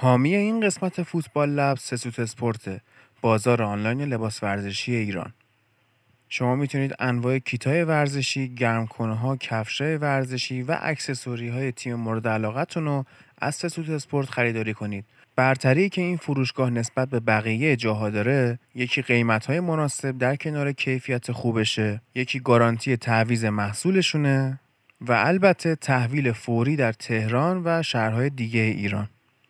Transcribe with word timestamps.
حامی 0.00 0.34
این 0.34 0.60
قسمت 0.60 1.02
فوتبال 1.02 1.50
لب 1.50 1.76
سه‌سوت 1.76 2.18
اسپورت 2.18 2.80
بازار 3.20 3.62
آنلاین 3.62 4.02
لباس 4.02 4.42
ورزشی 4.42 4.94
ایران 4.94 5.32
شما 6.28 6.56
می‌تونید 6.56 6.94
انواع 6.98 7.38
کیتای 7.38 7.84
ورزشی، 7.84 8.54
گرمکن 8.54 9.14
ها، 9.14 9.36
کفشای 9.36 9.96
ورزشی 9.96 10.62
و 10.62 10.78
اکسسوری 10.80 11.48
های 11.48 11.72
تیم 11.72 11.94
مورد 11.94 12.28
علاقتون 12.28 12.84
رو 12.84 13.04
از 13.38 13.54
سه‌سوت 13.54 13.88
اسپورت 13.88 14.30
خریداری 14.30 14.74
کنید. 14.74 15.04
برتری 15.36 15.88
که 15.88 16.02
این 16.02 16.16
فروشگاه 16.16 16.70
نسبت 16.70 17.08
به 17.08 17.20
بقیه 17.20 17.76
جاها 17.76 18.10
داره 18.10 18.58
یکی 18.74 19.02
قیمت 19.02 19.46
های 19.46 19.60
مناسب 19.60 20.18
در 20.18 20.36
کنار 20.36 20.72
کیفیت 20.72 21.32
خوبشه 21.32 22.00
یکی 22.14 22.40
گارانتی 22.40 22.96
تعویض 22.96 23.44
محصولشونه 23.44 24.60
و 25.00 25.12
البته 25.12 25.74
تحویل 25.74 26.32
فوری 26.32 26.76
در 26.76 26.92
تهران 26.92 27.62
و 27.64 27.82
شهرهای 27.82 28.30
دیگه 28.30 28.60
ایران 28.60 29.08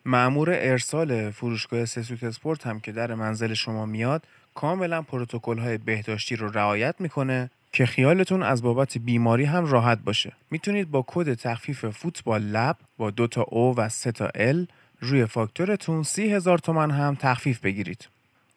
مامور 0.09 0.51
ارسال 0.51 1.31
فروشگاه 1.31 1.85
سه‌سوت 1.85 2.25
اسپورت 2.25 2.67
هم 2.67 2.81
که 2.81 2.93
در 2.93 3.15
منزل 3.15 3.55
شما 3.55 3.87
میاد 3.87 4.25
کاملا 4.55 5.03
پروتکل 5.03 5.59
های 5.59 5.79
بهداشتی 5.79 6.37
رو 6.37 6.49
رعایت 6.49 6.95
می‌کنه 6.99 7.51
که 7.73 7.87
خیالتون 7.87 8.43
از 8.43 8.63
بابت 8.63 8.99
بیماری 8.99 9.45
هم 9.45 9.67
راحت 9.67 9.99
باشه. 9.99 10.33
می‌تونید 10.51 10.91
با 10.91 11.05
کد 11.07 11.35
تخفیف 11.35 11.85
فوتبال 11.87 12.43
لب 12.43 12.77
با 12.97 13.11
دو 13.11 13.27
تا 13.27 13.43
او 13.43 13.77
و 13.77 13.89
سه 13.89 14.13
تا 14.13 14.31
ال 14.35 14.67
روی 15.01 15.27
فاکتورتون 15.27 16.03
سی 16.03 16.33
هزار 16.33 16.59
تومن 16.59 16.91
هم 16.91 17.15
تخفیف 17.15 17.61
بگیرید. 17.61 18.09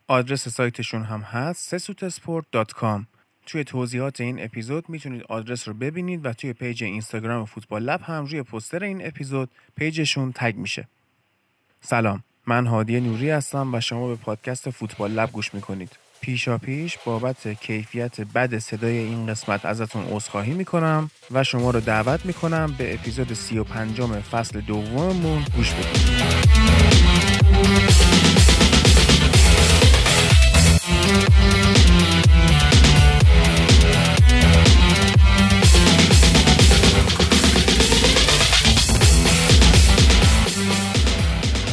آدرس 0.08 0.48
سایتشون 0.48 1.04
هم 1.04 1.22
هست 1.22 1.78
sesutesport.com 1.78 3.02
توی 3.46 3.64
توضیحات 3.64 4.22
این 4.22 4.44
اپیزود 4.44 4.90
می‌تونید 4.90 5.24
آدرس 5.30 5.68
رو 5.68 5.74
ببینید 5.74 6.26
و 6.26 6.34
توی 6.34 6.54
پیج 6.54 6.84
اینستاگرام 6.84 7.46
فوتبال 7.46 7.84
لب 7.84 8.02
هم 8.02 8.26
روی 8.26 8.44
poster 8.44 8.84
این 8.84 9.08
اپیزود 9.08 9.50
پیجشون 9.76 10.32
تگ 10.36 10.56
میشه. 10.56 10.88
سلام. 11.82 12.24
من 12.48 12.68
هادی 12.68 13.00
نوری 13.00 13.30
هستم 13.30 13.74
و 13.74 13.80
شما 13.80 14.08
به 14.08 14.16
پادکست 14.16 14.70
فوتبال 14.70 15.12
لب 15.12 15.32
گوش 15.32 15.54
می‌کنید. 15.54 15.90
پیشا 16.22 16.58
پیش 16.58 16.98
بابت 17.06 17.48
کیفیت 17.48 18.22
بد 18.22 18.58
صدای 18.58 18.98
این 18.98 19.28
قسمت 19.28 19.66
ازتون 19.66 20.06
عذرخواهی 20.12 20.54
می‌کنم 20.54 21.12
و 21.32 21.44
شما 21.44 21.72
رو 21.72 21.80
دعوت 21.80 22.26
می‌کنم 22.26 22.76
به 22.78 22.94
اپیزود 22.94 23.34
35 23.34 24.02
فصل 24.02 24.62
دوممون 24.62 25.46
گوش 25.56 25.74
بدید. 25.74 26.22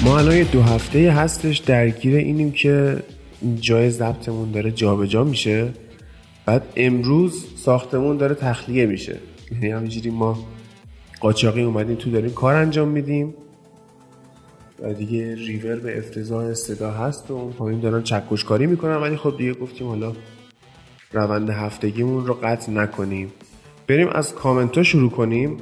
ما 0.09 0.19
الان 0.19 0.43
دو 0.43 0.63
هفته 0.63 1.13
هستش 1.13 1.59
درگیر 1.59 2.17
اینیم 2.17 2.53
که 2.53 3.03
جای 3.61 3.91
ضبطمون 3.91 4.51
داره 4.51 4.71
جابجا 4.71 5.07
جا 5.07 5.25
میشه. 5.25 5.69
بعد 6.47 6.63
امروز 6.77 7.45
ساختمون 7.57 8.17
داره 8.17 8.35
تخلیه 8.35 8.87
میشه. 8.87 9.17
یعنی 9.53 9.71
همینجوری 9.71 10.11
ما 10.11 10.39
قاچاقی 11.21 11.63
اومدیم 11.63 11.97
تو 11.97 12.11
داریم 12.11 12.31
کار 12.31 12.55
انجام 12.55 12.89
میدیم. 12.89 13.35
و 14.83 14.95
دیگه 14.95 15.35
ریور 15.35 15.77
به 15.77 15.99
افتضاح 15.99 16.55
صدا 16.55 16.91
هست 16.91 17.31
و 17.31 17.35
اون 17.35 17.53
پایین 17.53 17.81
دارن 17.81 18.03
چکش 18.03 18.45
کاری 18.45 18.67
می‌کنن. 18.67 18.97
ولی 18.97 19.17
خب 19.17 19.35
دیگه 19.39 19.55
گفتیم 19.55 19.87
حالا 19.87 20.13
روند 21.13 21.51
هفتگیمون 21.51 22.27
رو 22.27 22.35
قطع 22.35 22.73
نکنیم. 22.73 23.33
بریم 23.87 24.09
از 24.09 24.35
کامنت 24.35 24.77
ها 24.77 24.83
شروع 24.83 25.11
کنیم. 25.11 25.57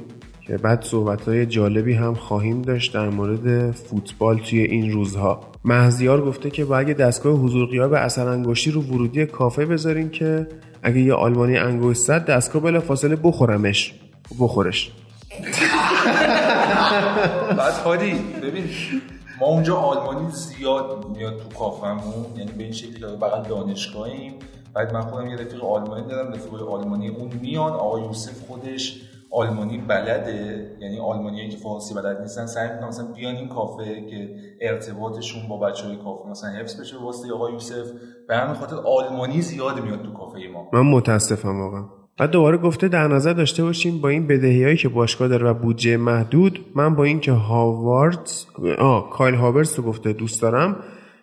که 0.47 0.57
بعد 0.57 0.83
صحبت 0.83 1.27
های 1.27 1.45
جالبی 1.45 1.93
هم 1.93 2.13
خواهیم 2.13 2.61
داشت 2.61 2.93
در 2.93 3.09
مورد 3.09 3.71
فوتبال 3.71 4.37
توی 4.37 4.59
این 4.59 4.91
روزها. 4.91 5.39
مهزیار 5.65 6.25
گفته 6.25 6.49
که 6.49 6.65
با 6.65 6.77
اگه 6.77 6.93
دستگاه 6.93 7.33
حضور 7.33 7.69
غیاب 7.69 7.93
اثر 7.93 8.27
انگشتی 8.27 8.71
رو 8.71 8.81
ورودی 8.81 9.25
کافه 9.25 9.65
بذارین 9.65 10.09
که 10.09 10.47
اگه 10.83 10.99
یه 10.99 11.13
آلمانی 11.13 11.57
انگشت 11.57 11.99
زد 11.99 12.25
دستگاه 12.25 12.61
بلا 12.61 12.79
فاصله 12.79 13.15
بخورمش. 13.15 13.93
بخورش. 14.39 14.91
بعد 17.57 17.73
هادی 17.73 18.13
ببین 18.43 18.63
ما 19.39 19.47
اونجا 19.47 19.75
آلمانی 19.75 20.31
زیاد 20.31 21.05
میاد 21.15 21.37
تو 21.37 21.59
کافمون 21.59 22.25
یعنی 22.37 22.51
به 22.51 22.63
این 22.63 22.73
شکلی 22.73 22.99
که 22.99 23.05
بغل 23.05 23.43
دانشگاهیم. 23.49 24.33
بعد 24.73 24.93
من 24.93 25.01
خودم 25.01 25.27
یه 25.27 25.35
رفیق 25.35 25.63
آلمانی 25.63 26.07
دارم 26.07 26.33
رفیق 26.33 26.69
آلمانی 26.69 27.07
اون 27.07 27.31
میان 27.41 27.73
آقا 27.73 27.99
یوسف 27.99 28.39
خودش. 28.47 29.01
آلمانی 29.31 29.77
بلده؟ 29.77 30.77
یعنی 30.81 30.99
آلمانی 30.99 31.49
که 31.49 31.57
فارسی 31.57 31.93
بلد 31.93 32.21
نیستن. 32.21 32.45
سعی 32.45 32.69
می‌کنن 32.73 32.87
مثلا 32.87 33.05
بیان 33.15 33.35
این 33.35 33.49
کافه 33.49 33.85
که 34.09 34.29
ارتباطشون 34.61 35.47
با 35.49 35.57
بچه 35.59 35.87
های 35.87 35.95
کافه 35.95 36.29
مثلا 36.29 36.49
حفظ 36.49 36.81
بشه. 36.81 36.97
واسه 36.97 37.33
آقا 37.33 37.49
یوسف. 37.49 37.85
به 38.27 38.37
همین 38.37 38.53
خاطر 38.53 38.75
آلمانی 38.75 39.41
زیاد 39.41 39.83
میاد 39.83 40.03
تو 40.03 40.13
کافه 40.13 40.39
ما. 40.53 40.69
من 40.73 40.81
متاسفم 40.81 41.61
واقعا. 41.61 41.83
بعد 42.19 42.31
دوباره 42.31 42.57
گفته 42.57 42.87
در 42.87 43.07
نظر 43.07 43.33
داشته 43.33 43.63
باشیم 43.63 44.01
با 44.01 44.09
این 44.09 44.27
بدهی 44.27 44.63
هایی 44.63 44.77
که 44.77 44.89
باشگاه 44.89 45.27
داره 45.27 45.49
و 45.49 45.53
بودجه 45.53 45.97
محدود 45.97 46.59
من 46.75 46.95
با 46.95 47.03
اینکه 47.03 47.31
هاوارد 47.31 48.29
آه 48.79 49.09
کایل 49.09 49.35
هاورز 49.35 49.75
رو 49.75 49.83
گفته 49.83 50.13
دوست 50.13 50.41
دارم 50.41 50.75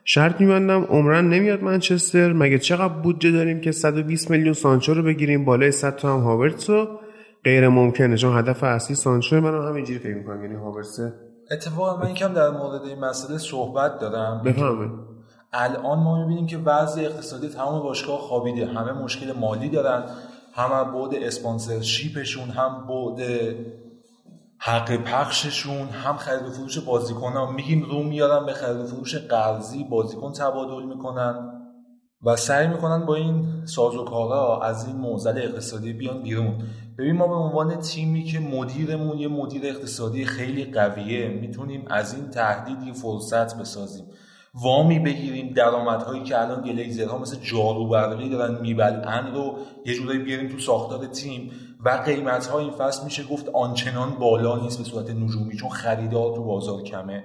شرط 0.05 0.41
میبندم 0.41 0.85
عمرن 0.85 1.29
نمیاد 1.29 1.63
منچستر. 1.63 2.33
مگه 2.33 2.59
چقدر 2.59 2.95
بودجه 2.95 3.31
داریم 3.31 3.61
که 3.61 3.73
120 3.73 4.31
میلیون 4.31 4.53
سانچو 4.53 4.95
رو 4.95 5.03
بگیریم؟ 5.03 5.45
بالای 5.45 5.71
100 5.71 5.97
تا 5.97 6.15
هم 6.15 6.21
هاورتس 6.21 6.71
رو. 6.71 6.89
غیر 7.45 7.69
ممکنه 7.69 8.17
چون 8.17 8.39
هدف 8.39 8.65
اصلی 8.65 8.97
سانچو 8.97 9.41
من 9.41 9.69
همینجوری 9.69 9.99
فکر 9.99 10.15
می‌کنم 10.15 10.43
یعنی 10.45 10.57
هاورسه. 10.57 11.13
اتفاقا 11.51 11.97
من 12.03 12.11
یکم 12.11 12.35
در 12.35 12.51
مورد 12.51 12.83
این 12.83 12.99
مسئله 12.99 13.39
صحبت 13.39 13.99
دارم. 13.99 14.43
بفهمه 14.43 14.91
الان 15.53 15.99
ما 15.99 16.19
می‌بینیم 16.19 16.47
که 16.47 16.59
وضع 16.59 17.01
اقتصادی 17.01 17.49
تمام 17.49 17.83
باشگاه 17.83 18.19
خوابیده. 18.19 18.67
همه 18.67 18.93
مشکل 18.93 19.33
مالی 19.33 19.69
دارن. 19.69 20.05
هم 20.53 20.93
بود 20.93 21.15
اسپانسرشیپشون 21.15 22.49
هم 22.49 22.87
بود 22.87 23.21
حق 24.59 24.97
پخششون 24.97 25.89
هم 25.89 26.17
خرید 26.17 26.43
و 26.43 26.51
فروش 26.51 26.79
بازیکن 26.79 27.33
ها 27.33 27.51
میگیم 27.51 27.83
رو 27.83 28.03
میارن 28.03 28.47
به 28.47 28.53
خرید 28.53 28.77
و 28.77 28.87
فروش 28.87 29.17
قرضی. 29.17 29.85
بازیکن 29.85 30.33
تبادل 30.33 30.83
می‌کنن. 30.87 31.54
و 32.25 32.37
سعی 32.37 32.67
می‌کنن 32.67 33.07
با 33.07 33.15
این 33.15 33.47
سازوکارا 33.65 34.61
از 34.61 34.87
این 34.87 34.97
موزل 34.97 35.39
اقتصادی 35.39 35.93
بیان 35.93 36.23
بیرون. 36.23 36.55
ببین 36.99 37.17
ما 37.17 37.27
به 37.27 37.35
عنوان 37.35 37.75
تیمی 37.75 38.25
که 38.25 38.39
مدیرمون 38.41 39.19
یه 39.19 39.29
مدیر 39.29 39.63
اقتصادی 39.65 40.25
خیلی 40.25 40.65
قویه 40.65 41.29
می‌تونیم 41.29 41.85
از 41.91 42.15
این 42.15 42.31
تهدید 42.31 42.83
یه 42.87 42.93
فرصت 42.93 43.59
بسازیم. 43.59 44.05
وامی 44.55 44.99
بگیریم 44.99 45.53
درآمدهایی 45.55 46.23
که 46.23 46.41
الان 46.41 46.63
گلیزرها 46.63 47.19
مثل 47.19 47.37
جارو 47.43 47.89
برقی 47.89 48.29
دارن 48.29 48.61
میبلعن 48.61 49.35
رو 49.35 49.57
یه 49.87 49.95
جورایی 49.95 50.19
بیاریم 50.19 50.49
تو 50.49 50.59
ساختار 50.59 51.07
تیم 51.07 51.51
و 51.85 52.03
قیمت 52.07 52.47
ها 52.47 52.59
این 52.59 52.71
فصل 52.71 53.05
میشه 53.05 53.25
گفت 53.25 53.49
آنچنان 53.49 54.11
بالا 54.11 54.59
نیست 54.59 54.79
به 54.79 54.85
صورت 54.85 55.11
نجومی 55.11 55.57
چون 55.57 55.71
خریدار 55.71 56.35
تو 56.35 56.45
بازار 56.45 56.83
کمه. 56.83 57.25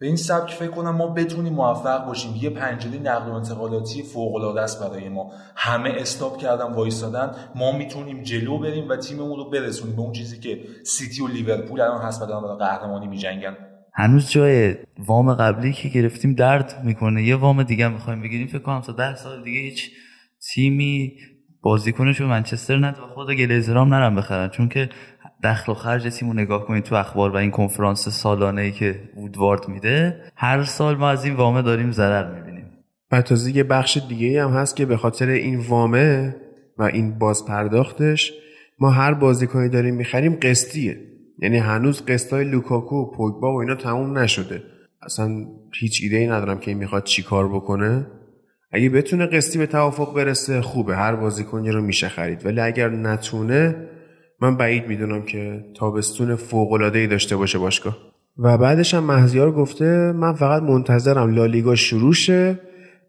به 0.00 0.06
این 0.06 0.16
سبک 0.16 0.50
فکر 0.50 0.70
کنم 0.70 0.96
ما 0.96 1.06
بتونیم 1.06 1.52
موفق 1.52 2.06
باشیم. 2.06 2.30
یه 2.40 2.50
پنجره 2.50 2.98
نقل 2.98 3.30
و 3.30 3.34
انتقالاتی 3.34 4.02
فوق 4.02 4.34
العاده 4.34 4.60
است 4.60 4.88
برای 4.88 5.08
ما. 5.08 5.32
همه 5.56 5.90
استاپ 5.96 6.38
کردن 6.38 6.72
وایستادن 6.72 7.30
ما 7.54 7.72
می‌تونیم 7.72 8.22
جلو 8.22 8.58
بریم 8.58 8.88
و 8.88 8.96
تیممون 8.96 9.36
رو 9.36 9.50
برسونیم 9.50 9.96
به 9.96 10.02
اون 10.02 10.12
چیزی 10.12 10.40
که 10.40 10.58
سیتی 10.84 11.22
و 11.22 11.26
لیورپول 11.26 11.80
الان 11.80 12.02
هست 12.02 12.20
دارن 12.20 12.42
برای 12.42 12.58
قهرمانی 12.58 13.06
میجنگن. 13.06 13.56
هنوز 13.94 14.30
جای 14.30 14.74
وام 14.98 15.34
قبلی 15.34 15.72
که 15.72 15.88
گرفتیم 15.88 16.34
درد 16.34 16.82
می‌کنه. 16.84 17.22
یه 17.22 17.36
وام 17.36 17.62
دیگه 17.62 17.88
می‌خوایم 17.88 18.22
بگیریم. 18.22 18.46
فکر 18.46 18.58
کنم 18.58 18.80
تا 18.80 18.92
ده 18.92 19.14
سال 19.14 19.44
دیگه 19.44 19.60
هیچ 19.60 19.90
تیمی 20.54 21.12
بازیکنش 21.62 22.20
منچستر 22.20 22.76
نده 22.76 23.02
و 23.02 23.06
خود 23.06 23.30
گلیزرام 23.30 23.94
نرم 23.94 24.16
بخرن. 24.16 24.48
چون 24.48 24.68
که 24.68 24.88
دخل 25.42 25.72
و 25.72 25.74
خرج 25.74 26.14
تیمو 26.16 26.32
نگاه 26.32 26.66
کنید 26.66 26.84
تو 26.84 26.94
اخبار 26.94 27.30
و 27.30 27.36
این 27.36 27.50
کنفرانس 27.50 28.08
سالانه 28.08 28.62
ای 28.62 28.72
که 28.72 29.00
وودوارد 29.16 29.68
میده 29.68 30.20
هر 30.36 30.64
سال 30.64 30.96
ما 30.96 31.08
از 31.08 31.24
این 31.24 31.34
وامه 31.34 31.62
داریم 31.62 31.90
ضرر 31.90 32.34
می‌بینیم. 32.34 32.64
و 33.12 33.22
تازه 33.22 33.56
یه 33.56 33.64
بخش 33.64 33.98
دیگه 34.08 34.44
هم 34.44 34.50
هست 34.50 34.76
که 34.76 34.86
به 34.86 34.96
خاطر 34.96 35.28
این 35.28 35.58
وامه 35.58 36.36
و 36.78 36.82
این 36.82 37.18
باز 37.18 37.46
پرداختش 37.46 38.32
ما 38.78 38.90
هر 38.90 39.14
بازیکنی 39.14 39.68
داریم 39.68 39.94
می‌خریم 39.94 40.38
قسطیه. 40.42 41.00
یعنی 41.38 41.58
هنوز 41.58 42.06
قسطای 42.06 42.44
لوکاکو 42.44 42.96
و 42.96 43.10
پوگبا 43.10 43.54
و 43.54 43.60
اینا 43.60 43.74
تموم 43.74 44.18
نشده. 44.18 44.62
اصلا 45.02 45.46
هیچ 45.80 46.00
ایده 46.02 46.16
ای 46.16 46.26
ندارم 46.26 46.58
که 46.58 46.70
این 46.70 46.78
می‌خواد 46.78 47.04
چی 47.04 47.22
کار 47.22 47.48
بکنه. 47.48 48.06
اگه 48.72 48.88
بتونه 48.88 49.26
قسطی 49.26 49.58
به 49.58 49.66
توافق 49.66 50.14
برسه 50.14 50.60
خوبه. 50.60 50.96
هر 50.96 51.16
بازیکنی 51.16 51.70
رو 51.70 51.82
میشه 51.82 52.08
خرید. 52.08 52.46
ولی 52.46 52.60
اگر 52.60 52.88
نتونه 52.88 53.76
من 54.40 54.56
بعید 54.56 54.86
می‌دونم 54.86 55.22
که 55.22 55.64
تابستون 55.74 56.36
فوق 56.36 56.72
العاده 56.72 56.98
ای 56.98 57.06
داشته 57.06 57.36
باشه 57.36 57.58
باشگاه. 57.58 57.98
و 58.38 58.58
بعدش 58.58 58.94
هم 58.94 59.04
مهزیار 59.04 59.52
گفته 59.52 60.12
من 60.12 60.32
فقط 60.32 60.62
منتظرم 60.62 61.34
لالیگا 61.34 61.74
شروع 61.74 62.12
شه. 62.12 62.58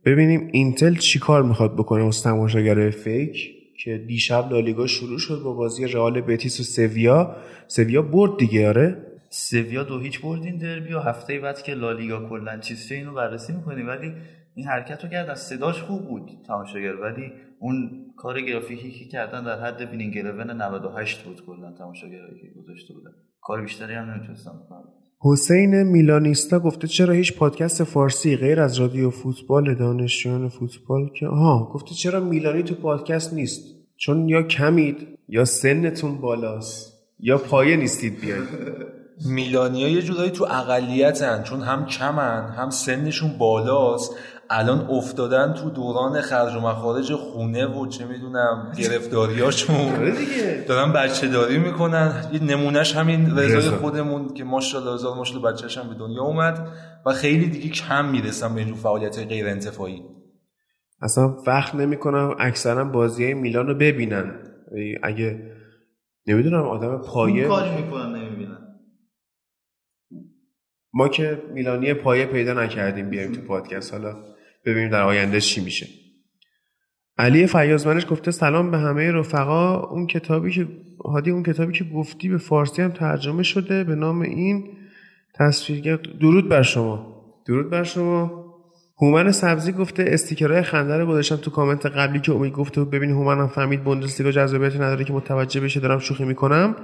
ببینیم 0.06 0.50
اینتل 0.52 0.96
چی 0.96 1.20
کار 1.20 1.44
می‌خواد 1.44 1.74
بکنه 1.74 2.06
از 2.08 2.24
تماشاگر 2.24 2.90
fake 2.90 3.52
که 3.84 3.98
دیشب 4.08 4.52
لالیگا 4.52 4.88
شروع 4.88 5.20
شد 5.20 5.42
با 5.44 5.54
بازی 5.54 5.88
رئال 5.88 6.22
بتیس 6.22 6.60
و 6.60 6.64
سویا. 6.64 7.36
سویا 7.68 8.02
برد 8.02 8.38
دیگه 8.38 8.68
آره. 8.68 8.98
سویا 9.30 9.84
دو 9.84 10.00
هیچ 10.00 10.22
برد 10.22 10.43
این 10.43 10.58
دربی 10.58 10.94
و 10.94 11.00
هفته 11.00 11.40
بعد 11.40 11.62
که 11.62 11.74
لالیگا 11.74 12.30
کلا 12.30 12.58
چیز 12.58 12.92
اینو 12.92 13.14
بررسی 13.14 13.54
می‌کنیم 13.54 13.88
ولی 13.88 14.14
این 14.56 14.68
حرکت 14.68 15.04
رو 15.04 15.10
کرد 15.10 15.30
از 15.30 15.40
صداش 15.40 15.82
خوب 15.82 16.08
بود 16.08 16.30
تماشاگر. 16.48 16.96
ولی 16.96 17.32
اون 17.60 18.06
کار 18.18 18.42
گرافیکی 18.42 18.92
که 18.92 19.06
کردن 19.06 19.44
در 19.44 19.60
حد 19.62 19.82
Winning 19.82 20.16
Eleven 20.16 20.54
98 20.54 21.24
بود 21.24 21.46
کلا 21.46 21.72
تماشاگرایی 21.78 22.42
که 22.42 22.48
گذاشته 22.62 22.94
بودن. 22.94 23.12
کار 23.42 23.62
بیشتری 23.62 23.94
هم 23.94 24.12
نمی‌تونستم 24.12 24.52
بکنم. 24.66 24.84
حسین 25.22 25.84
میلانیستا 25.84 26.60
گفته 26.60 26.88
چرا 26.88 27.14
هیچ 27.14 27.38
پادکست 27.38 27.84
فارسی 27.84 28.36
غیر 28.36 28.62
از 28.62 28.80
رادیو 28.80 29.10
فوتبال 29.10 29.76
دانشجویان 29.76 30.50
فوتبال 30.50 31.10
که 31.20 31.28
آها 31.28 31.72
گفته 31.74 31.96
چرا 31.96 32.20
میلانی 32.20 32.64
تو 32.64 32.76
پادکست 32.76 33.34
نیست؟ 33.34 33.62
چون 33.98 34.30
یا 34.30 34.44
کمید 34.44 35.08
یا 35.28 35.46
سنتون 35.46 36.22
بالاست 36.22 36.94
یا 37.20 37.38
پایه 37.38 37.78
نیستید 37.78 38.22
بیاید. 38.22 38.48
میلانیا 39.26 39.90
یه 39.90 40.02
جورایی 40.02 40.32
تو 40.32 40.44
اقلیتن 40.44 41.44
چون 41.44 41.62
هم 41.62 41.86
کمن 41.86 42.50
هم 42.50 42.70
سنشون 42.70 43.38
بالاست. 43.38 44.16
الان 44.52 44.88
افتادن 44.90 45.54
تو 45.54 45.70
دوران 45.70 46.22
خرج 46.22 46.56
و 46.56 46.60
مخارج 46.60 47.14
خونه 47.14 47.66
و 47.66 47.88
چه 47.88 48.06
می‌دونم 48.06 48.72
گرفتاریاشون. 48.78 49.76
آره 49.76 50.14
دارن 50.68 50.94
بچه 50.94 51.28
داری 51.28 51.58
می‌کنن. 51.58 52.30
یه 52.34 52.44
نمونهش 52.44 52.96
همین 52.96 53.38
رضای 53.38 53.70
خودمون 53.70 54.34
که 54.34 54.44
ماشاءالله 54.44 54.94
هزار 54.94 55.16
ماشاءالله 55.16 55.52
بچهش 55.52 55.78
هم 55.78 55.90
به 55.90 55.96
دنیا 55.96 56.22
اومد 56.22 56.68
و 57.06 57.14
خیلی 57.14 57.46
دیگه 57.46 57.70
کم 57.70 58.10
می‌رسن 58.10 58.54
به 58.54 58.60
اینجور 58.60 58.78
فعالیت 58.78 59.20
غیر 59.20 59.48
انتفاعی 59.48 60.04
اصلا 61.02 61.38
وقت 61.48 61.76
نمی‌کنم 61.76 62.36
اکثرا 62.40 62.86
بازی 62.86 63.24
های 63.24 63.34
میلان 63.34 63.68
رو 63.68 63.76
ببینن. 63.76 64.32
اگه 65.04 65.56
نمی‌دونم 66.28 66.64
آدم 66.64 66.98
پایه 66.98 67.48
کاری 67.48 67.84
می‌کنن 67.84 68.16
نمی‌بینن. 68.16 68.58
ما 70.94 71.08
که 71.08 71.42
میلانی 71.54 71.94
پایه 71.94 72.26
پیدا 72.26 72.54
نکردیم 72.54 73.10
بیایم 73.10 73.32
تو 73.32 73.42
پادکست. 73.42 73.94
حالا 73.94 74.16
ببینیم 74.72 74.90
در 74.90 75.02
آینده 75.02 75.42
چی 75.42 75.62
میشه. 75.62 75.88
علی 77.18 77.48
فیازمنش 77.48 78.06
گفته 78.10 78.32
سلام 78.32 78.72
به 78.72 78.78
همه 78.78 79.12
رفقا. 79.12 79.80
اون 79.80 80.08
کتابی 80.08 80.52
که 80.52 80.68
هادی 81.06 81.32
اون 81.32 81.44
کتابی 81.44 81.74
که 81.74 81.84
گفتی 81.84 82.30
به 82.30 82.38
فارسی 82.38 82.82
هم 82.82 82.92
ترجمه 82.92 83.44
شده 83.44 83.84
به 83.84 83.96
نام 83.96 84.22
این 84.22 84.64
تصویرگر 85.36 85.96
درود 85.96 86.50
بر 86.50 86.62
شما. 86.62 87.24
درود 87.48 87.70
بر 87.70 87.84
شما. 87.84 88.46
هومن 89.02 89.32
سبزی 89.32 89.72
گفته 89.72 90.06
استیکرهای 90.08 90.62
خنده 90.62 90.98
رو 90.98 91.06
گذاشتم 91.06 91.36
تو 91.36 91.52
کامنت 91.52 91.86
قبلی 91.86 92.20
که 92.20 92.32
امید 92.32 92.54
گفته 92.54 92.84
ببین 92.84 93.12
هومن 93.12 93.38
هم 93.38 93.48
فهمید 93.48 93.84
بوندسلیگا 93.84 94.32
جذابیتی 94.32 94.78
نداره 94.78 95.04
که 95.04 95.14
متوجه 95.14 95.62
بشه 95.62 95.80
دارم 95.80 96.00
شوخی 96.00 96.26
می‌کنم. 96.26 96.76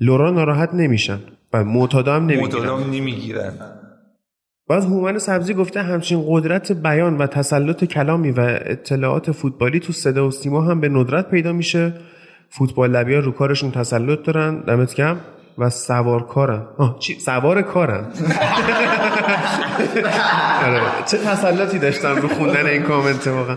لورا 0.00 0.30
ناراحت 0.30 0.74
نمیشن 0.74 1.18
و 1.52 1.64
معتادا 1.64 2.14
هم 2.14 2.26
نمی‌گیرن. 2.90 3.52
باز 4.70 4.86
هومن 4.86 5.18
سبزی 5.18 5.54
گفته 5.54 5.82
همچین 5.82 6.24
قدرت 6.28 6.72
بیان 6.72 7.18
و 7.18 7.26
تسلط 7.26 7.84
کلامی 7.84 8.30
و 8.30 8.40
اطلاعات 8.40 9.32
فوتبالی 9.32 9.80
تو 9.80 9.92
صدا 9.92 10.28
و 10.28 10.30
سیما 10.30 10.60
هم 10.60 10.80
به 10.80 10.88
ندرت 10.88 11.30
پیدا 11.30 11.52
میشه. 11.52 11.92
فوتبال 12.48 12.90
لبی 12.90 13.14
رو 13.14 13.32
کارشون 13.32 13.70
تسلط 13.70 14.22
دارن. 14.22 14.60
دمت 14.60 14.94
کم 14.94 15.16
و 15.58 15.70
سوار 15.70 16.26
کارن. 16.26 16.62
آه 16.78 16.98
چی؟ 16.98 17.18
سوار 17.20 17.62
کارن. 17.62 18.04
آره. 20.66 20.80
چه 21.06 21.18
تسلطی 21.18 21.78
داشتم 21.78 22.14
به 22.14 22.28
خوندن 22.28 22.66
این 22.66 22.82
کامنت 22.82 23.26
واقعا. 23.26 23.56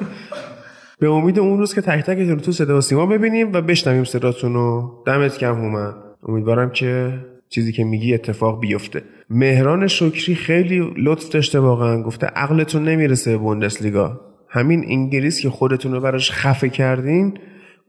به 1.00 1.10
امید 1.10 1.40
اون 1.40 1.58
روز 1.58 1.74
که 1.74 1.82
تک 1.82 2.06
تکتون 2.06 2.40
تو 2.40 2.52
صدا 2.52 2.78
و 2.78 2.82
سیما 2.82 3.06
ببینیم 3.06 3.54
و 3.54 3.62
بشنویم 3.62 4.04
صداتون 4.04 4.54
رو. 4.54 5.04
دمت 5.06 5.38
کم 5.38 5.56
هومن. 5.56 5.94
امیدوارم 6.28 6.70
که 6.70 7.14
چیزی 7.54 7.72
که 7.72 7.84
میگی 7.84 8.14
اتفاق 8.14 8.60
بیفته. 8.60 9.02
مهران 9.30 9.88
شکری 9.88 10.36
خیلی 10.36 10.94
لطف 10.98 11.30
داشته 11.30 11.60
واقعا. 11.60 12.04
گفته 12.04 12.28
عقلتون 12.28 12.84
نمی‌رسه 12.84 13.32
به 13.32 13.38
بوندسلیگا. 13.38 14.22
همین 14.50 14.86
انگلیس 14.88 15.42
که 15.42 15.50
خودتون 15.50 15.92
رو 15.92 16.00
براش 16.00 16.32
خفه 16.32 16.70
کردین 16.70 17.38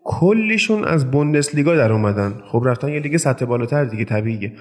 کلیشون 0.05 0.85
از 0.85 1.11
بوندسلیگا 1.11 1.77
در 1.77 1.93
اومدن. 1.93 2.35
خب 2.53 2.63
رفتن 2.67 2.89
یه 2.89 3.01
لیگ 3.01 3.17
سطح 3.17 3.45
بالاتر 3.45 3.85
دیگه 3.85 4.05
طبیعیه. 4.05 4.53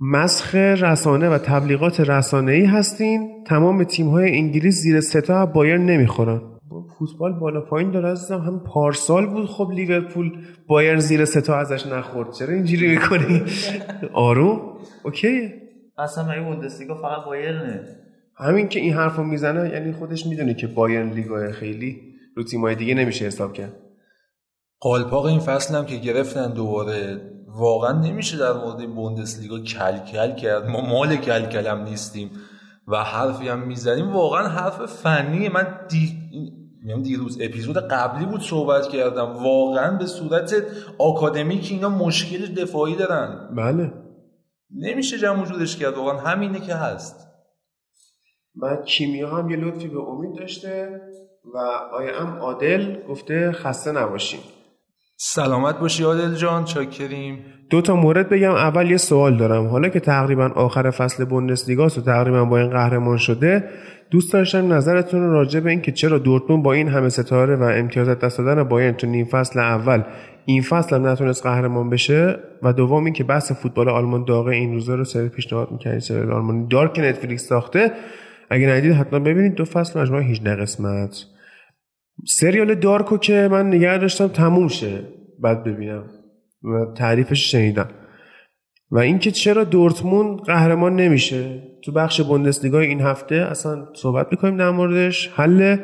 مسخ 0.00 0.54
رسانه 0.54 1.28
و 1.28 1.38
تبلیغات 1.38 2.00
رسانه 2.00 2.52
ای 2.52 2.64
هستین. 2.64 3.30
تمام 3.46 3.84
تیم 3.84 4.08
های 4.08 4.36
انگلیس 4.36 4.74
زیر 4.74 5.00
سه 5.00 5.31
تا 5.31 5.46
بایرن 5.46 5.86
نمی‌خورن. 5.86 6.40
فوتبال 6.98 7.32
بالا 7.32 7.60
پایین 7.60 7.90
داره 7.90 8.08
عزیزم. 8.08 8.40
هم 8.40 8.60
پارسال 8.60 9.26
بود 9.26 9.46
خب 9.46 9.70
لیورپول 9.74 10.38
بایرن 10.66 10.98
زیر 10.98 11.24
سه 11.24 11.45
تا 11.45 11.56
ازش 11.56 11.86
نخورد. 11.86 12.32
چرا 12.32 12.54
اینجوری 12.54 12.88
می‌کنی؟ 12.88 13.42
آروم 14.12 14.60
okay 15.04 15.52
اصلا 15.98 16.32
این 16.32 16.44
بوندسلیگا 16.44 16.94
فقط 16.94 17.24
بایرنه. 17.26 17.80
همین 18.36 18.68
که 18.68 18.80
این 18.80 18.92
حرفو 18.92 19.22
می‌زنه 19.22 19.68
یعنی 19.68 19.92
خودش 19.92 20.26
می‌دونه 20.26 20.54
که 20.54 20.66
بایرن 20.66 21.10
لیگای 21.10 21.52
خیلی 21.52 22.00
رو 22.36 22.44
تیمای 22.44 22.74
دیگه 22.74 22.94
نمیشه 22.94 23.24
حساب 23.24 23.52
کرد. 23.52 23.72
قالپاق 24.80 25.24
این 25.24 25.40
فصل 25.40 25.74
هم 25.74 25.86
که 25.86 25.96
گرفتن 25.96 26.52
دوباره 26.52 27.20
واقعا 27.46 28.00
نمیشه 28.00 28.38
در 28.38 28.52
مورد 28.52 28.94
بوندسلیگا 28.94 29.58
کلکل 29.58 30.34
کرد. 30.34 30.68
ما 30.68 30.80
مال 30.80 31.16
کلکل 31.16 31.66
هم 31.66 31.82
نیستیم 31.82 32.30
و 32.88 32.96
حرفی 32.96 33.48
هم 33.48 33.66
می‌زنیم. 33.66 34.12
واقعا 34.12 34.48
حرف 34.48 34.86
فنیه. 34.86 35.52
من 35.52 35.66
دی... 35.88 36.21
میگم 36.82 37.02
دیروز 37.02 37.40
اپیزود 37.40 37.76
قبلی 37.76 38.26
بود 38.26 38.40
صحبت 38.40 38.88
کردم. 38.88 39.32
واقعا 39.32 39.98
به 39.98 40.06
صورت 40.06 40.54
آکادمیک 40.98 41.68
اینا 41.70 41.88
مشکل 41.88 42.46
دفاعی 42.46 42.96
دارن. 42.96 43.54
بله. 43.56 43.92
نمیشه 44.76 45.18
جمع 45.18 45.44
جورش 45.46 45.76
کرد. 45.76 45.94
واقعا 45.94 46.18
همینه 46.18 46.60
که 46.60 46.74
هست. 46.74 47.28
بعد 48.54 48.84
کیمیا 48.84 49.36
هم 49.36 49.50
یه 49.50 49.56
لطفی 49.56 49.88
به 49.88 50.00
امید 50.00 50.38
داشته 50.38 51.00
و 51.54 51.58
آیا 51.92 52.20
ام 52.20 52.38
عادل 52.38 53.02
گفته 53.08 53.52
خسته 53.52 53.92
نباشیم. 53.92 54.40
سلامت 55.16 55.78
باشی 55.78 56.04
عادل 56.04 56.34
جان. 56.34 56.64
چاکریم. 56.64 57.44
دو 57.72 57.80
تا 57.80 57.96
مورد 57.96 58.28
بگم. 58.28 58.50
اول 58.50 58.90
یه 58.90 58.96
سوال 58.96 59.36
دارم. 59.36 59.66
حالا 59.66 59.88
که 59.88 60.00
تقریبا 60.00 60.48
آخر 60.54 60.90
فصل 60.90 61.24
بوندسلیگاست 61.24 61.98
و 61.98 62.00
تقریبا 62.00 62.44
با 62.44 62.58
این 62.58 62.70
قهرمان 62.70 63.16
شده 63.16 63.64
دوست 64.10 64.32
داشتم 64.32 64.72
نظرتون 64.72 65.30
راجع 65.30 65.60
به 65.60 65.70
این 65.70 65.80
که 65.80 65.92
چرا 65.92 66.18
دورتموند 66.18 66.62
با 66.62 66.72
این 66.72 66.88
همه 66.88 67.08
ستاره 67.08 67.56
و 67.56 67.62
امتیازات 67.62 68.18
دست 68.18 68.38
دادن 68.38 68.62
بایرن 68.62 68.92
تو 68.92 69.06
نیم 69.06 69.24
فصل 69.24 69.60
اول 69.60 70.02
این 70.44 70.62
فصل 70.62 70.96
هم 70.96 71.06
نتونست 71.06 71.42
قهرمان 71.42 71.90
بشه؟ 71.90 72.38
و 72.62 72.72
دوم 72.72 73.04
این 73.04 73.14
که 73.14 73.24
بحث 73.24 73.52
فوتبال 73.52 73.88
آلمان 73.88 74.24
داغه 74.24 74.50
این 74.50 74.72
روزا 74.72 74.94
رو 74.94 75.04
سری 75.04 75.28
پیشنهاد 75.28 75.70
می‌کنید 75.70 75.98
سری 75.98 76.18
آلمانی 76.18 76.66
دار 76.70 76.92
که 76.92 77.02
نتفلیکس 77.02 77.46
ساخته. 77.46 77.92
اگه 78.50 78.66
ندید 78.66 78.92
حتما 78.92 79.18
ببینید. 79.18 79.54
دو 79.54 79.64
فصل 79.64 80.00
مجموعه 80.00 80.24
18 80.24 80.56
قسمت. 80.56 81.24
سریال 82.26 82.74
دارکو 82.74 83.18
که 83.18 83.48
من 83.50 83.66
نگه 83.66 83.98
داشتم 83.98 84.28
تموم 84.28 84.68
شه 84.68 85.00
بعد 85.42 85.64
ببینم. 85.64 86.04
و 86.64 86.94
تعریفش 86.96 87.50
شنیدم. 87.50 87.88
و 88.90 88.98
اینکه 88.98 89.30
چرا 89.30 89.64
دورتموند 89.64 90.38
قهرمان 90.38 90.96
نمیشه؟ 90.96 91.62
تو 91.84 91.92
بخش 91.92 92.20
بوندسلیگا 92.20 92.80
این 92.80 93.00
هفته 93.00 93.34
اصلا 93.34 93.86
صحبت 93.94 94.26
می‌کنیم 94.30 94.56
در 94.56 94.70
موردش 94.70 95.30
حل. 95.34 95.76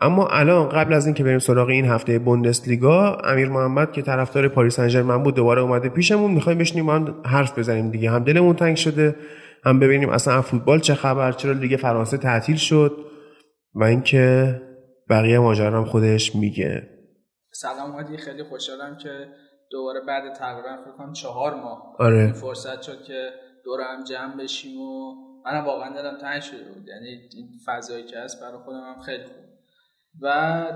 اما 0.00 0.26
الان 0.26 0.68
قبل 0.68 0.92
از 0.92 1.06
اینکه 1.06 1.24
بریم 1.24 1.38
سراغ 1.38 1.68
این 1.68 1.84
هفته 1.84 2.18
بوندسلیگا 2.18 3.14
امیر 3.14 3.48
محمد 3.48 3.92
که 3.92 4.02
طرفدار 4.02 4.48
پاریس 4.48 4.80
سن 4.80 5.22
بود 5.22 5.34
دوباره 5.34 5.62
اومده 5.62 5.88
پیشمون. 5.88 6.30
می‌خوایم 6.30 6.58
بشینیم 6.58 6.90
هم 6.90 7.14
حرف 7.24 7.58
بزنیم 7.58 7.90
دیگه. 7.90 8.10
هم 8.10 8.24
دلمون 8.24 8.56
تنگ 8.56 8.76
شده 8.76 9.16
هم 9.64 9.80
ببینیم 9.80 10.08
اصلا 10.08 10.42
فوتبال 10.42 10.80
چه 10.80 10.94
خبر 10.94 11.32
چرا 11.32 11.52
لیگ 11.52 11.76
فرانسه 11.76 12.16
تعطیل 12.16 12.56
شد 12.56 12.96
و 13.74 13.84
اینکه 13.84 14.60
بقیه 15.10 15.38
ماجرا 15.38 15.78
هم 15.78 15.84
خودش 15.84 16.36
میگه. 16.36 16.88
سلام 17.52 17.90
هادی 17.90 18.16
خیلی 18.16 18.42
خوشحالم 18.42 18.96
که 18.96 19.08
دوباره 19.74 20.00
بعد 20.00 20.34
تقریبا 20.34 20.76
فکر 20.76 20.90
کنم 20.90 21.12
چهار 21.12 21.54
ماه 21.54 21.96
آره. 21.98 22.32
فرصت 22.32 22.82
شد 22.82 23.02
که 23.02 23.30
دور 23.64 23.80
هم 23.80 24.04
جمع 24.04 24.36
بشیم 24.36 24.80
و 24.80 25.14
منم 25.44 25.64
واقعا 25.64 25.94
دلم 25.94 26.18
تنگ 26.18 26.42
شده 26.42 26.64
بود 26.64 26.88
یعنی 26.88 27.08
این 27.08 27.48
فضایی 27.66 28.04
که 28.04 28.18
هست 28.18 28.40
برای 28.40 28.58
خودم 28.58 28.80
هم 28.80 29.00
خیلی 29.00 29.24
خوب 29.24 29.44
و 30.20 30.28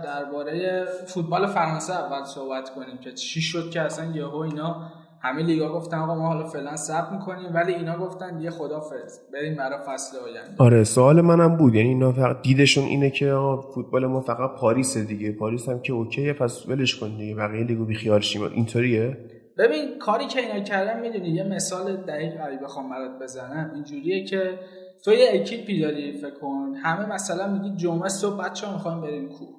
درباره 0.05 0.85
فوتبال 0.85 1.47
فرانسه 1.47 1.93
اول 1.93 2.25
صحبت 2.25 2.71
کنیم 2.71 2.99
که 2.99 3.12
چی 3.12 3.40
شد 3.40 3.71
که 3.71 3.81
اصلا 3.81 4.17
یهو 4.17 4.37
اینا 4.37 4.93
همه 5.20 5.42
لیگا 5.42 5.72
گفتن 5.72 5.96
آقا 5.98 6.14
ما 6.14 6.26
حالا 6.26 6.46
فعلا 6.46 6.76
صبر 6.76 7.12
می‌کنیم 7.12 7.54
ولی 7.54 7.75
اینا 7.75 7.98
گفتن 7.98 8.40
یه 8.40 8.50
خدافظ. 8.50 9.18
بریم 9.32 9.56
برای 9.56 9.78
فصل 9.87 10.16
آینده. 10.16 10.54
آره 10.58 10.84
سوال 10.84 11.20
منم 11.20 11.56
بود. 11.56 11.75
یعنی 11.75 11.88
اینا 11.88 12.12
فقط 12.12 12.42
دیدشون 12.42 12.84
اینه 12.84 13.10
که 13.10 13.34
فوتبال 13.75 14.06
ما 14.06 14.20
فقط 14.20 14.50
پاریس 14.60 14.96
دیگه. 14.96 15.32
پاریس 15.32 15.68
هم 15.68 15.80
که 15.80 15.92
اوکیه 15.92 16.32
پس 16.32 16.68
ولش 16.68 16.96
کن 16.96 17.16
دیگه. 17.16 17.34
بقیه 17.34 17.64
لیگو 17.64 17.84
بی 17.84 17.94
خیال 17.94 18.20
شیم. 18.20 18.42
اینطوریه؟ 18.42 19.16
ببین 19.58 19.98
کاری 19.98 20.26
که 20.26 20.40
اینا 20.40 20.60
کردن 20.60 21.00
می‌دونی 21.00 21.28
یه 21.28 21.44
مثال 21.44 21.96
دقیق 21.96 22.32
اگه 22.46 22.58
بخوام 22.62 22.90
برات 22.90 23.22
بزنم. 23.22 23.70
اینجوریه 23.75 24.25
که 24.25 24.58
تو 25.04 25.12
یه 25.12 25.30
اکیپی 25.32 25.80
داری 25.80 26.12
فکر 26.12 26.38
کن. 26.40 26.75
همه 26.82 27.14
مثلا 27.14 27.52
میگی 27.52 27.76
جمعه 27.76 28.08
صبح 28.08 28.44
بچه‌ها 28.44 28.72
می‌خوایم 28.72 29.00
بریم 29.00 29.28
کوه. 29.28 29.58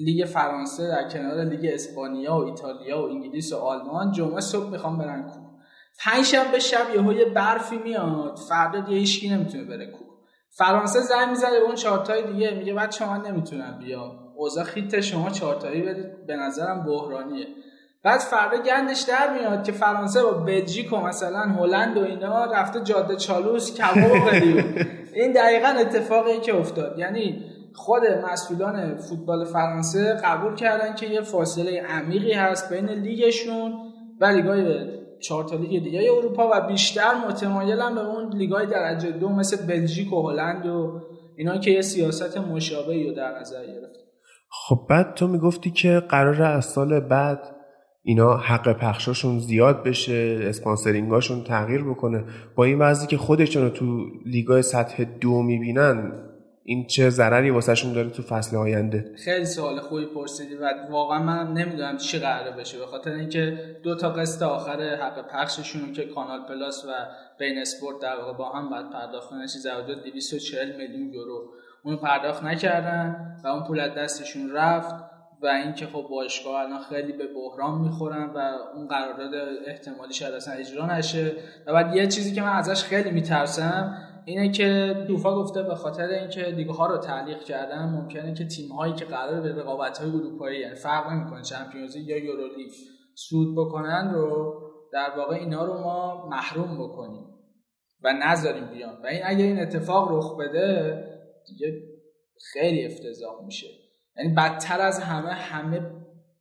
لیگ 0.00 0.24
فرانسه 0.24 0.88
در 0.88 1.08
کنار 1.08 1.44
لیگ 1.44 1.70
اسپانیا 1.72 2.34
و 2.34 2.44
ایتالیا 2.44 3.02
و 3.02 3.10
انگلیس 3.10 3.52
و 3.52 3.56
آلمان 3.56 4.12
جمعه 4.12 4.40
صبح 4.40 4.70
می‌خوام 4.70 4.98
برن 4.98 5.22
کوه. 5.22 5.50
پنج‌شنبه 5.98 6.24
شب 6.24 6.94
یهو 6.94 7.12
یه 7.12 7.24
برفی 7.24 7.78
میاد. 7.78 8.38
فردا 8.48 8.80
دیگه 8.80 8.98
هیچکی 8.98 9.28
نمی‌تونه 9.28 9.64
بره 9.64 9.86
کوه 9.86 10.04
فرانسه 10.50 11.00
زنگ 11.00 11.28
می‌زنه 11.28 11.50
به 11.60 11.64
اون 11.66 11.74
چهارتای 11.74 12.32
دیگه. 12.32 12.50
میگه 12.50 12.74
بچه‌ها 12.74 13.08
من 13.10 13.26
نمی‌تونم 13.26 13.78
بیام. 13.78 14.10
اوضاع 14.36 14.64
خیت 14.64 15.00
شما 15.00 15.30
چهارتایی 15.30 15.82
برید. 15.82 16.26
به 16.26 16.36
نظرم 16.36 16.84
بحرانیه. 16.84 17.46
بعد 18.02 18.20
فردا 18.20 18.62
گندش 18.62 19.00
در 19.00 19.38
میاد 19.38 19.64
که 19.64 19.72
فرانسه 19.72 20.22
با 20.22 20.30
بلژیک 20.30 20.92
و 20.92 20.96
مثلا 20.96 21.40
هلند 21.40 21.96
و 21.96 22.04
اینا 22.04 22.44
رفته 22.44 22.80
جاده 22.80 23.16
چالوس 23.16 23.74
کباب 23.74 24.28
این 25.14 25.32
دقیقا 25.32 25.68
اتفاقی 25.68 26.40
که 26.40 26.56
افتاد. 26.56 26.98
یعنی 26.98 27.44
خود 27.74 28.02
مسئولان 28.32 28.96
فوتبال 28.96 29.44
فرانسه 29.44 30.20
قبول 30.24 30.54
کردن 30.54 30.94
که 30.94 31.06
یه 31.06 31.20
فاصله 31.20 31.82
عمیقی 31.82 32.32
هست 32.32 32.72
بین 32.72 32.88
لیگشون 32.88 33.72
و 34.20 34.24
لیگای 34.24 34.84
چهار 35.20 35.44
تا 35.44 35.56
لیگ 35.56 35.84
دیگه 35.84 36.12
اروپا 36.18 36.50
و 36.54 36.66
بیشتر 36.68 37.14
متمایلن 37.28 37.94
به 37.94 38.00
اون 38.00 38.32
لیگای 38.36 38.66
درجه 38.66 39.10
دو 39.10 39.28
مثل 39.28 39.66
بلژیک 39.66 40.12
و 40.12 40.30
هلند 40.30 40.66
و 40.66 41.00
اینا 41.36 41.58
که 41.58 41.70
یه 41.70 41.80
سیاست 41.80 42.38
مشابهی 42.38 43.08
رو 43.08 43.14
در 43.14 43.38
نظر 43.40 43.66
گرفت. 43.66 44.00
خب 44.50 44.86
بعد 44.88 45.14
تو 45.14 45.26
می‌گفتی 45.26 45.70
که 45.70 46.02
قرار 46.08 46.42
از 46.42 46.64
سال 46.64 47.00
بعد 47.00 47.56
اینا 48.02 48.36
حق 48.36 48.72
پخشاشون 48.72 49.38
زیاد 49.38 49.84
بشه 49.84 50.38
اسپانسرینگاشون 50.42 51.44
تغییر 51.44 51.84
بکنه. 51.84 52.24
با 52.56 52.64
این 52.64 52.78
وضعی 52.78 53.06
که 53.06 53.16
خودشون 53.16 53.62
رو 53.62 53.70
تو 53.70 53.84
لیگای 54.26 54.62
سطح 54.62 55.04
دو 55.04 55.42
می‌بینن 55.42 56.12
این 56.64 56.86
چه 56.86 57.10
ضرری 57.10 57.50
واسهشون 57.50 57.92
داره 57.92 58.10
تو 58.10 58.22
فصل 58.22 58.56
آینده؟ 58.56 59.12
خیلی 59.24 59.44
سوال 59.44 59.80
خوبی 59.80 60.06
پرسیدی 60.06 60.54
و 60.54 60.70
واقعا 60.90 61.22
من 61.22 61.52
نمی‌دونم 61.52 61.96
چی 61.96 62.18
قراره 62.18 62.50
بشه. 62.50 62.78
به 62.78 62.86
خاطر 62.86 63.10
اینکه 63.10 63.76
دو 63.82 63.94
تا 63.94 64.10
قسط 64.10 64.42
آخر 64.42 64.80
حق 64.80 65.26
پخششون 65.28 65.92
که 65.92 66.04
کانال 66.04 66.46
پلاس 66.48 66.84
و 66.84 66.88
بین 67.38 67.58
اسپورت 67.58 68.02
در 68.02 68.16
واقع 68.16 68.38
با 68.38 68.52
هم 68.52 68.70
بعد 68.70 68.90
پرداخت 68.90 69.30
کنن 69.30 69.46
چیز 69.46 69.66
240 69.66 70.76
میلیون 70.76 71.12
یورو. 71.12 71.52
اون 71.82 71.96
پرداخت 71.96 72.44
نکردن 72.44 73.36
و 73.44 73.48
اون 73.48 73.64
پول 73.64 73.88
دستشون 73.88 74.50
رفت 74.50 74.94
و 75.42 75.46
اینکه 75.46 75.86
خب 75.86 76.06
باشگاه 76.10 76.60
الان 76.60 76.80
خیلی 76.80 77.12
به 77.12 77.24
بحران 77.26 77.80
می‌خورن 77.80 78.30
و 78.34 78.38
اون 78.74 78.88
قرارداد 78.88 79.34
احتمالی 79.66 80.12
شاید 80.12 80.34
اصلا 80.34 80.54
اجرا 80.54 80.86
نشه. 80.86 81.32
و 81.66 81.72
بعد 81.72 81.96
یه 81.96 82.06
چیزی 82.06 82.34
که 82.34 82.42
من 82.42 82.56
ازش 82.56 82.82
خیلی 82.82 83.10
میترسم 83.10 83.96
اینه 84.30 84.50
که 84.50 84.94
دوفا 85.08 85.36
گفته 85.36 85.62
به 85.62 85.74
خاطر 85.74 86.08
اینکه 86.08 86.42
لیگ 86.42 86.68
ها 86.68 86.86
رو 86.86 86.98
تعلیق 86.98 87.38
کردن 87.44 87.88
ممکنه 87.88 88.34
که 88.34 88.46
تیم 88.46 88.72
هایی 88.72 88.92
که 88.92 89.04
قرار 89.04 89.40
به 89.40 89.52
رقابت 89.52 89.98
های 89.98 90.10
اروپایی 90.10 90.60
یعنی 90.60 90.74
فرق 90.74 91.12
نمی‌کنه 91.12 91.42
چمپیونز 91.42 91.96
یا 91.96 92.24
یورولیگ 92.24 92.70
سود 93.14 93.56
بکنن 93.56 94.10
رو 94.14 94.54
در 94.92 95.10
واقع 95.16 95.34
اینا 95.34 95.64
رو 95.64 95.80
ما 95.80 96.28
محروم 96.28 96.78
بکنیم 96.78 97.26
و 98.02 98.12
نذاریم 98.12 98.66
بیان. 98.66 99.02
و 99.02 99.06
این 99.06 99.20
اگه 99.24 99.44
این 99.44 99.60
اتفاق 99.60 100.08
رخ 100.12 100.36
بده 100.40 101.04
دیگه 101.46 101.82
خیلی 102.52 102.86
افتضاح 102.86 103.44
میشه. 103.44 103.66
یعنی 104.16 104.34
بدتر 104.34 104.80
از 104.80 105.00
همه 105.00 105.30
همه 105.30 105.99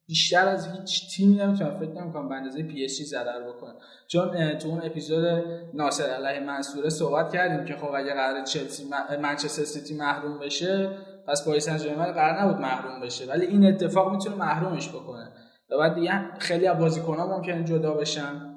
بیشتر 0.10 0.48
از 0.48 0.68
هیچ 0.68 1.16
تیمی 1.16 1.36
نمی‌تونم 1.36 1.80
فکر 1.80 2.02
نمی‌کنم 2.02 2.30
به 2.30 2.36
اندازه 2.36 2.64
پی 2.64 2.86
اس 2.86 2.98
جی 2.98 3.04
ضرر 3.04 3.50
بکنه. 3.50 3.74
چون 4.08 4.58
تو 4.58 4.68
اون 4.68 4.82
اپیزود 4.86 5.44
ناصر 5.74 6.04
علیه 6.04 6.40
منصور 6.40 6.90
صحبت 6.90 7.34
کردیم 7.34 7.66
که 7.66 7.76
خب 7.76 7.92
اگه 7.96 8.14
قرار 8.14 8.44
چلسی 8.44 8.84
منچستر 9.22 9.64
سیتی 9.64 9.94
محروم 9.94 10.40
بشه 10.40 10.90
پس 11.28 11.46
پاریس 11.46 11.66
سن 11.66 11.78
ژرمن 11.78 12.12
قرار 12.12 12.42
نبود 12.42 12.62
محروم 12.62 13.02
بشه. 13.02 13.26
ولی 13.26 13.46
این 13.46 13.66
اتفاق 13.66 14.12
می‌تونه 14.12 14.36
محرومش 14.36 14.90
بکنه. 14.90 15.32
و 15.72 15.78
بعد 15.78 15.96
دیگه 15.96 16.12
خیلی 16.40 16.68
از 16.68 16.78
بازیکن‌ها 16.78 17.38
ممکنه 17.38 17.64
جدا 17.64 17.94
بشن. 17.94 18.56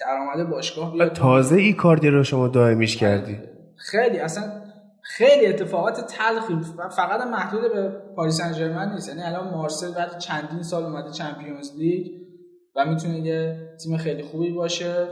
درآمد 0.00 0.50
باشگاه 0.50 0.92
بیاد. 0.92 1.12
تازه 1.12 1.56
ایکاردی 1.56 2.08
رو 2.08 2.24
شما 2.24 2.48
دائمیش 2.48 2.96
کردی. 2.96 3.38
خیلی. 3.76 4.18
اصلا 4.18 4.61
خیلی 5.02 5.46
اتفاقات 5.46 6.00
تلخی 6.00 6.60
فقط 6.96 7.20
محدود 7.20 7.72
به 7.72 7.88
پاریس 8.16 8.36
سن 8.36 8.92
نیست. 8.92 9.08
یعنی 9.08 9.22
الان 9.22 9.48
مارسل 9.48 9.94
بعد 9.94 10.18
چندین 10.18 10.62
سال 10.62 10.84
اومده 10.84 11.10
چمپیونز 11.10 11.72
لیگ 11.78 12.06
و 12.76 12.84
می‌تونه 12.84 13.18
یه 13.18 13.68
تیم 13.82 13.96
خیلی 13.96 14.22
خوبی 14.22 14.50
باشه 14.50 15.06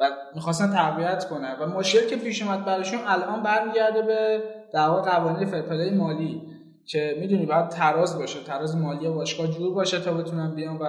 و 0.00 0.10
می‌خواستن 0.34 0.72
تقویت 0.72 1.28
کنه 1.28 1.56
و 1.56 1.66
مشکل 1.66 2.06
که 2.06 2.16
پیش 2.16 2.42
اومد 2.42 2.64
براشون 2.64 3.00
الان 3.06 3.42
برمیگرده 3.42 4.02
به 4.02 4.42
دعوا 4.72 5.02
قوانین 5.02 5.46
فرپلی 5.46 5.90
مالی 5.90 6.42
که 6.86 7.16
می‌دونی 7.20 7.46
باید 7.46 7.68
تراز 7.68 8.18
باشه. 8.18 8.44
تراز 8.44 8.76
مالی 8.76 9.08
باشگاه 9.08 9.46
جور 9.46 9.74
باشه 9.74 10.00
تا 10.00 10.12
بتونن 10.12 10.54
بیان 10.54 10.76
و 10.76 10.84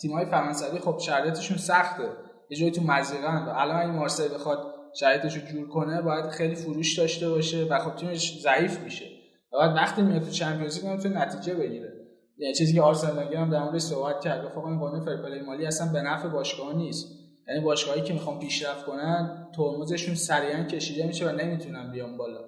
تیم‌های 0.00 0.26
فرانسوی 0.26 0.78
خب 0.78 0.98
شرایطشون 0.98 1.56
سخته. 1.56 2.02
یه 2.50 2.58
جایی 2.58 2.72
تو 2.72 2.82
مزیقن 2.82 3.46
و 3.48 3.50
الان 3.56 3.80
این 3.80 3.90
مارسل 3.90 4.34
بخواد 4.34 4.73
شرایطش 5.00 5.36
رو 5.36 5.42
جور 5.42 5.68
کنه 5.68 6.02
باید 6.02 6.26
خیلی 6.26 6.54
فروش 6.54 6.98
داشته 6.98 7.28
باشه 7.28 7.64
و 7.64 7.78
خب 7.78 7.96
تیمش 7.96 8.40
ضعیف 8.40 8.80
میشه. 8.80 9.04
و 9.52 9.58
بعد 9.58 9.76
وقتی 9.76 10.02
میاد 10.02 10.22
تو 10.22 10.30
چمپیونز 10.30 10.84
لیگ 10.84 11.06
نتیجه 11.06 11.54
بگیره. 11.54 11.92
یعنی 12.38 12.54
چیزی 12.54 12.74
که 12.74 12.82
آرسنال 12.82 13.34
هم 13.34 13.50
در 13.50 13.62
موردش 13.62 13.80
صحبت 13.80 14.20
کرد 14.20 14.44
گفت 14.44 14.56
این 14.56 14.78
قانون 14.78 15.04
فرپلی 15.04 15.40
مالی 15.40 15.66
اصلا 15.66 15.92
به 15.92 16.02
نفع 16.02 16.28
باشگاه 16.28 16.76
نیست. 16.76 17.06
یعنی 17.48 17.60
باشگاهایی 17.60 18.02
که 18.02 18.12
می‌خوان 18.12 18.38
پیشرفت 18.38 18.86
کنن 18.86 19.48
ترمزشون 19.56 20.14
سریعا 20.14 20.64
کشیده 20.64 21.06
میشه 21.06 21.28
و 21.28 21.32
نمی‌تونن 21.32 21.92
بیان 21.92 22.16
بالا. 22.16 22.40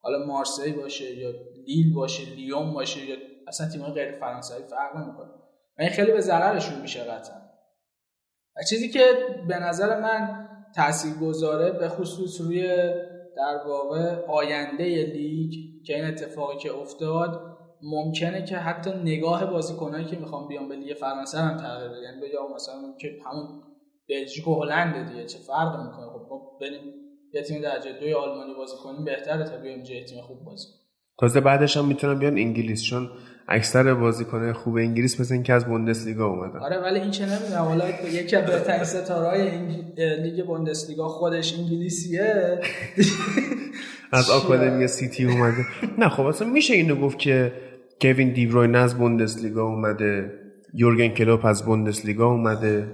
حالا 0.00 0.26
مارسی 0.26 0.72
باشه 0.72 1.16
یا 1.16 1.30
لیل 1.66 1.94
باشه 1.94 2.34
لیون 2.34 2.72
باشه 2.72 3.04
یا 3.04 3.16
اصلا 3.48 3.68
تیم 3.68 3.82
غیر 3.82 4.18
فرانسوی 4.20 4.62
فرق 4.70 4.96
نمی‌کنه. 4.96 5.30
و 5.78 5.82
این 5.82 5.90
خیلی 5.90 6.12
به 6.12 6.20
ضررشون 6.20 6.80
میشه 6.80 7.00
قطعا. 7.00 7.38
و 8.56 8.62
چیزی 8.70 8.88
که 8.88 9.00
به 9.48 9.58
نظر 9.58 10.00
من 10.00 10.37
تأثیر 10.74 11.14
گذاره 11.14 11.70
به 11.70 11.88
خصوص 11.88 12.40
روی 12.40 12.68
در 13.36 13.60
واقع 13.66 14.26
آینده 14.28 14.84
لیگ 14.84 15.52
که 15.86 15.94
این 15.94 16.04
اتفاقی 16.04 16.58
که 16.58 16.74
افتاد 16.74 17.58
ممکنه 17.82 18.44
که 18.44 18.56
حتی 18.56 18.90
نگاه 18.90 19.46
بازیکنایی 19.46 20.04
که 20.04 20.16
می‌خوام 20.16 20.48
بیان 20.48 20.68
به 20.68 20.76
لیگ 20.76 20.96
فرانسه 20.96 21.38
هم 21.38 21.56
تغییر 21.56 21.88
بده 21.88 22.00
یعنی 22.00 22.20
بگم 22.20 22.54
مثلا 22.54 22.94
که 23.00 23.08
همون 23.26 23.62
بلژیک 24.08 24.48
و 24.48 24.62
هلند 24.62 25.08
دیگه 25.08 25.24
چه 25.24 25.38
فرق 25.38 25.84
می‌کنه؟ 25.86 26.06
خب 26.28 26.42
بریم 26.60 26.94
یه 27.34 27.42
تیم 27.42 27.62
درجه 27.62 27.92
دوی 27.92 28.12
آلمانی 28.14 28.54
بازی 28.54 28.76
کنیم 28.84 29.04
بهتره 29.04 29.44
تا 29.44 29.56
بیایم 29.56 29.82
جای 29.82 30.04
تیم 30.04 30.20
خوب 30.22 30.44
بازی 30.44 30.68
تازه 31.18 31.40
بعدش 31.40 31.76
هم 31.76 31.88
می‌تونن 31.88 32.18
بیان 32.18 32.38
انگلیس 32.38 32.82
چون 32.82 33.10
اکثر 33.48 33.94
بازیکن‌های 33.94 34.52
خوب 34.52 34.76
انگلیس 34.76 35.20
مثل 35.20 35.34
اینکه 35.34 35.52
از 35.52 35.64
بوندسلیگا 35.64 36.26
اومدن. 36.26 36.58
آره 36.58 36.78
ولی 36.78 37.00
این 37.00 37.10
چه 37.10 37.26
نمی‌دونم 37.26 37.62
حالا 37.62 37.84
یکی 38.12 38.36
از 38.36 38.46
بهترین 38.46 38.84
ستاره‌های 38.84 39.50
لیگ 40.22 40.46
بوندسلیگا 40.46 41.08
خودش 41.08 41.58
انگلیسیه. 41.58 42.60
از 44.12 44.30
آکادمی 44.30 44.86
سیتی 44.86 45.24
اومده. 45.24 45.64
نه 45.98 46.08
خب 46.08 46.22
اصلا 46.22 46.48
میشه 46.48 46.74
اینو 46.74 46.94
گفت 46.94 47.18
که 47.18 47.52
کوین 48.00 48.32
دیبروین 48.32 48.74
از 48.74 48.98
بوندسلیگا 48.98 49.64
اومده 49.64 50.32
یورگن 50.74 51.08
کلوپ 51.08 51.44
از 51.44 51.64
بوندسلیگا 51.64 52.26
اومده. 52.26 52.88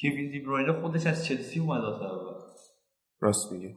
کوین 0.00 0.30
دیبروین 0.30 0.72
خودش 0.72 1.06
از 1.06 1.24
چلسی 1.24 1.60
اومده 1.60 1.86
راست 3.20 3.52
میگه 3.52 3.76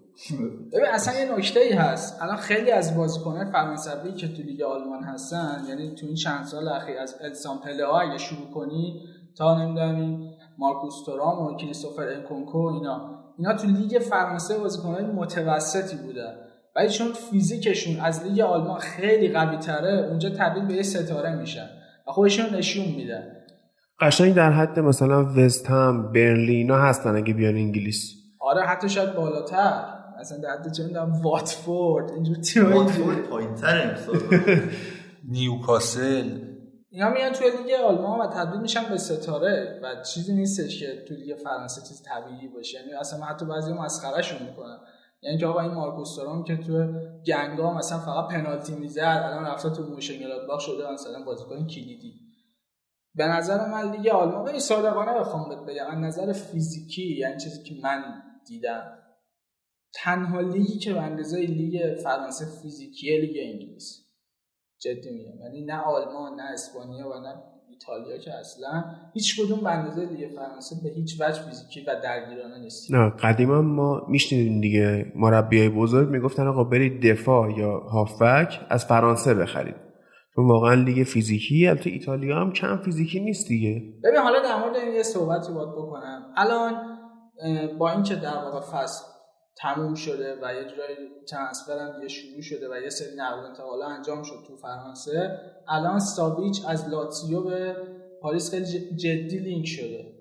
ببین 0.74 0.86
اصلا 0.94 1.20
یه 1.20 1.38
نکته 1.38 1.60
ای 1.60 1.74
هست. 1.74 2.22
الان 2.22 2.38
خیلی 2.38 2.72
از 2.72 2.98
بازیکنان 2.98 3.52
فرانسوی 3.52 4.12
که 4.12 4.28
تو 4.28 4.42
لیگ 4.42 4.62
آلمان 4.62 5.04
هستن 5.04 5.64
یعنی 5.70 5.96
تو 5.96 6.06
این 6.06 6.16
چند 6.16 6.46
سال 6.46 6.68
اخیر 6.68 6.98
از 6.98 7.16
آلاسان 7.22 7.58
پلئا 7.58 7.94
اگه 7.96 8.18
شروع 8.18 8.52
کنی 8.54 9.02
تا 9.38 9.64
نمی‌دونم 9.64 9.96
این 9.96 10.32
مارکوس 10.58 10.94
تورام 11.06 11.42
و 11.46 11.58
کریستوفر 11.58 12.08
انکونکو 12.08 12.58
اینا. 12.58 13.24
اینا 13.38 13.54
تو 13.54 13.68
لیگ 13.68 14.00
فرانسه 14.00 14.58
بازیکنان 14.58 15.12
متوسطی 15.12 15.98
بودن 15.98 16.36
ولی 16.76 16.90
چون 16.90 17.08
فیزیکشون 17.14 18.00
از 18.00 18.24
لیگ 18.24 18.40
آلمان 18.40 18.80
خیلی 18.80 19.30
قوی 19.30 19.58
تره 19.58 20.08
اونجا 20.10 20.30
تبدیل 20.30 20.66
به 20.66 20.74
یه 20.74 20.84
ستاره 20.84 21.36
میشن 21.36 21.70
و 22.08 22.12
خودشون 22.12 22.56
نشون 22.56 22.86
میدن. 22.86 23.24
قشنگ 24.00 24.34
در 24.34 24.52
حد 24.52 24.80
مثلا 24.80 25.26
وست 25.38 25.70
هم 25.70 26.12
برنلیا 26.12 26.78
هستن 26.78 27.16
اگه 27.16 27.34
بیان 27.34 27.56
انگلیس. 27.56 28.23
آره 28.44 28.62
حتی 28.62 28.90
شاید 28.90 29.16
بالاتر. 29.16 29.84
مثلا 30.20 30.38
در 30.38 30.50
حد 30.50 30.72
چه 30.72 30.84
می‌دونم 30.84 31.22
واتفورد 31.22 32.12
اینجور 32.12 32.36
تیمایی 32.36 32.74
واتفورد 32.74 33.18
پایینتر 33.18 33.90
امسال. 33.90 34.40
نیوکاسل. 35.30 36.40
اینا 36.90 37.10
میان 37.10 37.32
توی 37.32 37.48
لیگ 37.50 37.74
آلمان 37.88 38.20
و 38.20 38.28
تبدیل 38.28 38.62
میشن 38.62 38.90
به 38.90 38.98
ستاره 38.98 39.80
و 39.84 40.04
چیزی 40.04 40.34
نیستش 40.34 40.80
که 40.80 41.06
توی 41.08 41.18
لیگ 41.18 41.38
فرانسه 41.38 41.82
چیز 41.82 42.04
طبیعی 42.04 42.48
باشه. 42.48 42.78
یعنی 42.80 42.94
اصلا 42.94 43.26
حتی 43.26 43.46
بعضی 43.46 43.74
مسخرهشون 43.74 44.48
می‌کنن 44.48 44.78
یعنی 45.22 45.38
که 45.38 45.46
آقا 45.46 45.62
این 45.62 45.72
مارکوس 45.72 46.16
تورام 46.16 46.44
که 46.44 46.58
تو 46.58 46.88
گنگان 47.28 47.74
مثلا 47.74 48.00
فقط 48.00 48.28
پنالتی 48.28 48.76
می‌زد 48.76 49.22
الان 49.26 49.46
رفته 49.46 49.70
تو 49.70 49.84
مونشن‌گلادباخ 49.84 50.60
شده 50.60 50.92
مثلا 50.92 51.24
بازیکن 51.26 51.68
کلیدی. 51.68 52.14
به 53.16 53.28
نظر 53.28 53.70
من 53.72 53.92
لیگ 53.92 54.08
آلمان 54.08 54.48
این 54.48 54.60
صادقانه 54.60 55.20
بخوام 55.20 55.66
بگم. 55.66 55.86
از 55.92 55.98
نظر 55.98 56.34
فیزیکی 56.34 57.18
یعنی 57.18 57.40
چیزی 57.40 57.64
که 57.64 57.76
من 57.84 58.04
دیدم. 58.48 59.00
تنها 59.96 60.42
لیگی 60.42 60.80
که 60.80 60.94
به 60.94 61.02
اندازه 61.02 61.40
لیگ 61.40 62.00
فرانسه 62.04 62.46
فیزیکیه 62.62 63.22
لیگ 63.22 63.36
انگلیس. 63.40 64.04
جدی 64.82 65.10
میگم. 65.12 65.40
یعنی 65.44 65.66
نه 65.66 65.78
آلمان 65.78 66.36
نه 66.36 66.44
اسپانیا 66.44 67.10
و 67.10 67.14
نه 67.14 67.36
ایتالیا 67.70 68.18
که 68.18 68.34
اصلا 68.34 68.84
هیچ 69.14 69.42
کدوم 69.42 69.60
به 69.60 69.70
اندازه 69.72 70.06
لیگ 70.06 70.36
فرانسه 70.36 70.76
به 70.84 70.90
هیچ 70.90 71.22
وجه 71.22 71.42
فیزیکی 71.42 71.82
و 71.82 72.02
درگیرانه 72.04 72.60
نیست 72.60 72.92
نه 72.92 73.10
قدیما 73.10 73.62
ما 73.62 74.02
میشنیدیم 74.10 74.62
دیگه 74.62 75.12
مربیای 75.16 75.70
بزرگ 75.70 76.10
می‌گفتن 76.10 76.48
آقا 76.48 76.64
برید 76.64 77.12
دفاع 77.12 77.52
یا 77.52 77.80
هافبک 77.80 78.60
از 78.70 78.86
فرانسه 78.86 79.34
بخرید. 79.34 79.76
چون 80.36 80.48
واقعا 80.48 80.74
لیگ 80.74 81.04
فیزیکی 81.04 81.68
البته 81.68 81.90
ایتالیا 81.90 82.40
هم 82.40 82.54
کم 82.54 82.78
فیزیکی 82.78 83.20
نیست 83.20 83.48
دیگه. 83.48 83.82
ببین 84.04 84.20
حالا 84.20 84.42
در 84.42 84.60
مورد 84.60 84.76
این 84.76 84.94
یه 84.96 85.04
صحبتی 85.04 85.54
باید 85.54 85.70
بکنم. 85.70 86.34
الان 86.36 86.93
با 87.80 87.92
اینکه 87.92 88.16
در 88.16 88.38
واقع 88.38 88.60
فصل 88.60 89.04
تموم 89.58 89.96
شده 89.96 90.36
و 90.42 90.54
یه 90.54 90.64
جورایی 90.70 90.98
ترانسفر 91.30 91.80
هم 91.80 91.96
دیگه 91.96 92.08
شروع 92.08 92.42
شده 92.42 92.70
و 92.72 92.82
یه 92.84 92.90
سری 92.90 93.16
نقل 93.16 93.40
و 93.40 93.44
انتقالا 93.44 93.86
انجام 93.86 94.24
شد 94.24 94.44
تو 94.48 94.58
فرانسه 94.58 95.40
الان 95.68 96.00
ساویچ 96.00 96.62
از 96.68 96.90
لاتسیو 96.90 97.44
به 97.44 97.76
پاریس 98.22 98.52
خیلی 98.52 98.96
جدی 98.96 99.40
لینک 99.40 99.66
شده. 99.66 100.14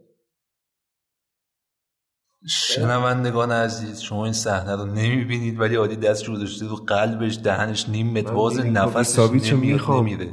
شنوندگان 2.48 3.52
عزیز 3.52 4.00
شما 4.00 4.24
این 4.24 4.32
صحنه 4.32 4.76
رو 4.76 4.84
نمی‌بینید 4.86 5.60
ولی 5.60 5.76
عادی 5.76 5.96
دست 5.96 6.24
رو 6.24 6.34
گذاشته 6.34 6.66
رو 6.66 6.76
قلبش 6.76 7.38
دهنش 7.44 7.88
نیم 7.88 8.18
متواز 8.18 8.58
نفسش 8.58 9.52
نمیاد 9.52 9.90
نمیره. 9.90 10.32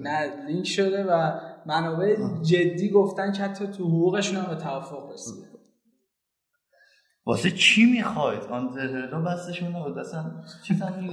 نه 0.00 0.46
لینک 0.46 0.66
شده 0.66 1.04
و 1.04 1.40
منابع 1.66 2.16
جدی 2.42 2.90
گفتن 2.90 3.32
که 3.32 3.42
حتی 3.42 3.66
تو 3.66 3.84
حقوقشون 3.84 4.36
هم 4.36 4.54
به 4.54 4.62
توافق 4.62 5.12
رسیده. 5.12 5.51
واسه 7.26 7.50
چی 7.50 7.84
می‌خواید؟ 7.84 8.42
آنترهرا 8.50 9.20
بستشون 9.20 9.68
نبود 9.68 9.98
اصلا 9.98 10.24
چیز 10.66 10.82
هم 10.82 11.08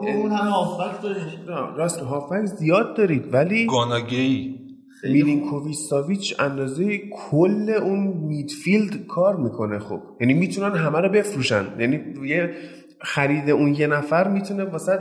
اون 0.00 0.32
همه 0.32 0.50
هافبک 0.50 1.02
دارید 1.02 1.48
راست 1.76 2.00
هافبک 2.00 2.44
زیاد 2.44 2.96
دارید 2.96 3.34
ولی 3.34 3.66
گاناگی 3.66 4.56
میلینکوویچ 5.04 5.76
ساویچ 5.90 6.40
اندازه 6.40 6.98
کل 7.30 7.70
اون 7.70 7.98
میدفیلد 8.06 9.06
کار 9.06 9.36
می‌کنه 9.36 9.78
خب. 9.78 10.00
یعنی 10.20 10.34
می‌تونن 10.34 10.76
همه 10.76 11.00
رو 11.00 11.08
بفروشن. 11.08 11.64
یعنی 11.78 12.00
یه 12.26 12.54
خرید 13.00 13.50
اون 13.50 13.74
یه 13.74 13.86
نفر 13.86 14.28
می‌تونه 14.28 14.64
واسه 14.64 15.00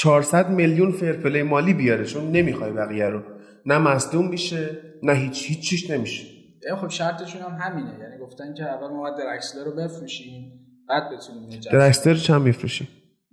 400 0.00 0.50
میلیون 0.50 0.90
فرپلی 0.90 1.42
مالی 1.42 1.74
بیاره 1.74 2.04
چون 2.04 2.30
نمی‌خوای 2.30 2.72
بقیه 2.72 3.08
رو. 3.08 3.22
نه 3.66 3.78
مصدوم 3.78 4.28
میشه 4.28 4.78
نه 5.02 5.14
هیچ 5.14 5.46
هیچ 5.48 5.70
چیش 5.70 5.90
نمیشه. 5.90 6.35
خب 6.74 6.88
شرطشون 6.88 7.42
هم 7.42 7.58
همینه. 7.60 7.98
یعنی 7.98 8.18
گفتن 8.18 8.54
که 8.54 8.64
اول 8.64 8.88
ما 8.88 9.00
باید 9.00 9.16
درکسلر 9.16 9.64
رو 9.64 9.72
بفروشیم 9.72 10.52
بعد 10.88 11.02
بتونیم 11.12 11.60
درکسلر 11.72 12.14
چند 12.14 12.42
میفروشیم؟ 12.42 12.88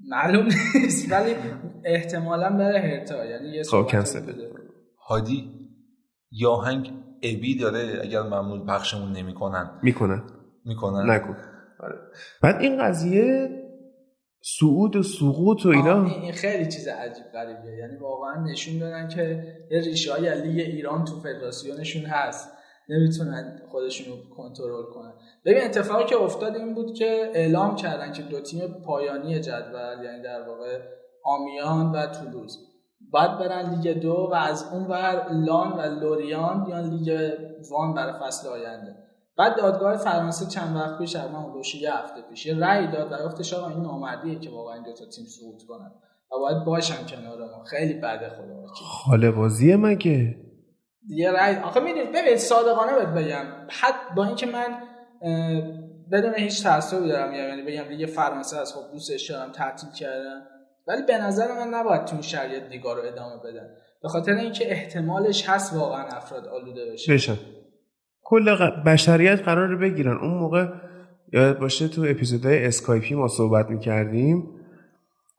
معلوم 0.10 0.48
نیست 0.76 1.12
ولی 1.12 1.36
احتمالا 1.86 2.50
بره 2.50 2.80
هرتا. 2.80 3.26
یعنی 3.26 3.50
یه 3.50 3.64
خب 3.64 3.88
کنسل 3.92 4.22
هادی 5.08 5.52
یا 6.32 6.56
هنگ 6.56 6.92
ابی 7.24 7.58
داره 7.58 8.00
اگر 8.04 8.22
ممنون 8.22 8.66
پخشمون 8.66 9.12
نمی‌کنن. 9.12 9.80
می‌کنن. 9.84 10.24
می‌کنن؟ 10.66 11.12
نکن. 11.12 11.38
آره. 11.80 11.96
بعد 12.42 12.62
این 12.62 12.84
قضیه 12.84 13.50
سعود 14.60 14.96
و 14.96 15.04
سقوط 15.04 15.66
و 15.66 15.70
اینا. 15.70 16.06
این 16.06 16.32
خیلی 16.32 16.66
چیز 16.66 16.88
عجیب 16.88 17.26
غریبیه. 17.34 17.78
یعنی 17.78 17.98
واقعا 17.98 18.44
نشون 18.44 18.80
دادن 18.80 19.08
که 19.08 19.44
یه 19.72 19.80
ریشه 19.80 20.14
های 20.14 20.42
لیگ 20.42 20.60
ایران 20.60 21.06
تو 21.06 21.20
فدراسیونشون 21.20 22.06
هست. 22.06 22.50
نمی‌تونن 22.90 23.62
خودشون 23.72 24.14
رو 24.14 24.36
کنترل 24.36 24.84
کنن. 24.94 25.14
ببین 25.46 25.64
اتفاقی 25.64 26.06
که 26.06 26.22
افتاد 26.22 26.56
این 26.56 26.74
بود 26.74 26.94
که 26.94 27.32
اعلام 27.34 27.76
کردن 27.76 28.12
که 28.12 28.24
دو 28.24 28.40
تیم 28.40 28.68
پایانی 28.86 29.40
جدول 29.40 30.04
یعنی 30.04 30.24
در 30.24 30.48
واقع 30.48 30.80
آمیان 31.24 31.92
و 31.92 32.08
تولوز. 32.08 32.58
باید 33.12 33.38
برن 33.38 33.76
لیگ 33.76 34.02
دو 34.02 34.30
و 34.32 34.34
از 34.34 34.70
اون 34.74 34.84
ور 34.84 35.28
لان 35.32 35.72
و 35.72 36.00
لوریان 36.00 36.66
بیان 36.66 36.90
لیگ 36.90 37.32
وان 37.72 37.94
برای 37.94 38.14
فصل 38.22 38.48
آینده. 38.48 38.96
بعد 39.38 39.58
دادگاه 39.58 39.98
فرانسه 39.98 40.46
چند 40.46 40.76
وقت 40.76 40.98
پیش 40.98 41.16
از 41.16 41.32
من 41.32 41.44
یه 41.82 41.94
هفته 41.94 42.22
پیش 42.30 42.46
یه 42.46 42.60
رأی 42.60 42.88
داد 42.88 43.12
و 43.12 43.26
گفتش 43.26 43.54
آقا 43.54 43.68
این 43.68 43.82
نامردیه 43.82 44.40
که 44.40 44.50
واقعا 44.50 44.78
دو 44.78 44.94
تا 44.94 45.06
تیم 45.06 45.26
صعود 45.26 45.62
کنن. 45.68 45.92
و 46.32 46.40
باید 46.40 46.66
باشن 46.66 47.06
کنار 47.06 47.40
ما. 47.40 47.64
خیلی 47.64 47.94
بده 47.94 48.30
خدا 48.30 48.66
خاله 48.68 49.32
بازیه 49.32 49.78
مگه؟ 49.78 50.36
یه 51.10 51.32
رأی 51.32 51.56
آخه 51.56 51.80
می‌دونید 51.80 52.12
ببین 52.12 52.38
صادقانه 52.38 52.96
بهت 52.96 53.08
بگم. 53.08 53.46
حد 53.70 54.16
با 54.16 54.26
اینکه 54.26 54.46
من 54.46 54.78
بدون 56.12 56.34
هیچ 56.36 56.64
تعصبی 56.64 57.08
دارم 57.08 57.34
یعنی 57.34 57.62
بگم 57.62 57.90
لیگ 57.90 58.10
فرانسه 58.10 58.58
از 58.58 58.74
خب 58.74 58.92
دوستش 58.92 59.32
دارم 59.32 59.52
تعطیل 59.52 59.90
کردم. 59.90 60.42
ولی 60.88 61.02
به 61.08 61.18
نظر 61.18 61.48
من 61.48 61.68
نباید 61.74 62.06
تو 62.06 62.22
شرایط 62.22 62.64
دیگه 62.64 62.94
رو 62.94 63.02
ادامه 63.08 63.38
بدن. 63.44 63.70
به 64.04 64.10
خاطر 64.10 64.32
اینکه 64.32 64.72
احتمالش 64.72 65.50
هست 65.50 65.74
واقعا 65.74 66.04
افراد 66.04 66.48
آلوده 66.48 66.92
بشه. 66.92 67.14
بشن. 67.14 67.38
کل 68.22 68.56
بشریت 68.86 69.42
قرار 69.42 69.76
بگیرن. 69.76 70.18
اون 70.18 70.34
موقع 70.34 70.68
یاد 71.34 71.60
باشه 71.60 71.88
تو 71.88 72.02
اپیزودهای 72.02 72.66
اسکایپی 72.66 73.16
ما 73.16 73.28
صحبت 73.28 73.70
می‌کردیم. 73.70 74.60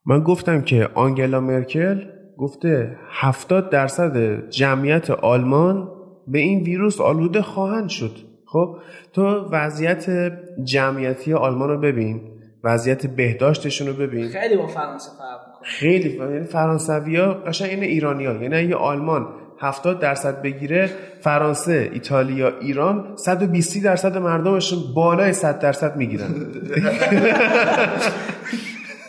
من 0.07 0.23
گفتم 0.23 0.63
که 0.63 0.89
آنگلا 0.95 1.41
مرکل 1.41 2.14
گفته 2.39 2.97
70 3.11 3.71
درصد 3.71 4.49
جمعیت 4.51 5.11
آلمان 5.11 5.89
به 6.29 6.39
این 6.39 6.63
ویروس 6.63 7.01
آلوده 7.01 7.43
خواهند 7.43 7.89
شد. 7.89 8.17
خب 8.47 8.77
تو 9.13 9.49
وضعیت 9.51 10.33
جمعیتی 10.65 11.33
آلمان 11.33 11.69
رو 11.69 11.79
ببین 11.81 12.21
وضعیت 12.65 13.07
بهداشتشون 13.07 13.87
رو 13.87 13.95
ببین. 13.95 14.29
خیلی 14.29 14.57
با 14.57 14.67
فرانسه 14.67 15.11
فرق 15.19 15.41
می‌کنه. 15.49 15.63
خیلی 15.69 16.09
یعنی 16.09 16.45
فرانسوی 16.45 17.17
ها 17.17 17.35
قشنگ 17.35 17.71
این 17.71 17.83
ایرانی 17.83 18.27
ها 18.27 18.33
یعنی 18.33 18.57
اگه 18.57 18.75
آلمان 18.75 19.29
70 19.59 20.01
درصد 20.01 20.43
بگیره 20.43 20.91
فرانسه 21.21 21.91
ایتالیا 21.93 22.59
ایران 22.59 23.17
120 23.17 23.85
درصد 23.85 24.19
مردمشون 24.19 24.79
بالای 24.95 25.33
100 25.33 25.59
درصد 25.59 25.97
می‌گیرن. 25.97 26.29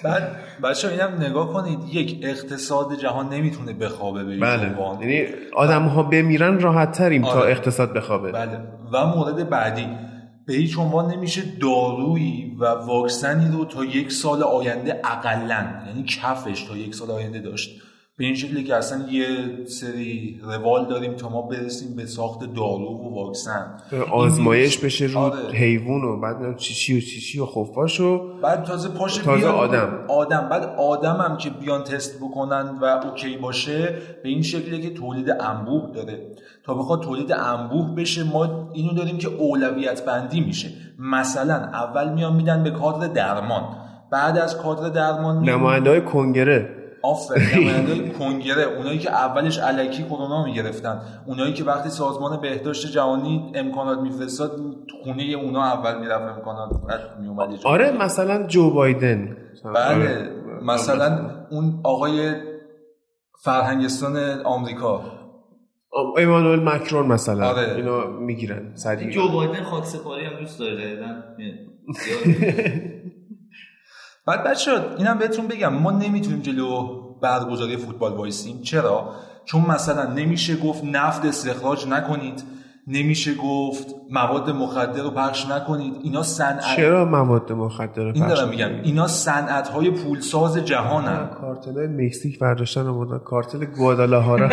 بعد 0.04 0.45
بچه 0.64 0.90
اینم 0.90 1.14
نگاه 1.20 1.54
کنید 1.54 1.80
یک 1.92 2.20
اقتصاد 2.24 3.00
جهان 3.00 3.30
نمی‌تونه 3.30 3.74
بخوابه 3.74 4.24
به 4.24 4.40
بله. 4.40 4.76
یعنی 5.02 5.26
آدم 5.56 5.84
ها 5.84 6.04
بمیرن 6.04 6.60
راحت 6.60 6.92
تریم 6.92 7.22
تا 7.22 7.30
آره. 7.30 7.52
اقتصاد 7.52 7.94
بخوابه. 7.94 8.32
بله. 8.32 8.60
و 8.94 9.06
مورد 9.06 9.50
بعدی 9.50 9.88
به 10.46 10.54
هیچ 10.54 10.78
عنوان 10.78 11.12
نمیشه 11.12 11.42
دارویی 11.62 12.56
و 12.60 12.66
واکسنی 12.66 13.52
رو 13.52 13.66
تا 13.66 13.86
یک 13.86 14.12
سال 14.12 14.44
آینده 14.44 15.02
اقلا 15.04 15.66
یعنی 15.88 16.04
کفش 16.04 16.64
تا 16.64 16.78
یک 16.78 16.96
سال 16.96 17.12
آینده 17.12 17.40
داشت. 17.40 17.82
به 18.18 18.26
این 18.26 18.36
شکلی 18.36 18.64
که 18.64 18.76
اصلا 18.76 19.10
یه 19.10 19.28
سری 19.66 20.40
روال 20.44 20.86
داریم 20.86 21.14
تا 21.14 21.30
ما 21.30 21.42
برسیم 21.42 21.96
به 21.96 22.06
ساخت 22.06 22.40
دارو 22.40 22.86
و 22.86 23.16
واکسن. 23.16 23.78
آزمایش 24.12 24.78
بشه 24.78 25.06
رو 25.06 25.20
آره. 25.20 25.52
حیوان 25.54 26.04
و 26.04 26.22
بعد 26.22 26.58
چیشی 26.58 26.98
و 26.98 27.02
چیشی 27.02 27.40
و 27.40 27.46
خفاش 27.46 28.00
و 28.00 28.40
بعد 28.42 28.64
تازه 28.64 28.90
پاش 28.90 29.18
تازه 29.18 29.48
آدم. 29.48 30.06
آدم. 30.08 30.50
بعد 30.50 30.64
آدم 30.78 31.16
هم 31.16 31.38
که 31.38 31.50
بیان 31.50 31.84
تست 31.84 32.20
بکنن 32.20 32.80
و 32.82 32.86
اوکی 32.86 33.38
باشه 33.38 33.98
به 34.24 34.30
این 34.30 34.42
شکلی 34.42 34.82
که 34.82 34.90
تولید 34.90 35.30
انبوه 35.30 35.92
داره. 35.94 36.32
تا 36.64 36.74
بخواد 36.74 37.04
تولید 37.04 37.32
انبوه 37.32 37.96
بشه 37.96 38.24
ما 38.24 38.70
اینو 38.74 38.94
داریم 38.94 39.18
که 39.18 39.28
اولویت 39.28 40.06
بندی 40.06 40.42
میشه. 40.42 40.70
مثلا 41.00 41.54
اول 41.54 42.14
میان 42.14 42.36
میدن 42.36 42.64
به 42.64 42.72
کادر 42.72 43.08
درمان. 43.08 43.64
بعد 44.12 44.38
از 44.38 44.58
کادر 44.58 44.90
درمان 44.90 45.50
نماینده 45.50 45.90
های 45.90 46.02
کنگره. 46.02 46.75
آفرین. 47.06 47.64
نماینده 47.64 48.10
کنگره 48.10 48.64
اونایی 48.64 49.00
که 49.00 49.12
اولش 49.12 49.58
علکی 49.60 50.04
کرونا 50.04 50.46
می‌گرفتن 50.46 51.02
اونایی 51.28 51.54
که 51.54 51.64
وقتی 51.64 51.90
سازمان 51.90 52.42
بهداشت 52.42 52.92
جهانی 52.92 53.52
امکانات 53.56 54.00
میفرستاد 54.00 54.52
خونه 55.04 55.24
اونا 55.24 55.64
اول 55.64 56.00
می‌رفت 56.00 56.38
امکانات 56.38 56.70
میومد 57.22 57.60
آره 57.64 57.92
مثلا 57.92 58.48
جو 58.48 58.70
بایدن. 58.72 59.38
بله 59.66 59.76
آره. 59.76 60.30
مثلا 60.64 61.30
اون 61.52 61.80
آقای 61.84 62.34
فرهنگستان 63.44 64.18
آمریکا. 64.44 65.02
ایمانوئل 66.18 66.60
مکرون 66.60 67.08
مثلا. 67.08 67.48
آره. 67.50 67.76
اینا 67.76 68.06
می‌گیرن 68.08 68.72
سریع. 68.76 69.10
جو 69.10 69.32
بایدن 69.32 69.64
خاک 69.64 69.86
سپاری 69.86 70.26
هم 70.26 70.40
دوست 70.40 70.60
داره 70.60 70.98
بعد 74.26 74.44
بچه 74.44 74.72
اینم 74.98 75.18
بهتون 75.18 75.48
بگم 75.48 75.74
ما 75.74 75.92
نمی‌تونیم 75.92 76.40
جلو 76.40 77.02
برگزاری 77.22 77.78
فوتبال 77.78 78.14
وایسیم. 78.14 78.62
چرا؟ 78.62 79.10
چون 79.46 79.62
مثلا 79.62 80.14
نمیشه 80.14 80.56
گفت 80.56 80.84
نفت 80.84 81.26
استخراج 81.26 81.88
نکنید. 81.88 82.44
نمیشه 82.88 83.34
گفت 83.34 83.96
مواد 84.12 84.50
مخدر 84.50 85.04
رو 85.04 85.12
پخش 85.12 85.46
نکنید. 85.50 85.94
اینا 86.04 86.24
صنعت 86.24 86.76
چرا 86.76 87.06
مواد 87.06 87.52
مخدر 87.52 88.04
رو 88.04 88.12
این 88.16 88.28
دارم 88.28 88.50
میگم. 88.50 88.70
اینا 88.84 89.08
صنعت 89.08 89.68
های 89.68 89.92
پولساز 89.92 90.58
جهانن. 90.58 91.28
کارتل 91.28 91.88
مکزیک 91.88 92.40
برداشتن 92.40 92.88
آوردن 92.88 93.18
کارتل 93.18 93.66
گوادالاهارا 93.66 94.50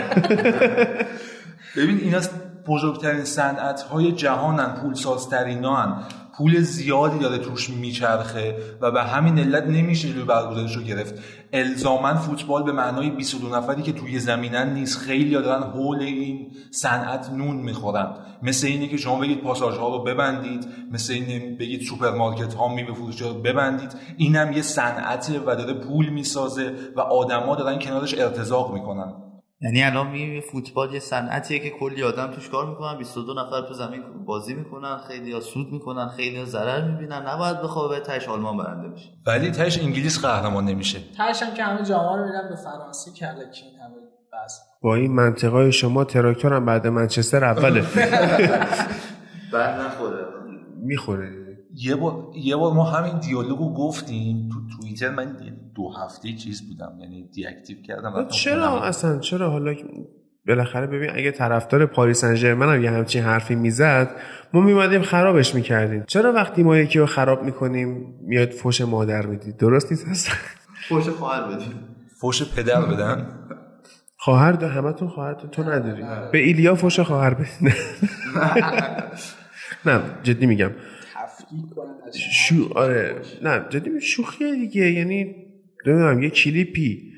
ببین 1.77 1.99
اینا 1.99 2.21
بزرگترین 2.67 3.25
صنعت 3.25 3.83
های 3.83 4.13
جهانن 4.13 4.75
پولسازترین 4.75 5.65
هن 5.65 6.03
پول 6.43 6.61
زیادی 6.61 7.19
داره 7.19 7.39
توش 7.39 7.71
میچرخه 7.71 8.57
و 8.81 8.91
به 8.91 9.03
همین 9.03 9.39
علت 9.39 9.67
نمیشه 9.67 10.09
جلوی 10.09 10.25
برگزاریش 10.25 10.77
رو 10.77 10.83
گرفت. 10.83 11.15
الزاما 11.53 12.15
فوتبال 12.15 12.63
به 12.63 12.73
معنای 12.73 13.11
22 13.11 13.57
نفری 13.57 13.83
که 13.83 13.93
توی 13.93 14.19
زمینن 14.19 14.75
نیست. 14.75 14.99
خیلی 14.99 15.31
دارن 15.31 15.63
حول 15.63 15.99
این 16.03 16.51
صنعت 16.71 17.31
نون 17.31 17.57
می‌خورن. 17.57 18.11
مثل 18.43 18.67
اینه 18.67 18.89
که 18.89 18.97
شما 18.97 19.21
بگید 19.21 19.41
پاساژ 19.41 19.77
ها 19.77 19.97
رو 19.97 20.03
ببندید. 20.03 20.67
مثل 20.93 21.13
اینه 21.13 21.57
بگید 21.57 21.83
سوپرمارکت 21.83 22.55
ها 22.55 22.75
میوه 22.75 22.95
فروشی 22.95 23.25
رو 23.25 23.35
ببندید. 23.35 23.93
اینم 24.17 24.53
یه 24.53 24.63
صنعته 24.63 25.41
و 25.41 25.45
داره 25.45 25.75
پول 25.75 26.09
می‌سازه 26.09 26.73
و 26.97 27.01
آدما 27.01 27.55
دارن 27.55 27.79
کنارش 27.79 28.15
ارتزاق 28.19 28.75
می‌کنن. 28.75 29.13
یعنی 29.63 29.83
الان 29.83 30.11
می 30.11 30.41
فوتبال 30.41 30.95
یه 30.95 31.01
صنعتیه 31.01 31.59
که 31.59 31.71
کلی 31.71 32.03
آدم 32.03 32.27
توش 32.27 32.49
کار 32.49 32.71
می‌کنن. 32.71 32.99
22 32.99 33.35
نفر 33.35 33.69
تو 33.69 33.75
زمین 33.75 34.03
بازی 34.27 34.55
می‌کنن 34.55 34.99
خیلی 35.09 35.33
ها 35.33 35.41
سود 35.41 35.73
می‌کنن 35.73 36.09
خیلی 36.09 36.37
ها 36.39 36.45
ضرر 36.45 36.91
می‌بینن. 36.91 37.27
نباید 37.27 37.63
بخوابه 37.63 38.01
تهش 38.01 38.29
آلمان 38.29 38.57
برنده 38.57 38.89
بشه. 38.89 39.09
ولی 39.27 39.51
تهش 39.51 39.79
انگلیس 39.79 40.25
قهرمان 40.25 40.65
نمیشه. 40.65 40.99
تهش 41.19 41.43
هم 41.43 41.55
که 41.55 41.65
همه 41.65 41.85
جاما 41.85 42.17
رو 42.17 42.25
میدن 42.25 42.49
به 42.49 42.57
فرانسه 42.57 43.11
کلکین 43.11 43.81
همه 43.81 43.95
بس 44.33 44.61
با 44.83 44.95
این 44.95 45.13
منطقای 45.13 45.73
شما 45.73 46.05
تراکتور 46.05 46.53
هم 46.53 46.67
بعد 46.67 46.87
منچستر 46.87 47.45
اوله. 47.45 47.81
بعد 49.53 49.81
نخوره. 49.81 50.27
می‌خوره. 50.77 51.43
یه 51.75 51.97
بار 51.97 52.25
یه 52.35 52.57
بار 52.57 52.73
ما 52.73 52.85
همین 52.85 53.19
دیالوگو 53.19 53.75
گفتیم 53.75 54.49
تو 54.53 54.77
توییتر. 54.77 55.11
من 55.11 55.37
دو 55.77 55.93
هفته 56.05 56.33
چیز 56.33 56.69
بودم 56.69 56.99
یعنی 57.01 57.29
دیاکتیو 57.35 57.77
کردم 57.83 58.29
چرا 58.29 58.83
اصلا؟ 58.83 59.19
چرا 59.19 59.51
حالا 59.51 59.75
بالاخره 60.47 60.87
ببین 60.87 61.11
اگه 61.15 61.31
طرفدار 61.31 61.87
پاریس 61.87 62.21
سن 62.21 62.35
ژرمن 62.35 62.75
هم 62.75 62.83
یه 62.83 62.91
همچین 62.91 63.23
حرفی 63.23 63.55
می‌زد 63.55 64.11
ما 64.53 64.61
میمدیم 64.61 65.03
خرابش 65.03 65.55
می‌کردیم. 65.55 66.05
چرا 66.07 66.33
وقتی 66.33 66.63
ما 66.63 66.77
یکی 66.77 66.99
رو 66.99 67.07
خراب 67.07 67.43
می‌کنیم 67.43 68.15
میاد 68.23 68.51
فوش 68.51 68.81
مادر 68.81 69.27
می‌دید؟ 69.27 69.57
درست 69.57 69.91
نیست 69.93 70.09
اصلا؟ 70.09 70.35
فوش 70.89 71.09
خواهر 71.09 71.55
بدیم. 71.55 71.73
فوش 72.21 72.55
پدر 72.55 72.81
بدن؟ 72.81 73.27
خواهر 74.17 74.53
دو 74.53 74.67
همتون 74.67 75.09
خواهر 75.09 75.35
تو 75.35 75.63
نداری. 75.63 76.03
به 76.33 76.39
ایلیا 76.39 76.75
فوش 76.75 77.01
خواهر 77.01 77.35
بدین. 77.35 77.73
نه. 79.87 80.01
جدی 80.23 80.47
میگم. 80.47 80.71
شو 82.33 82.69
آره. 82.75 83.17
نه 83.43 83.65
جدی 83.71 84.01
شوخیه 84.01 84.55
دیگه. 84.55 84.91
یعنی 84.91 85.35
نمی‌دونم 85.87 86.23
یه 86.23 86.31
کلیپی 86.31 87.13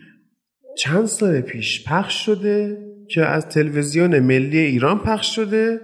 چند 0.79 1.07
سال 1.07 1.41
پیش 1.41 1.85
پخش 1.85 2.25
شده 2.25 2.79
که 3.09 3.27
از 3.27 3.49
تلویزیون 3.49 4.19
ملی 4.19 4.59
ایران 4.59 4.99
پخش 4.99 5.35
شده 5.35 5.81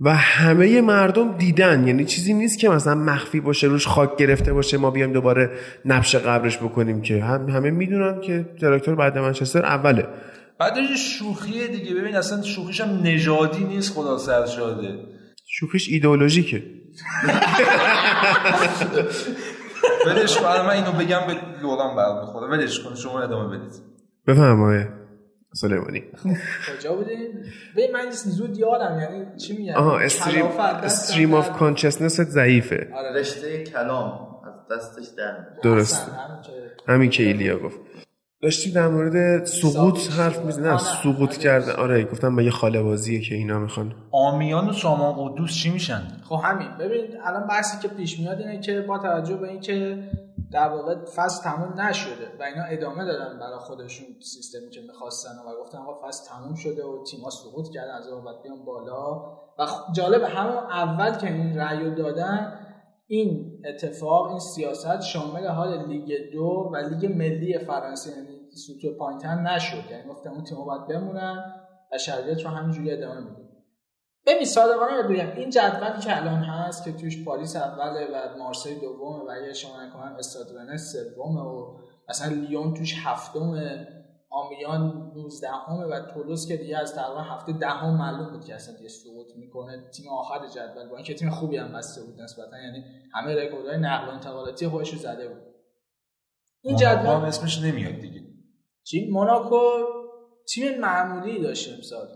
و 0.00 0.14
همه 0.16 0.80
مردم 0.80 1.36
دیدن. 1.38 1.86
یعنی 1.86 2.04
چیزی 2.04 2.34
نیست 2.34 2.58
که 2.58 2.68
مثلا 2.68 2.94
مخفی 2.94 3.40
باشه 3.40 3.66
روش 3.66 3.86
خاک 3.86 4.16
گرفته 4.16 4.52
باشه 4.52 4.76
ما 4.76 4.90
بیایم 4.90 5.12
دوباره 5.12 5.50
نبش 5.84 6.14
قبرش 6.14 6.58
بکنیم 6.58 7.02
که. 7.02 7.22
هم 7.22 7.48
همه 7.48 7.70
می‌دونن 7.70 8.20
که 8.20 8.46
تراکتور 8.60 8.94
بعد 8.94 9.18
منچستر 9.18 9.64
اوله. 9.64 10.06
بعدش 10.58 11.18
شوخیه 11.18 11.66
دیگه. 11.66 11.94
ببین 11.94 12.16
اصلا 12.16 12.42
شوخیش 12.42 12.80
هم 12.80 13.00
نژادی 13.02 13.64
نیست 13.64 13.92
خدا 13.94 14.18
سر 14.18 14.46
شده 14.46 14.98
شوخیش 15.46 15.88
ایدئولوژیکه. 15.88 16.62
ولش 20.06 20.38
کن. 20.38 20.44
من 20.44 20.70
اینو 20.70 20.92
بگم 20.92 21.20
به 21.26 21.36
لوران 21.62 21.96
برمیخوره 21.96 22.46
ولش 22.46 22.80
کن. 22.80 22.94
شما 22.94 23.20
ادامه 23.20 23.58
بدید. 23.58 23.72
بفرمایید 24.26 24.88
سلیمانی. 25.54 26.04
کجا 26.78 26.94
بودیم 26.94 27.44
به 27.76 27.90
من 27.92 28.10
زود 28.10 28.58
یادم 28.58 29.00
یعنی 29.00 29.36
چی 29.36 29.56
میگن 29.56 29.74
آها 29.74 29.98
استریم 29.98 30.46
استریم 30.46 31.34
اف 31.34 31.52
کانشسنس 31.52 32.20
ضعیفه. 32.20 32.88
آره. 32.94 33.20
رشته 33.20 33.64
کلام. 33.64 34.28
از 34.46 34.78
دستش 34.78 35.06
در 35.18 35.36
درست. 35.62 36.10
همین 36.88 37.10
که 37.10 37.22
ایلیا 37.22 37.58
گفت. 37.58 37.80
داشتیم 38.42 38.72
در 38.74 38.88
مورد 38.88 39.44
سقوط 39.44 40.10
حرف 40.10 40.44
می‌زنیم 40.44 40.66
نه 40.66 40.78
سقوط 40.78 41.36
کرده 41.36 41.72
آره. 41.72 42.04
گفتم 42.04 42.36
به 42.36 42.44
یه 42.44 42.50
خاله 42.50 42.82
بازیه 42.82 43.20
که 43.20 43.34
اینا 43.34 43.58
می‌خوان. 43.58 43.94
آمیان 44.10 44.68
و 44.68 44.72
سامان 44.72 45.14
قدوس 45.18 45.54
چی 45.54 45.70
میشن؟ 45.70 46.02
خب 46.28 46.40
همین. 46.44 46.68
ببین 46.80 47.20
الان 47.24 47.46
بحثی 47.46 47.88
که 47.88 47.94
پیش 47.94 48.18
میاد 48.18 48.38
اینه 48.38 48.60
که 48.60 48.80
با 48.80 48.98
توجه 48.98 49.36
به 49.36 49.48
اینکه 49.48 50.08
در 50.52 50.68
واقع 50.68 51.04
فصل 51.04 51.42
تموم 51.44 51.80
نشده 51.80 52.26
و 52.40 52.42
اینا 52.42 52.62
ادامه 52.62 53.04
دادن 53.04 53.38
برای 53.38 53.58
خودشون 53.58 54.06
سیستمی 54.20 54.70
که 54.70 54.80
می‌خواستن 54.80 55.30
و 55.30 55.62
گفتن 55.62 55.78
آقا 55.78 56.08
فصل 56.08 56.30
تموم 56.30 56.54
شده 56.54 56.84
و 56.84 57.04
تیم‌ها 57.10 57.30
سقوط 57.30 57.68
کردن 57.74 57.94
از 57.94 58.08
اون 58.08 58.24
بعد 58.24 58.42
بیان 58.42 58.64
بالا. 58.64 59.22
و 59.58 59.66
جالب 59.94 60.22
همون 60.22 60.56
اول 60.56 61.16
که 61.16 61.26
این 61.26 61.58
رأی 61.58 61.94
دادن 61.94 62.58
این 63.06 63.58
اتفاق 63.68 64.28
این 64.28 64.38
سیاست 64.38 65.00
شامل 65.00 65.46
حال 65.46 65.86
لیگ 65.86 66.12
دو 66.32 66.70
و 66.72 66.76
لیگ 66.76 67.12
ملی 67.12 67.58
فرانسه 67.58 68.10
یعنی 68.10 68.31
سوتو 68.56 68.96
پایینتر 68.98 69.34
نشد. 69.34 69.90
یعنی 69.90 70.08
گفتم 70.08 70.30
اون 70.30 70.44
تیم‌ها 70.44 70.64
باید 70.64 70.86
بمونن 70.86 71.54
و 71.92 71.98
شرایط 71.98 72.44
رو 72.44 72.50
همینجوری 72.50 72.92
ادامه 72.92 73.20
میدیم 73.20 73.42
ببین 74.26 74.44
صادقانه 74.44 75.02
بگم 75.02 75.36
این 75.36 75.50
جدولی 75.50 76.00
که 76.00 76.16
الان 76.16 76.42
هست 76.42 76.84
که 76.84 76.92
توش 76.92 77.24
پاریس 77.24 77.56
اوله 77.56 78.06
و 78.06 78.38
مارسی 78.38 78.80
دومه 78.80 79.24
و 79.28 79.46
یه 79.46 79.52
شما 79.52 79.82
نکنم 79.82 80.16
استاد 80.18 80.46
رنس 80.56 80.96
سومه 80.96 81.40
و 81.40 81.78
مثلا 82.08 82.32
لیون 82.34 82.74
توش 82.74 82.94
هفتمه 82.98 83.88
آمیان 84.30 85.12
19 85.16 85.48
همه 85.48 85.84
و 85.84 86.00
تولوس 86.14 86.48
که 86.48 86.56
دیگه 86.56 86.78
از 86.78 86.94
تقریبا 86.94 87.20
هفته 87.20 87.52
دهم 87.52 87.90
ده 87.90 87.98
معلوم 87.98 88.30
بود 88.30 88.44
که 88.44 88.54
اصلا 88.54 88.76
دیگه 88.76 88.88
سقوط 88.88 89.26
می‌کنه. 89.36 89.90
تیم 89.90 90.08
آخر 90.08 90.46
جدول 90.46 90.88
با 90.88 90.96
اینکه 90.96 91.14
تیم 91.14 91.30
خوبی 91.30 91.56
هم 91.56 91.72
بسته 91.72 92.02
بود 92.02 92.20
نسبتا 92.20 92.58
یعنی 92.58 92.84
همه 93.14 93.34
رکوردهای 93.34 93.78
نقل 93.78 94.08
و 94.08 94.10
انتقالاتی 94.10 94.68
خودش 94.68 94.92
رو 94.92 94.98
زده 94.98 95.28
بود. 95.28 95.42
این 96.62 96.76
جدول 96.76 97.24
اسمش 97.24 97.62
نمیاد 97.62 97.94
دیگه. 97.94 98.31
چی؟ 98.84 99.10
موناکو 99.10 99.60
تیم 100.48 100.80
معمولی 100.80 101.42
داشت 101.42 101.74
امسال. 101.74 102.06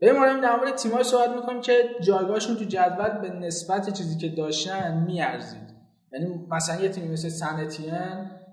به 0.00 0.12
ما 0.12 0.26
در 0.26 0.56
مورد 0.56 0.74
تیم‌های 0.74 1.04
صحبت 1.04 1.30
می‌کنیم 1.30 1.60
که 1.60 1.72
جایگاهشون 2.02 2.56
تو 2.56 2.64
جدول 2.64 3.08
به 3.08 3.30
نسبت 3.30 3.92
چیزی 3.92 4.18
که 4.18 4.36
داشتن 4.36 5.04
میارزید. 5.06 5.68
یعنی 6.12 6.46
مثلا 6.50 6.82
یه 6.82 6.88
تیمی 6.88 7.08
مثل 7.08 7.28
سنتین 7.28 7.94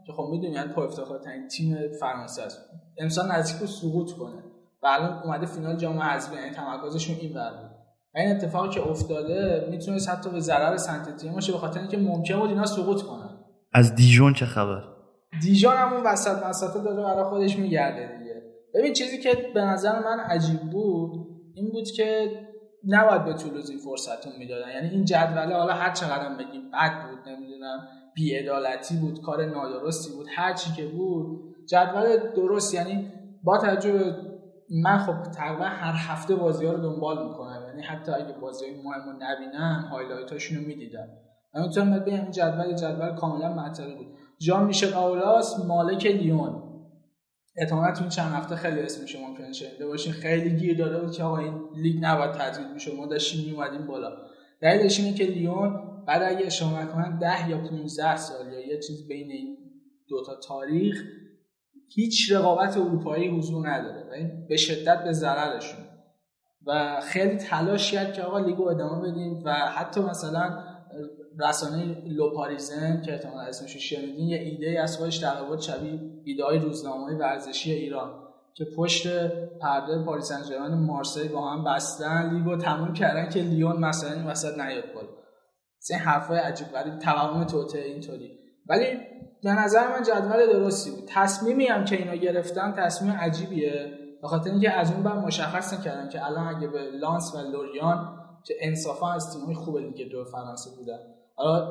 که 0.06 0.14
خب 0.14 0.28
می‌دونید 0.32 0.56
یعنی 0.56 0.74
پر 0.74 0.84
افتخارترین 0.84 1.48
تیم 1.48 1.78
فرانسه 2.00 2.42
است. 2.42 2.70
امسال 2.98 3.32
نزدیک 3.32 3.62
رو 3.62 3.68
سقوط 3.68 4.12
کنه. 4.12 4.44
و 4.84 4.88
الان 4.88 5.24
اومده 5.24 5.46
فینال 5.46 5.76
جام 5.76 6.00
حذفی 6.00 6.36
یعنی 6.36 6.52
تمرکزشون 6.52 7.16
این 7.16 7.38
ور 7.38 7.52
بود. 7.52 7.72
این 8.16 8.36
اتفاقی 8.36 8.70
که 8.70 8.88
افتاده 8.88 9.68
می‌تونه 9.72 9.98
حتی 10.10 10.30
به 10.30 10.40
ضرر 10.40 10.78
سنت 10.78 11.18
تیم 11.18 11.34
باشه 11.34 11.52
به 11.52 11.58
خاطر 11.58 11.80
اینکه 11.80 11.98
ممکن 11.98 12.40
بود 12.40 12.50
اینا 12.50 12.66
سقوط 12.66 13.02
کنن. 13.02 13.38
از 13.74 13.96
دیژون 13.96 14.34
چه 14.34 14.46
خبر؟ 14.46 14.95
دیژون 15.42 15.74
همون 15.76 16.04
وسط 16.04 16.44
وسط 16.44 16.84
داره 16.84 17.04
برای 17.04 17.24
خودش 17.24 17.58
میگرده 17.58 18.18
دیگه. 18.18 18.42
ببین 18.74 18.94
چیزی 18.94 19.18
که 19.18 19.52
به 19.54 19.62
نظر 19.62 20.00
من 20.00 20.20
عجیب 20.20 20.60
بود 20.60 21.12
این 21.56 21.72
بود 21.72 21.88
که 21.88 22.32
نباید 22.88 23.26
به 23.26 23.34
تولوز 23.34 23.70
این 23.70 23.80
فرصتون 23.80 24.34
می‌دادن. 24.40 24.70
یعنی 24.70 24.90
این 24.90 25.06
جدوله 25.06 25.56
حالا 25.56 25.74
هر 25.74 25.94
چقدر 25.94 26.36
بگیم 26.36 26.72
بد 26.72 27.10
بود 27.10 27.30
نمی‌دونم 27.30 27.88
بیعدالتی 28.16 28.98
بود 28.98 29.22
کار 29.22 29.46
نادرستی 29.46 30.16
بود 30.16 30.28
هر 30.36 30.54
چی 30.54 30.74
که 30.74 30.88
بود 30.88 31.56
جدول 31.70 32.18
درست. 32.36 32.74
یعنی 32.74 33.12
با 33.44 33.58
توجه 33.58 34.16
من 34.84 34.98
خب 34.98 35.32
تقریبا 35.32 35.66
هر 35.66 36.12
هفته 36.12 36.36
بازی 36.36 36.66
ها 36.66 36.72
رو 36.72 36.82
دنبال 36.82 37.28
می‌کنم. 37.28 37.64
یعنی 37.68 37.82
حتی 37.82 38.12
اگه 38.12 38.34
بازی 38.42 38.66
های 38.66 38.74
مهم 38.74 39.06
رو 39.06 39.14
نبینم 39.20 39.88
highlight 39.92 40.32
هاشون 40.32 40.58
رو 40.58 40.68
می‌دیدم. 40.68 41.08
من 41.56 41.62
می‌تونم 41.62 42.00
بگم 42.00 42.32
جدول 42.32 42.74
جدول 42.74 43.16
کاملا 43.16 43.54
منطقی 43.54 43.96
بود. 43.96 44.08
جان 44.40 44.66
میشل 44.66 44.94
آولاس 44.94 45.60
مالک 45.60 46.06
لیون. 46.06 46.62
احتمالا 47.58 47.94
تو 47.94 48.02
این 48.02 48.10
چند 48.10 48.32
هفته 48.32 48.56
خیلی 48.56 48.80
اسمش 48.80 49.16
ممکنه 49.16 49.54
شنیده 49.54 49.88
باشین. 49.88 50.14
خیلی 50.14 50.50
گیر 50.50 50.78
داده 50.78 51.00
بود 51.02 51.12
که 51.12 51.24
آقا 51.24 51.38
این 51.38 51.54
لیگ 51.76 52.06
نباید 52.06 52.32
تجدید 52.32 52.68
میشه. 52.74 52.96
ما 52.96 53.06
داشتیم 53.06 53.46
میومدیم 53.46 53.88
بالا. 53.88 54.12
دلیلش 54.62 55.00
اینه 55.00 55.14
که 55.14 55.24
لیون 55.24 55.82
بعد 56.08 56.24
اگه 56.24 56.46
اشاره 56.46 56.86
کنن 56.86 57.20
10 57.20 57.50
یا 57.50 57.58
15 57.58 58.16
سال 58.16 58.54
یا 58.54 58.68
یه 58.68 58.80
چیز 58.80 59.08
بین 59.08 59.32
این 59.32 59.58
دوتا 60.10 60.36
تاریخ 60.36 61.04
هیچ 61.90 62.32
رقابت 62.32 62.78
اروپایی 62.78 63.28
حضور 63.28 63.70
نداره 63.70 64.10
و 64.10 64.14
این 64.14 64.48
به 64.48 64.58
شدت 64.58 65.04
به 65.04 65.12
ضررشون. 65.12 65.86
و 66.66 67.02
خیلی 67.02 67.38
تلاش 67.38 67.92
کرد 67.92 68.14
که 68.14 68.22
آقا 68.22 68.40
لیگو 68.40 68.68
ادامه 68.68 69.12
بدیم 69.12 69.42
و 69.46 69.54
حتی 69.54 70.02
مثلا 70.02 70.64
رسانه 71.40 72.04
لوپاریزن 72.06 73.02
که 73.02 73.14
احتمال 73.14 73.46
اسمش 73.46 73.78
شنیدین 73.78 74.28
یه 74.28 74.38
ایده 74.38 74.82
از 74.82 74.98
خودش 74.98 75.18
در 75.18 75.58
شبیه 75.60 76.00
ایده 76.24 76.44
های 76.46 77.16
ورزشی 77.16 77.72
ایران 77.72 78.26
که 78.54 78.66
پشت 78.78 79.08
پرده 79.62 80.04
پاریس 80.04 80.26
سن 80.26 80.74
مارسی 80.74 81.28
با 81.28 81.52
هم 81.52 81.64
بستن 81.64 82.34
لیگو 82.34 82.58
تموم 82.58 82.94
کردن 82.94 83.30
که 83.30 83.40
لیون 83.40 83.78
مثلا 83.78 84.12
این 84.12 84.28
وسط 84.28 84.60
نیاد 84.60 84.94
بالا. 84.94 85.08
این 85.90 86.00
حرفای 86.00 86.40
عجیب 86.40 86.68
غریب 86.68 87.00
توهم 87.00 87.44
توته 87.44 87.80
اینطوری. 87.80 88.40
ولی 88.68 88.86
به 89.44 89.52
نظر 89.52 89.88
من 89.88 90.04
جدول 90.04 90.46
درستی 90.54 90.92
بود. 90.92 91.04
تصمیمی 91.08 91.66
هم 91.66 91.86
که 91.86 91.96
اینا 91.96 92.16
گرفتن 92.16 92.74
تصمیم 92.78 93.12
عجیبیه. 93.12 94.00
به 94.22 94.28
خاطر 94.28 94.52
اینکه 94.52 94.72
از 94.72 94.92
اون 94.92 95.04
بعد 95.04 95.18
مشخص 95.18 95.74
نکردن 95.74 96.10
که 96.10 96.26
الان 96.26 96.56
اگه 96.56 96.68
به 96.68 96.82
لانس 96.82 97.36
و 97.36 97.52
لوریان 97.52 98.20
که 98.44 98.54
انصافا 98.62 99.12
از 99.12 99.34
تیم‌های 99.34 99.56
خوب 99.56 99.80
دیگه 99.80 100.06
دو 100.06 100.26
فرانسه 100.26 100.70
بودن 100.78 101.00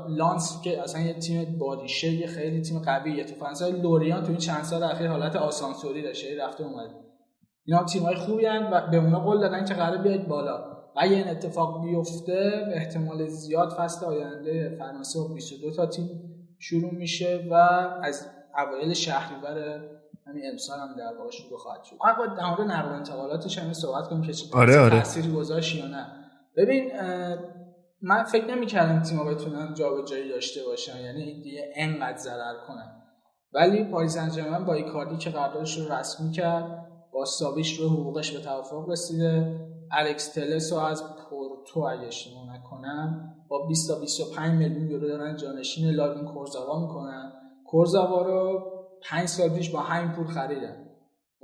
لانس 0.08 0.62
که 0.62 0.82
اصلا 0.82 1.00
یه 1.00 1.14
تیم 1.14 1.58
بادیشه 1.58 2.12
یه 2.12 2.26
خیلی 2.26 2.62
تیم 2.62 2.78
قویه 2.78 3.24
تو 3.24 3.34
فرانسه 3.34 3.70
لوریان 3.70 4.22
تو 4.22 4.28
این 4.28 4.38
چند 4.38 4.62
سال 4.62 4.82
اخیر 4.82 5.08
حالت 5.08 5.36
آسانسوری 5.36 6.02
داشته 6.02 6.44
رفته 6.44 6.64
اومده 6.64 6.94
اینا 7.64 7.84
تیمای 7.84 8.14
خوبی 8.14 8.46
هن 8.46 8.70
و 8.72 8.90
به 8.90 8.96
اونا 8.96 9.20
قول 9.20 9.40
دادن 9.40 9.64
که 9.64 9.74
قرار 9.74 9.98
بیاید 9.98 10.28
بالا. 10.28 10.74
اگه 10.96 11.16
این 11.16 11.28
اتفاق 11.28 11.82
بیفته 11.82 12.64
احتمال 12.74 13.26
زیاد 13.26 13.70
فصل 13.70 14.06
آینده 14.06 14.76
فرانسه 14.78 15.18
با 15.18 15.28
22 15.34 15.70
تا 15.70 15.86
تیم 15.86 16.10
شروع 16.58 16.94
میشه 16.94 17.48
و 17.50 17.54
از 18.02 18.26
اوایل 18.58 18.94
شهریور 18.94 19.80
همین 20.26 20.42
امسال 20.52 20.78
هم 20.78 20.94
در 20.98 21.18
واقع 21.18 21.30
شروع 21.30 21.58
خواهد 21.58 21.84
شد. 21.84 21.96
با 22.18 22.26
در 22.26 22.46
مورد 22.46 22.60
نقل 22.60 22.88
و 22.88 22.92
انتقالاتش 22.92 23.58
هم 23.58 23.72
صحبت 23.72 24.08
کنیم 24.08 24.22
که 24.22 24.32
چه 24.32 24.56
آره، 24.56 24.78
آره. 24.78 24.98
تأثیری 24.98 25.32
گذاشت 25.32 25.76
یا 25.76 25.86
نه. 25.86 26.06
ببین 26.56 26.90
من 28.06 28.24
فکر 28.24 28.46
نمی‌کردم 28.46 29.02
تیم‌ها 29.02 29.24
بتونن 29.24 29.74
جابجایی 29.74 30.28
داشته 30.28 30.60
باشن 30.66 31.00
یعنی 31.00 31.42
دیگه 31.42 31.72
انقدر 31.76 32.18
ضرر 32.18 32.54
کنن. 32.66 33.02
ولی 33.52 33.84
پاریس 33.84 34.18
سن 34.18 34.64
با 34.64 34.74
ایکاردی 34.74 35.16
که 35.16 35.30
قراردادش 35.30 35.78
رو 35.78 35.92
رسمی 35.92 36.32
کرد 36.32 36.88
با 37.12 37.24
ساویش 37.24 37.80
رو 37.80 37.88
حقوقش 37.88 38.32
به 38.32 38.40
توافق 38.40 38.88
رسیده. 38.88 39.60
الکس 39.92 40.32
تلس 40.32 40.72
رو 40.72 40.78
از 40.78 41.02
پورتو 41.16 41.80
اگه 41.80 42.06
اشتباه 42.06 42.56
نکنم 42.56 43.34
با 43.48 43.66
20 43.66 43.88
تا 43.88 44.00
25 44.00 44.52
میلیون 44.58 44.90
یورو 44.90 45.08
دارن 45.08 45.36
جانشین 45.36 45.90
لاوین 45.90 46.24
کورزاوا 46.24 46.80
می‌کنن. 46.80 47.32
کورزاوا 47.66 48.22
رو 48.22 48.62
5 49.02 49.28
سال 49.28 49.48
پیش 49.48 49.70
با 49.70 49.80
همین 49.80 50.12
پول 50.12 50.26
خریدن. 50.26 50.83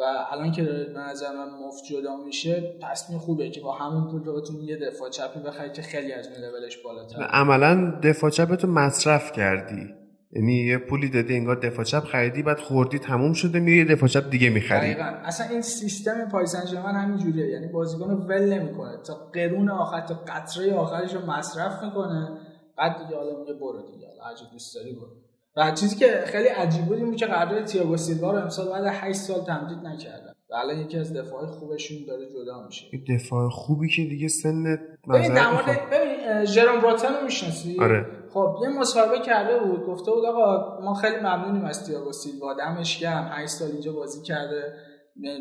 و 0.00 0.02
الان 0.30 0.52
که 0.52 0.62
به 0.62 1.00
نظر 1.00 1.32
من 1.32 1.50
مفت 1.66 1.84
جدا 1.84 2.16
میشه 2.16 2.74
تصمیم 2.82 3.18
خوبه 3.18 3.50
که 3.50 3.60
با 3.60 3.72
همون 3.72 4.10
پول 4.10 4.68
یه 4.68 4.76
دفاع 4.76 5.10
چپی 5.10 5.40
بخری 5.40 5.72
که 5.72 5.82
خیلی 5.82 6.12
از 6.12 6.28
لولش 6.28 6.78
بالاتر. 6.84 7.22
عملا 7.22 8.00
دفاع 8.02 8.30
چپتو 8.30 8.66
مصرف 8.66 9.32
کردی. 9.32 9.94
یعنی 10.32 10.52
یه 10.52 10.78
پولی 10.78 11.08
دادی 11.08 11.34
انگار 11.34 11.56
دفاع 11.56 11.84
چپ 11.84 12.04
خریدی 12.04 12.42
بعد 12.42 12.58
خوردی 12.58 12.98
تموم 12.98 13.32
شده 13.32 13.60
میری 13.60 13.78
یه 13.78 13.84
دفاع 13.84 14.08
چپ 14.08 14.30
دیگه 14.30 14.50
می‌خری. 14.50 14.94
دقیقاً. 14.94 15.04
اصلا 15.04 15.46
این 15.46 15.62
سیستم 15.62 16.28
پاریس 16.28 16.56
سن 16.56 16.76
همین 16.76 17.18
جوریه 17.18 17.46
یعنی 17.46 17.66
بازیکن 17.66 18.10
رو 18.10 18.16
ول 18.16 18.52
نمی‌کنه. 18.52 18.96
تا 19.06 19.14
قرون 19.14 19.70
آخر 19.70 20.00
تا 20.00 20.14
قطره 20.14 20.74
آخرش 20.74 21.14
رو 21.14 21.30
مصرف 21.30 21.82
می‌کنه. 21.82 22.38
بعد 22.78 22.98
دیگه 22.98 23.16
حالا 23.16 23.38
میگه 23.38 23.52
برو 23.52 23.82
دیگه 23.92 24.06
هر 24.06 24.52
دوست 24.52 24.74
داری 24.74 24.92
برو. 24.92 25.29
و 25.56 25.70
چیزی 25.70 25.96
که 25.96 26.24
خیلی 26.26 26.48
عجیب 26.48 26.84
بود 26.84 26.96
این 26.98 27.06
بود 27.06 27.16
که 27.16 27.26
قرارداد 27.26 27.64
تییاگو 27.64 27.96
سیلوا 27.96 28.32
رو 28.32 28.42
امسال 28.42 28.68
بعد 28.68 28.84
8 28.86 29.18
سال 29.18 29.44
تمدید 29.44 29.78
نکردن. 29.78 30.32
و 30.50 30.54
الان 30.54 30.78
یکی 30.78 30.98
از 30.98 31.12
دفاع 31.12 31.46
خوبشون 31.46 31.98
داره 32.08 32.26
جدا 32.26 32.66
میشه. 32.66 32.86
یه 32.92 33.16
دفاع 33.16 33.48
خوبی 33.48 33.88
که 33.88 34.02
دیگه 34.02 34.28
سن 34.28 34.62
ببین 35.14 35.34
در. 35.34 35.50
مورد 35.52 35.90
ببین 35.90 36.28
اه، 36.28 36.44
ژرام 36.44 36.80
روتن 36.80 37.14
رو 37.14 37.24
می‌شناسی؟ 37.24 37.76
آره. 37.80 38.06
خب 38.34 38.56
یه 38.62 38.68
مصاحبه 38.68 39.18
کرده 39.18 39.58
بود 39.58 39.86
گفته 39.86 40.10
بود 40.10 40.24
آقا 40.24 40.80
ما 40.80 40.94
خیلی 40.94 41.16
ممنونیم 41.16 41.64
از 41.64 41.86
تییاگو 41.86 42.12
سیلوا 42.12 42.54
دمش 42.54 42.98
گرم 42.98 43.30
8 43.32 43.48
سال 43.48 43.70
اینجا 43.70 43.92
بازی 43.92 44.22
کرده 44.22 44.74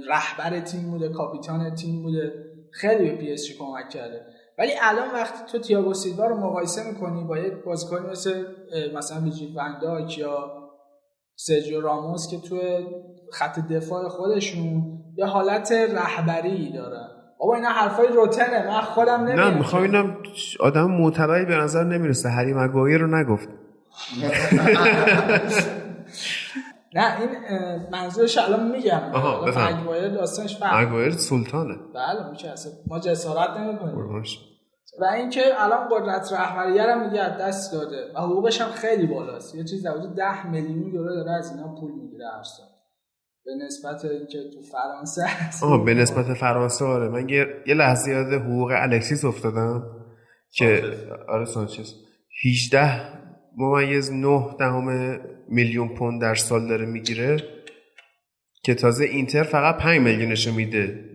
رهبر 0.10 0.60
تیم 0.60 0.92
بوده 0.92 1.10
کاپیتان 1.10 1.76
تیم 1.76 2.04
بوده. 2.04 2.34
خیلی 2.72 3.10
به 3.10 3.16
پی 3.16 3.34
اس 3.34 3.48
کمک 3.60 3.90
کرده. 3.90 4.26
ولی 4.60 4.72
الان 4.82 5.14
وقتی 5.14 5.52
تو 5.52 5.60
تییاگو 5.60 5.94
سیلوا 5.94 6.28
رو 6.28 6.38
مقایسه 6.38 6.92
می‌کنی 6.92 7.24
با 7.24 7.38
یک 7.38 7.54
بازیکنی 7.66 8.08
مثل 8.12 8.44
مثلا 8.96 9.22
ویرجیل 9.22 9.54
ون‌دایک 9.56 10.18
یا 10.18 10.54
سرجیو 11.36 11.82
راموس 11.82 12.28
که 12.28 12.38
تو 12.38 12.60
خط 13.34 13.60
دفاع 13.60 14.08
خودشون 14.08 14.84
یه 15.18 15.26
حالت 15.26 15.72
رهبری 15.72 16.72
دارن. 16.72 17.08
بابا 17.40 17.56
اینا 17.56 17.70
حرفای 17.70 18.08
روتنه 18.08 18.68
من 18.68 18.82
خودم 18.82 19.22
نمی‌دونم. 19.22 19.48
نه 19.48 19.58
می‌خوام 19.58 19.84
اینم 19.84 20.18
آدم 20.60 20.92
معتبری 20.92 21.46
به 21.46 21.56
نظر 21.56 21.84
نمی‌رسه. 21.84 22.30
هری 22.30 22.54
مگایر 22.54 22.98
رو 23.02 23.16
نگفت. 23.16 23.50
نه 26.96 27.22
این 27.22 27.30
منظورش 27.92 28.38
الان 28.38 28.72
میگم. 28.72 29.02
مگوایر 29.56 30.08
داستانش 30.08 30.58
فرق 30.58 30.88
مگایر 30.88 31.12
سلطانه. 31.12 31.76
بله 31.96 32.30
میشه 32.32 32.50
اصلا 32.50 32.72
ما 32.88 33.00
جسارت 33.00 33.50
نمی‌کنیم. 33.50 34.24
و 35.02 35.04
اینکه 35.06 35.42
الان 35.58 35.88
قدرت 35.92 36.34
رهبریه 36.34 36.86
رو 36.86 37.10
میگه 37.10 37.22
از 37.22 37.42
دست 37.42 37.74
داده 37.74 38.12
و 38.16 38.20
حقوقش 38.20 38.62
هم 38.62 38.72
خیلی 38.72 39.08
بالاست. 39.08 39.56
یه 39.56 39.64
چیز 39.64 39.86
حدود 39.86 40.16
10 40.16 40.48
میلیون 40.48 40.94
یورو 40.94 41.16
داره 41.16 41.32
از 41.32 41.52
اینا 41.52 41.76
پول 41.76 41.92
می‌گیره 41.92 42.26
هر 42.38 42.44
سال. 42.44 42.66
به 43.46 43.66
نسبت 43.66 44.06
اینکه 44.06 44.38
تو 44.54 44.62
فرانسه 44.62 45.24
هست. 45.26 45.64
آه 45.64 45.86
به 45.86 45.94
نسبت 45.94 46.34
فرانسه 46.34 46.86
آره. 46.86 47.10
من 47.10 47.30
یه, 47.30 47.46
یه 47.68 47.74
لحظه 47.74 48.12
یاد 48.12 48.34
حقوق 48.34 48.72
الکسیس 48.76 49.26
افتادم 49.26 49.84
که 50.52 50.82
آره 51.30 51.46
سانچز. 51.46 51.94
18 52.46 53.02
ممیز 53.58 54.12
9 54.12 54.56
دهم 54.60 55.20
میلیون 55.48 55.96
پوند 55.96 56.22
در 56.22 56.36
سال 56.36 56.68
داره 56.68 56.86
می‌گیره 56.86 57.38
که 58.64 58.76
تازه 58.76 59.06
اینتر 59.06 59.44
فقط 59.44 59.78
5 59.78 60.00
میلیونش 60.00 60.48
میده. 60.48 61.09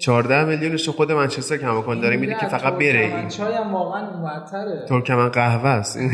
14 0.00 0.44
میلیونش 0.44 0.86
رو 0.86 0.92
خود 0.92 1.12
منچستر 1.12 1.56
کماکان 1.56 2.00
داره 2.00 2.16
میده 2.16 2.34
که 2.40 2.46
فقط 2.46 2.74
بره. 2.74 3.16
این 3.16 3.28
چای 3.28 3.54
هم 3.54 3.74
واقعا 3.74 4.10
اونورتره 4.10 4.84
ترکمن 4.88 5.28
قهوه 5.28 5.68
است. 5.68 5.98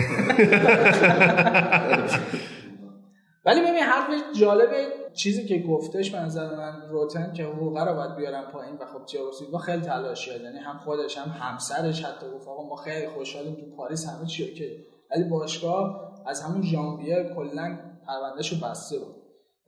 ولی 3.46 3.60
ببین 3.60 3.82
حرف 3.82 4.10
جالبه 4.40 4.86
چیزی 5.14 5.46
که 5.46 5.58
گفتش 5.58 6.10
به 6.10 6.18
نظر 6.18 6.56
من 6.56 6.88
روتن 6.90 7.32
که 7.32 7.44
حقوقه 7.44 7.84
رو 7.84 7.94
باید 7.94 8.16
بیارن 8.16 8.42
پایین 8.52 8.74
و 8.74 8.86
خب 8.86 9.06
تییاگو 9.06 9.32
سیلوا 9.32 9.58
خیلی 9.58 9.82
تلاش 9.82 10.28
کرد 10.28 10.40
یعنی 10.40 10.58
هم 10.58 10.78
خودش 10.78 11.18
هم 11.18 11.30
همسرش 11.40 12.04
حتی 12.04 12.26
گفت 12.34 12.48
آقا 12.48 12.68
ما 12.68 12.76
خیلی 12.76 13.08
خوشحالیم 13.08 13.54
تو 13.54 13.76
پاریس 13.76 14.08
همه 14.08 14.26
چی 14.26 14.48
اوکی. 14.48 14.70
ولی 15.10 15.24
باشگاه 15.24 16.12
از 16.26 16.42
همون 16.42 16.62
ژانویه 16.62 17.32
کلا 17.36 17.78
پروندهش 18.06 18.52
رو 18.52 18.68
بسته 18.68 18.98
بود. 18.98 19.16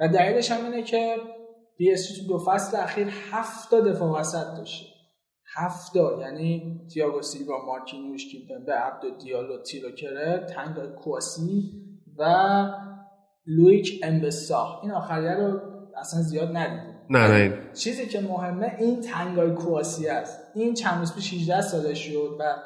و 0.00 0.08
دلیلش 0.08 0.50
هم 0.50 0.64
اینه 0.64 0.82
که 0.82 1.16
پی 1.78 1.92
اس 1.92 2.08
جی 2.08 2.20
تو 2.20 2.28
دو 2.28 2.38
فصل 2.38 2.76
اخیر 2.76 3.08
هفت 3.30 3.70
تا 3.70 3.80
دفاع 3.80 4.20
وسط 4.20 4.56
داشته. 4.56 4.86
هفت 5.56 5.94
تا 5.94 6.20
یعنی 6.20 6.80
تییاگو 6.94 7.22
سیلوا 7.22 7.66
مارکینیوش 7.66 8.26
کیمپمبه 8.26 8.72
عبدو 8.72 9.10
دیالو 9.10 9.62
تیلو 9.62 10.04
کرر 10.04 10.46
تنگای 10.54 10.88
کواسی 10.88 11.72
و 12.18 12.24
لوئیک 13.46 14.00
امبه‌سو. 14.02 14.80
این 14.82 14.92
آخریه 14.92 15.34
رو 15.34 15.60
اصلا 15.96 16.22
زیاد 16.22 16.56
ندیدیم. 16.56 16.94
نه 17.10 17.28
نه. 17.28 17.72
چیزی 17.72 18.06
که 18.06 18.20
مهمه 18.20 18.76
این 18.78 19.00
تنگای 19.00 19.50
کواسی 19.50 20.08
است. 20.08 20.40
این 20.54 20.74
چند 20.74 20.98
روز 20.98 21.14
پیش 21.14 21.34
18 21.34 21.60
سالش 21.60 21.98
شد 21.98 22.36
و 22.40 22.56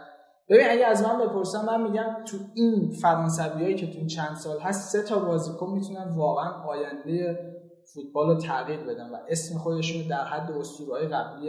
ببین 0.49 0.67
اگه 0.71 0.87
از 0.87 1.03
من 1.03 1.27
بپرسم 1.27 1.65
من 1.67 1.83
میگم 1.83 2.25
تو 2.25 2.37
این 2.55 2.91
فرانسویایی 3.03 3.75
که 3.75 3.87
تو 3.87 3.99
این 3.99 4.07
چند 4.07 4.37
سال 4.37 4.61
هست 4.61 4.93
سه 4.93 5.09
تا 5.09 5.19
بازیکن 5.19 5.71
می‌تونن 5.71 6.15
واقعا 6.17 6.51
آینده 6.51 7.39
فوتبال 7.95 8.27
رو 8.27 8.41
تغییر 8.41 8.81
بدن 8.81 9.11
و 9.11 9.17
اسم 9.29 9.59
خودشون 9.59 10.03
رو 10.03 10.09
در 10.09 10.25
حد 10.25 10.51
اسطوره‌های 10.51 11.09
قبلی 11.09 11.49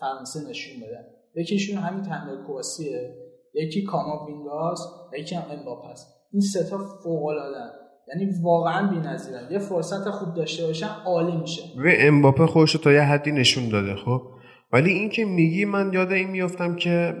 فرانسه 0.00 0.48
نشون 0.50 0.80
بدن. 0.80 1.04
یکیشون 1.34 1.78
همین 1.78 2.02
تنگای 2.02 2.36
کواسیه 2.46 3.14
یکی 3.54 3.82
کاما 3.82 4.26
وینگاس 4.26 4.80
یکی 5.18 5.34
هم 5.34 5.50
امباپه 5.50 5.88
این 6.32 6.40
سه 6.40 6.70
تا 6.70 6.78
فوق‌العاده 7.04 7.72
یعنی 8.08 8.32
واقعا 8.42 8.90
بی‌نظیرن. 8.90 9.48
یه 9.50 9.58
فرصت 9.58 10.10
خوب 10.10 10.34
داشته 10.34 10.66
باشن 10.66 10.88
عالی 11.06 11.36
میشه. 11.36 11.62
و 11.76 11.82
امباپه 11.98 12.46
خودش 12.46 12.72
تا 12.72 12.92
یه 12.92 13.00
حدی 13.00 13.32
نشون 13.32 13.68
داده 13.68 13.96
خب؟ 13.96 14.22
ولی 14.72 14.90
این 14.90 15.08
که 15.08 15.24
میگی 15.24 15.64
من 15.64 15.92
یاد 15.92 16.12
این 16.12 16.30
میافتم 16.30 16.76
که 16.76 17.14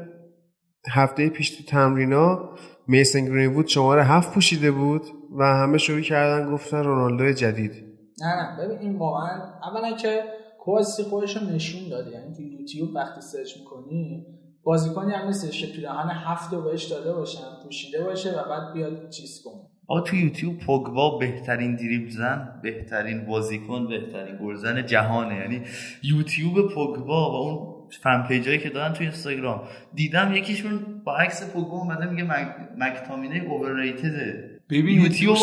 هفته 0.90 1.28
پیش 1.28 1.50
تو 1.50 1.64
تمرینا 1.64 2.50
میسن 2.86 3.24
گرینوود 3.24 3.66
شماره 3.66 4.04
هفت 4.04 4.34
پوشیده 4.34 4.70
بود 4.70 5.02
و 5.38 5.44
همه 5.44 5.78
شروع 5.78 6.00
کردن 6.00 6.52
گفتن 6.52 6.84
رونالدو 6.84 7.32
جدید. 7.32 7.87
نه 8.20 8.34
نه. 8.36 8.64
ببین 8.64 8.78
این 8.78 8.98
واقعا 8.98 9.42
اولا 9.62 9.96
که 9.96 10.22
کواسی 10.58 11.02
خودش 11.02 11.36
رو 11.36 11.46
نشون 11.46 11.88
داده. 11.88 12.10
یعنی 12.10 12.34
تو 12.34 12.42
یوتیوب 12.42 12.94
وقتی 12.94 13.20
سرچ 13.20 13.56
می‌کنی 13.58 14.26
بازیکنی 14.62 15.12
هم 15.12 15.26
نیستش 15.26 15.66
که 15.66 15.72
پیراهن 15.72 16.10
هفت 16.10 16.52
رو 16.52 16.62
بهش 16.62 16.84
داده 16.84 17.12
باشن 17.12 17.44
پوشیده 17.64 18.04
باشه 18.04 18.30
و 18.30 18.48
بعد 18.48 18.72
بیاد 18.74 19.10
چیز 19.10 19.42
کنه. 19.44 19.62
آقا 19.86 20.00
تو 20.00 20.16
یوتیوب 20.16 20.58
پوگبا 20.58 21.18
بهترین 21.18 21.76
دریبل 21.76 22.10
زن 22.10 22.60
بهترین 22.62 23.26
بازیکن 23.26 23.88
بهترین 23.88 24.38
گلزن 24.42 24.86
جهانه. 24.86 25.34
یعنی 25.34 25.62
یوتیوب 26.02 26.74
پوگبا 26.74 27.30
و 27.30 27.34
اون 27.34 27.78
fan 28.02 28.26
page 28.28 28.48
ایی 28.48 28.58
که 28.58 28.70
دارن 28.70 28.92
تو 28.92 29.02
اینستاگرام 29.02 29.62
دیدم 29.94 30.32
یکیشون 30.34 31.02
با 31.04 31.16
عکس 31.16 31.52
پوگبا 31.52 31.76
اومده 31.76 32.10
میگه 32.10 32.24
مک... 32.24 32.54
مک‌تامینی 32.78 33.44
overrated 33.50 34.46
ه 34.46 34.57
ببین 34.70 35.00
یوتیوب 35.02 35.36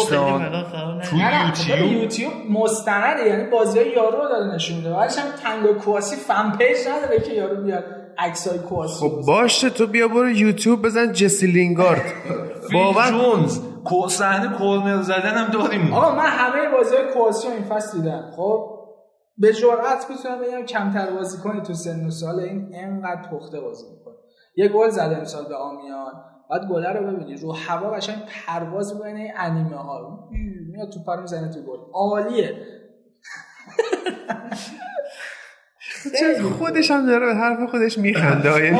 تو 1.03 1.15
یوتیوب- 1.15 1.91
یوتیوب 2.01 2.33
مستنده 2.49 3.27
یعنی 3.27 3.49
بازی 3.49 3.79
یارو 3.95 4.21
رو 4.21 4.29
داره 4.29 4.55
نشون 4.55 4.77
میده. 4.77 4.89
بعدش 4.89 5.17
هم 5.17 5.25
تنگا 5.43 5.73
کواسی 5.73 6.15
fan 6.15 6.51
page 6.57 6.77
نداره 6.89 7.19
که 7.19 7.33
یارو 7.33 7.63
بیاد 7.63 7.83
عکسای 8.17 8.59
کواسی 8.59 8.99
خب 8.99 9.21
باشه 9.27 9.69
تو 9.69 9.87
بیا 9.87 10.07
برو 10.07 10.29
یوتیوب 10.29 10.81
بزن 10.81 11.11
جسی 11.11 11.47
لینگارد. 11.47 12.01
باور 12.73 13.09
جونز 13.09 13.59
کو- 13.83 14.09
صحنه 14.09 14.57
کورنر 14.57 15.01
زدن 15.01 15.33
هم 15.37 15.51
داریم. 15.51 15.93
آقا 15.93 16.15
من 16.15 16.25
همه 16.25 16.69
بازی 16.77 16.95
کواسی 17.13 17.47
رو 17.47 17.53
این 17.53 17.63
فصل 17.63 17.97
دیدم. 17.97 18.31
خب 18.37 18.69
به 19.37 19.53
جرئت 19.53 20.05
می‌تونم 20.09 20.39
بگم 20.41 20.65
کمتر 20.65 21.11
بازی 21.11 21.37
کنی 21.43 21.61
تو 21.61 21.73
سن 21.73 22.07
و 22.07 22.11
سال 22.11 22.39
این 22.39 22.71
انقدر 22.75 23.29
پخته 23.31 23.61
بازی 23.61 23.83
می‌کنه. 23.91 24.15
یه 24.55 24.67
گل 24.67 24.89
زده 24.89 25.17
امسال 25.17 25.45
به 25.47 25.55
آمیان. 25.55 26.13
بعد 26.49 26.61
گله 26.71 26.93
رو 26.93 27.07
ببینی 27.07 27.35
رو 27.35 27.51
هوا 27.51 27.89
قشنگ 27.91 28.17
پرواز 28.47 29.01
بین 29.01 29.15
این 29.15 29.31
انیمه 29.37 29.75
ها 29.75 30.29
میاد 30.71 30.89
تو 30.89 30.99
پارو 31.05 31.21
می‌زنه 31.21 31.53
تو 31.53 31.61
گل. 31.61 31.77
عالیه. 31.93 32.55
خودش 36.57 36.91
هم 36.91 37.05
داره 37.05 37.25
به 37.25 37.35
حرف 37.35 37.69
خودش 37.69 37.97
میخنده. 37.97 38.65
یعنی 38.65 38.79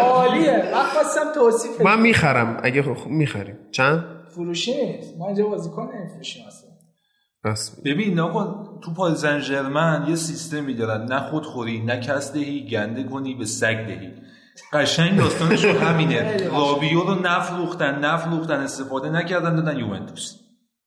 عالیه. 0.00 0.70
من 0.74 0.82
خواستم 0.82 1.32
توصیف 1.34 1.80
من 1.80 2.00
می‌خرم. 2.00 2.60
اگه 2.62 2.82
خب 2.82 3.06
می‌خریم. 3.06 3.58
چند؟ 3.70 4.04
فروشی 4.34 4.86
نیست. 4.86 5.18
ما 5.18 5.26
اینجا 5.26 5.46
بازیکن 5.46 5.90
نمیفروشیم 5.94 6.46
اصلا 6.46 6.70
بس 7.44 7.80
ببین 7.80 8.20
نکن 8.20 8.78
تو 8.84 8.94
پاریس 8.94 9.18
سن 9.18 9.38
ژرمن 9.38 10.06
یه 10.08 10.16
سیستمی 10.16 10.74
دارن. 10.74 11.04
نه 11.04 11.20
خودخوری 11.20 11.84
نه 11.84 12.00
کس 12.00 12.32
دهی 12.32 12.68
گنده 12.68 13.04
کنی 13.04 13.34
به 13.34 13.44
سگ 13.44 13.86
دهی. 13.86 14.12
قشنگ 14.72 15.18
داستانش 15.18 15.64
رو 15.64 15.78
همینه. 15.86 16.48
رابیو 16.48 17.00
رو 17.00 17.14
نفروختن 17.14 17.98
نفروختن 17.98 18.60
استفاده 18.60 19.10
نکردن 19.10 19.56
دادن 19.56 19.78
یوونتوس. 19.78 20.40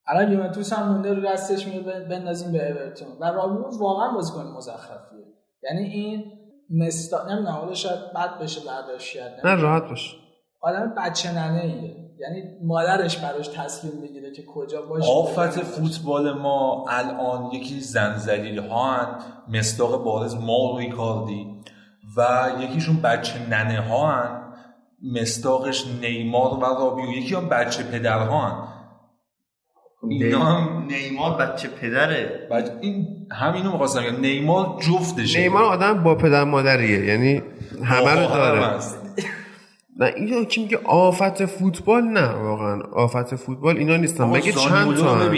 الان 0.07 0.31
یوونتوس 0.31 0.73
هم 0.73 0.91
مونده 0.91 1.13
رو 1.13 1.21
دستش 1.21 1.67
میره 1.67 1.99
بندازیم 2.09 2.51
به 2.51 2.71
اورتون. 2.71 3.07
و 3.21 3.25
رابیو 3.25 3.79
واقعا 3.79 4.11
بازیکن 4.13 4.53
مزخرفیه. 4.57 5.25
یعنی 5.63 5.83
این 5.89 6.23
مستا 6.69 7.27
نمی‌دونم 7.29 7.55
حالا 7.55 7.73
شاید 7.73 7.99
بد 8.15 8.39
بشه 8.41 8.61
برداشت 8.67 9.13
کرد 9.17 9.47
نه 9.47 9.61
راحت 9.61 9.83
باش 9.89 10.15
آدم 10.61 10.93
بچه 10.97 11.31
ننه 11.31 11.61
ایه 11.63 11.95
یعنی 12.19 12.43
مادرش 12.63 13.17
براش 13.17 13.47
تصمیم 13.47 13.93
می‌گیره 14.01 14.31
که 14.31 14.45
کجا 14.45 14.81
باشه. 14.81 15.11
آفت 15.11 15.59
فوتبال 15.63 16.33
ما 16.33 16.85
الان 16.89 17.51
یکی 17.51 17.79
زنزلیل 17.79 18.59
ها 18.59 18.93
هن 18.93 19.07
مستاق 19.47 20.03
بارز 20.03 20.35
ما 20.35 20.71
روی 20.73 20.89
کاردی. 20.89 21.58
و 22.19 22.49
یکیشون 22.61 22.95
بچه 22.95 23.39
ننه 23.49 23.81
ها 23.81 24.11
هن. 24.11 24.39
مستاقش 25.13 25.85
نیمار 26.01 26.53
و 26.53 26.65
رابیو. 26.65 27.09
یکی 27.09 27.35
هم 27.35 27.49
بچه 27.49 27.83
پدر 27.83 28.19
ها 28.19 28.47
هن 28.47 28.67
اینا 30.09 30.39
هم 30.39 30.85
نیمار 30.87 31.37
بچه 31.37 31.67
پدره. 31.67 32.47
بچه 32.51 32.71
این 32.81 33.07
همینو 33.31 33.71
می‌خواستم 33.71 34.01
بگم. 34.01 34.21
نیمار 34.21 34.79
جفتشه. 34.81 35.39
نیمار 35.39 35.63
آدم 35.63 36.03
با 36.03 36.15
پدر 36.15 36.43
مادریه. 36.43 37.05
یعنی 37.05 37.41
همه 37.83 38.11
رو 38.11 38.27
داره. 38.27 38.79
نه 39.99 40.05
اینو 40.15 40.45
کی 40.45 40.61
میگه 40.63 40.77
آفت 40.85 41.45
فوتبال؟ 41.45 42.03
نه 42.03 42.27
واقعا 42.29 42.81
آفت 42.81 43.35
فوتبال 43.35 43.77
اینا 43.77 43.97
نیستن. 43.97 44.23
مگه 44.23 44.51
چند 44.51 44.95
تا؟ 44.95 45.31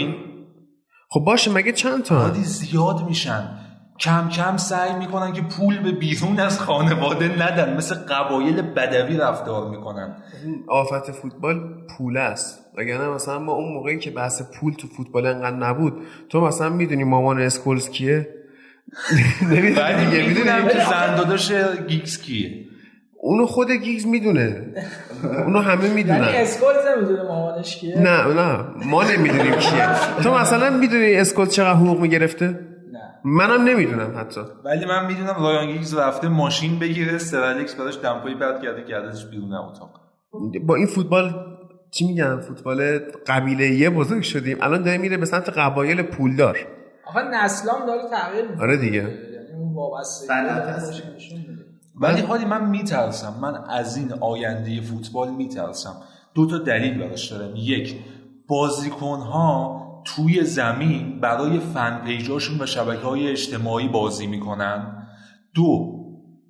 خب 1.10 1.20
باشه 1.20 1.50
مگه 1.50 1.72
چند 1.72 2.02
تا؟ 2.02 2.32
زیاد 2.32 3.04
میشن. 3.08 3.58
کم 4.02 4.28
کم 4.28 4.56
سعی 4.56 4.94
می‌کنن 4.98 5.32
که 5.32 5.42
پول 5.42 5.78
به 5.82 5.92
بیرون 5.92 6.40
از 6.40 6.60
خانواده 6.60 7.42
ندن. 7.42 7.76
مثل 7.76 7.94
قبایل 7.94 8.62
بدوی 8.62 9.16
رفتار 9.16 9.70
می‌کنن. 9.70 10.16
آفت 10.68 11.10
فوتبال 11.12 11.60
پول 11.96 12.16
است. 12.16 12.58
وگرنه 12.78 13.08
مثلا 13.08 13.38
ما 13.38 13.52
اون 13.52 13.72
موقعی 13.72 13.98
که 13.98 14.10
بحث 14.10 14.42
پول 14.42 14.74
تو 14.74 14.88
فوتبال 14.88 15.26
انقدر 15.26 15.56
نبود 15.56 15.92
تو 16.28 16.40
مثلا 16.40 16.68
می‌دونی 16.68 17.04
مامان 17.04 17.42
اسکولز 17.42 17.90
کیه؟ 17.90 18.28
نمی‌دونی. 19.42 19.70
ولی 19.70 20.06
دیگه 20.06 20.28
می‌دونم 20.28 20.56
می‌دونی. 20.62 20.80
که 20.80 20.90
زنداداش 20.90 21.52
گیگز 21.88 22.22
کیه. 22.22 22.66
اونو 23.20 23.46
خود 23.46 23.70
گیگز 23.70 24.06
می‌دونه. 24.06 24.66
اونو 25.44 25.58
همه 25.60 25.82
یعنی 25.82 25.94
می‌دونن 25.94 26.20
اسکول 26.20 26.74
نمی‌دونه 26.96 27.22
مامانش 27.22 27.76
کیه. 27.76 27.98
نه 27.98 28.26
نه. 28.26 28.64
ما 28.86 29.04
نمی‌دونیم 29.04 29.54
کیه. 29.54 29.88
تو 30.22 30.34
مثلا 30.34 30.70
می‌دونی 30.70 31.14
اسکول 31.14 31.46
چقدر 31.46 31.74
حقوق 31.74 32.00
می‌گرفته؟ 32.00 32.46
نه 32.46 32.71
منم 33.24 33.64
نمی‌دونم 33.64 34.14
حتی. 34.18 34.40
ولی 34.64 34.86
من 34.86 35.06
می‌دونم 35.06 35.34
رایان 35.38 35.66
گیگز 35.72 35.94
رفته 35.94 36.28
ماشین 36.28 36.78
بگیره 36.78 37.18
سرالکس 37.18 37.74
براش 37.74 37.98
دمپایی 38.02 38.34
پرت 38.34 38.62
کرده 38.62 38.84
کردش 38.84 39.26
بیرون 39.26 39.54
اتاق 39.54 39.90
با 40.66 40.74
این 40.74 40.86
فوتبال 40.86 41.34
چی 41.90 42.06
میگن؟ 42.06 42.40
فوتبال 42.40 42.98
قبیله 43.26 43.66
یه 43.66 43.90
بزرگ 43.90 44.22
شدیم. 44.22 44.58
الان 44.60 44.82
داره 44.82 44.98
میره 44.98 45.16
به 45.16 45.26
سمت 45.26 45.48
قبایل 45.48 46.02
پولدار. 46.02 46.58
آخه 47.06 47.22
نسلام 47.22 47.86
داره 47.86 48.02
تغییر 48.10 48.44
می‌کنه. 48.44 48.62
آره 48.62 48.76
دیگه. 48.76 48.98
یعنی. 48.98 49.12
ولی 52.00 52.20
حالی 52.20 52.44
من 52.44 52.70
میترسم. 52.70 53.34
من 53.42 53.54
از 53.68 53.96
این 53.96 54.12
آینده 54.20 54.80
فوتبال 54.80 55.30
میترسم. 55.30 55.94
دو 56.34 56.46
تا 56.46 56.58
دلیل 56.58 56.98
براش 56.98 57.32
دارم 57.32 57.52
یک 57.56 57.96
بازیکن 58.48 59.18
ها 59.18 59.81
توی 60.04 60.44
زمین 60.44 61.20
برای 61.20 61.58
فن 61.58 62.04
پیجاشون 62.04 62.60
و 62.60 62.66
شبکه 62.66 63.06
های 63.06 63.28
اجتماعی 63.28 63.88
بازی 63.88 64.26
می‌کنن. 64.26 65.06
دو 65.54 66.01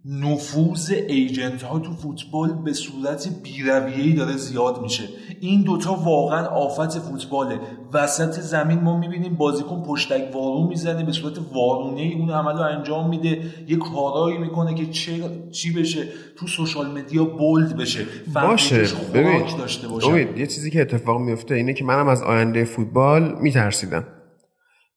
نفوذ 0.04 0.92
ایجنت 1.08 1.62
ها 1.62 1.78
تو 1.78 1.92
فوتبال 1.92 2.52
به 2.52 2.72
صورت 2.72 3.28
بیرویه‌ای 3.42 4.12
داره 4.12 4.36
زیاد 4.36 4.82
میشه. 4.82 5.04
این 5.40 5.62
دوتا 5.62 5.94
واقعا 5.94 6.46
آفت 6.46 6.98
فوتباله. 6.98 7.60
وسط 7.92 8.40
زمین 8.40 8.80
ما 8.80 8.98
می‌بینیم 8.98 9.34
بازیکن 9.34 9.82
پشتک 9.82 10.34
وارون 10.34 10.68
می‌زنه 10.68 11.04
به 11.04 11.12
صورت 11.12 11.38
وارونه 11.54 12.12
اون 12.18 12.30
عمل 12.30 12.52
رو 12.52 12.60
انجام 12.60 13.08
میده. 13.08 13.42
یه 13.68 13.76
کارایی 13.76 14.38
می‌کنه 14.38 14.74
که 14.74 14.86
چه 14.86 15.12
چی 15.50 15.72
بشه؟ 15.72 16.08
تو 16.36 16.46
سوشال 16.46 16.98
مدیا 16.98 17.24
بولد 17.24 17.76
بشه. 17.76 18.06
باشه. 18.34 18.84
ببین 19.14 19.56
داشته 19.58 19.88
باشه. 19.88 20.08
امید 20.08 20.38
یه 20.38 20.46
چیزی 20.46 20.70
که 20.70 20.80
اتفاق 20.80 21.20
میفته 21.20 21.54
اینه 21.54 21.74
که 21.74 21.84
منم 21.84 22.08
از 22.08 22.22
آینده 22.22 22.64
فوتبال 22.64 23.36
میترسیدم. 23.40 24.06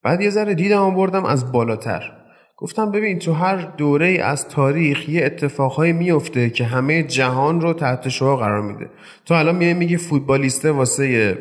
بعد 0.04 0.22
یه 0.22 0.30
ذره 0.30 0.54
دیدم 0.56 0.82
و 0.82 0.92
بردم 0.92 1.26
از 1.26 1.52
بالاتر. 1.52 2.25
گفتم 2.58 2.92
ببین 2.92 3.20
تو 3.20 3.34
هر 3.34 3.56
دوره 3.78 4.08
از 4.08 4.48
تاریخ 4.48 5.10
یه 5.10 5.26
اتفاقهایی 5.26 5.94
میفته 5.94 6.50
که 6.50 6.64
همه 6.64 7.04
جهان 7.04 7.62
رو 7.62 7.74
تحت 7.74 8.10
شعا 8.10 8.36
قرار 8.36 8.62
میده. 8.62 8.90
تو 9.26 9.34
الان 9.34 9.56
میای 9.56 9.74
میگی 9.74 9.98
فوتبالیسته 9.98 10.72
واسه 10.72 11.38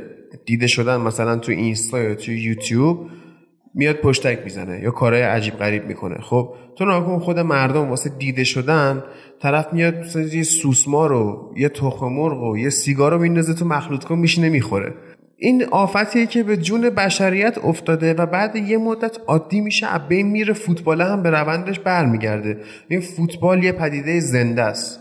دیده 0.46 0.66
شدن 0.66 0.96
مثلا 0.96 1.36
تو 1.36 1.52
اینستا 1.52 2.00
یا 2.00 2.14
تو 2.14 2.32
یوتیوب 2.32 3.06
میاد 3.74 3.96
پشتک 3.96 4.40
می‌زنه 4.44 4.80
یا 4.80 4.90
کارهای 4.90 5.22
عجیب 5.22 5.54
غریب 5.54 5.86
می‌کنه. 5.86 6.18
خب 6.20 6.54
تو 6.76 6.84
ناکن 6.84 7.18
خود 7.18 7.38
مردم 7.38 7.88
واسه 7.90 8.10
دیده 8.18 8.44
شدن 8.44 9.02
طرف 9.42 9.72
میاد 9.72 10.16
یه 10.32 10.42
سوسمار 10.42 11.08
رو 11.10 11.54
یه 11.56 11.68
تخم 11.68 12.06
مرغ 12.06 12.42
و 12.42 12.58
یه 12.58 12.70
سیگار 12.70 13.12
رو 13.12 13.18
میندازه 13.18 13.54
تو 13.54 13.64
مخلوط 13.64 14.04
کن 14.04 14.18
میشینه 14.18 14.48
می‌خوره. 14.48 14.94
این 15.44 15.64
آفتیه 15.70 16.26
که 16.26 16.42
به 16.42 16.56
جون 16.56 16.90
بشریت 16.90 17.58
افتاده 17.64 18.14
و 18.14 18.26
بعد 18.26 18.56
یه 18.56 18.78
مدت 18.78 19.18
عادی 19.26 19.60
میشه 19.60 19.86
از 19.86 20.00
بین 20.08 20.26
میره 20.26 20.52
فوتبال 20.52 21.02
هم 21.02 21.22
به 21.22 21.30
روندش 21.30 21.78
برمیگرده. 21.78 22.58
این 22.88 23.00
فوتبال 23.00 23.64
یه 23.64 23.72
پدیده 23.72 24.20
زنده 24.20 24.62
است. 24.62 25.00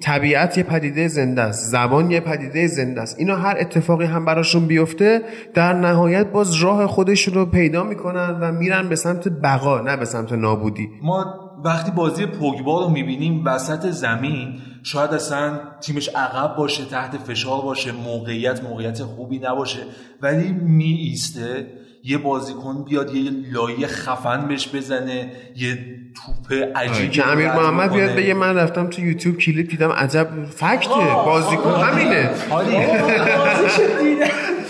طبیعت 0.00 0.58
یه 0.58 0.64
پدیده 0.64 1.08
زنده 1.08 1.42
است. 1.42 1.70
زبان 1.70 2.10
یه 2.10 2.20
پدیده 2.20 2.66
زنده 2.66 3.00
است. 3.00 3.18
اینا 3.18 3.36
هر 3.36 3.56
اتفاقی 3.60 4.04
هم 4.04 4.24
براشون 4.24 4.66
بیفته 4.66 5.22
در 5.54 5.72
نهایت 5.72 6.26
باز 6.26 6.54
راه 6.54 6.86
خودشون 6.86 7.34
رو 7.34 7.46
پیدا 7.46 7.84
می‌کنن 7.84 8.38
و 8.40 8.52
میرن 8.52 8.88
به 8.88 8.96
سمت 8.96 9.28
بقا 9.28 9.80
نه 9.80 9.96
به 9.96 10.04
سمت 10.04 10.32
نابودی. 10.32 10.88
ما 11.02 11.24
وقتی 11.64 11.90
بازی 11.90 12.26
پوگبا 12.26 12.82
رو 12.82 12.88
می‌بینیم 12.88 13.44
وسط 13.44 13.90
زمین 13.90 14.60
شاید 14.82 15.10
اصلا 15.10 15.60
تیمش 15.80 16.08
عقب 16.08 16.56
باشه 16.56 16.84
تحت 16.84 17.16
فشار 17.16 17.62
باشه 17.62 17.92
موقعیت 17.92 18.62
موقعیت 18.62 19.02
خوبی 19.02 19.38
نباشه 19.38 19.78
ولی 20.22 20.52
می 20.52 20.84
ایسته 20.84 21.66
یه 22.04 22.18
بازیکن 22.18 22.84
بیاد 22.84 23.14
یه 23.14 23.30
لایه 23.52 23.86
خفن 23.86 24.48
بهش 24.48 24.68
بزنه 24.74 25.32
یه 25.56 25.78
توپ 26.14 26.52
عجیبی 26.76 27.08
که 27.08 27.28
امیر 27.28 27.52
محمد. 27.52 27.92
بیاد 27.92 28.10
بگه 28.10 28.34
من 28.34 28.56
رفتم 28.56 28.86
تو 28.86 29.02
یوتیوب 29.02 29.36
کلیپ 29.38 29.70
دیدم 29.70 29.92
عجب 29.92 30.28
فکته 30.50 30.94
بازیکن 31.24 31.70
همینه 31.70 32.30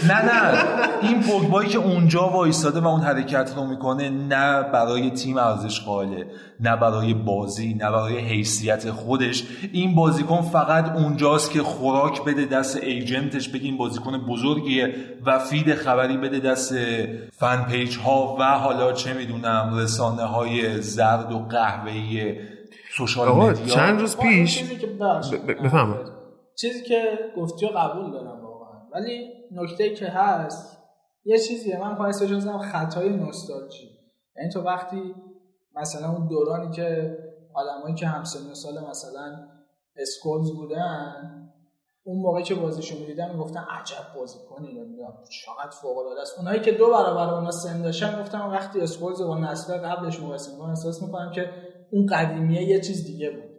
نه 0.09 0.25
نه 0.25 0.65
این 1.03 1.21
پوگبایی 1.21 1.69
که 1.69 1.79
اونجا 1.79 2.29
وایستاده 2.29 2.81
و 2.81 2.87
اون 2.87 3.01
حرکت 3.01 3.53
رو 3.57 3.65
می‌کنه 3.65 4.09
نه 4.09 4.63
برای 4.63 5.11
تیم 5.11 5.37
ارزش 5.37 5.81
قائله 5.81 6.27
نه 6.61 6.77
برای 6.77 7.15
بازی 7.15 7.75
نه 7.75 7.91
برای 7.91 8.19
حیثیت 8.19 8.91
خودش 8.91 9.45
این 9.73 9.95
بازیکن 9.95 10.41
فقط 10.43 10.97
اونجاست 10.97 11.51
که 11.51 11.63
خوراک 11.63 12.25
بده 12.25 12.45
دست 12.45 12.77
ایجنتش 12.77 13.49
بگه 13.49 13.65
این 13.65 13.77
بازیکن 13.77 14.19
بزرگیه 14.19 14.95
و 15.27 15.39
فید 15.39 15.75
خبری 15.75 16.17
بده 16.17 16.39
دست 16.39 16.75
fan 17.37 17.65
page 17.65 17.99
ها 17.99 18.37
و 18.41 18.45
حالا 18.45 18.93
چه 18.93 19.13
می‌دونم 19.13 19.73
رسانه 19.77 20.23
های 20.23 20.81
زرد 20.81 21.33
و 21.33 21.39
قهوه‌ای 21.39 22.35
social 22.97 23.29
آقا 23.29 23.47
media 23.47 23.75
چند 23.75 24.01
روز 24.01 24.17
این 24.21 24.29
پیش 24.45 24.59
چیزی 24.59 24.77
که 24.77 24.87
ببخشید. 24.87 25.47
ب- 25.47 25.53
ب- 25.53 25.63
بفرمایید. 25.65 26.07
چیزی 26.61 26.83
که 26.83 27.03
گفتی 27.37 27.67
قبول 27.67 28.13
دارم 28.13 28.44
ولی 28.95 29.33
نکته 29.53 29.95
که 29.95 30.07
هست 30.07 30.79
یه 31.25 31.39
چیزیه 31.39 31.79
من 31.79 31.95
پایست 31.95 32.23
بجازم 32.23 32.59
خطای 32.59 33.09
نوستالژی. 33.09 33.91
یعنی 34.37 34.51
تو 34.53 34.61
وقتی 34.61 35.15
مثلا 35.77 36.11
اون 36.11 36.29
دورانی 36.29 36.71
که 36.71 37.19
آدمایی 37.55 37.95
که 37.95 38.07
همسن 38.07 38.55
سال 38.55 38.85
مثلا 38.91 39.49
اسکولز 39.97 40.53
بودن 40.53 41.41
اون 42.05 42.23
موقعی 42.23 42.43
که 42.43 42.55
بازیشو 42.55 42.99
می‌دیدن 42.99 43.31
می‌گفتن 43.31 43.65
عجب 43.71 44.17
بازیکنی 44.17 44.69
نمی‌دونم 44.69 45.15
چقدر 45.45 45.71
فوق 45.71 45.99
العاده 45.99 46.21
است. 46.21 46.39
اونایی 46.39 46.61
که 46.61 46.73
دو 46.73 46.91
برابر 46.91 47.35
اونا 47.35 47.51
سن 47.51 47.83
داشتن 47.83 48.23
گفتن 48.23 48.41
وقتی 48.41 48.81
اسکولز 48.81 49.23
با 49.23 49.39
نسل 49.39 49.79
قبلش 49.79 50.21
مقایسه 50.21 50.53
می‌کنم 50.53 50.69
احساس 50.69 51.03
می‌کنم 51.03 51.31
که 51.31 51.51
اون 51.93 52.07
قدیمیه 52.07 52.63
یه 52.63 52.81
چیز 52.81 53.07
دیگه 53.07 53.31
بود. 53.31 53.51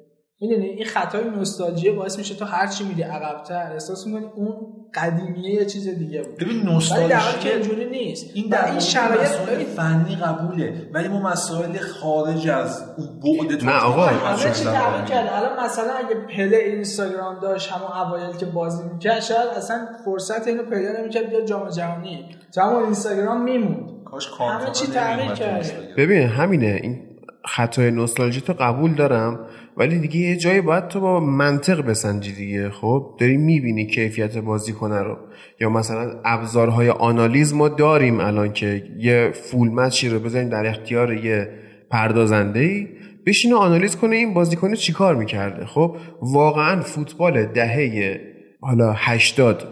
می‌دونی؟ 0.41 0.65
این 0.65 0.85
خطای 0.85 1.29
نوستالژی 1.29 1.91
باعث 1.91 2.17
میشه 2.17 2.35
تو 2.35 2.45
هر 2.45 2.67
چی 2.67 2.83
میری 2.83 3.01
عقبتر 3.01 3.71
احساس 3.71 4.07
می‌کنی 4.07 4.25
اون 4.25 4.84
قدیمیه 4.95 5.53
یه 5.53 5.65
چیز 5.65 5.87
دیگه 5.87 6.21
بود. 6.21 6.37
ببین 6.37 6.61
نوستالژی 6.61 7.39
که 7.39 7.53
اینجوری 7.53 7.89
نیست. 7.89 8.25
این 8.33 8.49
در 8.49 8.65
این 8.65 8.79
شرایط 8.79 9.29
فنی 9.75 10.15
قبوله 10.15 10.89
ولی 10.93 11.07
ما 11.07 11.19
مسائل 11.19 11.77
خارج 11.77 12.47
از 12.47 12.83
اون 12.97 13.47
بعد 13.47 13.63
نه 13.63 13.79
آقا، 13.79 14.05
همه 14.05 14.51
چی. 14.53 14.63
کرد 15.09 15.29
الان 15.33 15.65
مثلا 15.65 15.93
اگه 15.93 16.15
پله 16.15 16.57
اینستاگرام 16.57 17.39
داشت 17.39 17.71
همون 17.71 17.91
اوایل 17.91 18.35
که 18.35 18.45
بازی 18.45 18.83
می‌کرد 18.93 19.19
شاید 19.19 19.47
اصلا 19.57 19.87
فرصت 20.05 20.47
اینو 20.47 20.63
پیدا 20.63 21.01
نمی‌کرد 21.01 21.29
بیا 21.29 21.41
جام 21.41 21.69
جهانی. 21.69 22.25
تو 22.53 22.61
همون 22.61 22.83
اینستاگرام 22.83 23.43
میموند. 23.43 24.03
کاش 24.05 24.29
همه 24.39 24.71
چی 24.71 24.87
تغییر 24.87 25.33
تو. 25.33 25.43
اینستاگرام. 25.43 25.95
ببین 25.97 26.27
همینه. 26.27 26.79
این 26.83 26.99
خطای 27.45 27.91
نوستالژی 27.91 28.41
تو 28.41 28.53
قبول 28.53 28.93
دارم 28.93 29.39
ولی 29.77 29.99
دیگه 29.99 30.17
یه 30.17 30.37
جایی 30.37 30.61
باید 30.61 30.87
تو 30.87 30.99
با 30.99 31.19
منطق 31.19 31.81
بسنجی 31.81 32.31
دیگه. 32.31 32.69
خب 32.69 33.15
داری 33.19 33.37
می‌بینی 33.37 33.87
کیفیت 33.87 34.37
بازیکنه 34.37 35.01
رو. 35.01 35.17
یا 35.59 35.69
مثلا 35.69 36.21
ابزارهای 36.25 36.89
آنالیز 36.89 37.53
ما 37.53 37.69
داریم 37.69 38.19
الان 38.19 38.53
که 38.53 38.83
یه 38.99 39.31
فول 39.33 39.69
مچی 39.69 40.09
رو 40.09 40.19
بذاریم 40.19 40.49
در 40.49 40.65
اختیار 40.65 41.13
یه 41.13 41.49
پردازنده 41.91 42.59
ای 42.59 42.87
بشینه 43.25 43.55
آنالیز 43.55 43.95
کنه 43.95 44.15
این 44.15 44.33
بازیکن 44.33 44.73
چیکار 44.73 45.15
می‌کرده. 45.15 45.65
خب 45.65 45.97
واقعا 46.21 46.81
فوتبال 46.81 47.45
دهه 47.45 48.19
حالا 48.61 48.93
80 48.97 49.63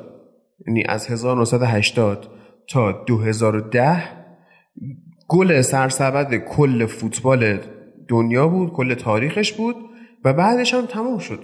یعنی 0.67 0.83
از 0.89 1.07
1980 1.07 2.27
تا 2.69 2.91
2010 2.91 4.03
گل 5.27 5.61
سرسبد 5.61 6.35
کل 6.35 6.85
فوتبال 6.85 7.59
دنیا 8.07 8.47
بود 8.47 8.73
کل 8.73 8.93
تاریخش 8.93 9.53
بود 9.53 9.75
و 10.25 10.33
بعدش 10.33 10.73
هم 10.73 10.85
تموم 10.85 11.17
شد. 11.17 11.39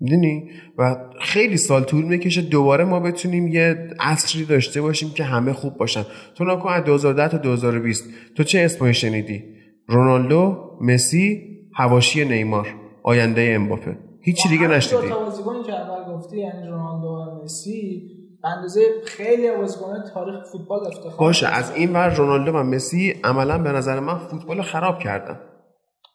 می‌دونی؟ 0.00 0.50
و 0.78 0.96
خیلی 1.20 1.56
سال 1.56 1.84
طول 1.84 2.04
می‌کشه 2.04 2.42
دوباره 2.42 2.84
ما 2.84 3.00
بتونیم 3.00 3.48
یه 3.48 3.88
عصری 4.00 4.44
داشته 4.44 4.80
باشیم 4.80 5.10
که 5.10 5.24
همه 5.24 5.52
خوب 5.52 5.76
باشن. 5.76 6.02
تو 6.34 6.44
نکن 6.44 6.68
از 6.68 6.84
2010 6.84 7.28
تا 7.28 7.38
2020 7.38 8.04
تو 8.36 8.44
چه 8.44 8.60
اسمایی 8.60 8.94
شنیدی؟ 8.94 9.44
رونالدو 9.86 10.70
مسی 10.80 11.42
هواشی 11.74 12.24
نیمار 12.24 12.68
آینده 13.02 13.52
امباپه. 13.54 13.98
هیچی 14.20 14.48
دیگه 14.48 14.68
بازیکنی 14.68 15.62
که 15.66 15.72
اول 15.72 16.14
گفتی 16.14 16.38
یعنی 16.38 16.66
رونالدو 16.68 17.08
و 17.08 17.44
مسی 17.44 18.15
اندازه 18.46 18.80
خیلی 19.04 19.50
بازیکن 19.50 20.04
تاریخ 20.14 20.44
فوتبال 20.52 20.86
افتخار 20.86 21.18
باشه. 21.18 21.48
از 21.48 21.72
این 21.74 21.92
ور 21.92 22.14
رونالدو 22.14 22.52
و 22.52 22.62
مسی 22.62 23.20
عملا 23.24 23.58
به 23.58 23.72
نظر 23.72 24.00
من 24.00 24.18
فوتبال 24.18 24.62
خراب 24.62 24.98
کردن. 24.98 25.40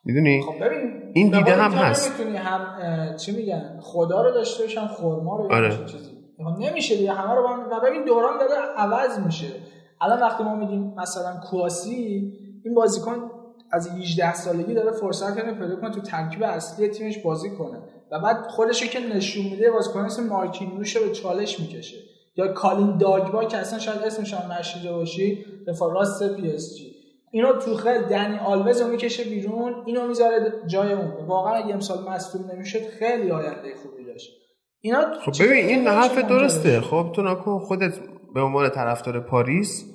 می‌دونی؟ 0.04 0.42
خب 0.42 0.66
ببین 0.66 1.12
این 1.14 1.30
دیده 1.30 1.56
هم 1.56 1.72
هست. 1.72 2.10
نمی‌تونی 2.10 2.38
هم 2.38 3.16
چی 3.16 3.32
میگن؟ 3.32 3.80
خدا 3.82 4.24
رو 4.24 4.32
داشته 4.32 4.64
باشم 4.64 4.88
خرما 4.88 5.38
رو 5.38 5.54
آره. 5.54 5.86
چیزی. 5.86 6.12
خب 6.38 6.60
نمیشه 6.60 6.96
دیگه 6.96 7.14
همه 7.14 7.36
رو 7.36 7.44
و 7.72 7.80
ببین 7.86 8.06
دوران 8.06 8.38
داره 8.38 8.52
عوض 8.78 9.20
میشه. 9.20 9.48
الان 10.02 10.20
وقتی 10.20 10.44
ما 10.44 10.56
میگیم 10.56 10.94
مثلا 10.98 11.40
کواسی 11.52 12.34
این 12.66 12.76
بازیکن 12.76 13.32
از 13.72 13.90
18 13.90 14.34
سالگی 14.34 14.74
داره 14.74 14.92
فرصت 14.92 15.38
اینو 15.38 15.54
پیدا 15.54 15.76
کنه 15.76 15.92
تو 15.92 16.02
ترکیب 16.02 16.44
اصلی 16.44 16.88
تیمش 16.88 17.18
بازی 17.18 17.50
کنه. 17.50 17.78
و 18.12 18.20
بعد 18.20 18.38
خودشو 18.48 18.86
که 18.86 19.00
نشون 19.00 19.44
میده 19.44 19.72
بازیکن 19.72 20.00
مثل 20.00 20.24
مارکینیوش 20.24 20.96
رو 20.96 21.06
به 21.06 21.12
چالش 21.12 21.60
می‌کشه. 21.60 21.98
یا 22.36 22.54
کالین 22.54 22.98
داگبا 22.98 23.46
که 23.46 23.58
اصلا 23.58 23.80
شاید 23.80 24.02
اسمش 24.02 24.34
هم 24.34 24.52
نشنیده 24.52 24.92
باشی 24.92 25.46
دفاع 25.68 25.94
راست 25.94 26.36
پی 26.36 26.52
اس 26.52 26.78
جی. 26.78 26.92
اینو 27.32 27.54
توخل 27.54 28.02
دنی 28.02 28.38
آلوز 28.38 28.82
رو 28.82 28.88
می‌کشه 28.88 29.24
بیرون 29.24 29.84
اینو 29.86 30.08
می‌ذاره 30.08 30.54
جای 30.68 30.94
اون. 30.94 31.26
واقعا 31.28 31.54
اگه 31.54 31.74
امسال 31.74 32.10
مصدوم 32.10 32.52
نمی‌شد 32.52 32.80
خیلی 33.00 33.32
آینده 33.32 33.76
خوبی 33.84 34.06
داشت. 34.06 34.32
اینا 34.82 35.02
خب 35.26 35.44
ببین 35.44 35.66
این 35.66 35.88
حرف 35.88 36.18
درسته. 36.18 36.82
خب 36.82 37.12
تو 37.16 37.22
نکن 37.22 37.60
خودت 37.60 37.94
به 38.34 38.42
عنوان 38.42 38.70
طرفدار 38.70 39.20
پاریس 39.20 39.86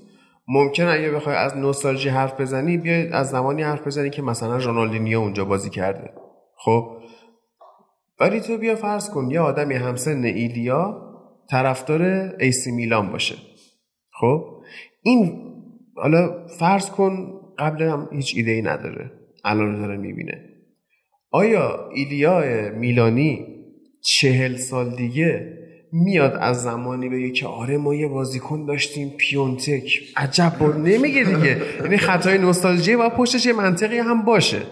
ممکن 0.49 0.87
اگه 0.87 1.11
بخوای 1.11 1.37
از 1.37 1.57
نوستالژی 1.57 2.09
حرف 2.09 2.41
بزنی 2.41 2.77
بیای 2.77 3.09
از 3.09 3.29
زمانی 3.31 3.63
حرف 3.63 3.87
بزنی 3.87 4.11
که 4.11 4.23
مثلا 4.23 4.57
رونالدینیو 4.57 5.19
اونجا 5.19 5.45
بازی 5.45 5.71
کرده. 5.71 6.11
خب؟ 6.57 6.97
ولی 8.21 8.41
تو 8.41 8.59
بیا 8.59 8.77
فرض 8.77 9.11
کن 9.11 9.31
یه 9.31 9.41
آدمی 9.41 9.75
همسن 9.75 10.25
ایلیا 10.25 11.06
طرفدار 11.51 12.03
ایسی 12.41 12.71
میلان 12.71 13.13
باشه. 13.13 13.35
خب؟ 14.21 14.45
این 15.03 15.43
حالا 15.97 16.47
فرض 16.59 16.91
کن 16.91 17.41
قبل 17.59 17.83
هم 17.83 18.09
هیچ 18.13 18.35
ایده 18.37 18.51
ای 18.51 18.63
نداره. 18.63 19.11
الان 19.45 19.73
رو 19.73 19.79
داره 19.79 19.97
می‌بینه. 19.97 20.45
آیا 21.31 21.91
ایلیا 21.95 22.43
میلانی 22.75 23.47
چهل 24.01 24.57
سال 24.57 24.97
دیگه 24.97 25.57
میاد 25.93 26.37
از 26.41 26.63
زمانی 26.63 27.09
بگه 27.09 27.31
که 27.31 27.47
آره 27.47 27.79
ما 27.79 27.95
یه 27.95 28.09
بازیکن 28.09 28.67
داشتیم 28.67 29.09
پیونتک. 29.19 29.99
عجب 30.17 30.53
با 30.61 30.67
نمیگه 30.67 31.25
دیگه. 31.25 31.63
یعنی 31.83 31.97
خطای 31.97 32.39
نوستالژی 32.39 32.95
و 32.95 33.09
پشتش 33.09 33.47
یه 33.47 33.53
منطقی 33.53 33.99
هم 33.99 34.25
باشه. 34.25 34.63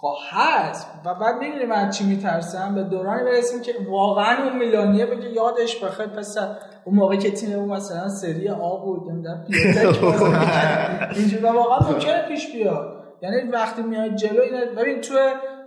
خب 0.00 0.14
هست. 0.30 0.86
و 1.04 1.14
بعد 1.14 1.34
می‌دونی 1.36 1.64
من 1.64 1.90
چی 1.90 2.04
میترسم؟ 2.04 2.74
به 2.74 2.82
دورانی 2.82 3.24
برسیم 3.24 3.62
که 3.62 3.72
واقعا 3.90 4.44
اون 4.44 4.58
میلانیه 4.58 5.06
بگه 5.06 5.30
یادش 5.30 5.84
بخیر 5.84 6.06
پسر 6.06 6.56
اون 6.84 6.96
موقع 6.96 7.16
که 7.16 7.30
تیم 7.30 7.58
اون 7.58 7.68
مثلا 7.68 8.08
سری 8.08 8.48
آ 8.48 8.76
بود 8.76 9.10
نمی‌دونم 9.10 9.44
می‌کرد. 9.48 11.12
اینجوری 11.16 11.42
واقعا 11.42 11.92
ممکنه 11.92 12.28
پیش 12.28 12.52
بیاد. 12.52 12.96
یعنی 13.22 13.50
وقتی 13.50 13.82
میاد 13.82 14.14
جلو 14.14 14.42
اینه 14.42 14.64
ببین 14.64 15.00
تو 15.00 15.14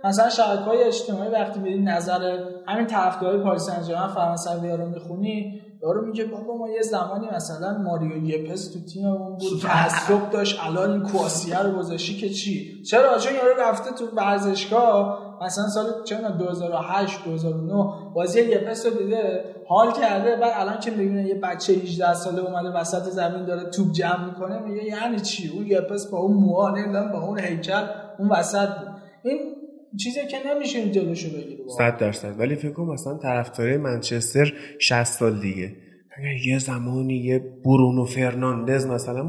مثلا 0.04 0.28
شبکه 0.28 0.62
های 0.62 0.84
اجتماعی 0.84 1.30
وقتی 1.30 1.60
میری 1.60 1.82
نظر 1.82 2.38
همین 2.68 2.86
طرفدارای 2.86 3.42
پاریس 3.42 3.62
سن 3.62 3.82
ژرمن 3.82 4.08
فرانسوی 4.08 4.70
رو 4.70 4.86
می‌خونی 4.86 5.62
یارو 5.84 6.06
میگه 6.06 6.24
بابا 6.24 6.56
ما 6.56 6.68
یه 6.68 6.82
زمانی 6.82 7.26
مثلا 7.36 7.78
ماریو 7.78 8.24
یپس 8.24 8.72
تو 8.72 8.80
تیممون 8.80 9.38
بود 9.38 9.60
تعصب 9.62 10.30
داشت 10.30 10.60
الان 10.66 11.02
کواسیه 11.02 11.58
رو 11.58 11.78
گذاشتی 11.78 12.16
که 12.16 12.28
چی؟ 12.28 12.82
چرا؟ 12.82 13.18
چون 13.18 13.34
یارو 13.34 13.60
رفته 13.60 13.90
تو 13.90 14.06
ورزشگاه 14.16 15.24
مثلا 15.42 15.68
سال 15.68 15.84
می‌دونم 16.10 16.38
2008 16.38 17.24
2009 17.24 17.92
بازی 18.14 18.40
یپس 18.40 18.86
رو 18.86 18.92
دیده 18.92 19.44
حال 19.68 19.92
کرده 19.92 20.36
بعد 20.36 20.52
الان 20.56 20.80
که 20.80 20.90
می‌بینه 20.90 21.26
یه 21.26 21.34
بچه 21.34 21.72
18 21.72 22.14
ساله 22.14 22.42
اومده 22.42 22.68
وسط 22.68 23.02
زمین 23.02 23.44
داره 23.44 23.70
توپ 23.70 23.92
جمع 23.92 24.24
می‌کنه 24.24 24.58
میگه 24.58 24.84
یعنی 24.84 25.20
چی؟ 25.20 25.50
اون 25.54 25.66
یپس 25.66 26.06
با 26.06 26.18
اون 26.18 26.36
موها 26.36 26.70
نمی‌دونم 26.70 27.12
با 27.12 27.20
اون 27.22 27.38
هیکل 27.38 27.86
اون 28.18 28.28
وسط 28.28 28.68
بود. 28.68 28.94
این 29.22 29.53
چیزی 29.96 30.26
که 30.30 30.36
نمیشه 30.46 30.78
این 30.78 30.92
جلوشو 30.92 31.28
بگیره 31.28 31.64
واقعا. 31.64 31.90
صد 31.90 31.98
درصد. 31.98 32.40
ولی 32.40 32.54
فکر 32.56 32.72
کنم 32.72 32.92
مثلا 32.92 33.18
طرفدارای 33.18 33.76
منچستر 33.76 34.52
60 34.78 35.04
سال 35.04 35.40
دیگه. 35.40 35.76
اگه 36.16 36.46
یه 36.46 36.58
زمانی 36.58 37.14
یه 37.14 37.38
برونو 37.64 38.04
فرناندز 38.04 38.86
مثلا 38.86 39.22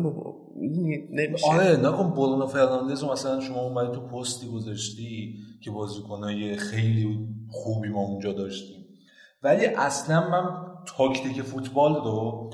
می‌دونی 0.56 0.98
نمیشه. 1.12 1.48
آره 1.48 1.78
نکن 1.78 2.14
برونو 2.14 2.48
فرناندز 2.48 3.04
رو 3.04 3.12
مثلا 3.12 3.40
شما 3.42 3.62
اومدی 3.62 3.92
تو 3.92 4.08
پستی 4.08 4.48
گذاشتی 4.48 5.36
که 5.64 5.72
بازیکنای 5.72 6.56
خیلی 6.56 7.28
خوبی 7.50 7.90
ما 7.90 8.02
اونجا 8.02 8.34
داشتیم. 8.34 8.86
ولی 9.44 9.66
اصلا 9.66 10.30
من 10.30 10.44
تاکتیک 10.98 11.42
فوتبال 11.42 11.94
رو 11.94 12.50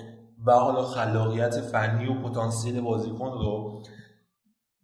و 0.45 0.51
حالا 0.51 0.83
خلاقیت 0.83 1.61
فنی 1.61 2.07
و 2.07 2.13
پتانسیل 2.13 2.81
بازیکن 2.81 3.31
رو 3.31 3.83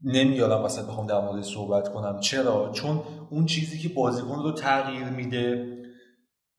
نمیارم 0.03 0.63
وسط 0.63 0.85
بخوام 0.85 1.07
در 1.07 1.19
مورد 1.19 1.41
صحبت 1.41 1.89
کنم. 1.89 2.19
چرا؟ 2.19 2.69
چون 2.73 2.99
اون 3.29 3.45
چیزی 3.45 3.79
که 3.79 3.89
بازیکن 3.89 4.43
رو 4.43 4.51
تغییر 4.51 5.05
میده 5.05 5.77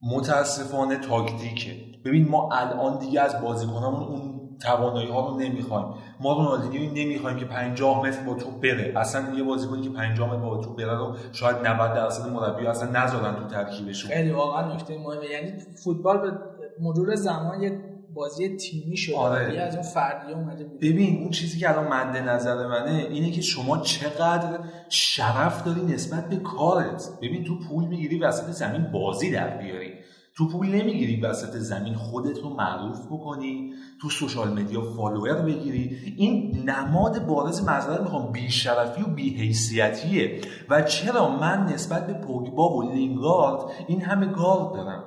متاسفانه 0.03 0.97
تاکتیکه. 0.97 1.77
ببین 2.05 2.29
ما 2.29 2.49
الان 2.53 2.99
دیگه 2.99 3.21
از 3.21 3.41
بازیکنامون 3.43 4.09
اون 4.09 4.39
توانایی 4.63 5.09
ها 5.09 5.29
رو 5.29 5.37
نمی‌خوایم. 5.37 5.87
ما 6.21 6.33
رونالدینیو 6.33 6.91
نمی‌خوایم 6.91 7.37
که 7.37 7.45
50 7.45 8.07
متر 8.07 8.23
با 8.23 8.35
توپ 8.35 8.61
بره. 8.63 8.93
اصلا 8.97 9.35
یه 9.35 9.43
بازیکنی 9.43 9.83
که 9.83 9.91
50 9.91 10.29
متر 10.29 10.43
با 10.43 10.57
توپ 10.57 10.77
بره 10.77 10.95
رو 10.95 11.17
شاید 11.33 11.57
90 11.57 11.95
درصد 11.95 12.29
مربی 12.29 12.67
اصلا 12.67 12.91
نذارن 12.91 13.35
تو 13.35 13.45
ترکیبشون. 13.45 14.11
خیلی 14.11 14.31
واقعا 14.31 14.75
نکته 14.75 14.99
مهمه. 14.99 15.27
یعنی 15.27 15.53
فوتبال 15.85 16.19
به 16.19 16.39
مرور 16.81 17.15
زمان 17.15 17.63
یه 17.63 17.81
بازی 18.19 18.57
تیمی 18.57 18.97
شده 18.97 19.17
آره. 19.17 19.61
از 19.61 19.75
اون 19.75 19.83
فردی 19.83 20.33
اومده 20.33 20.65
بیرون. 20.65 20.79
ببین 20.81 21.23
اون 21.23 21.31
چیزی 21.31 21.59
که 21.59 21.71
الان 21.71 21.89
مد 21.89 22.17
نظر 22.17 22.67
منه 22.67 23.07
اینه 23.11 23.31
که 23.31 23.41
شما 23.41 23.79
چقدر 23.79 24.59
شرف 24.89 25.65
داری 25.65 25.81
نسبت 25.81 26.29
به 26.29 26.37
کارت. 26.37 27.09
ببین 27.23 27.45
تو 27.45 27.59
پول 27.69 27.85
می‌گیری 27.85 28.19
وسط 28.19 28.51
زمین 28.51 28.93
بازی 28.93 29.31
در 29.31 29.57
بیاری. 29.57 29.93
تو 30.37 30.49
پول 30.49 30.67
نمی‌گیری 30.67 31.21
وسط 31.21 31.57
زمین 31.57 31.95
خودت 31.95 32.39
رو 32.39 32.49
معروف 32.49 33.07
بکنی 33.07 33.73
تو 34.01 34.11
social 34.11 34.49
media 34.49 34.83
follower 34.83 35.35
بگیری. 35.35 36.15
این 36.17 36.63
نماد 36.71 37.27
بارز 37.27 37.65
معذرت 37.65 38.01
می‌خوام 38.01 38.33
بیشرفی 38.33 39.03
و 39.03 39.07
بیحیثیتیه. 39.07 40.41
و 40.69 40.83
چرا 40.83 41.29
من 41.29 41.67
نسبت 41.73 42.07
به 42.07 42.13
پوگبا 42.13 42.77
و 42.77 42.93
لینگارد 42.93 43.63
این 43.89 44.03
همه 44.03 44.27
گارد 44.27 44.75
دارم؟ 44.75 45.05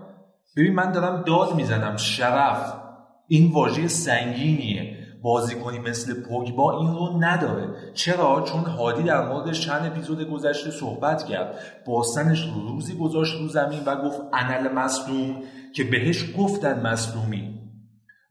ببین 0.58 0.74
من 0.74 0.92
دارم 0.92 1.24
داد 1.28 1.56
می‌زنم 1.56 1.98
شرف. 1.98 2.81
این 3.32 3.52
واژه 3.52 3.88
سنگینیه. 3.88 4.98
بازیکنی 5.22 5.80
مثل 5.80 6.14
پوگبا 6.14 6.80
این 6.80 6.94
رو 6.94 7.18
نداره. 7.20 7.70
چرا؟ 7.94 8.46
چون 8.48 8.64
هادی 8.64 9.04
در 9.04 9.28
مورد 9.28 9.52
چند 9.52 9.86
اپیزود 9.86 10.30
گذشته 10.30 10.72
صحبت 10.72 11.26
کرد. 11.26 11.56
باستنش 11.86 12.44
رو 12.44 12.68
روزی 12.68 12.96
گذاشت 12.96 13.42
رو 13.42 13.48
زمین 13.48 13.80
و 13.86 13.96
گفت 13.96 14.22
انل 14.34 14.74
مصدوم 14.74 15.36
که 15.76 15.84
بهش 15.84 16.26
گفتن 16.38 16.88
مصدومی. 16.88 17.60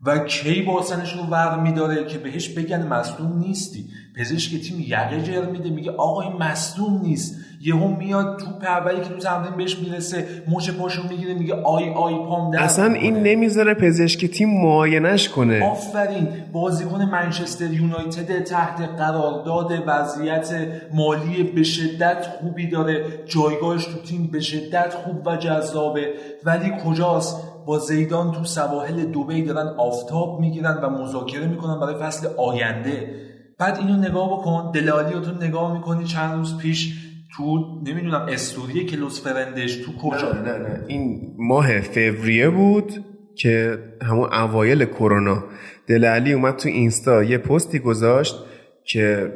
و 0.07 0.19
کی 0.19 0.63
باسنش 0.63 1.13
رو 1.13 1.23
ور 1.23 1.61
میداره 1.61 2.07
که 2.07 2.19
بهش 2.19 2.49
بگن 2.49 2.87
مصدوم 2.87 3.39
نیستی؟ 3.39 3.85
پزشک 4.17 4.61
تیم 4.61 4.81
یقه 4.81 5.23
جر 5.23 5.47
میده 5.47 5.71
میگه 5.71 5.91
آقا 5.91 6.23
این 6.23 6.43
مصدوم 6.43 7.01
نیست. 7.03 7.37
یهو 7.63 7.89
میاد 7.89 8.39
تو 8.39 8.47
اولی 8.63 9.01
که 9.01 9.09
تو 9.09 9.17
تمرین 9.17 9.57
بهش 9.57 9.79
می‌رسه 9.79 10.43
مچ 10.49 10.71
پاشو 10.71 11.03
می‌گیره 11.09 11.35
میگه 11.35 11.55
آی 11.55 11.91
آی 11.91 12.15
پام 12.15 12.51
در 12.51 12.63
اصلا 12.63 12.93
این 12.93 13.17
نمی‌ذاره 13.17 13.75
پزشک 13.75 14.27
تیم 14.27 14.61
معاینش 14.63 15.29
کنه. 15.29 15.65
آفرین. 15.65 16.29
بازیکن 16.53 17.03
منچستر 17.03 17.73
یونایتد 17.73 18.45
تحت 18.45 18.81
قرارداد 18.81 19.73
وضعیت 19.87 20.51
مالی 20.95 21.43
به 21.43 21.63
شدت 21.63 22.27
خوبی 22.41 22.67
داره. 22.67 23.05
جایگاهش 23.27 23.85
تو 23.85 23.99
تیم 23.99 24.27
به 24.33 24.41
شدت 24.41 24.95
خوب 24.95 25.27
و 25.27 25.37
جذابه. 25.37 26.15
ولی 26.45 26.73
کجاست؟ 26.85 27.37
با 27.67 27.79
زیدان 27.79 28.33
تو 28.33 28.45
سواحل 28.45 29.05
دوبی 29.05 29.43
دارن 29.43 29.67
آفتاب 29.79 30.41
می‌گیرن 30.41 30.79
و 30.83 30.91
مذاکره 30.91 31.47
می‌کنن 31.47 31.81
برای 31.81 31.95
فصل 31.95 32.29
آینده. 32.39 33.15
بعد 33.59 33.79
اینو 33.79 33.97
نگاه 33.97 34.31
بکن 34.31 34.71
دلالی 34.75 35.15
رو 35.15 35.21
تو 35.21 35.45
نگاه 35.45 35.73
می‌کنی 35.73 36.05
چند 36.05 36.35
روز 36.35 36.59
پیش 36.59 37.10
تو 37.41 37.81
نمی‌دونم 37.87 38.27
استوری 38.29 38.85
کلوس 38.85 39.25
فرندش 39.25 39.77
تو 39.77 39.93
کجا؟ 39.93 40.33
نه 40.33 40.59
نه. 40.59 40.85
این 40.87 41.35
ماه 41.39 41.81
فوریه 41.81 42.51
بود 42.51 43.05
که 43.35 43.79
همون 44.03 44.33
اوایل 44.33 44.85
کرونا. 44.85 45.45
دل 45.87 46.05
علی 46.05 46.33
اومد 46.33 46.57
تو 46.57 46.69
اینستا 46.69 47.23
یه 47.23 47.39
پستی 47.39 47.79
گذاشت 47.79 48.37
که 48.85 49.33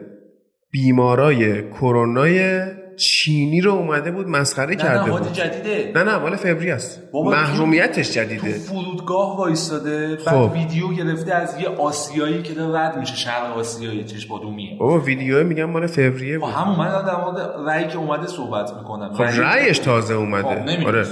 بیمارای 0.71 1.71
کرونای 1.71 2.61
چینی 2.97 3.61
رو 3.61 3.73
اومده 3.73 4.11
بود 4.11 4.29
مسخره 4.29 4.77
کرده 4.77 5.05
نه 5.05 5.11
بود. 5.11 5.33
جدیده. 5.33 5.93
نه 5.95 6.03
نه 6.03 6.19
مال 6.19 6.37
فوریه 6.37 6.75
است. 6.75 7.03
محرومیتش 7.13 8.13
جدیده. 8.13 8.53
تو 8.53 8.59
فرودگاه 8.59 9.39
وایستاده 9.39 10.19
بعد 10.27 10.35
خب. 10.35 10.53
ویدیو 10.53 10.89
گرفته 10.89 11.35
از 11.35 11.61
یه 11.61 11.69
آسیایی 11.69 12.43
که 12.43 12.53
داره 12.53 12.79
رد 12.79 12.99
میشه 12.99 13.17
شرق 13.17 13.57
آسیایی 13.57 14.05
چشمادومیه 14.05 14.79
بابا 14.79 14.99
ویدیو 14.99 15.45
میگم 15.45 15.65
مال 15.65 15.87
فوریه 15.87 16.39
خب 16.39 16.45
بود. 16.45 16.55
همون 16.55 16.77
من 16.77 17.05
در 17.07 17.17
مورد 17.25 17.55
رأی 17.67 17.89
که 17.89 17.99
اومده 17.99 18.27
صحبت 18.27 18.73
می‌کنم. 18.79 19.15
خب 19.15 19.23
رأیش 19.23 19.79
تازه 19.79 20.15
اومده. 20.15 20.77
خب،. 20.79 20.87
آره. 20.87 21.07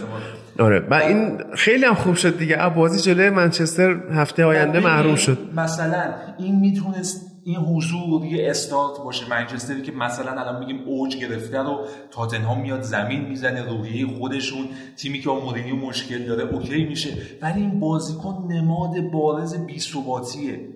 آره. 0.58 0.86
و 0.90 0.94
این 0.94 1.38
خیلی 1.56 1.84
هم 1.84 1.94
خوب 1.94 2.14
شد 2.14 2.38
دیگه. 2.38 2.68
بازی 2.68 3.00
جلوی 3.00 3.30
منچستر 3.30 3.96
هفته 4.14 4.44
آینده 4.44 4.80
محروم 4.80 5.14
شد. 5.14 5.38
مثلا 5.56 6.04
این 6.38 6.60
می‌تونست 6.60 7.31
این 7.44 7.56
حضور 7.56 8.24
یه 8.24 8.50
استارت 8.50 8.98
باشه. 9.04 9.28
منچستری 9.30 9.82
که 9.82 9.92
مثلا 9.92 10.40
الان 10.40 10.58
میگیم 10.58 10.82
اوج 10.86 11.16
گرفته 11.16 11.58
رو 11.58 11.86
تاتنهام 12.10 12.60
میاد 12.60 12.82
زمین 12.82 13.20
می‌زنه 13.20 13.62
روحیه 13.62 14.06
خودشون 14.06 14.68
تیمی 14.96 15.20
که 15.20 15.30
مورینیو 15.30 15.76
مشکل 15.76 16.26
داره 16.26 16.42
اوکی 16.42 16.84
میشه. 16.84 17.10
ولی 17.42 17.60
این 17.60 17.80
بازیکن 17.80 18.48
نماد 18.50 19.00
بارز 19.00 19.66
بی‌ثباتیه 19.66 20.68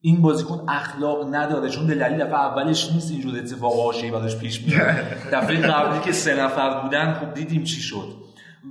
این 0.00 0.22
بازیکن 0.22 0.64
اخلاق 0.68 1.34
نداره. 1.34 1.68
چون 1.68 1.86
دلالی 1.86 2.16
دفعه 2.16 2.34
اولش 2.34 2.92
نیست 2.92 3.10
اینجور 3.10 3.38
اتفاق 3.38 3.80
حاشیه‌ای 3.80 4.10
براش 4.10 4.36
پیش 4.36 4.62
میاد. 4.62 4.80
دفعه 5.32 5.56
قبلی 5.56 6.00
که 6.04 6.12
سه 6.12 6.44
نفر 6.44 6.82
بودن 6.82 7.12
خب 7.12 7.34
دیدیم 7.34 7.64
چی 7.64 7.80
شد. 7.80 8.21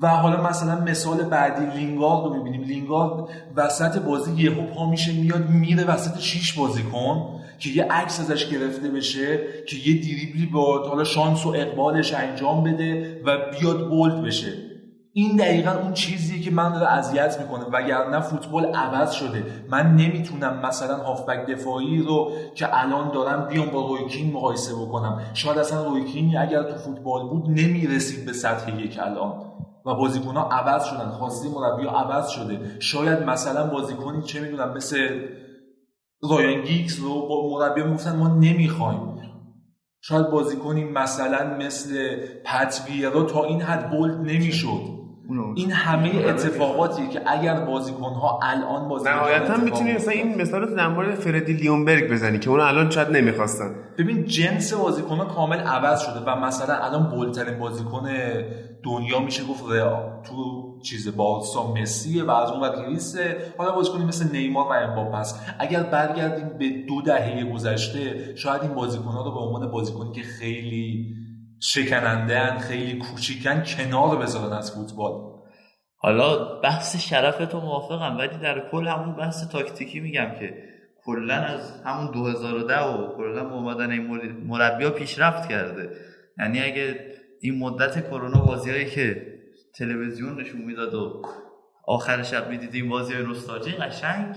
و 0.02 0.08
حالا 0.08 0.50
مثلا 0.50 0.82
مثال 0.82 1.18
بعدی 1.18 1.78
لینگارد 1.80 2.24
رو 2.24 2.34
می‌بینیم. 2.34 2.62
لینگارد 2.62 3.30
وسط 3.56 4.00
بازی 4.00 4.44
یهو 4.44 4.62
پا 4.62 4.90
میشه 4.90 5.14
میاد 5.14 5.50
میره 5.50 5.84
وسط 5.84 6.20
شیش 6.20 6.54
بازیکن 6.54 7.40
که 7.60 7.70
یه 7.70 7.84
عکس 7.84 8.20
ازش 8.20 8.50
گرفته 8.50 8.90
بشه 8.90 9.40
که 9.68 9.78
یه 9.78 10.02
دریبلی 10.02 10.46
با 10.46 10.90
حالا 10.90 11.04
شانس 11.04 11.46
و 11.46 11.50
اقبالش 11.50 12.14
انجام 12.14 12.64
بده 12.64 13.22
و 13.26 13.38
بیاد 13.52 13.90
بولد 13.90 14.22
بشه. 14.22 14.54
این 15.14 15.36
دقیقا 15.36 15.72
اون 15.72 15.94
چیزیه 15.94 16.42
که 16.42 16.52
من 16.52 16.74
داره 16.74 16.88
اذیت 16.88 17.38
می‌کنه. 17.42 17.64
وگرنه 17.64 18.20
فوتبال 18.20 18.66
عوض 18.66 19.12
شده. 19.12 19.44
من 19.70 19.96
نمی‌تونم 19.96 20.60
مثلا 20.66 20.98
هافبک 20.98 21.46
دفاعی 21.46 22.00
رو 22.00 22.32
که 22.56 22.80
الان 22.82 23.12
دارم 23.12 23.48
بیام 23.48 23.70
با 23.70 23.88
روی 23.88 24.08
کین 24.08 24.34
مقایسه 24.34 24.76
بکنم. 24.76 25.22
شاید 25.34 25.58
اصلا 25.58 25.86
روی 25.86 26.05
کینی 26.05 26.38
اگر 26.38 26.64
تو 26.64 26.78
فوتبال 26.78 27.30
بود 27.30 27.50
نمی‌رسید 27.50 28.26
به 28.26 28.34
سطح 28.34 28.82
یک 28.82 29.00
الان. 29.02 29.51
و 29.86 29.96
بازیکن 29.96 30.36
ها 30.36 30.50
عوض 30.50 30.84
شدن 30.86 31.10
خواسته‌ی 31.10 31.50
مربی 31.50 31.86
عوض 31.86 32.30
شده. 32.30 32.76
شاید 32.80 33.24
مثلا 33.24 33.68
بازیکنی 33.68 34.24
چه 34.24 34.40
می‌دونم 34.40 34.74
مثل 34.74 35.20
رایان 36.30 36.62
گیکس 36.64 37.00
رو 37.00 37.28
با 37.28 37.50
مربی 37.50 37.84
می‌گفتن 37.84 38.16
ما 38.16 38.28
نمی‌خوایم. 38.28 39.12
شاید 40.04 40.30
بازیکنی 40.30 40.84
مثلا 40.84 41.58
مثل 41.58 42.16
پت 42.44 42.88
ویرا 42.90 43.24
تا 43.24 43.44
این 43.44 43.62
حد 43.62 43.90
bold 43.90 44.18
نمی‌شد. 44.18 45.01
این 45.56 45.72
همه 45.72 46.26
اتفاقاتیه 46.26 47.10
که 47.10 47.22
اگر 47.28 47.66
بازیکن 47.66 48.14
ها 48.14 48.40
الان 48.44 48.88
بازی 48.88 49.10
نهایتا 49.10 49.58
می‌تونی 49.58 49.94
مثلا 49.94 50.14
این 50.14 50.42
مثال 50.42 50.62
رو 50.62 50.76
در 50.76 50.88
مورد 50.88 51.16
فردی 51.16 51.54
لیونبرگ 51.54 52.12
بزنی 52.12 52.40
که 52.40 52.50
اون 52.50 52.60
الان 52.60 52.90
شاید 52.90 53.10
نمی‌خواستن. 53.10 53.76
ببین 53.98 54.26
جنس 54.26 54.74
بازیکن 54.74 55.18
ها 55.18 55.26
کامل 55.26 55.60
عوض 55.60 56.02
شده 56.02 56.20
و 56.26 56.36
مثلا 56.36 56.76
الان 56.76 57.10
بولترین 57.10 57.60
بازیکن 57.60 58.10
دنیا 58.84 59.20
میشه 59.20 59.44
گفت 59.44 59.64
تو 60.24 60.72
چیز 60.84 61.16
بارسا 61.16 61.74
مسیه 61.74 62.24
و 62.24 62.32
از 62.32 62.52
اون 62.52 62.62
ور 62.62 62.76
گریسه 62.76 63.38
حالا 63.58 63.72
بازیکنی 63.72 64.06
مثل 64.06 64.32
نیمار 64.32 64.66
و 64.66 64.72
امباپه 64.72 65.18
است. 65.18 65.40
اگر 65.60 65.84
برگردیم 65.84 66.50
به 66.60 66.70
دو 66.88 67.02
دهه 67.02 67.54
گذشته 67.54 68.34
شاید 68.36 68.62
این 68.62 68.74
بازیکن 68.74 69.10
ها 69.10 69.26
رو 69.26 69.32
به 69.32 69.40
عنوان 69.40 69.72
بازیکنی 69.72 70.12
که 70.12 70.22
خیلی 70.22 71.16
شکننده 71.62 72.60
خیلی 72.60 73.00
کوچیکن 73.00 73.64
کنار 73.64 74.18
بذارن 74.18 74.54
از 74.54 74.72
فوتبال. 74.76 75.32
حالا 75.96 76.60
بحث 76.60 76.96
شرفتو 76.96 77.62
موافقم 77.62 78.18
ولی 78.18 78.38
در 78.38 78.70
کل 78.72 78.88
همون 78.88 79.16
بحث 79.16 79.48
تاکتیکی 79.48 80.00
میگم 80.00 80.32
که 80.40 80.54
کلا 81.06 81.36
از 81.36 81.82
همون 81.86 82.12
2010 82.12 82.80
و 82.80 83.18
کلا 83.18 83.44
با 83.44 83.56
اومدن 83.56 83.92
این 83.92 84.08
مربی 84.48 84.90
پیشرفت 84.90 85.50
کرده. 85.50 85.90
یعنی 86.38 86.62
اگه 86.62 87.12
این 87.42 87.60
مدت 87.60 88.10
کرونا 88.10 88.42
بازیایی 88.42 88.86
که 88.86 89.28
تلویزیون 89.78 90.42
نشون 90.42 90.62
می‌داد 90.62 90.94
و 90.94 91.22
آخر 91.88 92.24
شب 92.24 92.50
می‌دیدیم 92.50 92.90
بازی 92.90 93.14
نوستالژی 93.14 93.72
قشنگ 93.72 94.36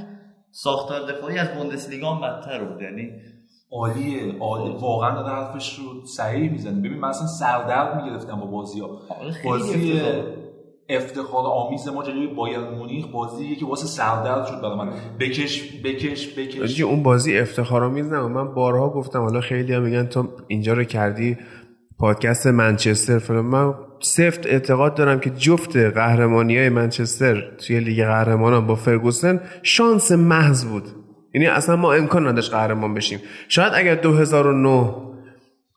ساختار 0.51 1.12
دفاعی 1.12 1.39
از 1.39 1.49
بوندسلیگا 1.49 2.14
بدتر 2.14 2.64
بود. 2.64 2.83
یعنی 2.83 3.12
عالیه 3.75 4.39
عالی 4.41 4.77
واقعا 4.81 5.22
داره 5.22 5.35
حرفش 5.35 5.79
رو 5.79 6.07
صحیح 6.07 6.53
می‌زنه. 6.53 6.81
ببین 6.81 6.99
من 6.99 7.09
اصلا 7.09 7.27
سردرد 7.27 8.03
می‌گرفتم 8.03 8.37
با 8.37 8.47
بازی 8.47 8.81
ها. 8.81 8.89
بازی 9.45 10.01
افتخار 10.89 11.47
آمیز 11.47 11.89
ما 11.89 12.03
جلوی 12.03 12.27
بایر 12.27 12.59
مونیخ 12.59 13.07
بازی 13.07 13.57
که 13.57 13.66
واسه 13.66 13.87
سردرد 13.87 14.47
شد 14.47 14.61
برای 14.61 14.77
من. 14.77 14.93
بکش 15.20 15.81
بکش 15.85 16.39
بکش. 16.39 16.81
اون 16.81 17.03
بازی 17.03 17.39
افتخار 17.39 17.85
آمیز 17.85 18.07
نه 18.07 18.20
من 18.20 18.55
بارها 18.55 18.91
گفتم 18.91 19.20
حالا 19.20 19.41
خیلی 19.41 19.75
هم 19.75 19.83
میگن 19.83 20.07
تو 20.07 20.29
اینجا 20.49 20.72
رو 20.72 20.85
کردی 20.85 21.37
پادکست 21.99 22.47
منچستر 22.47 23.18
فلان. 23.18 23.45
من 23.45 23.75
سفت 24.01 24.47
اعتقاد 24.47 24.95
دارم 24.95 25.20
که 25.20 25.31
جفت 25.31 25.77
قهرمانی 25.77 26.59
های 26.59 26.68
منچستر 26.68 27.57
توی 27.66 27.81
لیگ 27.81 28.05
قهرمانان 28.05 28.66
با 28.66 28.75
فرگوسن 28.75 29.41
شانس 29.62 30.12
محض 30.12 30.64
بود. 30.64 31.04
یعنی 31.35 31.47
اصلا 31.47 31.76
ما 31.76 31.93
امکان 31.93 32.26
نداشت 32.26 32.51
قهرمان 32.51 32.95
بشیم. 32.95 33.20
شاید 33.49 33.72
اگر 33.74 33.95
2009 33.95 34.95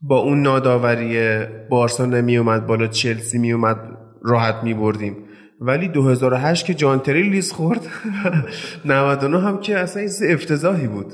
با 0.01 0.19
اون 0.19 0.41
ناداوری 0.41 1.39
بارسا 1.69 2.05
نمی 2.05 2.37
اومد 2.37 2.67
بالا 2.67 2.87
چلسی 2.87 3.37
می 3.37 3.51
اومد 3.51 3.77
راحت 4.23 4.63
می 4.63 4.73
بردیم 4.73 5.17
ولی 5.61 5.87
2008 5.87 6.65
که 6.65 6.73
جان 6.73 6.99
تری 6.99 7.29
لیز 7.29 7.51
خورد 7.51 7.87
99 8.85 9.39
هم 9.39 9.59
که 9.59 9.79
اصلا 9.79 10.01
این 10.01 10.33
افتضاحی 10.33 10.87
بود. 10.87 11.13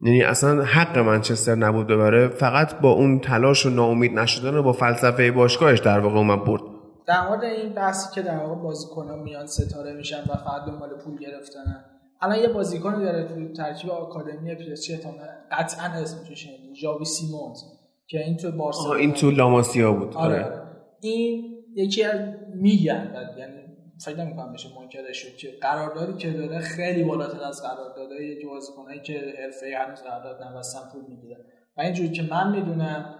یعنی 0.00 0.22
اصلا 0.22 0.62
حق 0.62 0.98
منچستر 0.98 1.54
نبود 1.54 1.86
ببره 1.86 2.28
فقط 2.28 2.80
با 2.80 2.90
اون 2.90 3.20
تلاش 3.20 3.66
و 3.66 3.70
ناامید 3.70 4.18
نشدن 4.18 4.54
و 4.54 4.62
با 4.62 4.72
فلسفه 4.72 5.30
باشگاهش 5.30 5.78
در 5.78 6.00
واقع 6.00 6.16
اومد 6.16 6.44
برد. 6.44 6.62
در 7.06 7.28
مورد 7.28 7.44
این 7.44 7.74
بحثی 7.74 8.14
که 8.14 8.22
در 8.22 8.36
واقع 8.36 8.62
بازیکن‌ها 8.62 9.16
میان 9.16 9.46
ستاره 9.46 9.92
میشن 9.92 10.20
و 10.20 10.36
فقط 10.36 10.66
دنبال 10.66 10.88
پول 11.04 11.18
گرفتنن 11.18 11.84
الان 12.20 12.38
یه 12.38 12.48
بازیکنی 12.48 13.04
داره 13.04 13.24
تو 13.24 13.52
ترکیب 13.52 13.90
آکادمی 13.90 14.54
پی 14.54 14.72
اس 14.72 14.86
جی 14.86 14.96
قطعا 15.50 15.86
اسمش 15.86 16.32
شنیدی 16.32 16.74
ژاوی 16.74 17.04
سیمونز 17.04 17.58
که 18.06 18.24
این 18.24 18.36
تو 18.36 18.52
بارسا 18.52 18.94
این 18.94 19.12
تو 19.12 19.30
لاماسیا 19.30 19.92
بود 19.92 20.14
آره. 20.14 20.44
آره. 20.44 20.62
این 21.00 21.56
یکی 21.74 22.04
از 22.04 22.20
میگن 22.54 23.12
یعنی 23.38 23.60
فکر 24.04 24.16
نمی‌کنم 24.16 24.52
بشه 24.52 24.68
منکرش 24.80 25.16
شد 25.16 25.36
که 25.36 25.48
قراردادی 25.60 26.12
که 26.12 26.30
داره 26.30 26.58
خیلی 26.58 27.04
بالاتر 27.04 27.44
از 27.44 27.62
قراردادهای 27.62 28.44
بازیکنایی 28.44 29.00
که 29.00 29.34
حرفه‌ای 29.42 29.74
هنوز 29.74 30.02
قرارداد 30.02 30.42
نبستن 30.42 30.80
پول 30.92 31.02
می‌گیره 31.08 31.36
و 31.76 31.80
اینجوری 31.80 32.10
که 32.10 32.22
من 32.22 32.56
می‌دونم 32.56 33.14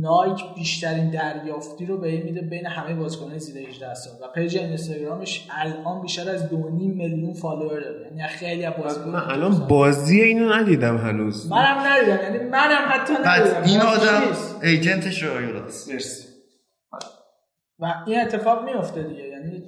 نایک 0.00 0.44
بیشترین 0.54 1.10
دریافتی 1.10 1.86
رو 1.86 1.98
به 1.98 2.08
این 2.08 2.22
میده 2.22 2.40
بین 2.40 2.66
همه 2.66 2.94
بازیکنان 2.94 3.38
زیر 3.38 3.68
18 3.68 3.94
سال. 3.94 4.12
و 4.22 4.32
page 4.34 4.56
اینستاگرامش 4.56 5.48
الان 5.50 6.02
بیشتر 6.02 6.30
از 6.30 6.48
2.5 6.50 6.52
میلیون 6.96 7.34
follower 7.34 7.80
داره. 7.80 8.06
یعنی 8.06 8.28
خیلی 8.28 8.64
از 8.64 8.74
بازیکن 8.76 9.10
من 9.10 9.30
الان 9.30 9.66
بازی 9.68 10.20
اینو 10.20 10.52
ندیدم 10.52 10.96
هنوز. 10.96 11.50
منم 11.50 11.78
ندیدم. 11.86 12.22
یعنی 12.22 12.48
منم 12.48 12.88
حتی 12.88 13.12
ندیدم. 13.24 13.62
این 13.62 13.80
آدم. 13.80 14.22
agent 14.62 15.05
ش 15.05 15.22
رایولاست 15.22 15.92
مرسی. 15.92 16.28
و 17.78 17.94
این 18.06 18.20
اتفاق 18.20 18.64
میفته 18.64 19.02
دیگه. 19.02 19.28
یعنی 19.28 19.62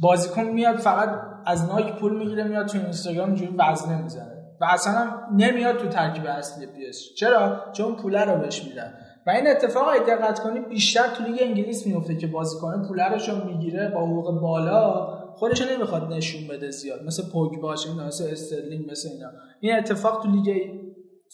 بازیکن 0.00 0.42
میاد 0.42 0.76
فقط 0.76 1.08
از 1.46 1.64
نایک 1.64 1.94
پول 1.94 2.16
می‌گیره 2.16 2.44
میاد 2.44 2.66
تو 2.66 2.78
اینستاگرام 2.78 3.28
اینجوری 3.28 3.56
وزنه 3.58 4.02
می‌زنه. 4.02 4.36
و 4.60 4.64
اصلا 4.64 5.10
نمیاد 5.36 5.78
تو 5.78 5.88
ترکیب 5.88 6.26
اصلی 6.26 6.66
پی 6.66 6.92
چرا؟ 7.16 7.64
چون 7.72 7.96
پوله 7.96 8.24
رو 8.24 8.40
بهش 8.40 8.64
میدن. 8.64 8.94
و 9.26 9.30
این 9.30 9.46
اتفاق 9.46 9.88
اگه 9.88 10.04
دقت 10.04 10.40
کنی 10.40 10.60
بیشتر 10.60 11.08
تو 11.08 11.24
لیگ 11.24 11.42
انگلیس 11.42 11.86
میفته 11.86 12.16
که 12.16 12.26
بازیکن 12.26 12.88
پوله 12.88 13.08
رو 13.08 13.44
می‌گیره 13.44 13.88
با 13.88 14.00
حقوق 14.00 14.40
بالا 14.40 15.06
خودش 15.34 15.60
رو 15.60 15.76
نمی‌خواد 15.76 16.12
نشون 16.12 16.48
بده 16.48 16.70
زیاد 16.70 17.02
مثل 17.02 17.22
پوگبا 17.32 17.72
مثل 18.06 18.24
استرلینگ 18.32 18.90
مثل 18.90 19.08
اینا. 19.08 19.28
این 19.60 19.74
اتفاق 19.74 20.22
تو 20.22 20.28
لیگ 20.30 20.70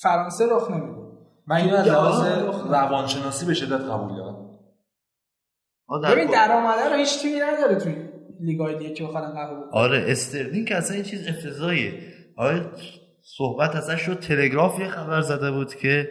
فرانسه 0.03 0.47
رخ 0.51 0.71
نمیده. 0.71 1.07
من 1.47 1.57
اینو 1.57 1.75
از 1.75 1.87
لحاظ. 1.87 2.27
روانشناسی 2.71 3.47
به 3.47 3.55
شدت 3.55 3.81
قبول 3.81 4.17
دارم. 4.17 4.47
ببین 6.13 6.31
درآمده 6.31 6.89
رو 6.89 6.97
هیچ 6.97 7.23
تیمی 7.23 7.41
نداره 7.41 7.75
توی 7.75 7.95
لیگای 8.41 8.79
دیگه 8.79 8.95
که 8.95 9.05
بخواد 9.05 9.25
قهوه 9.25 9.65
آره 9.73 10.05
استرلینگ 10.09 10.69
که 10.69 10.77
اصلا 10.77 10.97
یه 10.97 11.03
چیز 11.03 11.29
افتضاحیه. 11.29 11.93
آره 12.37 12.67
صحبت 13.23 13.77
ازش 13.77 14.01
شد 14.01 14.21
تلگراف 14.21 14.81
یه 14.81 14.89
خبر 14.89 15.21
زده 15.21 15.51
بود 15.51 15.75
که 15.75 16.09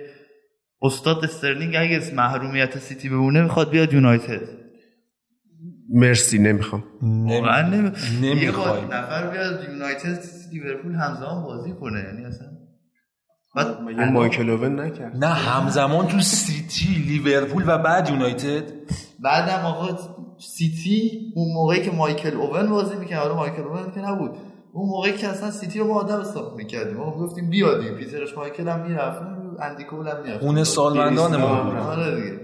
استاد 0.85 1.23
استرلینگ 1.23 1.75
اگه 1.75 1.95
از 1.95 2.13
محرومیت 2.13 2.79
سیتی 2.79 3.09
بمونه 3.09 3.41
می‌خواد 3.41 3.69
بیاد 3.69 3.93
یونایتد. 3.93 4.41
مرسی 5.89 6.39
نمی‌خوام. 6.39 6.83
واقعا 7.01 7.69
نمی... 7.69 7.91
یه 8.21 8.35
نمی‌خوایم. 8.35 8.87
با- 8.87 8.95
نفر 8.95 9.27
بیاد 9.27 9.69
یونایتد 9.69 10.19
لیورپول 10.51 10.95
همزمان 10.95 11.43
بازی 11.43 11.71
کنه 11.71 11.99
یعنی 11.99 12.25
اصلا. 12.25 12.47
بعد 13.55 13.67
الان- 13.67 14.13
مایکل 14.13 14.49
اوون 14.49 14.79
نکرد. 14.79 15.15
نه 15.15 15.27
همزمان 15.27 16.07
تو 16.07 16.19
سیتی 16.19 16.85
لیورپول 17.07 17.63
و 17.67 17.77
بعد 17.77 18.09
یونایتد. 18.09 18.63
بعدم 19.19 19.65
آقا 19.65 19.99
سیتی 20.39 21.11
اون 21.35 21.53
موقعی 21.53 21.81
که 21.81 21.91
مایکل 21.91 22.33
اوون 22.33 22.69
بازی 22.69 22.95
می‌کنه 22.95 23.17
حالا 23.17 23.35
مایکل 23.35 23.61
اوون 23.61 23.91
که 23.91 23.99
نبود. 23.99 24.31
اون 24.73 24.89
موقعی 24.89 25.13
که 25.13 25.27
اصلا 25.27 25.51
سیتی 25.51 25.79
رو 25.79 25.87
ما 25.87 25.93
آدم 25.99 26.21
حساب 26.21 26.57
می‌کردیم. 26.57 26.97
ما 26.97 27.11
گفتیم 27.11 27.49
بیادیم 27.49 27.93
پیترش 27.93 28.37
مایکل 28.37 28.67
هم 28.67 28.87
می‌رفت. 28.87 29.21
اندیکول 29.59 30.07
هم 30.07 30.21
می‌رفت 30.23 30.43
خون 30.43 30.63
سالمندان 30.63 31.35
ما. 31.35 31.47
آره 31.91 32.15
دیگه. 32.15 32.39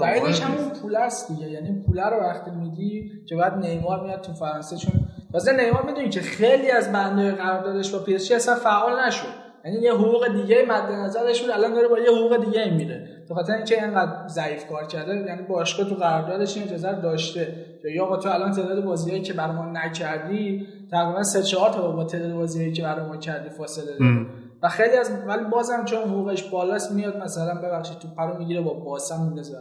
دلیلش 0.00 0.40
همون 0.40 0.70
پول 0.82 0.96
است 0.96 1.28
دیگه. 1.32 1.50
یعنی 1.50 1.82
پول 1.86 2.00
رو 2.00 2.20
وقتی 2.20 2.50
میدی 2.50 3.10
که 3.28 3.36
بعد 3.36 3.54
نیمار 3.54 4.04
میاد 4.04 4.20
تو 4.20 4.32
فرانسه 4.32 4.76
چون 4.76 4.92
واسه 5.32 5.56
نیمار 5.64 5.86
می‌دونی 5.86 6.08
که 6.08 6.20
خیلی 6.20 6.70
از 6.70 6.92
بنده 6.92 7.32
قراردادش 7.32 7.90
با 7.90 7.98
پی 7.98 8.14
اس 8.14 8.32
اصلا 8.32 8.54
فعال 8.54 9.06
نشد. 9.06 9.46
یعنی 9.64 9.78
یه 9.78 9.92
حقوق 9.92 10.28
دیگه 10.28 10.64
مد 10.68 10.92
نظرش 10.92 11.42
بود 11.42 11.50
الان 11.50 11.74
داره 11.74 11.88
با 11.88 11.98
یه 11.98 12.10
حقوق 12.10 12.44
دیگه 12.44 12.70
میره 12.70 13.08
به 13.28 13.34
خاطر 13.34 13.52
اینکه 13.52 13.84
اینقدر 13.84 14.28
ضعیف 14.28 14.66
کار 14.66 14.86
کرده 14.86 15.14
یعنی 15.16 15.42
باشگاه 15.42 15.88
تو 15.88 15.94
قراردادش 15.94 16.56
این 16.56 16.66
اجازه 16.66 16.92
داشته. 16.92 17.54
که 17.82 17.88
یا 17.88 18.04
آقا 18.04 18.16
تو 18.16 18.28
الان 18.28 18.52
تعداد 18.52 18.84
بازیایی 18.84 19.22
که 19.22 19.32
برای 19.32 19.56
ما 19.56 19.64
نکردی 19.64 20.66
تقریبا 20.90 21.22
3 21.22 21.42
4 21.42 21.70
تا 21.70 21.92
با 21.92 22.04
تعداد 22.04 22.32
بازیایی 22.32 22.72
که 22.72 22.82
برای 22.82 23.06
ما 23.06 23.16
کردی 23.16 23.50
فاصله 23.50 23.98
داره. 23.98 24.26
و 24.62 24.68
خیلی 24.68 24.96
از 24.96 25.10
ولی 25.26 25.44
بازم 25.52 25.84
چون 25.84 25.98
حقوقش 25.98 26.50
بالاست 26.50 26.92
میاد 26.92 27.16
مثلا 27.16 27.54
ببخشید 27.54 27.98
تو 27.98 28.08
پولو 28.16 28.38
می‌گیره 28.38 28.60
با 28.60 28.74
باسم 28.74 29.22
میندازه 29.26 29.52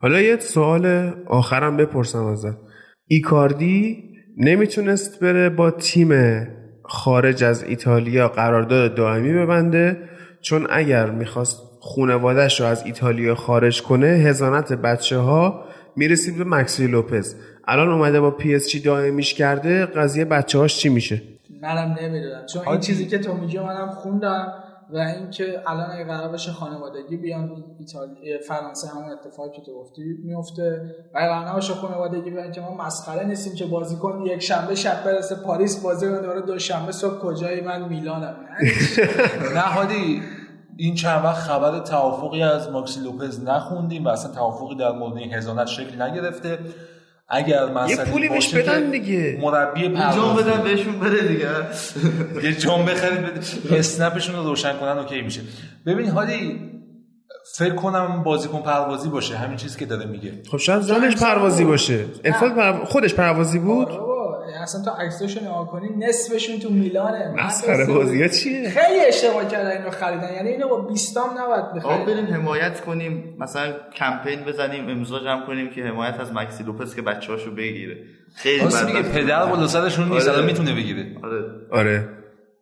حالا 0.00 0.20
یه 0.20 0.38
سوال 0.38 1.12
آخرم 1.26 1.76
بپرسم 1.76 2.24
ازت. 2.24 2.56
ایکاردی 3.06 4.04
نمی‌تونست 4.36 5.20
بره 5.20 5.48
با 5.48 5.70
تیم 5.70 6.12
خارج 6.84 7.44
از 7.44 7.62
ایتالیا 7.62 8.28
قرارداد 8.28 8.94
دائمی 8.94 9.32
ببنده؟ 9.32 10.08
چون 10.40 10.66
اگر 10.70 11.10
می‌خواست 11.10 11.62
خونوادش 11.80 12.60
رو 12.60 12.66
از 12.66 12.86
ایتالیا 12.86 13.34
خارج 13.34 13.82
کنه 13.82 14.06
حضانت 14.06 14.72
بچه 14.72 15.18
ها 15.18 15.64
می‌رسید 15.96 16.38
به 16.38 16.44
مکسی 16.44 16.86
لوپز. 16.86 17.34
الان 17.68 17.88
اومده 17.88 18.20
با 18.20 18.30
پی 18.30 18.54
اس 18.54 18.68
جی 18.68 18.80
دائمیش 18.80 19.34
کرده 19.34 19.86
قضیه 19.86 20.24
بچه 20.24 20.58
هاش 20.58 20.78
چی 20.78 20.88
میشه؟ 20.88 21.22
منم 21.62 21.96
نمی‌دونم. 22.00 22.46
چون 22.46 22.68
این. 22.68 22.80
چیزی 22.80 23.06
که 23.06 23.18
تو 23.18 23.34
میگی 23.34 23.58
منم 23.58 23.90
خوندم 23.90 24.52
و 24.90 24.98
اینکه 24.98 25.62
الان 25.66 25.90
اگه 25.90 26.04
قرار 26.04 26.28
بشه 26.28 26.52
خانوادگی 26.52 27.16
بیان 27.16 27.64
ایتالیا 27.78 28.38
فرانسه 28.48 28.88
همون 28.88 29.12
اتفاقی 29.12 29.50
که 29.56 29.62
تو 29.62 29.74
گفتی 29.74 30.02
میفته 30.24 30.94
و 31.14 31.18
اگه 31.18 31.28
قرار 31.28 31.48
نباشه 31.48 31.74
خانوادگی 31.74 32.30
بیان 32.30 32.52
که 32.52 32.60
ما 32.60 32.74
مسخره 32.74 33.24
نیستیم 33.24 33.54
که 33.54 33.66
بازیکن 33.66 34.22
یک 34.26 34.42
شنبه 34.42 34.74
شب 34.74 35.04
برسه 35.04 35.34
پاریس 35.34 35.82
بازی 35.82 36.06
کنه 36.06 36.20
دوباره 36.20 36.40
دوشنبه 36.40 36.92
صبح 36.92 37.18
کجایی؟ 37.18 37.60
من 37.60 37.88
میلانم. 37.88 38.36
نه 39.54 39.60
حالی 39.60 40.22
این 40.76 40.94
چند 40.94 41.24
وقت 41.24 41.36
خبر 41.36 41.78
توافقی 41.78 42.42
از 42.42 42.70
ماکسی 42.70 43.00
لوپز 43.00 43.44
نخوندیم 43.44 44.04
و 44.04 44.08
اصلا 44.08 44.32
توافقی 44.32 44.76
در 44.76 44.92
مورد 44.92 45.16
این 45.16 45.34
هزانت 45.34 45.66
شکل 45.66 46.02
نگرفته. 46.02 46.58
اگر 47.28 47.66
مسئله 47.66 48.04
پولی 48.10 48.28
بهش 48.28 48.54
بدن 48.54 48.90
دیگه. 48.90 49.38
مربی 49.42 49.88
جام 50.16 50.36
بدن 50.36 50.62
بهشون 50.62 51.00
بره 51.00 51.28
دیگه. 51.28 51.48
یه 52.48 52.54
جام 52.54 52.84
بخرید 52.84 53.20
بده. 53.20 53.78
اسنپشون 53.78 54.36
رو 54.36 54.42
روشن 54.42 54.76
کنن 54.78 54.98
اوکی 54.98 55.22
میشه. 55.22 55.40
ببین 55.86 56.08
حالی 56.10 56.60
فکر 57.56 57.74
کنم 57.74 58.22
بازیکن 58.22 58.62
پروازی 58.62 59.08
باشه. 59.08 59.36
همین 59.36 59.56
چیزی 59.56 59.78
که 59.78 59.86
داره 59.86 60.06
میگه. 60.06 60.32
خب 60.50 60.56
شاید 60.56 60.80
زنش 60.82 61.16
پروازی 61.16 61.64
باشه. 61.64 62.04
افراد 62.24 62.54
پر- 62.54 62.84
خودش 62.84 63.14
پروازی 63.14 63.58
بود؟ 63.58 63.88
بابا. 63.88 64.15
اصلا 64.66 64.82
تو 64.82 64.90
عکساشو 64.90 65.40
نگاه 65.40 65.70
کنی 65.70 65.88
نصفشون 65.98 66.58
تو 66.58 66.70
میلانه 66.70 67.34
مسخره 67.46 67.86
بازی 67.86 68.22
ها 68.22 68.28
چیه؟ 68.28 68.68
خیلی 68.70 69.00
اشتباه 69.08 69.48
کردن 69.48 69.70
اینو 69.70 69.90
خریدن. 69.90 70.34
یعنی 70.34 70.48
اینو 70.48 70.68
با 70.68 70.80
20 70.80 71.14
تام 71.14 71.30
نباید 71.38 71.64
آقا 71.64 71.78
بخرید 71.78 72.06
بریم 72.06 72.34
حمایت 72.34 72.80
کنیم 72.80 73.36
مثلا 73.38 73.72
کمپین 73.94 74.44
بزنیم 74.44 74.88
امضا 74.88 75.20
جمع 75.20 75.46
کنیم 75.46 75.70
که 75.70 75.82
حمایت 75.82 76.20
از 76.20 76.32
مکسی 76.32 76.64
لوپس 76.64 76.96
که 76.96 77.02
بچه‌هاشو 77.02 77.54
بگیره. 77.54 77.96
خیلی 78.34 78.64
میگه. 78.64 79.02
پدر 79.02 79.46
بالا 79.46 79.66
سرشون 79.66 80.08
نیست 80.08 80.28
آره. 80.28 80.36
الان 80.36 80.50
می‌تونه 80.50 80.74
بگیره. 80.74 81.06
آره. 81.24 81.44
آره. 81.72 82.08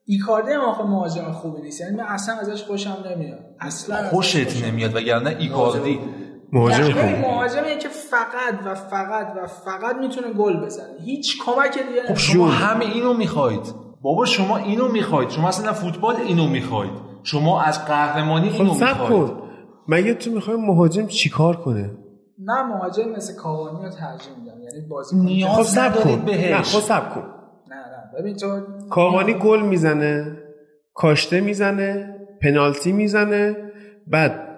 ایکاردی 0.06 0.52
هم 0.52 0.60
آخه 0.60 0.82
مهاجم 0.82 1.32
خوبی 1.32 1.62
نیست. 1.62 1.80
یعنی 1.80 1.96
من 1.96 2.04
اصلا 2.04 2.34
ازش 2.34 2.62
خوشم 2.62 2.96
نمیاد. 3.10 3.38
اصلا 3.60 4.08
خوشت 4.08 4.64
نمیاد 4.64 4.96
وگرنه 4.96 5.36
ایکاردی 5.38 6.00
مهاجم 6.54 6.84
خوب 6.84 7.30
مهاجمیه 7.30 7.78
که 7.78 7.88
فقط 7.88 8.66
و 8.66 8.74
فقط 8.74 9.26
و 9.36 9.46
فقط 9.46 9.96
می‌تونه 9.96 10.32
گل 10.32 10.64
بزنه. 10.64 11.00
هیچ 11.04 11.42
کمک 11.46 11.78
دیگه 11.88 12.02
خب. 12.08 12.14
شما 12.14 12.48
همه 12.48 12.84
اینو 12.84 13.14
می‌خواید. 13.14 13.74
بابا 14.02 14.24
شما 14.24 14.56
اینو 14.56 14.88
می‌خواید. 14.88 15.30
شما 15.30 15.48
اصلا 15.48 15.72
فوتبال 15.72 16.16
اینو 16.16 16.46
می‌خواید. 16.46 16.92
شما 17.22 17.62
از 17.62 17.84
قهرمانی 17.86 18.50
خب 18.50 18.60
اینو 18.60 18.74
می‌خواید. 18.74 19.28
کن. 19.28 19.42
مگه 19.88 20.14
تو 20.14 20.30
می‌خوای 20.30 20.56
مهاجم 20.56 21.06
چیکار 21.06 21.56
کنه؟ 21.56 21.90
من 22.38 22.62
مهاجم 22.62 23.08
مثل 23.08 23.36
کاوانی 23.36 23.84
رو 23.84 23.90
ترجیح 23.90 24.32
میدم. 24.38 24.62
یعنی 24.62 24.88
بازی 24.88 25.16
نیاز 25.16 25.56
خب 25.56 25.62
سب 25.62 25.80
ندارید 25.80 26.18
کن. 26.18 26.24
بهش. 26.24 26.50
نه 26.50 26.62
خب 26.62 26.80
سب 26.80 27.14
کن. 27.14 27.22
نه 27.70 27.76
نه. 27.76 28.20
ببین 28.20 28.36
تو 28.36 28.60
کاوانی 28.90 29.34
گل 29.34 29.62
می‌زنه 29.62 30.38
کاشته 30.94 31.40
می‌زنه 31.40 32.16
پنالتی 32.42 32.92
می‌زنه 32.92 33.56
بعد 34.06 34.53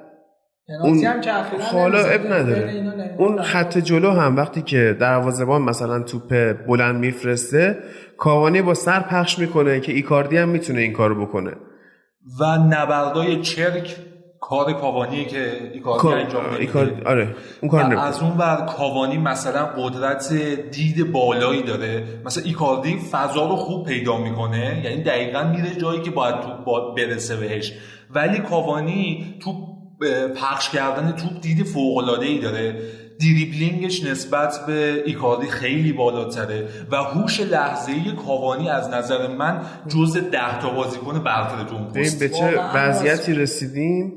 اون 0.82 0.98
هم 1.04 1.20
که 1.20 1.34
اخیراً 1.34 1.64
حالا. 1.64 1.98
اب 1.98 2.26
نداره. 2.32 3.14
اون 3.18 3.42
خط 3.42 3.78
جلو 3.78 4.10
هم 4.10 4.36
وقتی 4.36 4.62
که 4.62 4.96
دروازه‌بان 5.00 5.62
مثلا 5.62 6.02
توپ 6.02 6.52
بلند 6.68 6.96
میفرسته 6.96 7.78
کاوانی 8.18 8.62
با 8.62 8.74
سر 8.74 9.00
پخش 9.00 9.38
می‌کنه 9.38 9.80
که 9.80 9.92
ایکاردی 9.92 10.36
هم 10.36 10.48
می‌تونه 10.48 10.80
این 10.80 10.92
کارو 10.92 11.26
بکنه. 11.26 11.50
و 12.40 12.44
نبردای 12.58 13.40
چرک 13.40 13.96
کار 14.40 14.72
کاوانیه 14.72 15.24
که 15.24 15.50
ایکاردی 15.74 16.02
کار- 16.02 16.18
انجام 16.18 16.42
ایکاردی- 16.60 17.02
آره 17.06 17.28
اون 17.60 17.70
کار 17.70 17.84
نمی‌کنه. 17.84 18.04
از 18.06 18.22
اون 18.22 18.32
ور 18.38 18.56
کاوانی 18.76 19.18
مثلا 19.18 19.64
قدرت 19.66 20.32
دید 20.72 21.12
بالایی 21.12 21.62
داره. 21.62 22.04
مثلا 22.24 22.44
ایکاردی 22.44 22.98
فضا 23.12 23.48
رو 23.48 23.56
خوب 23.56 23.86
پیدا 23.86 24.16
می‌کنه 24.16 24.82
یعنی 24.84 25.02
دقیقا 25.02 25.42
میره 25.42 25.74
جایی 25.74 26.02
که 26.02 26.10
باید 26.10 26.34
توپ 26.40 26.96
برسه 26.96 27.36
بهش. 27.36 27.72
ولی 28.10 28.38
کاوانی 28.38 29.34
توپ 29.40 29.56
اه، 29.56 29.76
پخش 30.36 30.70
کردن 30.70 31.12
توپ 31.12 31.40
دید 31.40 31.66
فوق 31.66 31.97
العاده 31.97 32.26
ای 32.26 32.38
داره. 32.38 32.76
دریبلینگش 33.20 34.05
نسبت 34.05 34.66
به 34.66 35.03
ایکاردی 35.07 35.47
خیلی 35.47 35.92
بالاتره 35.92 36.68
و 36.90 36.97
هوش 36.97 37.40
لحظه 37.40 37.92
ای 37.92 38.12
کاوانی 38.26 38.70
از 38.70 38.88
نظر 38.88 39.36
من 39.36 39.61
جز 39.88 40.16
ده 40.16 40.61
تا 40.61 40.70
بازیکن 40.70 41.24
برتر 41.24 41.64
پست 41.94 42.18
به 42.18 42.28
چه 42.28 42.61
وضعیتی 42.74 43.34
رسیدیم 43.34 44.12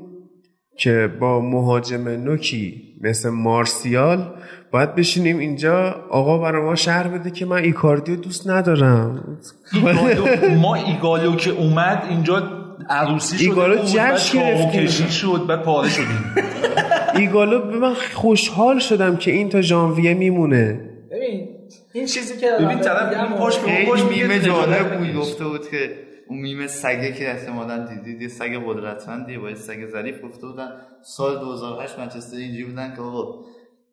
که 0.78 1.10
با 1.20 1.40
مهاجم 1.40 2.08
نوکی 2.08 2.82
مثل 3.00 3.28
مارسیال 3.28 4.34
باید 4.72 4.94
بشینیم 4.94 5.38
اینجا 5.38 5.94
آقا 6.10 6.38
برای 6.38 6.62
ما 6.62 6.74
شهر 6.74 7.08
بده 7.08 7.30
که 7.30 7.46
من 7.46 7.56
ایکاردی 7.56 8.14
رو 8.14 8.20
دوست 8.22 8.50
ندارم. 8.50 9.38
ایگالو 9.72 10.54
ما 10.54 10.74
ایگالو 10.74 11.36
که 11.36 11.50
اومد 11.50 12.06
اینجا 12.10 12.59
عروسی 12.88 13.38
شده 13.38 13.48
ایگالو 13.48 13.76
جشن 13.84 14.38
گرفتیم. 14.38 14.84
کشی 14.84 15.10
شد 15.10 15.44
بعد 15.48 15.62
پاره 15.62 15.88
شدیم 15.88 16.34
ایگالو 17.14 17.60
به 17.60 17.78
من 17.78 17.94
خوشحال 17.94 18.78
شدم 18.78 19.16
که 19.16 19.30
این 19.30 19.48
تا 19.48 19.60
ژانویه 19.60 20.14
میمونه 20.14 20.90
ببین 21.10 21.48
این 21.92 22.06
چیزی 22.06 22.40
که 22.40 22.50
ببین 22.60 22.80
طرف 22.80 23.32
پشت 23.32 23.60
به 23.60 23.70
میگه 23.70 24.04
میمه 24.04 24.40
جالب 24.40 24.98
بود. 24.98 25.14
گفته 25.14 25.44
بود 25.44 25.68
که 25.70 26.10
اون 26.28 26.38
میمه 26.38 26.66
سگه 26.66 27.12
که 27.12 27.30
احتمالا 27.30 27.86
دیدید 27.86 28.22
یه 28.22 28.28
سگ 28.28 28.62
قدرتمندیه 28.66 29.38
با 29.38 29.48
یه 29.48 29.54
سگ 29.54 29.86
ظریف 29.86 30.24
گفته 30.24 30.46
بودن 30.46 30.68
سال 31.02 31.38
2008 31.38 31.98
منچستر 31.98 32.36
اینجوری 32.36 32.64
بودن 32.64 32.94
که 32.96 33.02
آقا 33.02 33.44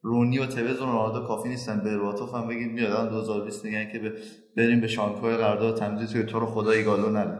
رونی 0.02 0.40
و 0.40 0.46
توز 0.46 0.82
و 0.82 0.86
رونالدو 0.86 1.28
کافی 1.28 1.50
نیستن 1.50 1.80
برباتوف 1.80 2.34
هم 2.36 2.48
بگید 2.48 2.72
میاد 2.72 2.92
الان 2.92 3.10
2020 3.10 3.66
میگن 3.66 3.92
که 3.92 4.14
بریم 4.58 4.82
به 4.82 4.88
شانگهای 4.88 5.38
قرارداد 5.38 5.78
تمدید 5.78 6.08
توی 6.08 6.24
تو 6.24 6.40
رو 6.40 6.46
خدا 6.46 6.72
ایگالو 6.72 7.10
نده 7.10 7.40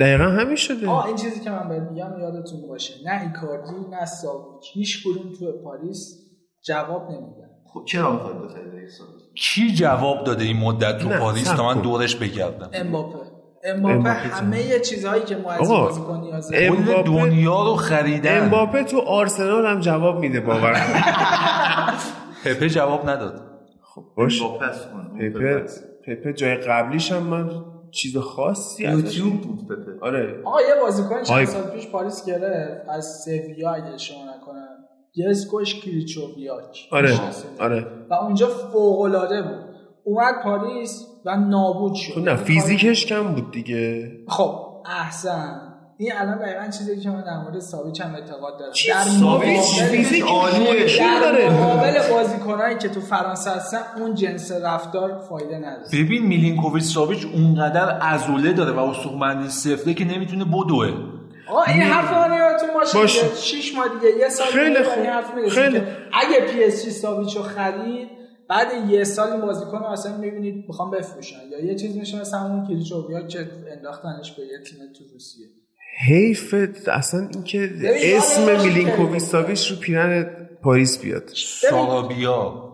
دقیقا 0.00 0.24
همین 0.24 0.56
شده. 0.56 0.88
آه 0.88 1.06
این 1.06 1.16
چیزی 1.16 1.40
که 1.40 1.50
من 1.50 1.68
بهت 1.68 1.82
میگم 1.82 2.18
یادتون 2.20 2.68
باشه. 2.68 2.94
نه 3.04 3.22
ایکاردی 3.22 3.90
نه 3.90 4.04
ساویچ. 4.04 4.70
هیچ 4.74 5.04
کدوم 5.06 5.32
تو 5.38 5.62
پاریس 5.64 6.20
جواب 6.66 7.02
نمیدن. 7.10 7.48
خب 7.74 7.84
چرا 7.88 8.12
می‌خواید 8.12 8.36
بخرید 8.42 8.64
کی 9.36 9.72
جواب 9.74 10.24
داده 10.24 10.44
این 10.44 10.56
مدت 10.56 10.98
تو 10.98 11.08
پاریس 11.08 11.48
تا 11.52 11.66
من. 11.74 11.80
دورش 11.82 12.16
بگردم؟ 12.16 12.70
امباپه. 12.72 13.18
امباپه 13.64 14.10
همه 14.10 14.80
چیزهایی 14.80 15.22
که 15.22 15.36
ما 15.36 15.50
از 15.52 15.70
آقا، 15.70 15.84
بازیکن. 15.84 16.30
کل 16.30 16.54
امباپه- 16.54 17.02
دنیا 17.06 17.62
رو 17.64 17.74
خریدن. 17.76 18.42
امباپه 18.44 18.84
تو 18.84 19.00
آرسنال 19.00 19.66
هم 19.66 19.80
جواب 19.80 20.18
میده 20.18 20.40
باور. 20.40 20.74
پپه 22.44 22.68
جواب 22.68 23.08
نداد. 23.10 23.40
باش. 24.16 24.42
با 24.42 24.58
پس 24.58 24.86
کن 24.86 25.18
پپه 25.18 25.64
پپه 26.06 26.32
جای 26.32 26.54
قبلیش 26.54 27.12
هم 27.12 27.22
من 27.22 27.50
چیز 27.94 28.16
خاصی 28.16 28.82
یوتیوب 28.82 29.40
بود 29.40 29.64
پپه 29.64 30.06
آره. 30.06 30.40
آقا 30.44 30.60
یه 30.60 30.74
بازیکن 30.82 31.22
چند. 31.22 31.44
سال 31.44 31.62
پیش 31.62 31.86
پاریس 31.88 32.26
گرفت. 32.26 32.88
از 32.88 33.24
سویا 33.24 33.70
اگه 33.70 33.86
اشتباه 33.86 34.22
نکنم. 34.22 34.68
یه 35.14 35.30
اسمش 35.30 35.80
کریچوویاک 35.80 36.88
آره 36.90 37.20
آره. 37.58 37.86
و 38.10 38.14
اونجا 38.14 38.48
فوق 38.48 39.00
العاده 39.00 39.42
بود. 39.42 39.74
اومد 40.04 40.34
پاریس 40.42 41.06
و 41.24 41.36
نابود 41.36 41.94
شد. 41.94 42.12
خب 42.12 42.20
نه 42.20 42.36
فیزیکش 42.36 43.06
کم 43.06 43.34
بود 43.34 43.50
دیگه. 43.50 44.12
خب 44.28 44.82
احسن. 44.86 45.63
این 46.04 46.12
الان 46.16 46.38
دقیقا 46.38 46.70
چیزی 46.78 47.00
که 47.00 47.10
من 47.10 47.20
در 47.20 47.38
مورد 47.38 47.58
ساویچ 47.58 48.00
هم 48.00 48.14
اعتقاد 48.14 48.58
دارم 48.58 48.72
چی؟ 48.72 48.88
در 48.88 49.04
ساویچ 49.04 49.80
در 50.98 51.20
داره 51.20 51.50
مقابل 51.50 52.10
بازیکنایی 52.10 52.78
که 52.78 52.88
تو 52.88 53.00
فرانسه 53.00 53.50
هستن 53.50 53.80
اون 53.96 54.14
جنس 54.14 54.52
رفتار 54.52 55.18
فایده 55.28 55.58
نداره 55.58 55.88
ببین 55.92 56.26
میلینکوویچ 56.26 56.84
ساویچ 56.84 57.26
اونقدر 57.34 57.98
عضله 57.98 58.52
داره 58.52 58.72
و 58.72 58.78
استخوانبندی 58.78 59.48
سفته 59.48 59.94
که 59.94 60.04
نمی‌تونه 60.04 60.44
بدوه 60.44 60.92
آقا 61.48 61.62
این 61.62 61.82
حرف 61.82 62.12
من 62.12 62.36
یادتون 62.36 62.68
باشه 62.74 62.98
باشه. 62.98 63.22
دیگه. 63.22 63.34
شش 63.34 63.74
ماه 63.74 63.86
دیگه 63.88 64.18
یه 64.18 64.28
سال 64.28 64.46
خیلی 64.46 64.82
خوب. 64.82 65.06
حرف 65.06 65.48
خیلی. 65.48 65.82
اگه 66.12 66.40
پی 66.52 66.64
اس 66.64 66.84
جی 66.84 66.90
ساویچو 66.90 67.42
خرید 67.42 68.08
بعد 68.48 68.90
یه 68.90 69.04
سال 69.04 69.30
این 69.32 69.40
بازیکن 69.40 69.78
رو 69.78 69.84
اصلا 69.84 70.16
می‌بینید 70.16 70.64
می‌خوام 70.68 70.90
بفروشن 70.90 71.36
یا 71.50 71.64
یه 71.64 71.74
چیز 71.74 71.96
میشه 71.96 72.20
مثل 72.20 72.36
همون 72.36 72.66
کریچوویاک 72.66 73.26
که 73.26 73.50
انداختنش 73.76 74.32
به 74.32 74.42
یه 74.42 74.58
تیم 74.58 74.78
تو 74.98 75.04
روسیه 75.12 75.46
حیف 76.06 76.54
اصلا 76.92 77.28
اینکه 77.34 77.70
اسم 77.84 78.62
میلینکوویچ 78.62 79.22
ساویچ 79.22 79.70
رو 79.70 79.76
پیرن 79.76 80.26
پاریس 80.62 80.98
بیاد. 80.98 81.30
سارابیا. 81.70 82.64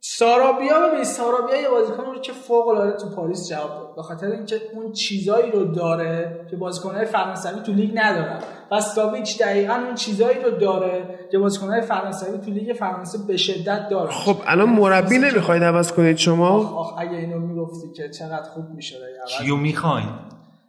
سارابیا 0.00 0.88
ببین 0.88 1.04
سارابیا 1.04 1.60
یه 1.60 1.68
بازیکن 1.68 2.04
بود 2.04 2.22
که 2.22 2.32
فوق 2.32 2.68
العاده 2.68 2.96
تو 2.96 3.16
پاریس 3.16 3.48
جواب 3.48 3.70
داد. 3.70 3.96
به 3.96 4.02
خاطر 4.02 4.26
اینکه 4.26 4.56
اون 4.74 4.92
چیزایی 4.92 5.50
رو 5.50 5.64
داره 5.64 6.46
که 6.50 6.56
بازیکن‌های 6.56 7.06
فرانسوی 7.06 7.60
تو 7.66 7.72
لیگ 7.72 7.90
ندارن. 7.94 8.40
و 8.70 8.80
ساویچ 8.80 9.38
دقیقا 9.38 9.74
اون 9.74 9.94
چیزایی 9.94 10.42
رو 10.42 10.50
داره 10.50 11.18
که 11.32 11.38
بازیکن‌های 11.38 11.82
فرانسوی 11.82 12.38
تو 12.38 12.50
لیگ 12.50 12.76
فرانسه 12.76 13.18
به 13.28 13.36
شدت 13.36 13.88
دارن. 13.90 14.10
خب 14.10 14.36
الان 14.46 14.68
مربی 14.68 15.18
نمی‌خواید 15.18 15.62
عوض 15.62 15.92
کنید 15.92 16.16
شما؟ 16.16 16.76
آخ 16.76 16.94
اگه 16.98 17.16
اینو 17.16 17.38
می‌گفتی 17.38 17.92
که 17.96 18.08
چقدر 18.08 18.50
خوب 18.54 18.64
می‌شد. 18.74 18.96
کیو 19.38 19.56
می‌خواین؟ 19.56 20.08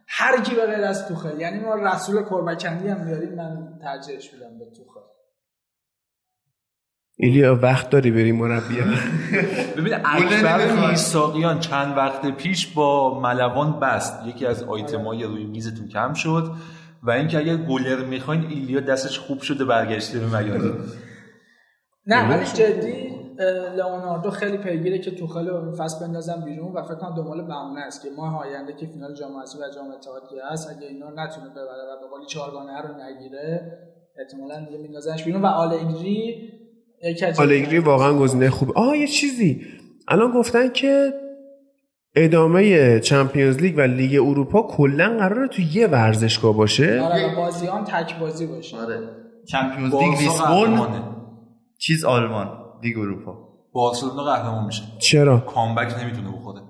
هر 0.08 0.40
کی 0.40 0.54
به 0.54 0.66
غیر 0.66 0.84
از 0.84 1.08
توخل 1.08 1.40
یعنی 1.40 1.58
ما 1.58 1.74
رسول 1.74 2.22
کربکندی 2.22 2.88
هم 2.88 3.04
میاریم 3.04 3.34
من 3.34 3.78
ترجیحش 3.82 4.32
میدم 4.32 4.58
به 4.58 4.64
توخل 4.76 5.00
ایلیا 7.18 7.58
وقت 7.62 7.90
داری 7.90 8.10
بری 8.10 8.32
مربی 8.32 8.74
ببین 9.76 9.94
اکبر. 9.94 10.88
میساقیان 10.90 11.60
چند 11.60 11.96
وقت 11.96 12.26
پیش 12.36 12.66
با 12.66 13.20
ملوان 13.20 13.80
بست. 13.80 14.26
یکی 14.26 14.46
از 14.46 14.62
آیتمای 14.62 15.24
روی 15.24 15.44
میزتون 15.44 15.88
کم 15.88 16.14
شد. 16.14 16.52
و 17.02 17.10
اینکه 17.10 17.38
اگر 17.38 17.56
گلر 17.56 18.04
می‌خواین 18.04 18.46
ایلیا 18.46 18.80
دستش 18.80 19.18
خوب 19.18 19.40
شده 19.40 19.64
برگشته 19.64 20.18
به 20.18 20.26
میادین 20.26 20.74
نه 22.06 22.30
ولی 22.30 22.44
جدی 22.44 23.15
لئوناردو 23.76 24.30
خیلی 24.30 24.58
پیگیره 24.58 24.98
که 24.98 25.10
توخل 25.10 25.48
رو 25.48 25.76
فصل 25.76 26.06
بندازن 26.06 26.44
بیرون 26.44 26.72
و 26.72 26.82
فکر 26.82 26.94
کنم 26.94 27.14
دنبال 27.16 27.46
بهونه 27.46 27.80
است 27.80 28.02
که 28.02 28.08
ماه 28.16 28.40
آینده 28.40 28.72
که 28.72 28.86
فینال 28.86 29.14
جام 29.14 29.36
حذفی 29.36 29.58
و 29.58 29.74
جام 29.74 29.90
اتحادیه 29.90 30.42
هست 30.52 30.70
اگه 30.70 30.86
اینا 30.86 31.10
نتونه 31.10 31.50
ببره 31.50 31.84
و 31.92 32.00
به 32.02 32.08
قولی 32.10 32.26
چهارگانه 32.26 32.80
رو 32.82 32.88
نگیره 33.02 33.72
احتمالاً 34.18 34.64
دیگه 34.64 34.78
میندازنش 34.78 35.24
بیرون 35.24 35.42
و 35.42 35.46
آلگری 35.46 36.52
یکی 37.02 37.26
از 37.26 37.40
آلگری 37.40 37.78
واقعا 37.78 38.18
گزینه 38.18 38.50
خوب. 38.50 38.78
آه 38.78 38.98
یه 38.98 39.06
چیزی. 39.06 39.66
الان 40.08 40.30
گفتن 40.30 40.68
که 40.68 41.12
ادامه 42.14 43.00
Champions 43.00 43.56
League 43.56 43.74
و 43.78 43.80
لیگ 43.80 44.20
اروپا 44.22 44.62
کلا 44.62 45.16
قراره 45.18 45.48
تو 45.48 45.62
یه 45.62 45.86
ورزشگاه 45.86 46.56
باشه. 46.56 47.00
آره 47.00 47.32
و 47.32 47.36
بازی 47.36 47.66
هم 47.66 47.84
تک 47.84 48.18
بازی 48.18 48.46
باشه. 48.46 48.76
آره. 48.76 48.98
Champions 49.48 49.94
League 49.94 50.20
لیسبون 50.20 50.80
چیز 51.78 52.04
آلمان. 52.04 52.65
لیگ 52.82 52.98
اروپا. 52.98 53.48
بارسلونا 53.72 54.24
قهرمان 54.24 54.64
میشه. 54.66 54.82
چرا؟ 54.98 55.38
comeback 55.38 55.94
نمی‌تونه 56.02 56.32
بخوره 56.32 56.60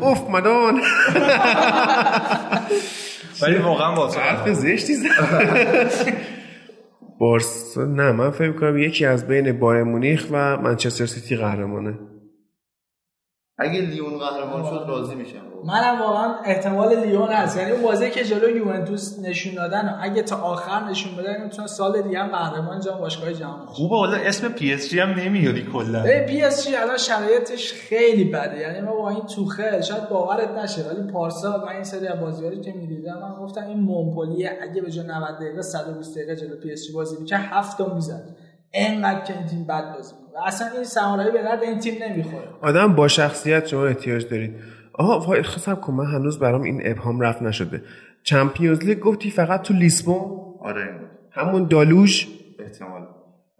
اوف 0.00 0.30
مدان 0.30 0.80
ولی 3.42 3.58
واقعا 3.58 3.94
بارسا 3.94 4.20
حرف 4.20 4.48
زشتی 4.48 4.94
زد 4.94 5.08
بارسا 7.18 7.84
نه 7.84 8.12
من 8.12 8.30
فکر 8.30 8.52
کنم 8.52 8.78
یکی 8.78 9.06
از 9.06 9.26
بین 9.26 9.58
بایرن 9.58 9.82
مونیخ 9.82 10.26
و 10.30 10.56
منچستر 10.56 11.06
سیتی 11.06 11.36
قهرمانه. 11.36 11.98
اگه 13.58 13.80
لیون 13.80 14.18
قهرمان 14.18 14.64
شد 14.64 14.84
راضی 14.88 15.14
میشم. 15.14 15.49
منم 15.64 16.00
واقعا 16.00 16.34
احتمال 16.44 17.06
لیون 17.06 17.28
هست. 17.28 17.56
یعنی 17.56 17.70
اون 17.70 17.82
بازی 17.82 18.10
که 18.10 18.24
جلو 18.24 18.56
یوونتوس 18.56 19.18
نشون 19.18 19.54
دادن 19.54 19.88
و 19.88 19.92
اگه 20.00 20.22
تا 20.22 20.36
آخر 20.36 20.90
نشون 20.90 21.16
بدن 21.16 21.42
می‌تونن 21.44 21.66
سال 21.66 22.02
دیگه 22.02 22.18
هم 22.18 22.28
قهرمان 22.28 22.80
جام 22.80 22.98
باشگاه 22.98 23.32
جهان 23.32 23.60
بشن 23.62 23.66
خوبه 23.66 23.96
حالا 23.96 24.16
اسم 24.16 24.48
پی 24.48 24.72
اس 24.72 24.90
جی 24.90 25.00
هم 25.00 25.10
نمیاری 25.10 25.66
کلا. 25.72 26.02
پی 26.26 26.42
اس 26.42 26.68
جی 26.68 26.76
الان 26.76 26.96
شرایطش 26.96 27.72
خیلی 27.72 28.24
بده. 28.24 28.58
یعنی 28.58 28.80
ما 28.80 28.92
با 28.92 29.10
این 29.10 29.26
توخل 29.26 29.82
شاید 29.82 30.08
باورت 30.08 30.50
نشه 30.50 30.82
ولی 30.82 31.12
پارسال 31.12 31.60
من 31.60 31.72
این 31.72 31.84
سری 31.84 32.06
از 32.06 32.20
بازی‌ها 32.20 32.50
که 32.50 32.72
می‌دیدم 32.72 33.18
من 33.22 33.44
گفتم 33.44 33.66
این 33.66 33.80
مون‌پولیه 33.80 34.46
اگه 34.46 34.82
به 34.82 34.90
جای 34.90 35.06
90 35.06 35.36
دقیقه 35.36 35.62
120 35.62 36.14
دقیقه 36.16 36.36
جلو 36.36 36.56
پی 36.56 36.72
اس 36.72 36.86
جی 36.86 36.92
بازی 36.92 37.16
می‌کرد 37.20 37.40
هفت 37.50 37.78
تا 37.78 37.94
می‌زد 37.94 38.36
انقدر 38.72 39.24
که 39.24 39.38
این 39.38 39.46
تیم 39.46 39.66
بد 39.66 39.94
بازی 39.94 40.14
می‌کنه. 40.14 40.40
و 40.40 40.46
اصلا 40.46 40.68
این 40.74 40.84
سمارایی 40.84 41.30
به 41.30 41.42
درد 41.42 41.62
این 41.62 41.78
تیم 41.78 41.94
نمی‌خوره. 42.02 42.48
آدم 42.62 42.94
با 42.94 43.08
شخصیت 43.08 43.66
شما 43.66 43.86
احتیاج 43.86 44.28
دارید. 44.28 44.54
آها 44.92 45.18
وای 45.18 45.42
خب 45.42 45.80
کن 45.80 45.92
من 45.92 46.06
هنوز 46.06 46.38
برام 46.38 46.62
این 46.62 46.80
ابهام 46.84 47.20
رفت 47.20 47.42
نشده 47.42 47.82
چمپیونز 48.22 48.84
لیگ 48.84 48.98
گفتی 48.98 49.30
فقط 49.30 49.62
تو 49.62 49.74
لیسبون 49.74 50.40
آره 50.60 51.00
همون 51.30 51.64
دالوژ 51.64 52.26
احتمال 52.58 53.02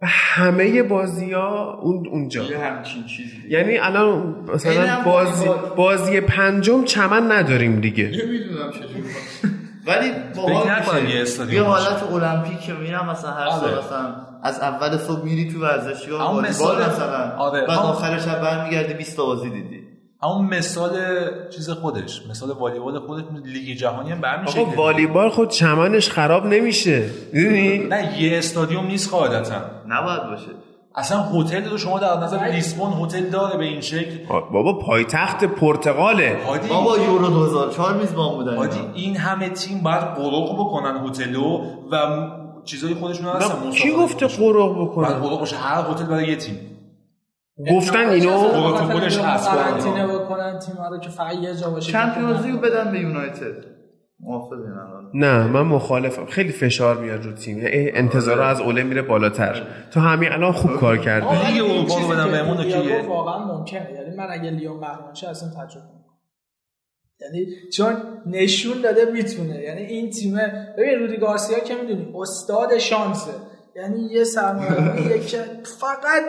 و 0.01 0.05
همه 0.07 0.83
بازی 0.83 1.31
ها 1.31 1.79
اون 1.81 2.07
اونجا 2.07 2.43
چیزی. 2.83 3.47
یعنی 3.49 3.77
الان 3.77 4.35
مثلا 4.53 5.01
بازی. 5.05 5.45
بازی 5.75 6.21
پنجم 6.21 6.83
چمن 6.83 7.31
نداریم 7.31 7.79
دیگه 7.81 8.03
نمی‌دونم 8.03 8.71
چجوری 8.71 9.03
ولی 9.87 10.11
باحال 10.35 11.01
میشه. 11.01 11.53
یه. 11.53 11.63
حالت 11.63 12.03
المپیک 12.03 12.59
که 12.59 12.73
میرم 12.73 13.09
مثلا 13.09 13.31
هر 13.31 13.49
سال 13.49 13.69
آره. 13.69 13.85
مثلا 13.85 14.15
از 14.43 14.59
اول 14.59 14.97
صبح 14.97 15.23
میری 15.23 15.51
تو 15.51 15.59
ورزشگاه 15.59 16.33
والیبال 16.33 16.89
مثلا 16.89 17.35
آره. 17.37 17.67
بعد 17.67 17.79
آخر 17.79 18.19
شب 18.19 18.41
برمیگردی 18.41 18.93
20 18.93 19.17
تا 19.17 19.25
بازی 19.25 19.49
دیدی 19.49 19.80
همون 20.23 20.45
مثال 20.45 20.91
چیز 21.55 21.69
خودش 21.69 22.21
مثال 22.29 22.51
والیبال 22.51 22.99
خودش 22.99 23.23
لیگ 23.45 23.77
جهانی 23.77 24.11
هم 24.11 24.21
به 24.21 24.27
همین. 24.27 24.75
والیبال 24.75 25.29
خود 25.29 25.49
چمنش 25.49 26.09
خراب 26.09 26.45
نمیشه. 26.45 27.09
می‌دونی؟ 27.33 27.77
نه 27.77 28.21
یه 28.21 28.37
استادیوم 28.37 28.85
نیست 28.87 29.11
قاعدتا. 29.11 29.55
نباید 29.87 30.23
باشه. 30.23 30.47
اصلا 30.95 31.19
هتل 31.23 31.69
رو 31.69 31.77
شما 31.77 31.99
در 31.99 32.17
نظر 32.17 32.37
لیسبون 32.45 32.93
هتل 32.93 33.29
داره 33.29 33.57
به 33.57 33.63
این 33.65 33.81
شکل. 33.81 34.17
بابا 34.53 34.79
پایتخت 34.79 35.43
پرتغاله. 35.43 36.37
هادی 36.47 36.67
بابا 36.69 36.97
یورو 36.97 37.27
2004 37.27 37.93
میزبان 37.97 38.35
بودن. 38.35 38.57
این 38.93 39.15
همه 39.17 39.49
تیم 39.49 39.79
باید 39.83 40.01
قرق 40.01 40.53
بکنن 40.59 41.05
هتلو 41.07 41.61
و 41.91 42.07
م- 42.07 42.31
چیزای 42.65 42.93
خودشون 42.93 43.25
هستن 43.25 43.69
کی 43.71 43.91
گفته. 43.91 44.27
قرق 44.27 44.81
بکنه 44.81 45.07
قرق 45.07 45.39
باشه 45.39 45.55
هر 45.57 45.91
هتل 45.91 46.03
برای 46.05 46.27
یه 46.27 46.35
تیم. 46.35 46.59
گفتن 47.71 48.09
اینو 48.09 48.49
پروتکلش 48.49 49.17
هست. 49.17 49.49
قرنطینه 49.49 50.07
بکنن 50.07 50.59
تیم‌ها 50.59 50.89
رو 50.89 50.97
که 50.97 51.09
فقط 51.09 51.35
یه 51.35 51.55
جا 51.55 51.69
باشه. 51.69 51.91
چمپیونز 51.91 52.45
لیگ 52.45 52.61
بدن 52.61 52.91
به 52.91 52.99
یونایتد. 52.99 53.71
نه 55.13 55.47
من 55.47 55.61
مخالفم. 55.61 56.25
خیلی 56.25 56.51
فشار 56.51 56.97
میاد 56.97 57.25
رو 57.25 57.31
تیم. 57.31 57.57
اه، 57.57 57.63
انتظارا 57.71 58.47
از 58.47 58.61
اوله 58.61 58.83
میره 58.83 59.01
بالاتر. 59.01 59.61
تو 59.93 59.99
همین 59.99 60.31
الان 60.31 60.51
خوب 60.51 60.71
کار 60.71 60.97
کرده. 60.97 61.47
این 61.47 61.61
اروپا 61.61 61.99
رو 61.99 62.07
بدن 62.07 62.25
که 62.25 62.31
بهمون 62.31 62.57
اوکیه. 62.57 63.05
واقعا 63.07 63.57
ممکنه. 63.57 63.91
یعنی 63.93 64.15
من 64.15 64.27
اگه 64.31 64.49
لیون 64.49 64.79
قهرمان 64.79 65.13
شه 65.13 65.29
اصلا 65.29 65.49
تعجب 65.49 65.81
می‌کنم 65.81 66.01
یعنی 67.21 67.45
چون 67.73 67.93
نشون 68.25 68.81
داده 68.81 69.05
می‌تونه. 69.05 69.55
یعنی 69.61 69.81
این 69.81 70.09
تیمه 70.09 70.73
ببین 70.77 70.99
رودی 70.99 71.17
گارسیا 71.17 71.59
که 71.59 71.75
می‌دونی 71.75 72.13
استاد 72.15 72.77
شانسه. 72.77 73.31
یعنی 73.75 73.99
یه 74.11 74.23
سرمربیه 74.23 75.19
که 75.29 75.37
فقط 75.79 76.23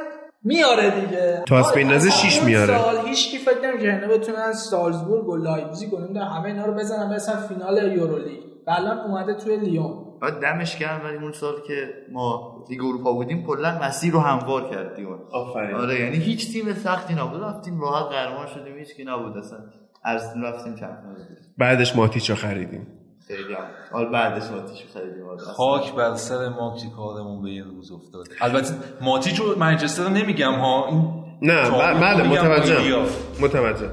میاره 0.45 1.01
دیگه. 1.01 1.43
تاس 1.47 1.67
آره، 1.67 1.83
بندازه 1.83 2.09
اصلا 2.09 2.21
شیش 2.21 2.39
اون 2.39 2.47
میاره. 2.47 2.79
سال 2.79 3.07
هیچ 3.07 3.31
کی 3.31 3.39
فکر 3.39 3.61
نمی‌کنه 3.65 4.09
بتونن 4.09 4.53
سالزبورگ 4.53 5.29
و 5.29 5.37
لایپزیگ 5.37 5.95
و 5.95 5.99
نمی‌دونم 5.99 6.27
همه 6.27 6.45
اینا 6.45 6.67
رو 6.67 6.75
بزنن 6.75 7.09
برسن 7.11 7.47
فینال 7.47 7.93
یورولیگ. 7.93 8.41
و 8.67 8.71
الان 8.71 8.99
اومده 8.99 9.35
توی 9.35 9.57
لیون. 9.57 10.05
بعد 10.23 10.41
دمش 10.41 10.79
گرم 10.79 11.01
ولی 11.05 11.17
اون 11.17 11.33
سال 11.33 11.55
که 11.67 11.89
ما 12.13 12.65
لیگ 12.71 12.85
اروپا 12.85 13.13
بودیم 13.13 13.47
کلا 13.47 13.79
مسیر 13.83 14.13
رو 14.13 14.21
هموار 14.21 14.71
کردیم 14.71 15.09
آفرین. 15.33 15.77
آره 15.77 16.01
یعنی 16.01 16.17
هیچ 16.17 16.53
تیم 16.53 16.75
سختی 16.75 17.15
نبود. 17.15 17.43
رفتیم 17.43 17.81
راحت 17.81 18.13
قهرمان 18.13 18.47
شدیم 18.47 18.77
هیچ 18.79 18.97
کی 18.97 19.05
نبود 19.05 19.37
اصلا. 19.37 19.59
از 20.05 20.35
رفتیم 20.45 20.75
چمپیونز 20.75 21.19
لیگ 21.19 21.39
بعدش 21.59 21.97
ماتیچ 21.97 22.31
رو 22.31 22.37
خریدیم. 22.37 22.87
خیلی 23.29 23.55
هم 23.55 23.65
حال 23.93 24.13
بعدش 24.13 24.43
آتیش 24.43 24.79
خریدیم 24.95 25.27
آره. 25.31 25.39
خاک 25.41 25.95
بر 25.95 26.15
سر 26.17 26.49
ما 26.49 26.77
که 26.83 26.87
کارمون 26.97 27.43
به 27.43 27.49
این 27.49 27.65
روز 27.65 27.93
افتاد. 27.93 28.27
البته 28.41 28.75
ماتیچ 29.01 29.41
منچستر 29.59 30.09
نمیگم 30.09 30.53
ها. 30.55 30.89
این 30.91 31.25
نه 31.43 31.71
بله 32.01 32.23
متوجه 32.29 32.75
بایدیا. 32.75 33.03
متوجه 33.41 33.91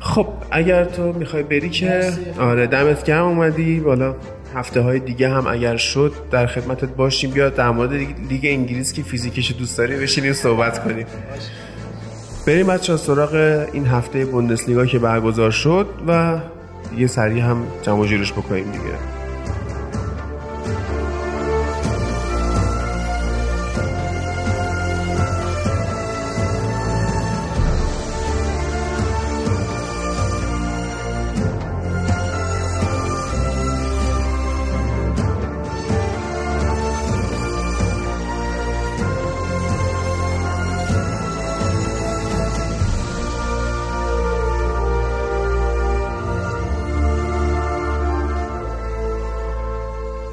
خب 0.00 0.26
اگر 0.50 0.84
تو 0.84 1.02
می‌خوای 1.02 1.42
بری 1.42 1.70
که 1.70 1.86
مرسی. 1.86 2.20
آره 2.40 2.66
دمت 2.66 3.04
گرم 3.04 3.24
اومدی. 3.26 3.80
بالا 3.80 4.14
هفته 4.54 4.80
های 4.80 4.98
دیگه 5.00 5.28
هم 5.28 5.46
اگر 5.46 5.76
شد 5.76 6.12
در 6.30 6.46
خدمتت 6.46 6.88
باشیم. 6.88 7.30
بیا 7.30 7.50
در 7.50 7.70
مورد 7.70 7.90
لیگ- 7.92 8.28
لیگ 8.30 8.40
انگلیس 8.44 8.92
که 8.92 9.02
فیزیکش 9.02 9.52
دوست 9.58 9.78
داری 9.78 9.96
بشینیم 9.96 10.32
صحبت 10.32 10.84
کنیم. 10.84 11.06
بریم 12.46 12.66
بچه 12.66 12.96
سراغ 12.96 13.34
این 13.72 13.86
هفته 13.86 14.24
بوندسلیگا 14.24 14.86
که 14.86 14.98
برگزار 14.98 15.50
شد 15.50 15.86
و 16.08 16.38
یه 16.96 17.06
سریع 17.06 17.42
هم 17.42 17.66
جمع 17.82 18.06
جورش 18.06 18.32
بکنیم 18.32 18.64
دیگه. 18.64 19.21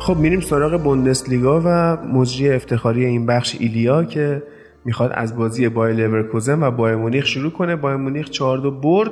خب 0.09 0.17
میریم 0.17 0.39
سراغ 0.39 0.83
بوندسلیگا 0.83 1.61
و 1.65 1.67
مجری 2.13 2.49
افتخاری 2.49 3.05
این 3.05 3.25
بخش 3.25 3.55
ایلیا 3.59 4.03
که 4.03 4.43
می‌خواد 4.85 5.11
از 5.13 5.37
بازی 5.37 5.69
بایر 5.69 5.95
لورکوزن 5.95 6.63
و 6.63 6.71
بایرن 6.71 6.95
مونیخ 6.95 7.25
شروع 7.25 7.51
کنه. 7.51 7.75
بایرن 7.75 7.97
مونیخ 7.97 8.29
4 8.29 8.57
دو 8.57 8.71
برد 8.71 9.11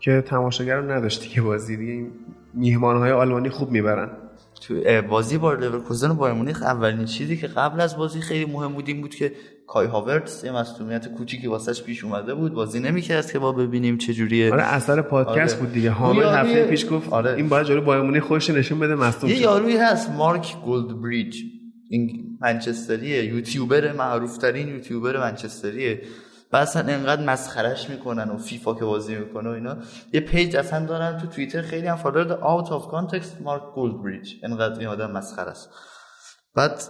که 0.00 0.24
تماشاگرم 0.26 0.92
نداشتی 0.92 1.28
که 1.28 1.42
بازی 1.42 1.76
دیگه 1.76 2.06
میهمانهای 2.54 3.12
آلمانی 3.12 3.48
خوب 3.48 3.70
می‌برن. 3.70 4.10
تو 4.60 4.74
بازی 5.08 5.38
با 5.38 5.52
لورکوزن 5.52 6.10
و 6.10 6.14
بایرن 6.14 6.34
مونیخ 6.34 6.62
اولین 6.62 7.04
چیزی 7.04 7.36
که 7.36 7.46
قبل 7.46 7.80
از 7.80 7.96
بازی 7.96 8.20
خیلی 8.20 8.52
مهم 8.52 8.72
بود 8.72 8.88
این 8.88 9.00
بود 9.00 9.14
که 9.14 9.32
کای 9.70 9.86
هاورتس 9.86 10.44
یه 10.44 10.52
مصدومیت 10.52 11.08
کوچیکی 11.08 11.46
واسش 11.46 11.82
پیش 11.82 12.04
اومده 12.04 12.34
بود 12.34 12.52
بازی 12.54 12.80
نمی‌کرد 12.80 13.32
که 13.32 13.38
با 13.38 13.52
ببینیم 13.52 13.98
چه 13.98 14.14
جوریه 14.14 14.52
آره 14.52 14.62
اثر 14.62 15.02
پادکست 15.02 15.54
آره. 15.54 15.64
بود 15.64 15.72
دیگه. 15.72 15.90
حامد 15.90 16.16
یاروی- 16.22 16.34
هفته 16.36 16.64
پیش 16.66 16.86
گفت 16.90 17.12
آره. 17.12 17.32
این 17.34 17.48
باید 17.48 17.66
جلو 17.66 17.80
بایرن 17.80 18.02
مونیخ 18.02 18.24
خودش 18.24 18.50
نشون 18.50 18.78
بده 18.80 18.94
مصدوم 18.94 19.30
یه 19.30 19.36
یارویی 19.38 19.76
هست 19.76 20.10
مارک 20.10 20.56
گلدبریج 20.66 21.36
این 21.90 22.38
منچستریه. 22.40 23.24
یوتیوبر 23.24 23.92
معروف 23.92 24.38
ترین 24.38 24.68
یوتیوبر 24.68 25.16
منچستریه. 25.20 26.02
اصلا 26.52 26.92
انقدر 26.92 27.24
مسخرش 27.24 27.90
می‌کنن 27.90 28.30
و 28.30 28.38
فیفا 28.38 28.74
که 28.74 28.84
بازی 28.84 29.16
می‌کنه 29.16 29.48
و 29.48 29.52
اینا. 29.52 29.76
یه 30.12 30.20
page 30.20 30.56
اصلا 30.56 30.86
دارن 30.86 31.18
تو 31.18 31.26
توییتر 31.26 31.62
خیلی 31.62 31.86
هم 31.86 31.96
follower 31.96 32.32
out 32.32 32.72
of 32.72 32.86
context 32.88 33.36
مارک 33.40 33.62
گلدبریج 33.74 34.32
انقدر 34.44 34.78
این 34.78 34.88
آدم 34.88 35.10
مسخره 35.10 35.50
است. 35.50 35.70
بعد 36.54 36.82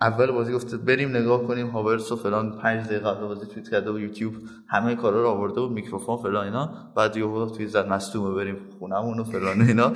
اول 0.00 0.30
بازی 0.30 0.52
گفته 0.52 0.76
بریم 0.76 1.16
نگاه 1.16 1.46
کنیم 1.46 1.66
هاورتس 1.66 2.12
و 2.12 2.16
فلان 2.16 2.58
پنج 2.58 2.86
دقیقه 2.86 3.10
قبل 3.10 3.26
بازی 3.26 3.46
توییت 3.46 3.70
کرده 3.70 3.90
و 3.90 3.98
یوتیوب 3.98 4.34
همه 4.68 4.94
کارا 4.94 5.22
رو 5.22 5.28
آورده 5.28 5.60
بود 5.60 5.70
میکروفون 5.70 6.16
فلان 6.16 6.44
اینا. 6.44 6.92
بعد 6.96 7.16
یهو 7.16 7.50
توییت 7.50 7.66
زد 7.66 7.88
مصدومه 7.88 8.34
بریم 8.34 8.56
خونمون 8.78 9.18
و 9.18 9.24
فلان 9.24 9.60
اینا. 9.60 9.92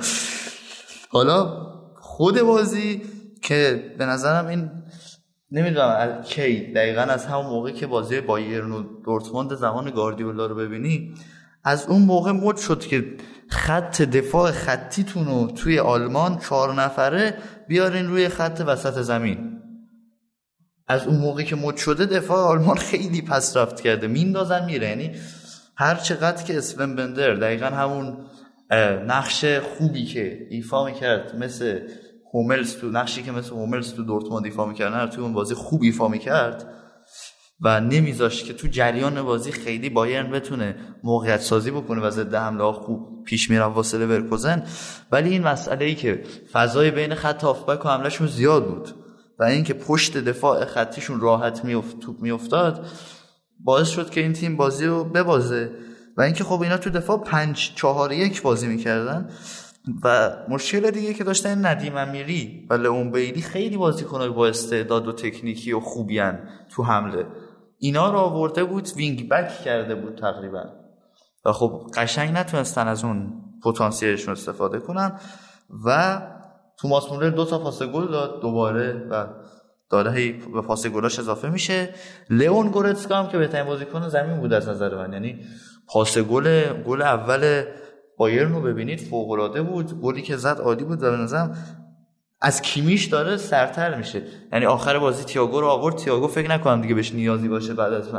حالا 1.09 1.67
خود 1.99 2.41
بازی 2.41 3.01
که 3.41 3.93
به 3.97 4.05
نظرم 4.05 4.47
این 4.47 4.69
نمی‌دونم 5.51 5.87
از 5.87 6.25
کی؟ 6.25 6.73
دقیقا 6.73 7.01
از 7.01 7.25
همون 7.25 7.45
موقع 7.45 7.71
که 7.71 7.87
بازی 7.87 8.21
بایرن 8.21 8.71
و 8.71 8.83
دورتموند 9.05 9.55
زمان 9.55 9.91
گاردیولا 9.91 10.45
رو 10.45 10.55
ببینی 10.55 11.13
از 11.63 11.87
اون 11.89 12.01
موقع 12.01 12.31
مد 12.31 12.57
شد 12.57 12.79
که 12.79 13.17
خط 13.49 14.01
دفاع 14.01 14.51
خطیتون 14.51 15.25
رو 15.25 15.47
توی 15.47 15.79
آلمان 15.79 16.37
چهار 16.37 16.73
نفره 16.73 17.37
بیارین 17.67 18.07
روی 18.07 18.29
خط 18.29 18.63
وسط 18.67 19.01
زمین. 19.01 19.60
از 20.87 21.07
اون 21.07 21.17
موقع 21.17 21.43
که 21.43 21.55
مد 21.55 21.77
شده 21.77 22.05
دفاع 22.05 22.37
آلمان 22.37 22.77
خیلی 22.77 23.21
پس 23.21 23.57
رفت 23.57 23.81
کرده. 23.81 24.07
میندازن 24.07 24.65
میره. 24.65 24.87
یعنی 24.87 25.11
هر 25.75 25.95
چقدر 25.95 26.43
که 26.43 26.57
اسفن 26.57 26.95
بندر 26.95 27.33
دقیقا 27.33 27.65
همون 27.65 28.17
نقش 29.07 29.45
خوبی 29.45 30.05
که 30.05 30.47
ایفا 30.49 30.85
می‌کرد 30.85 31.35
مثل 31.35 31.79
هوملز 32.33 32.75
تو 32.75 32.89
نقشی 32.89 33.23
که 33.23 33.31
مثل 33.31 33.49
هوملز 33.49 33.93
تو 33.93 34.03
دورتموند 34.03 34.45
ایفا 34.45 34.65
می‌کرد 34.65 34.93
نه 34.93 35.07
تو 35.07 35.21
اون 35.21 35.33
بازی 35.33 35.55
خوب 35.55 35.83
ایفا 35.83 36.07
می‌کرد 36.07 36.73
و 37.61 37.79
نمیذاشت 37.79 38.45
که 38.45 38.53
تو 38.53 38.67
جریان 38.67 39.21
بازی 39.21 39.51
خیلی 39.51 39.89
بایرن 39.89 40.31
بتونه 40.31 40.75
موقعیت 41.03 41.41
سازی 41.41 41.71
بکنه 41.71 42.01
و 42.01 42.09
ضد 42.09 42.35
حمله 42.35 42.63
ها 42.63 42.71
خوب 42.71 43.23
پیش 43.23 43.49
میره 43.49 43.63
واسه 43.63 43.97
لورکوزن 43.97 44.63
ولی 45.11 45.29
این 45.29 45.43
مسئله 45.43 45.85
ای 45.85 45.95
که 45.95 46.23
فضای 46.51 46.91
بین 46.91 47.15
خط 47.15 47.43
هافبک 47.43 47.85
و 47.85 47.89
حملهشون 47.89 48.27
زیاد 48.27 48.67
بود. 48.67 49.00
و 49.41 49.43
اینکه 49.43 49.73
پشت 49.73 50.17
دفاع 50.17 50.65
خطیشون 50.65 51.19
راحت 51.19 51.65
میافت 51.65 51.99
توپ 51.99 52.21
میافتاد 52.21 52.85
باعث 53.59 53.87
شد 53.87 54.09
که 54.09 54.21
این 54.21 54.33
تیم 54.33 54.57
بازی 54.57 54.85
رو 54.85 55.03
ببازه. 55.03 55.71
و 56.17 56.21
اینکه 56.21 56.43
خب 56.43 56.61
اینا 56.61 56.77
تو 56.77 56.89
دفاع 56.89 57.23
پنج 57.23 57.71
چهار 57.75 58.11
یک 58.11 58.41
بازی 58.41 58.67
می‌کردن. 58.67 59.29
و 60.03 60.31
مشکل 60.49 60.91
دیگه 60.91 61.13
که 61.13 61.23
داشتن 61.23 61.65
ندیم 61.65 61.97
امیری 61.97 62.67
و 62.69 62.73
لئون 62.73 63.11
بیلی 63.11 63.41
خیلی 63.41 63.77
بازیکنای 63.77 64.29
با 64.29 64.47
استعداد 64.47 65.07
و 65.07 65.11
تکنیکی 65.11 65.73
و 65.73 65.79
خوبیان 65.79 66.39
تو 66.69 66.83
حمله. 66.83 67.25
اینا 67.77 68.11
رو 68.11 68.17
آورده 68.17 68.63
بود 68.63 68.89
وینگ 68.95 69.29
بک 69.29 69.61
کرده 69.63 69.95
بود 69.95 70.17
تقریبا. 70.17 70.63
و 71.45 71.51
خب 71.51 71.91
قشنگ 71.95 72.37
نتونستن 72.37 72.87
از 72.87 73.03
اون 73.03 73.33
پتانسیلشون 73.63 74.31
استفاده 74.31 74.79
کنن. 74.79 75.19
و 75.85 76.21
توماس 76.81 77.11
مولر 77.11 77.29
دو 77.29 77.45
تا 77.45 77.59
پاس 77.59 77.83
گل 77.83 78.07
داد 78.07 78.41
دوباره 78.41 79.07
و 79.09 79.27
داره 79.89 80.11
هی 80.11 80.31
به 80.31 80.61
پاس 80.61 80.87
گلاش 80.87 81.19
اضافه 81.19 81.49
میشه. 81.49 81.89
لئون 82.29 82.67
گورتسکا 82.67 83.15
هم 83.15 83.27
که 83.27 83.37
بهترین 83.37 83.65
بازیکن 83.65 84.07
زمین 84.07 84.39
بود 84.39 84.53
از 84.53 84.69
نظر 84.69 84.95
من. 84.95 85.13
یعنی 85.13 85.39
پاس 85.87 86.17
گل 86.17 86.73
گل 86.73 87.01
اول 87.01 87.63
بایرن 88.17 88.53
رو 88.53 88.61
ببینید 88.61 88.99
فوق 88.99 89.31
العاده 89.31 89.61
بود. 89.61 90.01
گلی 90.01 90.21
که 90.21 90.37
زد 90.37 90.57
عالی 90.57 90.83
بود 90.83 91.03
و 91.03 91.11
به 91.11 91.17
نظرم 91.17 91.57
از 92.41 92.61
کیمیش 92.61 93.05
داره 93.05 93.37
سرتر 93.37 93.97
میشه. 93.97 94.21
یعنی 94.53 94.65
آخر 94.65 94.99
بازی 94.99 95.23
تییاگو 95.23 95.61
رو 95.61 95.67
آورد. 95.67 95.95
تییاگو 95.95 96.27
فکر 96.27 96.49
نکنم 96.49 96.81
دیگه 96.81 96.95
بهش 96.95 97.13
نیازی 97.13 97.47
باشه 97.47 97.73
بعد 97.73 97.93
از 97.93 98.09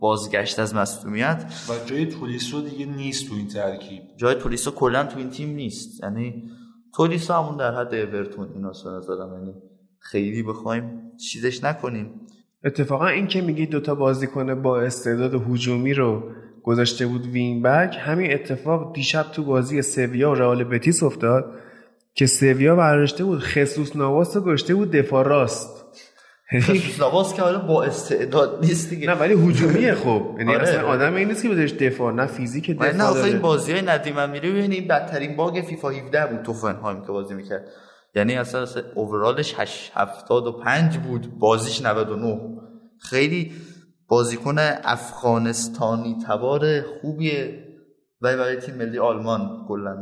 بازگشت 0.00 0.58
از 0.58 0.74
مصونیت 0.74 1.44
و 1.68 1.72
جای 1.86 2.06
تولیسو 2.06 2.60
دیگه 2.60 2.86
نیست 2.86 3.28
تو 3.28 3.34
این 3.34 3.48
ترکیب. 3.48 4.02
جای 4.16 4.34
تولیسو 4.34 4.70
کلا 4.70 5.04
تو 5.04 5.18
این 5.18 5.30
تیم 5.30 5.50
نیست. 5.50 6.02
یعنی 6.02 6.50
تولیسو 6.98 7.32
همون 7.32 7.56
در 7.56 7.74
حد 7.74 7.94
اورتون 7.94 8.48
اینا 8.54 8.72
به 8.84 8.90
نظرم. 8.90 9.32
یعنی 9.32 9.54
خیلی 9.98 10.42
بخوایم 10.42 11.12
چیزش 11.16 11.64
نکنیم. 11.64 12.10
اتفاقا 12.64 13.06
این 13.06 13.26
که 13.26 13.40
میگی 13.40 13.66
دوتا 13.66 13.94
بازیکن 13.94 14.62
با 14.62 14.80
استعداد 14.80 15.34
هجومی 15.34 15.94
رو 15.94 16.22
گذاشته 16.62 17.06
بود 17.06 17.26
wing 17.26 17.62
back 17.62 17.96
همین 18.00 18.32
اتفاق 18.32 18.94
دیشب 18.94 19.22
تو 19.22 19.44
بازی 19.44 19.82
سویا 19.82 20.30
و 20.30 20.34
رئال 20.34 20.64
بتیس 20.64 21.02
افتاد 21.02 21.54
که 22.14 22.26
سویا 22.26 22.76
برداشته 22.76 23.24
بود 23.24 23.38
خسوس 23.38 23.96
ناواس 23.96 24.36
رو 24.36 24.42
گذاشته 24.42 24.74
بود 24.74 24.90
دفاع 24.90 25.24
راست. 25.24 25.84
خسوس 26.52 27.00
ناواس 27.00 27.34
که 27.34 27.42
حالا 27.42 27.58
با 27.58 27.84
استعداد 27.84 28.64
نیست 28.64 28.90
دیگه. 28.90 29.08
نه 29.08 29.14
ولی 29.14 29.50
هجومیه 29.50 29.94
خب. 29.94 30.34
یعنی 30.38 30.54
آره. 30.54 30.68
اصلا 30.68 30.88
آدم 30.88 31.14
این 31.14 31.28
نیست 31.28 31.42
که 31.42 31.48
بدش 31.48 31.72
دفاع 31.72 32.12
نه 32.12 32.26
فیزیک 32.26 32.70
دفاع 32.70 32.92
نه 32.92 33.04
آخه 33.04 33.24
این 33.24 33.38
بازی 33.38 33.72
های 33.72 33.82
ندیم 33.82 34.18
امیری 34.18 34.50
ببینید 34.50 34.88
بدترین 34.88 35.36
bug 35.36 35.64
فیفا 35.68 35.88
17 35.88 36.26
بود 36.26 36.42
تو 36.42 36.55
هوفنهایم 36.55 37.00
که 37.00 37.06
بازی 37.06 37.34
می‌کرد. 37.34 37.68
یعنی 38.14 38.34
اصلا 38.34 38.62
اصلا 38.62 38.82
اوورالش 38.94 39.54
8 39.58 39.92
75 39.94 40.98
بود 40.98 41.38
بازیش 41.38 41.82
99 41.82 42.40
خیلی 43.00 43.52
بازیکن 44.08 44.56
افغانستانی 44.84 46.16
تبار 46.26 46.80
خوبیه. 46.80 47.64
و 48.20 48.36
برای 48.36 48.56
تیم 48.56 48.74
ملی 48.74 48.98
آلمان 48.98 49.64
کلا 49.68 49.96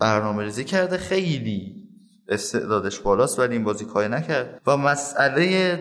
برنامه 0.00 0.44
ریزی 0.44 0.64
کرده. 0.64 0.96
خیلی 0.96 1.85
استعدادش 2.28 3.00
بالاست 3.00 3.38
ولی 3.38 3.52
این 3.52 3.64
بازی 3.64 3.84
کاری 3.84 4.08
نکرد. 4.08 4.60
و 4.66 4.76
مسئله 4.76 5.78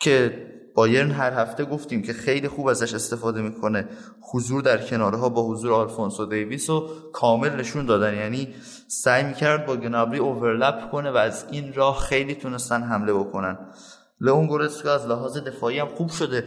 که 0.00 0.46
بایرن 0.74 1.10
هر 1.10 1.32
هفته 1.32 1.64
گفتیم 1.64 2.02
که 2.02 2.12
خیلی 2.12 2.48
خوب 2.48 2.66
ازش 2.66 2.94
استفاده 2.94 3.42
می‌کنه 3.42 3.88
حضور 4.32 4.62
در 4.62 4.78
کناره 4.78 5.18
ها 5.18 5.28
با 5.28 5.48
حضور 5.48 5.72
آلفونسو 5.72 6.26
دیویس 6.26 6.70
رو 6.70 6.88
کامل 7.12 7.56
نشون 7.56 7.86
دادن. 7.86 8.14
یعنی 8.14 8.54
سعی 8.88 9.24
می‌کرد 9.24 9.66
با 9.66 9.76
گنابری 9.76 10.18
اوورلپ 10.18 10.90
کنه 10.90 11.10
و 11.10 11.16
از 11.16 11.44
این 11.50 11.72
راه 11.72 11.98
خیلی 11.98 12.34
تونستن 12.34 12.82
حمله 12.82 13.12
بکنن. 13.12 13.58
لئون 14.20 14.46
گورسکا 14.46 14.94
از 14.94 15.06
لحاظ 15.06 15.36
دفاعی 15.36 15.78
هم 15.78 15.88
خوب 15.88 16.10
شده. 16.10 16.44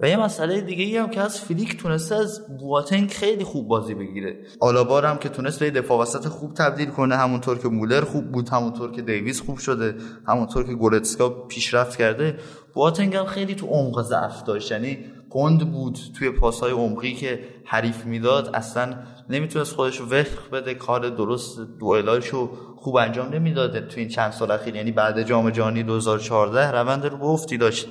و 0.00 0.08
یه 0.08 0.16
مسئله 0.16 0.60
دیگه 0.60 0.84
ای 0.84 0.96
هم 0.96 1.10
که 1.10 1.20
از 1.20 1.40
فلیک 1.40 1.76
تونسته 1.76 2.14
از 2.14 2.58
بواتنگ 2.58 3.10
خیلی 3.10 3.44
خوب 3.44 3.68
بازی 3.68 3.94
بگیره. 3.94 4.36
آلابار 4.60 5.06
هم 5.06 5.18
که 5.18 5.28
تونست 5.28 5.60
به 5.60 5.70
دفاع 5.70 5.98
وسط 5.98 6.28
خوب 6.28 6.54
تبدیل 6.54 6.90
کنه 6.90 7.16
همونطور 7.16 7.58
که 7.58 7.68
مولر 7.68 8.00
خوب 8.00 8.32
بود 8.32 8.48
همونطور 8.48 8.92
که 8.92 9.02
دیویس 9.02 9.40
خوب 9.40 9.58
شده 9.58 9.94
همونطور 10.28 10.66
که 10.66 10.74
گورتسکا 10.74 11.28
پیشرفت 11.28 11.98
کرده 11.98 12.38
بواتنگ 12.74 13.16
هم 13.16 13.24
خیلی 13.24 13.54
تو 13.54 13.66
عمق 13.66 14.02
ضعف 14.02 14.42
داشت. 14.42 14.72
یعنی 14.72 14.98
کند 15.30 15.72
بود 15.72 15.98
توی 16.18 16.30
پاسهای 16.30 16.72
عمقی 16.72 17.14
که 17.14 17.40
حریف 17.64 18.04
می‌داد 18.04 18.50
اصلا 18.54 18.94
نمی‌تونست 19.30 19.74
خودش 19.74 20.00
وفق 20.00 20.50
بده 20.52 20.74
کار 20.74 21.08
درست 21.08 21.58
دوئلاشو 21.80 22.50
خوب 22.76 22.96
انجام 22.96 23.28
نمی‌داده 23.34 23.80
تو 23.80 24.00
این 24.00 24.08
چند 24.08 24.32
سال 24.32 24.50
اخیر. 24.50 24.76
یعنی 24.76 24.92
بعد 24.92 25.22
جام 25.22 25.50
جهانی 25.50 25.82
2014 25.82 26.70
روند 26.70 27.06
رو 27.06 27.16
به 27.16 27.24
افتی 27.24 27.58
داشت. 27.58 27.88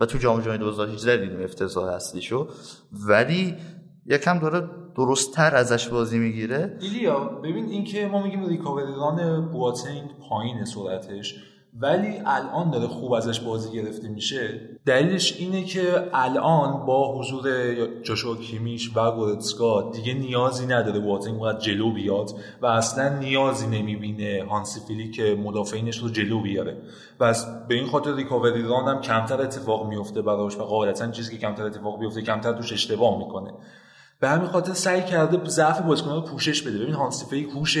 و 0.00 0.06
تو 0.06 0.18
جام 0.18 0.40
جهانی 0.40 0.58
2018 0.58 1.16
دیدیم 1.16 1.44
افتضاح 1.44 1.94
اصلیشو. 1.94 2.48
ولی 2.92 3.54
یکم 4.06 4.38
داره 4.38 4.68
درستتر 4.96 5.56
ازش 5.56 5.88
بازی 5.88 6.18
می‌گیره. 6.18 6.78
ایلیا 6.80 7.20
ببین 7.20 7.64
اینکه 7.64 8.06
ما 8.06 8.22
میگیم 8.22 8.46
ریکاوری 8.46 8.92
ران 8.92 9.48
بواتنگ 9.52 10.10
پایین 10.28 10.64
سرعتش 10.64 11.34
ولی 11.80 12.20
الان 12.26 12.70
داره 12.70 12.86
خوب 12.86 13.12
ازش 13.12 13.40
بازی 13.40 13.70
گرفته 13.70 14.08
میشه 14.08 14.60
دلیلش 14.86 15.36
اینه 15.38 15.64
که 15.64 16.10
الان 16.12 16.86
با 16.86 17.18
حضور 17.18 17.74
جاشوا 18.02 18.36
کیمیش 18.36 18.90
و 18.96 19.10
گورتسکا 19.10 19.90
دیگه 19.90 20.14
نیازی 20.14 20.66
نداره 20.66 21.00
بواتنگ 21.00 21.38
باید 21.38 21.58
جلو 21.58 21.92
بیاد 21.92 22.30
و 22.62 22.66
اصلا 22.66 23.18
نیازی 23.18 23.66
نمی‌بینه 23.66 24.44
هانسی 24.50 24.80
فیلی 24.88 25.10
که 25.10 25.38
مدافعینش 25.44 25.98
رو 25.98 26.08
جلو 26.08 26.40
بیاره. 26.40 26.76
و 27.20 27.24
از 27.24 27.68
به 27.68 27.74
این 27.74 27.86
خاطر 27.86 28.14
ریکاوری 28.14 28.62
ران 28.62 28.88
هم 28.88 29.00
کمتر 29.00 29.42
اتفاق 29.42 29.88
میفته 29.88 30.22
براش 30.22 30.56
و 30.56 30.62
قاعدتا 30.62 31.10
چیزی 31.10 31.32
که 31.32 31.38
کمتر 31.38 31.62
اتفاق 31.62 32.00
بیفته 32.00 32.22
کمتر 32.22 32.52
توش 32.52 32.72
اشتباه 32.72 33.18
می‌کنه. 33.18 33.52
به 34.20 34.28
همین 34.28 34.48
خاطر 34.48 34.72
سعی 34.72 35.02
کرده 35.02 35.48
ضعف 35.48 35.80
بازیکن‌ها 35.80 36.16
رو 36.16 36.22
پوشش 36.22 36.62
بده. 36.62 36.78
ببین 36.78 36.94
هانسی 36.94 37.26
فیک 37.26 37.48
هوش 37.48 37.78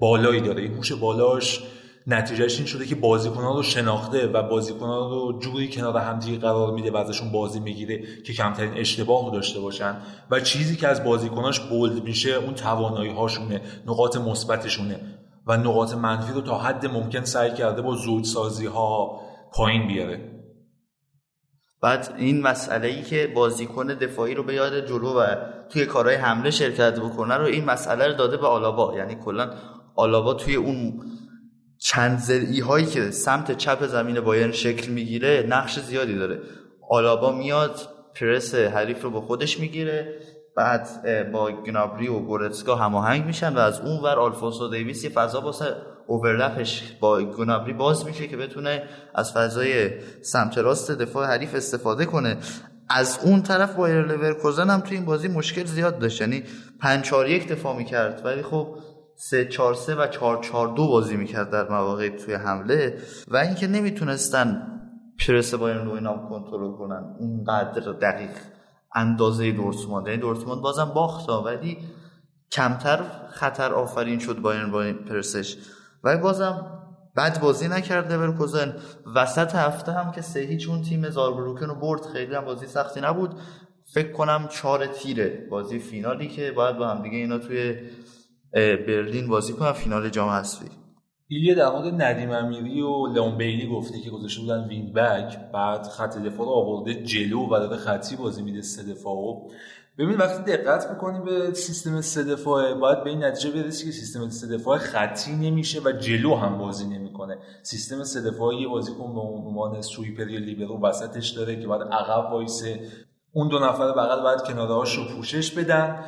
بالایی 0.00 0.40
داره. 0.40 0.62
این 0.62 0.74
هوش 0.74 0.92
بالاش 0.92 1.62
نتیجهش 2.06 2.56
این 2.56 2.66
شده 2.66 2.86
که 2.86 2.94
بازیکن‌ها 2.94 3.54
رو 3.54 3.62
شناخته 3.62 4.26
و 4.26 4.42
بازیکن‌ها 4.42 5.08
رو 5.08 5.38
جوری 5.40 5.68
کنار 5.70 5.96
همدیگه 5.96 6.38
قرار 6.38 6.72
میده 6.72 6.90
و 6.90 6.96
ازشون 6.96 7.32
بازی 7.32 7.60
می‌گیره 7.60 8.22
که 8.22 8.32
کمترین 8.32 8.74
اشتباه 8.74 9.24
رو 9.24 9.30
داشته 9.30 9.60
باشن. 9.60 9.96
و 10.30 10.40
چیزی 10.40 10.76
که 10.76 10.88
از 10.88 11.04
بازیکناش 11.04 11.60
بولد 11.60 12.04
میشه 12.04 12.34
اون 12.34 12.54
توانایی 12.54 13.12
هاشونه 13.12 13.60
نقاط 13.86 14.16
مثبتشونه 14.16 15.00
و 15.46 15.56
نقاط 15.56 15.94
منفی 15.94 16.32
رو 16.32 16.40
تا 16.40 16.58
حد 16.58 16.86
ممکن 16.86 17.24
سعی 17.24 17.54
کرده 17.54 17.82
با 17.82 17.94
زودسازی 17.94 18.66
ها 18.66 19.20
پایین 19.52 19.86
بیاره. 19.86 20.32
بعد 21.82 22.14
این 22.18 22.42
مسئله 22.42 22.88
ای 22.88 23.02
که 23.02 23.32
بازیکن 23.34 23.86
دفاعی 23.86 24.34
رو 24.34 24.42
به 24.42 24.54
یاد 24.54 24.86
جلو 24.86 25.20
و 25.20 25.26
توی 25.68 25.86
کارهای 25.86 26.16
حمله 26.16 26.50
شرکت 26.50 27.00
بکنه 27.00 27.34
رو 27.34 27.44
این 27.44 27.64
مسئله 27.64 28.06
رو 28.06 28.14
داده 28.14 28.36
به 28.36 28.46
آلابا. 28.46 28.96
یعنی 28.96 29.14
کلا 29.14 29.50
آلابا 29.96 30.34
توی 30.34 30.54
اون 30.54 31.02
چند 31.78 32.18
زرعی 32.18 32.60
هایی 32.60 32.86
که 32.86 33.10
سمت 33.10 33.56
چپ 33.56 33.86
زمین 33.86 34.20
بایرن 34.20 34.52
شکل 34.52 34.92
می‌گیره 34.92 35.46
نقش 35.48 35.78
زیادی 35.80 36.14
داره. 36.14 36.40
آلابا 36.90 37.32
میاد 37.32 37.80
پرس 38.14 38.54
حریف 38.54 39.02
رو 39.02 39.10
با 39.10 39.20
خودش 39.20 39.60
می‌گیره 39.60 40.18
بعد 40.56 40.88
با 41.32 41.50
گنابری 41.50 42.08
و 42.08 42.18
گورتسکا 42.18 42.76
هماهنگ 42.76 43.24
میشن 43.24 43.54
و 43.54 43.58
از 43.58 43.80
اون 43.80 44.00
ور 44.00 44.18
آلفونسو 44.18 44.68
دیویس 44.68 45.04
یه 45.04 45.10
فضا 45.10 45.40
واسه 45.40 45.76
overlap 46.06 46.65
ش 46.65 46.82
با 47.00 47.22
گنابری 47.22 47.72
باز 47.72 48.06
میشه 48.06 48.28
که 48.28 48.36
بتونه 48.36 48.82
از 49.14 49.32
فضای 49.32 49.90
سمت 50.22 50.58
راست 50.58 50.90
دفاع 50.90 51.26
حریف 51.26 51.54
استفاده 51.54 52.04
کنه. 52.04 52.36
از 52.88 53.18
اون 53.22 53.42
طرف 53.42 53.74
بایر 53.74 54.02
لورکوزن 54.02 54.70
هم 54.70 54.80
توی 54.80 54.96
این 54.96 55.06
بازی 55.06 55.28
مشکل 55.28 55.64
زیاد 55.64 55.98
داشت. 55.98 56.20
یعنی 56.20 56.42
5 56.80 57.04
4 57.04 57.28
1 57.28 57.48
دفاع 57.48 57.76
می‌کرد. 57.76 58.22
ولی 58.24 58.42
خب 58.42 58.78
3 59.18 59.44
4 59.44 59.74
3 59.74 59.94
و 59.94 60.06
4 60.06 60.42
4 60.42 60.68
2 60.76 60.88
بازی 60.88 61.16
می‌کرد 61.16 61.50
در 61.50 61.68
مواقع 61.68 62.08
توی 62.08 62.34
حمله 62.34 62.98
و 63.28 63.36
اینکه 63.36 63.66
نمی‌تونستن 63.66 64.62
پرس 65.26 65.54
بایرن 65.54 65.84
رو 65.84 65.92
اینا 65.92 66.28
کنترل 66.28 66.72
کنن. 66.72 67.16
اونقدر 67.18 67.92
دقیق 67.92 68.30
اندازه 68.94 69.52
دورتموند. 69.52 70.06
یعنی 70.06 70.20
دورتموند 70.20 70.60
بازم 70.60 70.92
باخت 70.94 71.28
ولی 71.28 71.78
کمتر 72.52 73.00
خطر 73.30 73.72
آفرین 73.72 74.18
شد 74.18 74.38
با 74.38 74.82
این 74.82 74.94
پرسش. 74.94 75.56
ولی 76.04 76.20
بازم 76.20 76.66
بد 77.16 77.40
بازی 77.40 77.68
نکرد 77.68 78.12
لورکوزن 78.12 78.76
وسط 79.14 79.54
هفته 79.54 79.92
هم 79.92 80.12
که 80.12 80.22
سه 80.22 80.40
هیچ 80.40 80.68
اون 80.68 80.82
تیم 80.82 81.10
زاربروکن 81.10 81.66
رو 81.66 81.74
برد 81.74 82.06
خیلی 82.06 82.34
هم 82.34 82.44
بازی 82.44 82.66
سختی 82.66 83.00
نبود. 83.00 83.34
فکر 83.94 84.12
کنم 84.12 84.48
چهار 84.48 84.86
تیره 84.86 85.46
بازی 85.50 85.78
فینالی 85.78 86.28
که 86.28 86.52
باید 86.52 86.76
با 86.76 86.88
هم 86.88 87.02
دیگه 87.02 87.16
اینا 87.16 87.38
توی 87.38 87.76
برلین 88.56 89.28
بازی 89.28 89.52
کنن 89.52 89.72
فینال 89.72 90.08
جام 90.08 90.28
حذفی. 90.28 90.66
ایلیه 91.28 91.54
در 91.54 91.70
مورد 91.70 92.02
ندیم 92.02 92.30
امیری 92.30 92.80
و 92.80 93.06
لئون 93.06 93.36
بیلی 93.36 93.68
گفته 93.68 94.00
که 94.00 94.10
گذاشته 94.10 94.40
بودن 94.40 94.68
وینگ 94.68 94.92
بک 94.92 95.38
بعد 95.52 95.82
خط 95.82 96.18
دفاع 96.18 96.46
رو 96.46 96.52
آورده 96.52 96.94
جلو 96.94 97.46
و 97.46 97.50
داره 97.50 97.76
خطی 97.76 98.16
بازی 98.16 98.42
میده 98.42 98.62
سه 98.62 98.92
دفاعو 98.92 99.48
ببین 99.98 100.16
وقتی 100.16 100.42
دقت 100.42 100.90
می‌کنی 100.90 101.20
به 101.20 101.54
سیستم 101.54 102.00
سه 102.00 102.24
دفاعه 102.24 102.74
باید 102.74 103.04
به 103.04 103.10
این 103.10 103.24
نتیجه 103.24 103.50
برسی 103.50 103.86
که 103.86 103.92
سیستم 103.92 104.28
سه 104.28 104.46
دفاعه 104.46 104.78
خطی 104.78 105.32
نمیشه 105.32 105.80
و 105.84 105.92
جلو 105.92 106.34
هم 106.34 106.58
بازی 106.58 106.86
نمی‌کنه. 106.86 107.38
سیستم 107.62 108.04
سه 108.04 108.30
دفاعی 108.30 108.60
یه 108.60 108.68
بازیکن 108.68 109.14
به 109.14 109.20
عنوان 109.20 109.82
سویپر 109.82 110.28
یا 110.28 110.38
لیبرو 110.38 110.80
وسطش 110.80 111.30
داره 111.30 111.60
که 111.60 111.66
باید 111.66 111.82
عقب 111.82 112.32
وایسه. 112.32 112.80
اون 113.32 113.48
دو 113.48 113.58
نفر 113.58 113.92
بغل 113.92 114.22
باید 114.22 114.42
کنارهاش 114.42 114.96
رو 114.96 115.04
پوشش 115.04 115.50
بدن. 115.50 116.04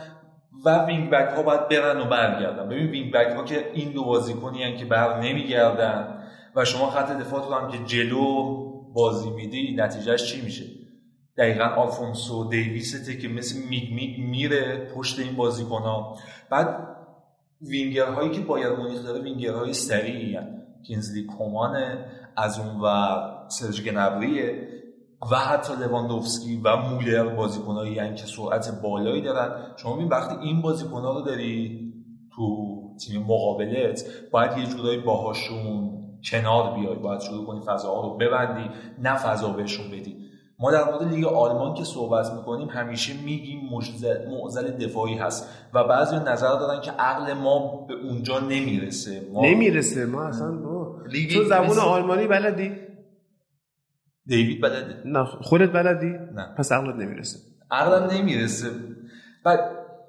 و 0.65 0.85
وینگ 0.85 1.11
بک 1.11 1.35
ها 1.37 1.43
باید 1.43 1.69
برن 1.69 2.01
و 2.01 2.05
برگردن. 2.05 2.69
ببین 2.69 2.87
وینگ 2.87 3.13
بک 3.13 3.37
ها 3.37 3.45
که 3.45 3.71
این 3.75 3.93
دو 3.93 4.05
بازیکنی 4.05 4.77
که 4.77 4.85
بر 4.85 5.21
نمیگردن 5.21 6.19
و 6.57 6.65
شما 6.65 6.91
خط 6.91 7.19
دفاعتون 7.19 7.53
هم 7.53 7.71
که 7.71 7.79
جلو 7.79 8.55
بازی 8.93 9.31
میدی 9.31 9.77
نتیجهش 9.77 10.33
چی 10.33 10.43
میشه؟ 10.43 10.65
دقیقا 11.39 11.65
آلفونسو 11.65 12.49
دیویسته 12.49 13.17
که 13.17 13.29
مثل 13.29 13.59
میگ 13.69 13.93
میگ 13.93 14.19
میره 14.19 14.91
پشت 14.97 15.19
این 15.19 15.37
بازیکن 15.37 15.83
ها 15.83 16.19
بعد 16.51 16.89
وینگر 17.63 18.07
هایی 18.07 18.31
که 18.31 18.41
بایرن 18.41 18.73
مونیخ 18.79 19.03
داره 19.03 19.21
وینگر 19.21 19.53
های 19.53 19.73
سریعی. 19.73 20.39
کینزلی 20.87 21.25
کومان 21.25 21.99
از 22.37 22.59
اون 22.59 22.81
و 22.81 23.17
سرژ 23.49 23.83
گنبریه 23.83 24.69
و 25.33 25.37
حتی 25.37 25.73
لواندوفسکی 25.81 26.61
و 26.65 26.77
مولر 26.77 27.29
بازیکنایی 27.29 27.95
که 27.95 28.27
سرعت 28.27 28.83
بالایی 28.83 29.23
دارن. 29.23 29.51
شما 29.77 29.95
ببین 29.95 30.09
وقتی 30.09 30.35
این 30.43 30.63
بازیکن‌ها 30.63 31.19
رو 31.19 31.25
داری 31.25 31.81
تو 32.35 32.79
تیم 33.07 33.23
مقابلت 33.23 34.05
باید 34.33 34.59
یه 34.59 34.67
جورایی 34.67 34.99
باهاشون 34.99 35.91
کنار 36.25 36.75
بیای. 36.75 36.97
باید 36.97 37.21
شروع 37.21 37.47
کنی 37.47 37.61
فضاها 37.67 38.03
رو 38.03 38.17
ببندی 38.17 38.71
نه 39.03 39.17
فضا 39.17 39.49
بهشون 39.49 39.91
بدی. 39.91 40.17
ما 40.61 40.71
در 40.71 40.85
مورد 40.85 41.15
لیگ 41.15 41.25
آلمان 41.25 41.75
که 41.75 41.85
صحبت 41.85 42.33
می‌کنیم 42.33 42.69
همیشه 42.69 43.13
میگیم 43.25 43.61
معضل 44.31 44.71
دفاعی 44.71 45.15
هست 45.15 45.49
و 45.75 45.85
بعضی 45.85 46.17
نظر 46.17 46.59
دارن 46.59 46.81
که 46.81 46.91
عقل 46.91 47.33
ما 47.33 47.87
به 47.89 47.95
اونجا 47.95 48.39
نمی‌رسه. 48.39 49.29
ما 49.33 49.43
نمی‌رسه. 49.43 50.07
ما 50.07 50.23
اصلا 50.23 50.53
با 50.53 50.97
تو 51.35 51.45
زبون 51.45 51.79
آلمانی 51.79 52.27
بلدی؟ 52.27 52.88
دیوید 54.29 54.61
بلده 54.61 55.03
نه 55.05 55.25
خودت 55.25 55.73
بلدی؟ 55.73 56.11
نه. 56.35 56.55
پس 56.59 56.73
عقلت 56.73 56.95
نمی‌رسه. 56.95 57.39
عقلم 57.71 58.11
نمی‌رسه. 58.11 58.71
بعد 59.45 59.61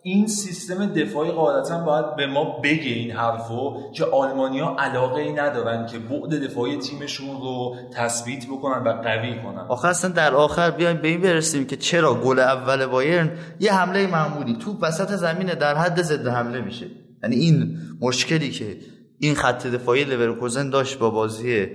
این 0.04 0.28
سیستم 0.28 0.86
دفاعی 0.86 1.32
قاعدتا 1.32 1.84
باید 1.84 2.16
به 2.16 2.28
ما 2.28 2.60
بگه 2.60 2.92
این 2.92 3.12
حرفو 3.12 3.92
که 3.96 4.06
آلمانیا 4.06 4.76
علاقه 4.80 5.22
ای 5.22 5.34
ندارن 5.34 5.86
که 5.86 6.00
بعد 6.00 6.44
دفاعی 6.44 6.78
تیمشون 6.78 7.42
رو 7.42 7.76
تثبیت 7.94 8.46
بکنن 8.46 8.84
و 8.88 9.02
قوی 9.02 9.42
کنن. 9.44 9.66
آخه 9.70 9.88
اصلا 9.88 10.12
در 10.12 10.34
آخر 10.34 10.72
بیایم 10.72 10.98
به 10.98 11.08
این 11.08 11.22
برسیم 11.22 11.66
که 11.66 11.76
چرا 11.76 12.14
گل 12.14 12.40
اول 12.40 12.86
بایرن 12.86 13.32
یه 13.60 13.74
حمله 13.74 14.08
معمولی 14.08 14.56
تو 14.56 14.78
وسط 14.82 15.12
زمین 15.12 15.48
در 15.48 15.76
حد 15.76 16.02
ضد 16.02 16.28
حمله 16.28 16.62
میشه. 16.62 16.86
یعنی 17.24 17.36
این 17.36 17.78
مشکلی 18.02 18.52
که 18.52 18.78
این 19.20 19.36
خط 19.36 19.68
دفاعی 19.68 20.04
لورکوزن 20.04 20.70
داشت 20.70 21.00
با 21.00 21.10
بازی 21.10 21.68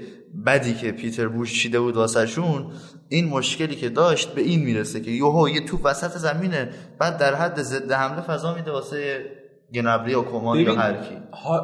بدی 0.47 0.75
که 0.75 0.93
پیتر 0.93 1.29
بوش 1.29 1.63
چیده 1.63 1.81
بود 1.81 1.97
واسهشون 1.97 2.67
این 3.09 3.29
مشکلی 3.29 3.77
که 3.77 3.89
داشت 3.89 4.35
به 4.35 4.41
این 4.41 4.65
می‌رسه 4.65 5.01
که 5.01 5.11
یوهو 5.11 5.49
یه 5.49 5.65
توپ 5.65 5.81
وسط 5.85 6.11
زمینه 6.19 6.71
بعد 6.99 7.19
در 7.19 7.35
حد 7.35 7.63
ضد 7.63 7.93
حمله 7.93 8.21
فضا 8.21 8.55
میده 8.55 8.71
واسه 8.71 9.25
گنبری 9.75 10.11
یا 10.11 10.23
کمان 10.23 10.59
یا 10.59 10.75
هر 10.75 10.93
کی. 10.93 11.17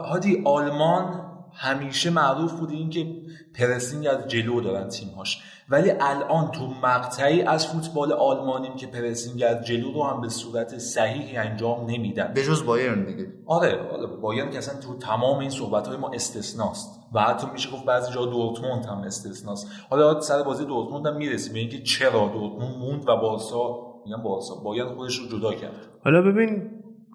هادی 0.08 0.42
آلمان 0.44 1.29
همیشه 1.62 2.10
معروف 2.10 2.52
بوده 2.52 2.74
این 2.74 2.90
که 2.90 3.06
پرسینگ 3.54 4.06
از 4.06 4.28
جلو 4.28 4.60
دارن 4.60 4.88
تیمهاش. 4.88 5.42
ولی 5.68 5.90
الان 5.90 6.50
تو 6.50 6.66
مقطعی 6.82 7.42
از 7.42 7.66
فوتبال 7.66 8.12
آلمانیم 8.12 8.76
که 8.76 8.86
پرسینگ 8.86 9.44
از 9.48 9.66
جلو 9.66 9.92
رو 9.92 10.02
هم 10.02 10.20
به 10.20 10.28
صورت 10.28 10.78
صحیحی 10.78 11.36
انجام 11.36 11.90
نمیدن. 11.90 12.32
به 12.34 12.42
جز 12.42 12.64
بایرن 12.64 13.04
دیگه. 13.04 13.26
آره 13.46 13.78
بایرن 14.22 14.50
که 14.50 14.58
اصلا 14.58 14.80
تو 14.80 14.98
تمام 14.98 15.38
این 15.38 15.50
صحبت 15.50 15.86
های 15.86 15.96
ما 15.96 16.10
استثناست. 16.14 17.00
و 17.14 17.20
حتی 17.20 17.46
میشه 17.52 17.70
گفت 17.70 17.84
بعضی 17.84 18.12
جا 18.12 18.26
دورتموند 18.26 18.86
هم 18.86 18.98
استثناست. 18.98 19.70
حالا 19.90 20.20
سر 20.20 20.42
بازی 20.42 20.64
دورتموند 20.64 21.06
هم 21.06 21.16
می‌رسیم 21.16 21.52
به 21.52 21.58
اینکه 21.58 21.82
چرا 21.82 22.28
دورتموند 22.28 22.76
موند 22.76 23.08
و 23.08 23.16
بارسا 23.16 23.78
میگم 24.06 24.22
بارسا 24.22 24.54
بایرن 24.54 24.94
خودش 24.94 25.18
رو 25.18 25.38
جدا 25.38 25.54
کرد. 25.54 25.72
حالا 26.04 26.22
ببین 26.22 26.70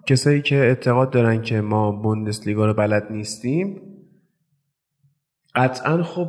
کسایی 0.06 0.42
که 0.42 0.56
اعتقاد 0.56 1.10
دارن 1.10 1.42
که 1.42 1.60
ما 1.60 1.92
بوندسلیگا 1.92 2.66
رو 2.66 2.74
بلد 2.74 3.06
نیستیم 3.10 3.82
قطعا 5.56 6.02
خب 6.02 6.28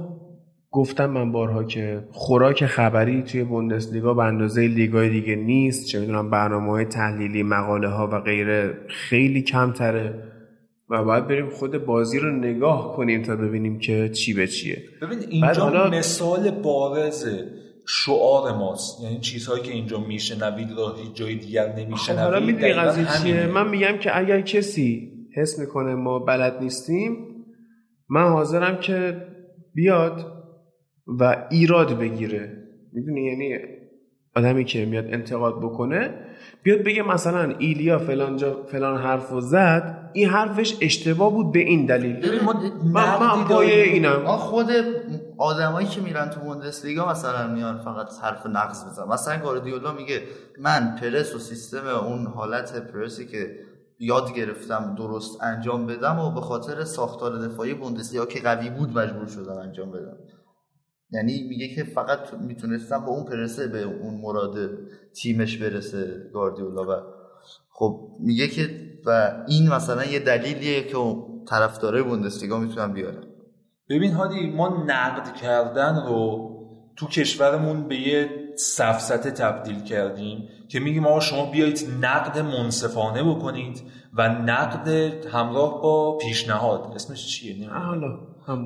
گفتم 0.72 1.06
من 1.06 1.32
بارها 1.32 1.64
که 1.64 2.04
خوراک 2.12 2.66
خبری 2.66 3.24
توی 3.24 3.44
بوندسلیگا 3.44 4.14
به 4.14 4.24
اندازه 4.24 4.62
لیگای 4.62 5.10
دیگه 5.10 5.36
نیست. 5.36 5.88
چه 5.88 6.00
می‌دونم 6.00 6.30
برنامه 6.30 6.72
های 6.72 6.86
تحلیلی 6.86 7.44
مقاله 7.44 7.88
ها 7.88 8.08
و 8.08 8.20
غیره 8.20 8.74
خیلی 8.88 9.42
کمتره 9.42 10.24
و 10.90 11.04
باید 11.04 11.28
بریم 11.28 11.50
خود 11.50 11.86
بازی 11.86 12.20
رو 12.20 12.32
نگاه 12.32 12.96
کنیم 12.96 13.22
تا 13.22 13.36
ببینیم 13.36 13.80
که 13.80 14.10
چی 14.10 14.34
به 14.34 14.48
چیه. 14.48 14.78
ببین 15.02 15.20
اینجا 15.30 15.64
حالا... 15.64 15.90
مثال 15.90 16.52
بارز 16.52 17.26
شعار 17.88 18.58
ماست. 18.58 19.04
یعنی 19.04 19.20
چیزهایی 19.20 19.64
که 19.64 19.72
اینجا 19.72 20.00
میشنوید 20.00 20.72
رو 20.72 20.94
هیچ 21.04 21.14
جای 21.14 21.36
دیگر 21.36 21.74
نمیشنوید 21.76 22.20
حالا 22.20 22.40
می‌دونی 22.40 22.74
قضیه 22.74 23.06
چیه؟ 23.24 23.48
من 23.48 23.70
میگم 23.70 23.98
که 23.98 24.18
اگر 24.18 24.42
کسی 24.42 25.12
حس 25.36 25.60
می‌کنه 25.60 25.96
ما 25.96 26.20
بلد 26.20 26.62
نیستیم 26.62 27.27
من 28.10 28.30
حاضرم 28.30 28.78
که 28.78 29.28
بیاد 29.74 30.26
و 31.08 31.48
ایراد 31.50 32.00
بگیره. 32.00 32.64
می‌دونی؟ 32.94 33.26
یعنی 33.26 33.58
آدمی 34.36 34.66
که 34.66 34.86
میاد 34.86 35.06
انتقاد 35.08 35.62
بکنه 35.62 36.14
بیاد 36.64 36.80
بگه 36.80 37.04
مثلا 37.04 37.56
ایلیا 37.60 38.00
فلان 38.00 38.38
جا 38.38 38.64
فلان 38.64 39.02
حرف 39.02 39.34
و 39.34 39.42
زد 39.42 40.10
این 40.14 40.30
حرفش 40.30 40.78
اشتباه 40.82 41.32
بود 41.32 41.52
به 41.52 41.60
این 41.60 41.86
دلیل. 41.86 42.16
ببین 42.16 42.40
ما 42.44 42.54
من 43.20 43.44
پای 43.44 43.82
اینم. 43.82 44.22
ما 44.22 44.38
خود 44.38 44.68
آدمایی 45.38 45.88
که 45.88 46.02
میرن 46.02 46.30
تو 46.30 46.40
بوندسلیگا 46.40 47.12
مثلا 47.12 47.54
میان 47.54 47.78
فقط 47.78 48.08
حرف 48.24 48.46
نقص 48.46 48.86
بزنن. 48.86 49.08
مثلا 49.08 49.38
گاردیولا 49.44 49.94
میگه 49.94 50.22
من 50.60 50.96
پرس 51.02 51.36
و 51.36 51.40
سیستم 51.40 51.88
اون 51.88 52.28
حالت 52.28 52.92
پرسی 52.94 53.26
که 53.26 53.60
یاد 54.00 54.34
گرفتم 54.34 54.96
درست 54.98 55.44
انجام 55.44 55.88
بدم 55.88 56.20
و 56.20 56.32
به 56.32 56.42
خاطر 56.42 56.84
ساختار 56.84 57.48
دفاعی 57.48 57.74
بوندسلیگا 57.74 58.26
که 58.26 58.40
قوی 58.40 58.70
بود 58.70 58.98
مجبور 58.98 59.28
شدم 59.28 59.58
انجام 59.58 59.92
بدم. 59.92 60.18
یعنی 61.12 61.48
میگه 61.50 61.76
که 61.76 61.84
فقط 61.84 62.34
می‌تونستم 62.34 63.06
با 63.06 63.12
اون 63.12 63.26
پرسه 63.26 63.68
به 63.68 63.84
اون 63.84 64.22
مراد 64.22 64.58
تیمش 65.16 65.58
برسه 65.58 66.30
گاردیولا 66.34 66.84
و 66.84 67.04
خب 67.70 68.18
میگه 68.20 68.48
که 68.48 68.70
و 69.06 69.34
این 69.48 69.70
مثلا 69.70 70.06
یه 70.06 70.20
دلیلیه 70.20 70.84
که 70.84 70.98
طرفدارای 71.50 72.04
بوندسلیگا 72.04 72.60
می‌تونن 72.60 72.94
بیارن. 72.94 73.24
ببین 73.90 74.12
هادی 74.12 74.50
ما 74.50 74.84
نقد 74.88 75.34
کردن 75.36 76.04
رو 76.08 76.48
تو 76.96 77.08
کشورمون 77.08 77.88
به 77.88 77.96
یه 77.96 78.47
سفسته 78.60 79.32
تبدیل 79.32 79.84
کردیم 79.84 80.50
که 80.70 80.80
میگیم 80.80 81.08
آقا 81.08 81.20
شما 81.20 81.46
بیایید 81.46 81.88
نقد 82.02 82.40
منصفانه 82.40 83.24
بکنید 83.24 83.82
و 84.14 84.30
نقد 84.30 84.88
همراه 85.34 85.82
با 85.82 86.18
پیشنهاد. 86.18 86.92
اسمش 86.96 87.28
چیه؟ 87.28 87.70
حالا 87.70 88.18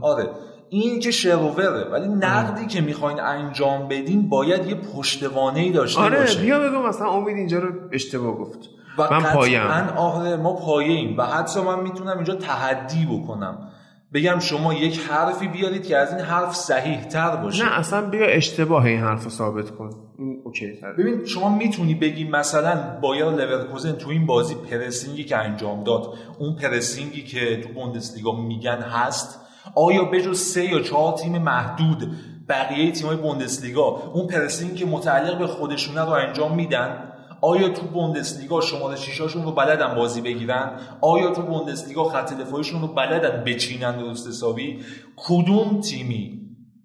آره. 0.02 0.30
این 0.70 1.00
که 1.00 1.12
شرووره 1.12 1.90
ولی 1.92 2.08
نقدی 2.08 2.68
که 2.68 2.82
می‌خواین 2.82 3.20
انجام 3.20 3.88
بدین 3.88 4.30
باید 4.30 4.66
یه 4.66 4.76
پشتوانه 4.76 5.60
ای 5.60 5.72
داشته 5.72 6.02
آره 6.02 6.20
باشه 6.20 6.42
بیا 6.42 6.60
بگو 6.60 6.78
مثلا 6.78 7.10
امید 7.10 7.38
اینجا 7.38 7.60
رو 7.60 7.70
اشتباه 7.92 8.38
گفت. 8.38 8.60
و 8.98 9.08
من 9.12 9.34
پایم. 9.34 9.62
آره 9.98 10.36
ما 10.36 10.54
پایه 10.54 10.92
ایم 10.92 11.18
و 11.18 11.26
حتی 11.26 11.62
من 11.62 11.80
می‌تونم 11.80 12.16
اینجا 12.16 12.36
تحدی 12.36 13.06
بکنم. 13.06 13.71
بگم 14.14 14.40
شما 14.40 14.74
یک 14.74 15.00
حرفی 15.00 15.48
بیارید 15.48 15.88
که 15.88 15.98
از 15.98 16.14
این 16.14 16.22
حرف 16.22 16.56
صحیح 16.56 17.04
تر 17.04 17.36
باشه. 17.36 17.66
نه 17.66 17.80
اصلا 17.80 18.10
بیا 18.10 18.26
اشتباه 18.26 18.86
این 18.86 19.00
حرف 19.00 19.24
رو 19.24 19.30
ثابت 19.30 19.72
کن. 19.72 19.90
این 20.20 20.42
اوکی 20.44 20.74
تر. 20.82 20.94
ببین 20.94 21.26
شما 21.26 21.58
می‌تونی 21.58 21.96
بگی 21.96 22.24
مثلا 22.24 23.00
بایر 23.02 23.26
لورکوزن 23.26 23.92
تو 23.92 24.10
این 24.10 24.26
بازی 24.26 24.56
پرسینگی 24.56 25.24
که 25.24 25.38
انجام 25.38 25.84
داد 25.84 26.14
اون 26.40 26.56
پرسینگی 26.56 27.24
که 27.24 27.62
تو 27.62 27.70
بوندسلیگا 27.74 28.42
میگن 28.42 28.82
هست 28.82 29.40
آیا 29.76 30.04
بجز 30.04 30.40
سه 30.40 30.66
یا 30.66 30.80
چهار 30.80 31.14
تیم 31.14 31.38
محدود 31.38 32.12
بقیه 32.50 32.92
تیم‌های 32.92 33.18
بوندسلیگا 33.18 33.84
اون 34.14 34.28
پرسینگ 34.28 34.76
که 34.76 34.86
متعلق 34.86 35.40
به 35.40 35.48
خودشونه 35.48 36.02
رو 36.02 36.10
انجام 36.10 36.56
میدن؟ 36.56 37.11
آیا 37.42 37.70
تو 37.70 37.82
بوندسلیگا 37.82 38.62
شماره 38.62 38.96
شیشاشون 38.96 39.44
رو 39.44 39.52
بلدن 39.52 39.96
بازی 39.96 40.22
بگیرن؟ 40.22 40.72
آیا 41.02 41.32
تو 41.32 41.42
بوندسلیگا 41.42 42.04
خط 42.04 42.34
دفاعیشون 42.34 42.82
رو 42.82 42.88
بلدن 42.88 43.44
بچینن 43.44 43.98
درست 43.98 44.28
حسابی؟ 44.28 44.80
کدوم 45.16 45.82
تیمی 45.82 46.42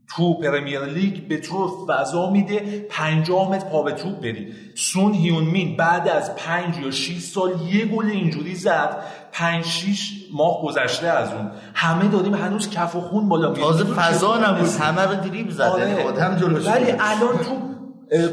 تو 0.09 0.35
پرمیر 0.35 0.85
لیگ 0.85 1.29
به 1.29 1.39
تو 1.39 1.87
فضا 1.89 2.31
میده 2.31 2.87
پنجامت 2.91 3.71
پا 3.71 3.83
به 3.83 3.93
توپ 3.93 4.21
بری؟ 4.21 4.53
سون 4.75 5.13
هیون 5.13 5.77
بعد 5.77 6.09
از 6.09 6.35
پنج 6.37 6.79
یا 6.79 6.91
6 6.91 7.19
سال 7.19 7.53
یه 7.73 7.87
گل 7.87 8.07
اینجوری 8.07 8.55
زد. 8.55 8.97
پنج 9.33 9.65
شیش 9.65 10.13
ماه 10.35 10.63
گذشته 10.63 11.07
از 11.07 11.33
اون. 11.33 11.51
همه 11.75 12.09
داریم 12.09 12.35
هنوز 12.35 12.71
کف 12.71 12.97
و 12.97 13.01
خون 13.01 13.29
بالا 13.29 13.51
میاد 13.51 13.61
تازه 13.61 13.85
فضا 13.85 14.37
نبود. 14.37 14.69
همه 14.69 15.03
رو 15.03 15.15
دریب 15.15 15.51
زد. 15.51 15.63
آره. 15.63 15.89
یعنی 15.89 16.03
آدم 16.03 16.37
جلوش 16.37 16.67
ولی 16.67 16.91
الان 16.91 17.39
تو 17.45 17.76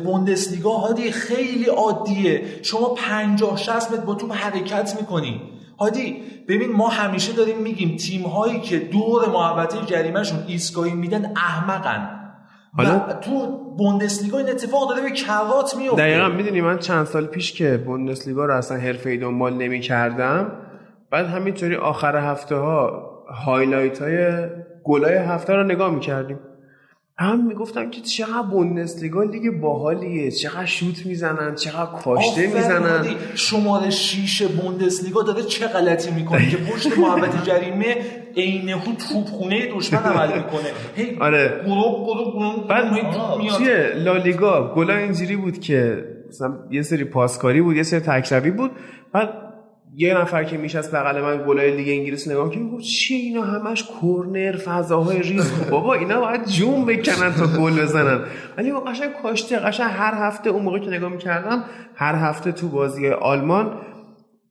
بوندسلیگا 0.03 0.69
هادی 0.69 1.11
خیلی 1.11 1.65
عادیه. 1.65 2.41
شما 2.61 2.95
50 2.97 3.57
60 3.57 3.91
متر 3.91 4.01
با 4.01 4.15
توپ 4.15 4.31
حرکت 4.33 4.97
می‌کنی. 5.01 5.41
هادی 5.79 6.23
ببین 6.47 6.71
ما 6.71 6.87
همیشه 6.87 7.33
داریم 7.33 7.57
میگیم 7.57 7.97
تیم 7.97 8.21
هایی 8.21 8.59
که 8.59 8.79
دور 8.79 9.29
محوطه 9.29 9.77
جریمهشون 9.85 10.39
ایستگاهی 10.47 10.93
میدن 10.93 11.33
احمقن. 11.35 12.19
حالا؟ 12.77 12.99
تو 12.99 13.59
بوندسلیگا 13.77 14.37
این 14.37 14.49
اتفاق 14.49 14.89
داره 14.89 15.01
به 15.01 15.11
کرات 15.11 15.75
میفته 15.77 15.97
دقیقا 15.97 16.29
می‌دونی 16.29 16.61
من 16.61 16.77
چند 16.77 17.05
سال 17.05 17.25
پیش 17.25 17.53
که 17.53 17.77
بوندسلیگا 17.85 18.45
رو 18.45 18.53
اصلا 18.53 18.77
حرفه 18.77 19.17
دنبال 19.17 19.53
نمی 19.53 19.79
کردم 19.79 20.51
بعد 21.11 21.25
همینطوری 21.25 21.75
آخر 21.75 22.15
هفته 22.15 22.55
ها 22.55 23.03
highlight 23.45 24.01
های 24.01 24.47
گلای 24.83 25.15
هفته 25.15 25.53
رو 25.53 25.63
نگاه 25.63 25.89
می‌کردیم. 25.89 26.39
هم 27.17 27.47
می‌گفتم 27.47 27.89
که 27.89 28.01
چقدر 28.01 28.47
بوندسلیگا 28.51 29.23
لیگ 29.23 29.51
باحالیه 29.61 30.31
چقدر 30.31 30.65
شوت 30.65 31.05
می‌زنن 31.05 31.55
چقدر 31.55 31.91
کاشته 31.91 32.47
می‌زنن. 32.47 33.05
شماره 33.35 33.89
شیش 33.89 34.41
بوندسلیگا 34.41 35.23
داره 35.23 35.43
چه 35.43 35.67
غلطی 35.67 36.11
می‌کنه 36.11 36.49
که 36.49 36.57
پشت 36.57 36.97
محوطه 36.97 37.45
جریمه 37.45 37.95
عینه 38.37 38.83
توپخونه 39.09 39.67
دشمن 39.75 39.99
عمل 39.99 40.37
می‌کنه. 40.37 40.71
هی 40.95 41.17
آره. 41.19 41.61
گروب 41.65 42.05
گروب 42.05 42.33
گروب 42.33 42.67
بعد 42.67 42.93
چیه؟ 43.57 43.93
لالیگا 43.95 44.73
گلا 44.75 44.95
اینجوری 44.95 45.35
بود 45.35 45.59
که 45.59 46.05
مثلا 46.29 46.53
یه 46.71 46.81
سری 46.81 47.03
پاسکاری 47.03 47.61
بود 47.61 47.75
یه 47.75 47.83
سری 47.83 47.99
تکروی 47.99 48.51
بود. 48.51 48.71
بعد 49.13 49.29
یه 49.95 50.17
نفر 50.17 50.43
که 50.43 50.57
میشه 50.57 50.77
از 50.77 50.91
بغل 50.91 51.21
من 51.21 51.45
گلای 51.47 51.75
لیگ 51.75 51.89
انگلیس 51.89 52.27
نگاه 52.27 52.51
که 52.51 52.59
می‌گفت 52.59 52.83
چی 52.83 53.15
اینا 53.15 53.41
همش 53.41 53.83
کورنر 53.83 54.57
فضاهای 54.57 55.21
ریز. 55.21 55.51
بابا 55.71 55.93
اینا 55.93 56.21
باید 56.21 56.45
جون 56.45 56.85
بکنن 56.85 57.33
تا 57.33 57.47
گل 57.47 57.81
بزنن. 57.81 58.19
ولی 58.57 58.71
قشنگ 58.71 59.13
کاشته 59.23 59.59
قشنگ 59.59 59.91
هر 59.91 60.13
هفته 60.13 60.49
اون 60.49 60.63
موقع 60.63 60.79
که 60.79 60.89
نگاه 60.89 61.11
می‌کردم 61.11 61.63
هر 61.95 62.15
هفته 62.15 62.51
تو 62.51 62.69
بازی 62.69 63.09
آلمان 63.09 63.71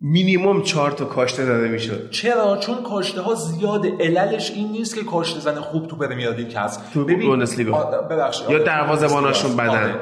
مینیمم 0.05 0.63
چهار 0.63 0.91
تا 0.91 1.05
کاشته 1.05 1.45
داده 1.45 1.69
می‌شد. 1.69 2.11
چرا؟ 2.11 2.57
چون 2.57 2.83
کاشته 2.83 3.21
ها 3.21 3.35
زیاده 3.35 3.93
علتش 4.01 4.51
این 4.51 4.73
نیست 4.73 4.95
که 4.95 5.05
کاشته 5.05 5.41
زن 5.41 5.61
خوب 5.61 5.87
تو 5.87 5.97
پرمیر 5.97 6.31
لیگ 6.31 6.57
هست. 6.57 6.93
تو 6.95 7.05
ببین 7.05 7.45
ببخشید. 8.11 8.51
یا 8.51 8.59
دروازه‌باناشون 8.59 9.57
بدن. 9.57 9.95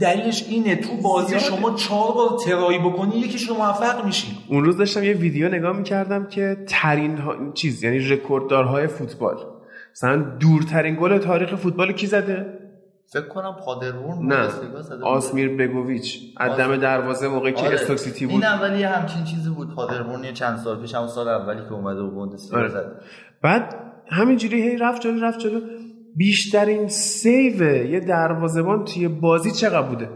دلیلش 0.00 0.44
اینه 0.48 0.76
تو 0.76 0.96
بازی 0.96 1.40
شما 1.40 1.74
چهار 1.74 2.12
بار 2.12 2.38
ترایی 2.46 2.78
بکنی 2.78 3.16
یکیش 3.16 3.48
رو 3.48 3.54
موفق 3.54 4.04
میشی. 4.04 4.38
اون 4.48 4.64
روز 4.64 4.76
داشتم 4.76 5.04
یه 5.04 5.12
ویدیو 5.12 5.48
نگاه 5.48 5.76
می‌کردم 5.76 6.26
که 6.26 6.56
ترین 6.66 7.18
ها... 7.18 7.34
چیز 7.54 7.84
یعنی 7.84 7.98
رکورددارهای 7.98 8.86
فوتبال. 8.86 9.36
مثلا 9.92 10.16
دورترین 10.16 10.96
گل 11.00 11.18
تاریخ 11.18 11.54
فوتبال 11.54 11.92
کی 11.92 12.06
زده؟ 12.06 12.61
فکر 13.12 13.28
کنم 13.28 13.56
پادربورن 13.64 14.26
نه. 14.26 14.48
آسمیر 15.02 15.56
بگوویچ. 15.56 16.34
از 16.36 16.56
دم 16.56 16.76
دروازه 16.76 17.28
موقعی 17.28 17.52
که 17.52 17.60
آره. 17.60 17.74
استوک 17.74 17.96
سیتی 17.96 18.26
بود. 18.26 18.34
این 18.34 18.44
اولی 18.44 18.80
یه 18.80 18.88
همچین 18.88 19.24
چیزی 19.24 19.50
بود. 19.50 19.74
پادربورن 19.74 20.24
یه 20.24 20.32
چند 20.32 20.58
سال 20.58 20.80
پیش 20.80 20.94
همون 20.94 21.08
سال 21.08 21.28
اولی 21.28 21.60
که 21.60 21.72
اومده 21.72 22.02
بود 22.02 22.14
بوندسلیگا 22.14 22.58
آره. 22.58 22.68
زد 22.68 23.02
بعد 23.42 23.74
همینجوری 24.08 24.62
هی 24.62 24.76
رفت 24.76 25.02
جلو 25.02 25.24
رفت 25.24 25.38
جلو. 25.38 25.60
بیشترین 26.16 26.88
save 26.88 27.62
یه 27.90 28.00
دروازه‌بان 28.00 28.84
توی 28.84 29.08
بازی 29.08 29.50
چقدر 29.50 29.88
بوده؟ 29.88 30.10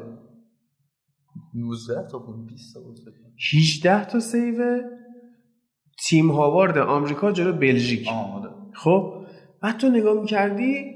19 1.54 2.08
تا 2.10 2.18
بود 2.18 2.46
20 2.46 2.74
تا 2.74 2.80
بود. 2.80 2.98
فکر 2.98 3.10
کنم. 3.10 3.32
18 3.54 4.04
تا 4.04 4.20
save 4.20 4.80
تیم 6.06 6.30
هاوارد 6.30 6.78
آمریکا 6.78 7.32
جلو 7.32 7.52
بلژیک. 7.52 8.08
آه 8.08 8.40
آره. 8.40 8.50
خب؟ 8.74 9.26
بعد 9.62 9.76
تو 9.76 9.88
نگاه 9.88 10.20
می‌کردی 10.20 10.95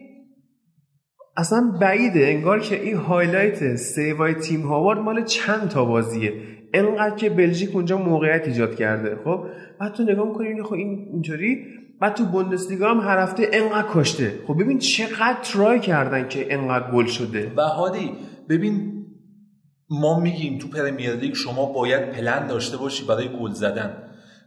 اصلا 1.40 1.72
بعیده 1.80 2.26
انگار 2.26 2.60
که 2.60 2.82
این 2.82 2.96
highlight 2.96 3.76
save 3.76 4.23
ای 4.23 4.34
تیم 4.34 4.62
هاوارد 4.62 4.98
مال 4.98 5.24
چند 5.24 5.68
تا 5.68 5.84
بازیه. 5.84 6.32
انقدر 6.74 7.16
که 7.16 7.30
بلژیک 7.30 7.74
اونجا 7.74 7.98
موقعیت 7.98 8.46
ایجاد 8.46 8.74
کرده. 8.74 9.16
خب 9.24 9.44
بعد 9.80 9.92
تو 9.92 10.02
نگاه 10.02 10.28
می‌کنی 10.28 10.62
خب 10.62 10.72
این 10.72 11.08
اینطوری. 11.12 11.64
بعد 12.00 12.14
تو 12.14 12.24
بوندسلیگا 12.24 12.90
هم 12.90 13.00
هر 13.00 13.18
هفته 13.18 13.48
انقدر 13.52 13.88
کاشته. 13.92 14.32
خب 14.46 14.54
ببین 14.60 14.78
چقدر 14.78 15.38
try 15.42 15.80
کردن 15.80 16.28
که 16.28 16.54
انقدر 16.54 16.90
گل 16.90 17.06
شده. 17.06 17.52
و 17.56 17.62
هادی 17.62 18.12
ببین 18.48 19.04
ما 19.90 20.20
میگیم 20.20 20.58
تو 20.58 20.68
پرمیر 20.68 21.14
لیگ 21.14 21.34
شما 21.34 21.72
باید 21.72 22.10
پلن 22.10 22.46
داشته 22.46 22.76
باشی 22.76 23.04
برای 23.04 23.28
گل 23.40 23.50
زدن. 23.50 23.96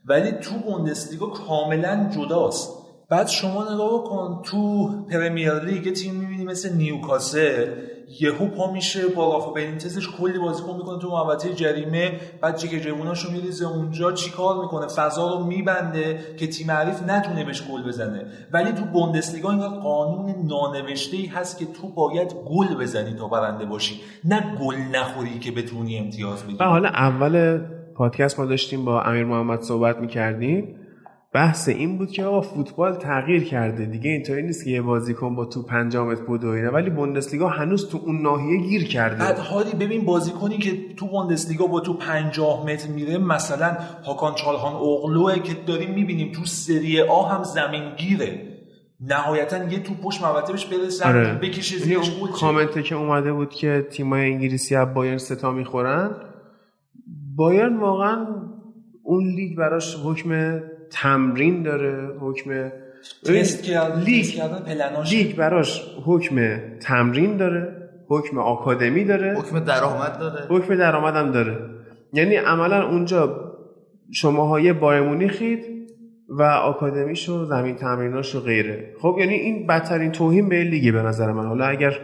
ولی 0.05 0.31
تو 0.31 0.55
بوندسلیگا 0.55 1.25
کاملا 1.25 2.09
جداست. 2.15 2.82
بعد 3.09 3.27
شما 3.27 3.73
نگاه 3.73 4.03
کن 4.03 4.41
تو 4.45 4.89
پرمیر 5.05 5.53
لیگ 5.53 5.93
تیم 5.93 6.15
می‌بینی 6.15 6.43
مثل 6.43 6.73
نیوکاسل 6.73 7.67
یهو 8.19 8.47
پا 8.47 8.71
میشه 8.71 9.07
با 9.07 9.33
رافا 9.33 9.51
بنیتزش 9.51 10.09
کلی 10.09 10.39
بازیکن 10.39 10.77
می‌کنه 10.77 10.99
تو 10.99 11.09
محوطه 11.09 11.53
جریمه 11.53 12.19
بعد 12.41 12.57
جیک 12.57 12.83
جیموناشو 12.83 13.31
میریزه 13.31 13.67
اونجا 13.67 14.11
چیکار 14.11 14.61
می‌کنه؟ 14.61 14.87
فضا 14.87 15.33
رو 15.33 15.45
میبنده 15.45 16.19
که 16.37 16.47
تیم 16.47 16.71
حریف 16.71 17.03
نتونه 17.03 17.45
بهش 17.45 17.63
گل 17.71 17.83
بزنه. 17.83 18.25
ولی 18.51 18.71
تو 18.71 18.85
بوندسلیگا 18.85 19.51
این 19.51 19.79
قانون 19.79 20.35
نانوشته 20.47 21.17
ای 21.17 21.25
هست 21.25 21.59
که 21.59 21.65
تو 21.65 21.87
باید 21.87 22.33
گل 22.33 22.75
بزنی 22.75 23.13
تا 23.13 23.27
برنده 23.27 23.65
باشی. 23.65 24.01
نه 24.25 24.57
گل 24.61 24.75
نخوری 24.75 25.39
که 25.39 25.51
بتونی 25.51 25.97
امتیاز 25.97 26.43
بگیری 26.43 26.65
حالا 26.65 26.89
اول 26.89 27.61
پادکست 27.95 28.39
ما 28.39 28.45
داشتیم 28.45 28.85
با 28.85 29.01
امیر 29.01 29.25
محمد 29.25 29.61
صحبت 29.61 29.97
می‌کردیم. 29.97 30.79
بحث 31.33 31.69
این 31.69 31.97
بود 31.97 32.11
که 32.11 32.23
آقا 32.23 32.41
فوتبال 32.41 32.95
تغییر 32.95 33.43
کرده 33.43 33.85
دیگه 33.85 34.09
اینطوری 34.09 34.43
نیست 34.43 34.63
که 34.63 34.69
یه 34.69 34.81
بازیکن 34.81 35.35
با 35.35 35.45
تو 35.45 35.63
5 35.63 35.97
متر 35.97 36.21
بود 36.21 36.43
و 36.43 36.47
اینا 36.47 36.71
ولی 36.71 36.89
بوندسلیگا 36.89 37.47
هنوز 37.47 37.89
تو 37.89 37.97
اون 38.05 38.21
ناحیه 38.21 38.57
گیر 38.57 38.87
کرده 38.87 39.19
بعد 39.19 39.37
هادی 39.37 39.77
ببین 39.77 40.05
بازیکنی 40.05 40.57
که 40.57 40.93
تو 40.95 41.07
بوندسلیگا 41.07 41.67
با 41.67 41.79
تو 41.79 41.93
50 41.93 42.65
متر 42.65 42.87
میره 42.87 43.17
مثلا 43.17 43.77
هاکان 44.05 44.35
چالهان 44.35 44.73
اوغلوه 44.73 45.39
که 45.39 45.53
داریم 45.53 45.93
می‌بینیم 45.93 46.31
تو 46.31 46.45
سری 46.45 47.01
آ 47.01 47.23
هم 47.23 47.43
زمین 47.43 47.95
گیره 47.95 48.53
نهایتا 49.01 49.63
یه 49.63 49.79
تو 49.79 49.93
پشت 49.93 50.21
محوطه 50.21 50.51
بهش 50.51 50.65
برسه 50.65 51.07
آره. 51.07 51.33
بکشه 51.33 51.77
زیرش. 51.77 52.11
کامنته 52.39 52.83
که 52.83 52.95
اومده 52.95 53.33
بود 53.33 53.49
که 53.49 53.87
تیمای 53.91 54.31
انگلیسی 54.31 54.75
از 54.75 54.93
بایرن 54.93 55.17
ستا 55.17 55.51
می‌خورن 55.51 56.11
بایرن 57.35 57.77
واقعا 57.77 58.27
اون 59.03 59.23
لیگ 59.23 59.57
براش 59.57 59.97
حکم 60.05 60.59
تمرین 60.93 61.63
داره 61.63 62.17
حکم 62.19 62.71
تست 63.25 63.63
کردن 63.63 64.01
لیگ 64.01 64.25
لیگ 65.11 65.35
براش 65.35 65.81
حکم 66.05 66.57
تمرین 66.79 67.37
داره 67.37 67.89
حکم 68.07 68.37
آکادمی 68.37 69.03
داره. 69.03 69.35
حکم 69.37 69.59
درآمد 69.59 70.19
داره. 70.19 70.45
حکم 70.49 70.75
درآمدم 70.75 71.31
داره. 71.31 71.57
یعنی 72.13 72.35
عملا 72.35 72.87
اونجا 72.87 73.53
شماها 74.11 74.59
یه 74.59 74.73
بایر 74.73 75.01
مونیخید 75.01 75.65
و 76.29 76.43
آکادمیش 76.43 77.29
و 77.29 77.45
زمین 77.45 77.75
تمریناش 77.75 78.35
و 78.35 78.39
غیره. 78.39 78.93
خب 79.01 79.15
یعنی 79.19 79.33
این 79.33 79.67
بدترین 79.67 80.11
توهین 80.11 80.49
به 80.49 80.63
لیگه 80.63 80.91
به 80.91 81.01
نظر 81.01 81.31
من. 81.31 81.45
حالا 81.45 81.65
اگر 81.65 81.99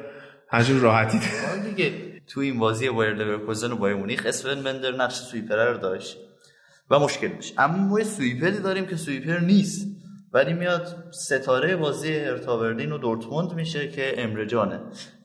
هرجور 0.51 0.81
راحتید 0.81 1.21
دیگه. 1.69 1.91
تو 2.27 2.41
این 2.41 2.59
بازی 2.59 2.89
بایر 2.89 3.13
لورکوزن 3.13 3.71
و 3.71 3.75
بایر 3.75 3.95
مونیخ 3.95 4.23
اسفن 4.25 4.63
بندر 4.63 4.91
نقش 4.91 5.13
سویپر 5.13 5.55
رو 5.55 5.77
داشت. 5.77 6.17
و 6.89 6.99
مشکل 6.99 7.27
میشه. 7.27 7.53
اما 7.57 7.77
ما 7.77 8.03
سویپری 8.03 8.59
داریم 8.59 8.85
که 8.85 8.95
سویپر 8.95 9.39
نیست. 9.39 9.87
ولی 10.33 10.53
میاد 10.53 11.11
ستاره 11.11 11.75
بازی 11.75 12.15
هرتا 12.15 12.57
برلین 12.57 12.91
و 12.91 12.97
دورتموند 12.97 13.53
میشه 13.53 13.91
که 13.91 14.13
امرجانه 14.17 14.79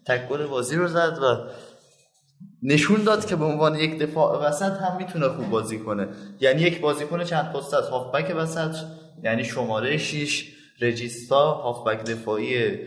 تک 0.06 0.28
گل 0.28 0.46
بازی 0.46 0.76
رو 0.76 0.88
زد 0.88 1.18
و 1.22 1.50
نشون 2.62 3.04
داد 3.04 3.26
که 3.26 3.36
به 3.36 3.44
عنوان 3.44 3.74
یک 3.74 3.98
دفاع 3.98 4.48
وسط 4.48 4.72
هم 4.72 4.96
می‌تونه 4.96 5.28
خوب 5.28 5.50
بازی 5.50 5.78
کنه. 5.78 6.08
یعنی 6.40 6.62
یک 6.62 6.80
بازیکن 6.80 7.24
چند 7.24 7.52
پست 7.52 7.74
از 7.74 7.88
هافبک 7.88 8.34
وسط 8.36 8.76
یعنی 9.22 9.44
شماره 9.44 9.96
6 9.96 10.52
رجیستا 10.80 11.52
هافبک 11.52 12.04
دفاعی 12.04 12.78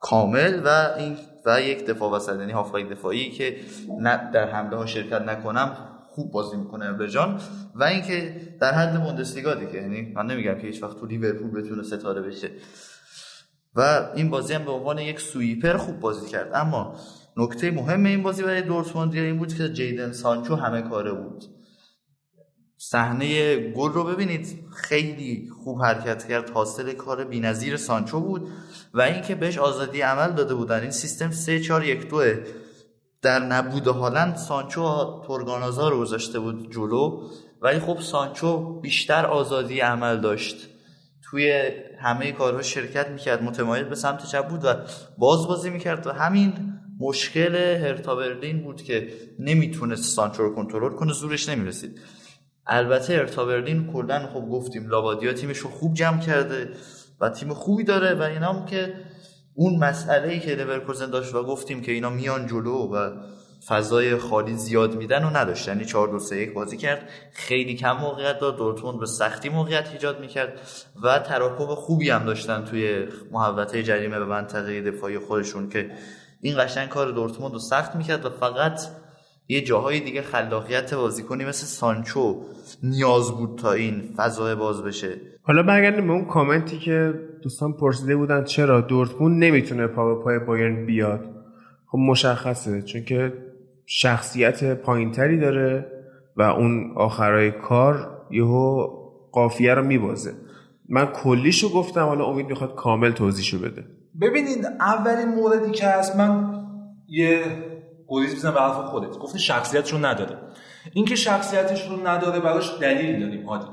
کامل 0.00 0.60
و 0.64 0.94
این 0.98 1.16
و 1.46 1.60
یک 1.60 1.86
دفاع 1.86 2.10
وسط 2.10 2.38
یعنی 2.38 2.52
هافبک 2.52 2.88
دفاعی 2.88 3.30
که 3.30 3.56
نه 4.00 4.30
در 4.32 4.50
حمله 4.50 4.76
ها 4.76 4.86
شرکت 4.86 5.22
نکنم 5.22 5.93
خوب 6.14 6.32
بازی 6.32 6.56
می‌کنه 6.56 6.84
امرجان 6.84 7.40
و 7.74 7.84
اینکه 7.84 8.36
در 8.60 8.74
حد 8.74 9.02
بوندسلیگا 9.04 9.54
دیگه 9.54 9.74
یعنی 9.74 10.12
من 10.16 10.26
نمیگم 10.26 10.54
که 10.54 10.66
هیچ 10.66 10.82
وقت 10.82 11.00
تو 11.00 11.06
لیورپول 11.06 11.50
بتونه 11.50 11.82
ستاره 11.82 12.22
بشه. 12.22 12.50
و 13.74 14.08
این 14.14 14.30
بازی 14.30 14.54
هم 14.54 14.64
به 14.64 14.70
عنوان 14.70 14.98
یک 14.98 15.20
سویپر 15.20 15.76
خوب 15.76 16.00
بازی 16.00 16.26
کرد. 16.26 16.50
اما 16.54 16.96
نکته 17.36 17.70
مهم 17.70 18.04
این 18.04 18.22
بازی 18.22 18.42
برای 18.42 18.62
دورتموند 18.62 19.14
این 19.14 19.38
بود 19.38 19.54
که 19.54 19.68
جیدن 19.68 20.12
سانچو 20.12 20.56
همه 20.56 20.82
کاره 20.82 21.12
بود. 21.12 21.44
صحنه 22.76 23.56
گل 23.56 23.92
رو 23.92 24.04
ببینید. 24.04 24.64
خیلی 24.76 25.50
خوب 25.64 25.82
حرکت 25.82 26.28
کرد. 26.28 26.50
حاصل 26.50 26.92
کار 26.92 27.24
بی‌نظیر 27.24 27.76
سانچو 27.76 28.20
بود. 28.20 28.48
و 28.94 29.00
اینکه 29.00 29.34
بهش 29.34 29.58
آزادی 29.58 30.00
عمل 30.00 30.32
داده 30.32 30.54
بودن. 30.54 30.80
این 30.80 30.90
سیستم 30.90 31.30
3 31.30 31.60
4 31.60 31.84
1 31.84 32.08
2 32.08 32.22
در 33.24 33.38
نبود 33.38 33.86
هالند 33.86 34.36
سانچو 34.36 35.04
تورگانازا 35.26 35.88
رو 35.88 36.00
گذاشته 36.00 36.38
بود 36.38 36.72
جلو. 36.72 37.28
ولی 37.62 37.78
خب 37.78 38.00
سانچو 38.00 38.80
بیشتر 38.80 39.26
آزادی 39.26 39.80
عمل 39.80 40.20
داشت. 40.20 40.56
توی 41.22 41.70
همه 42.00 42.32
کارها 42.32 42.62
شرکت 42.62 43.08
می‌کرد 43.08 43.42
متمایل 43.42 43.84
به 43.84 43.94
سمت 43.94 44.26
چپ 44.26 44.48
بود 44.48 44.64
و 44.64 44.74
باز 45.18 45.46
بازی 45.46 45.70
می‌کرد 45.70 46.06
و 46.06 46.12
همین 46.12 46.52
مشکل 47.00 47.56
هرتا 47.56 48.14
برلین 48.14 48.64
بود 48.64 48.82
که 48.82 49.08
نمی‌تونست 49.38 50.16
سانچو 50.16 50.42
رو 50.42 50.54
کنترل 50.54 50.94
کنه 50.94 51.12
زورش 51.12 51.48
نمی‌رسید. 51.48 52.00
البته 52.66 53.16
هرتا 53.16 53.44
برلین 53.44 53.92
کلا 53.92 54.28
خب 54.34 54.40
گفتیم 54.40 54.88
لابادیا 54.88 55.32
تیمش 55.32 55.58
رو 55.58 55.70
خوب 55.70 55.94
جمع 55.94 56.20
کرده 56.20 56.70
و 57.20 57.30
تیم 57.30 57.54
خوبی 57.54 57.84
داره 57.84 58.14
و 58.14 58.22
اینا 58.22 58.52
هم 58.52 58.66
که 58.66 58.94
اون 59.54 59.76
مسئله 59.76 60.28
ای 60.28 60.40
که 60.40 60.54
لورکوزن 60.54 61.10
داشت 61.10 61.34
و 61.34 61.42
گفتیم 61.42 61.82
که 61.82 61.92
اینا 61.92 62.10
میان 62.10 62.46
جلو 62.46 62.94
و 62.94 63.10
فضای 63.66 64.16
خالی 64.16 64.56
زیاد 64.56 64.94
میدن 64.94 65.24
و 65.24 65.30
نداشت 65.30 65.68
یعنی 65.68 65.84
4 65.84 66.08
2 66.08 66.18
3 66.18 66.36
1 66.36 66.54
بازی 66.54 66.76
کرد 66.76 67.08
خیلی 67.32 67.74
کم 67.74 67.92
موقعیت 67.92 68.38
داد 68.38 68.56
دورتموند 68.56 69.00
به 69.00 69.06
سختی 69.06 69.48
موقعیت 69.48 69.88
ایجاد 69.92 70.20
می‌کرد 70.20 70.60
و 71.02 71.18
تراکم 71.18 71.74
خوبی 71.74 72.10
هم 72.10 72.24
داشتن 72.24 72.64
توی 72.64 73.06
محوطه 73.32 73.82
جریمه 73.82 74.18
به 74.18 74.24
منطقه 74.24 74.80
دفاعی 74.80 75.18
خودشون 75.18 75.68
که 75.68 75.90
این 76.40 76.64
قشنگ 76.64 76.88
کار 76.88 77.10
دورتموند 77.10 77.52
رو 77.52 77.58
سخت 77.58 77.96
می‌کرد 77.96 78.26
و 78.26 78.30
فقط 78.30 78.80
یه 79.48 79.60
جاهای 79.60 80.00
دیگه 80.00 80.22
خلاقیت 80.22 80.94
بازیکنی 80.94 81.44
مثل 81.44 81.66
سانچو 81.66 82.40
نیاز 82.82 83.32
بود 83.32 83.58
تا 83.58 83.72
این 83.72 84.02
فضای 84.16 84.54
باز 84.54 84.82
بشه. 84.82 85.20
حالا 85.42 85.62
برگردیم 85.62 86.06
به 86.06 86.12
اون 86.12 86.24
کامنتی 86.24 86.78
که 86.78 87.14
دوستان 87.42 87.72
پرسیده 87.72 88.16
بودن 88.16 88.44
چرا 88.44 88.80
دورتموند 88.80 89.44
نمی‌تونه 89.44 89.86
پا 89.86 90.14
به 90.14 90.24
پای 90.24 90.38
بایرن 90.38 90.86
بیاد. 90.86 91.20
خب 91.86 91.98
مشخصه 91.98 92.82
چون 92.82 93.04
که 93.04 93.32
شخصیت 93.86 94.82
پایینتری 94.82 95.40
داره 95.40 95.86
و 96.36 96.42
اون 96.42 96.92
آخرای 96.96 97.50
کار 97.50 98.20
یهو 98.30 98.86
قافیه 99.32 99.74
رو 99.74 99.84
میبازه. 99.84 100.32
من 100.88 101.06
کلیشو 101.06 101.72
گفتم 101.72 102.04
حالا 102.04 102.24
امید 102.24 102.46
می‌خواد 102.46 102.74
کامل 102.74 103.12
توضیحشو 103.12 103.58
بده. 103.58 103.84
ببینید 104.20 104.66
اولین 104.80 105.28
موردی 105.28 105.70
که 105.70 105.86
هست 105.86 106.16
من 106.16 106.54
یه 107.08 107.42
گریز 108.08 108.34
بزنم 108.34 108.54
به 108.54 108.60
حرف 108.60 108.76
خودت. 108.76 109.18
گفتی 109.18 109.38
شخصیتش 109.38 109.92
رو 109.92 110.06
نداره. 110.06 110.38
اینکه 110.92 111.16
شخصیتش 111.16 111.88
رو 111.88 112.06
نداره 112.06 112.40
براش 112.40 112.70
دلیل 112.80 113.20
داریم 113.20 113.48
عادی 113.48 113.66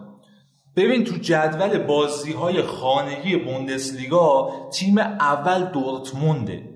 ببین 0.75 1.03
تو 1.03 1.15
جدول 1.15 1.77
بازی 1.77 2.33
های 2.33 2.61
خانگی 2.61 3.35
بوندسلیگا 3.35 4.51
تیم 4.73 4.97
اول 4.97 5.65
دورتمونده. 5.65 6.69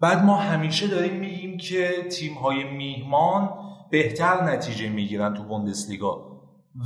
بعد 0.00 0.24
ما 0.24 0.36
همیشه 0.36 0.86
داریم 0.86 1.14
میگیم 1.14 1.56
که 1.56 2.08
تیم 2.10 2.34
های 2.34 2.64
میهمان 2.64 3.50
بهتر 3.90 4.44
نتیجه 4.44 4.88
می‌گیرن 4.88 5.34
تو 5.34 5.42
بوندسلیگا. 5.42 6.34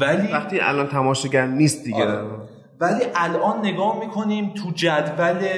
ولی 0.01 0.33
وقتی 0.33 0.61
الان 0.61 0.89
تماشاگر 0.89 1.47
نیست 1.47 1.85
دیگه. 1.85 2.05
آره. 2.05 2.49
ولی 2.81 3.05
الان 3.15 3.59
نگاه 3.59 3.99
می‌کنیم 3.99 4.55
تو 4.55 4.71
جدول 4.75 5.49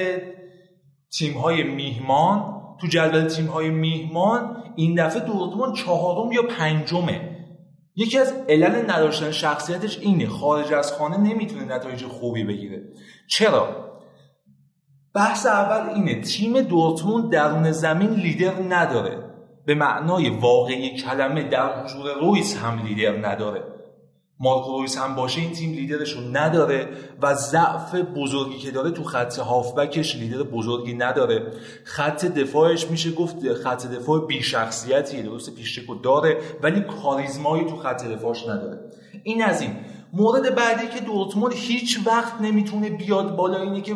تیم 1.17 1.37
های 1.37 1.63
میهمان 1.63 2.60
تو 2.81 2.87
جدول 2.87 3.27
تیم 3.27 3.47
های 3.47 3.69
میهمان 3.69 4.63
این 4.75 5.05
دفعه 5.05 5.19
دورتموند 5.19 5.75
چهارم 5.75 6.31
یا 6.31 6.41
پنجمه. 6.43 7.37
یکی 7.95 8.17
از 8.17 8.33
علل 8.49 8.91
نداشتن 8.91 9.31
شخصیتش 9.31 9.99
اینه 9.99 10.27
خارج 10.27 10.73
از 10.73 10.93
خانه 10.93 11.17
نمی‌تونه 11.17 11.75
نتایج 11.75 12.05
خوبی 12.05 12.43
بگیره. 12.43 12.83
چرا؟ 13.27 13.91
بحث 15.15 15.45
اول 15.45 15.89
اینه 15.89 16.21
تیم 16.21 16.61
دورتموند 16.61 17.31
درون 17.31 17.71
زمین 17.71 18.09
لیدر 18.09 18.53
نداره. 18.69 19.17
به 19.65 19.75
معنای 19.75 20.29
واقعی 20.29 20.97
کلمه 20.97 21.43
در 21.43 21.83
حضور 21.83 22.13
رویس 22.21 22.57
هم 22.57 22.85
لیدر 22.85 23.29
نداره. 23.29 23.63
مارکو 24.41 24.77
رویس 24.77 24.97
هم 24.97 25.15
باشه 25.15 25.41
این 25.41 25.51
تیم 25.51 25.71
لیدرش 25.71 26.13
رو 26.13 26.21
نداره 26.21 26.87
و 27.21 27.33
ضعف 27.33 27.95
بزرگی 27.95 28.57
که 28.57 28.71
داره 28.71 28.91
تو 28.91 29.03
خط 29.03 29.39
هافبکش 29.39 30.15
لیدر 30.15 30.43
بزرگی 30.43 30.93
نداره. 30.93 31.51
خط 31.83 32.25
دفاعش 32.25 32.87
میشه 32.87 33.11
گفت 33.11 33.53
خط 33.53 33.87
دفاع 33.87 34.27
بی 34.27 34.43
شخصیتیه 34.43 35.21
درست 35.21 35.55
پیشچکو 35.55 35.95
داره 35.95 36.37
ولی 36.63 36.81
کاریزمایی 36.81 37.65
تو 37.65 37.75
خط 37.75 38.05
دفاعش 38.05 38.47
نداره. 38.47 38.79
این 39.23 39.43
از 39.43 39.61
این. 39.61 39.75
مورد 40.13 40.55
بعدی 40.55 40.87
که 40.87 40.99
دورتموند 41.05 41.53
هیچ 41.53 41.99
وقت 42.05 42.41
نمی‌تونه 42.41 42.89
بیاد 42.89 43.35
بالا 43.35 43.61
اینه 43.61 43.81
که 43.81 43.95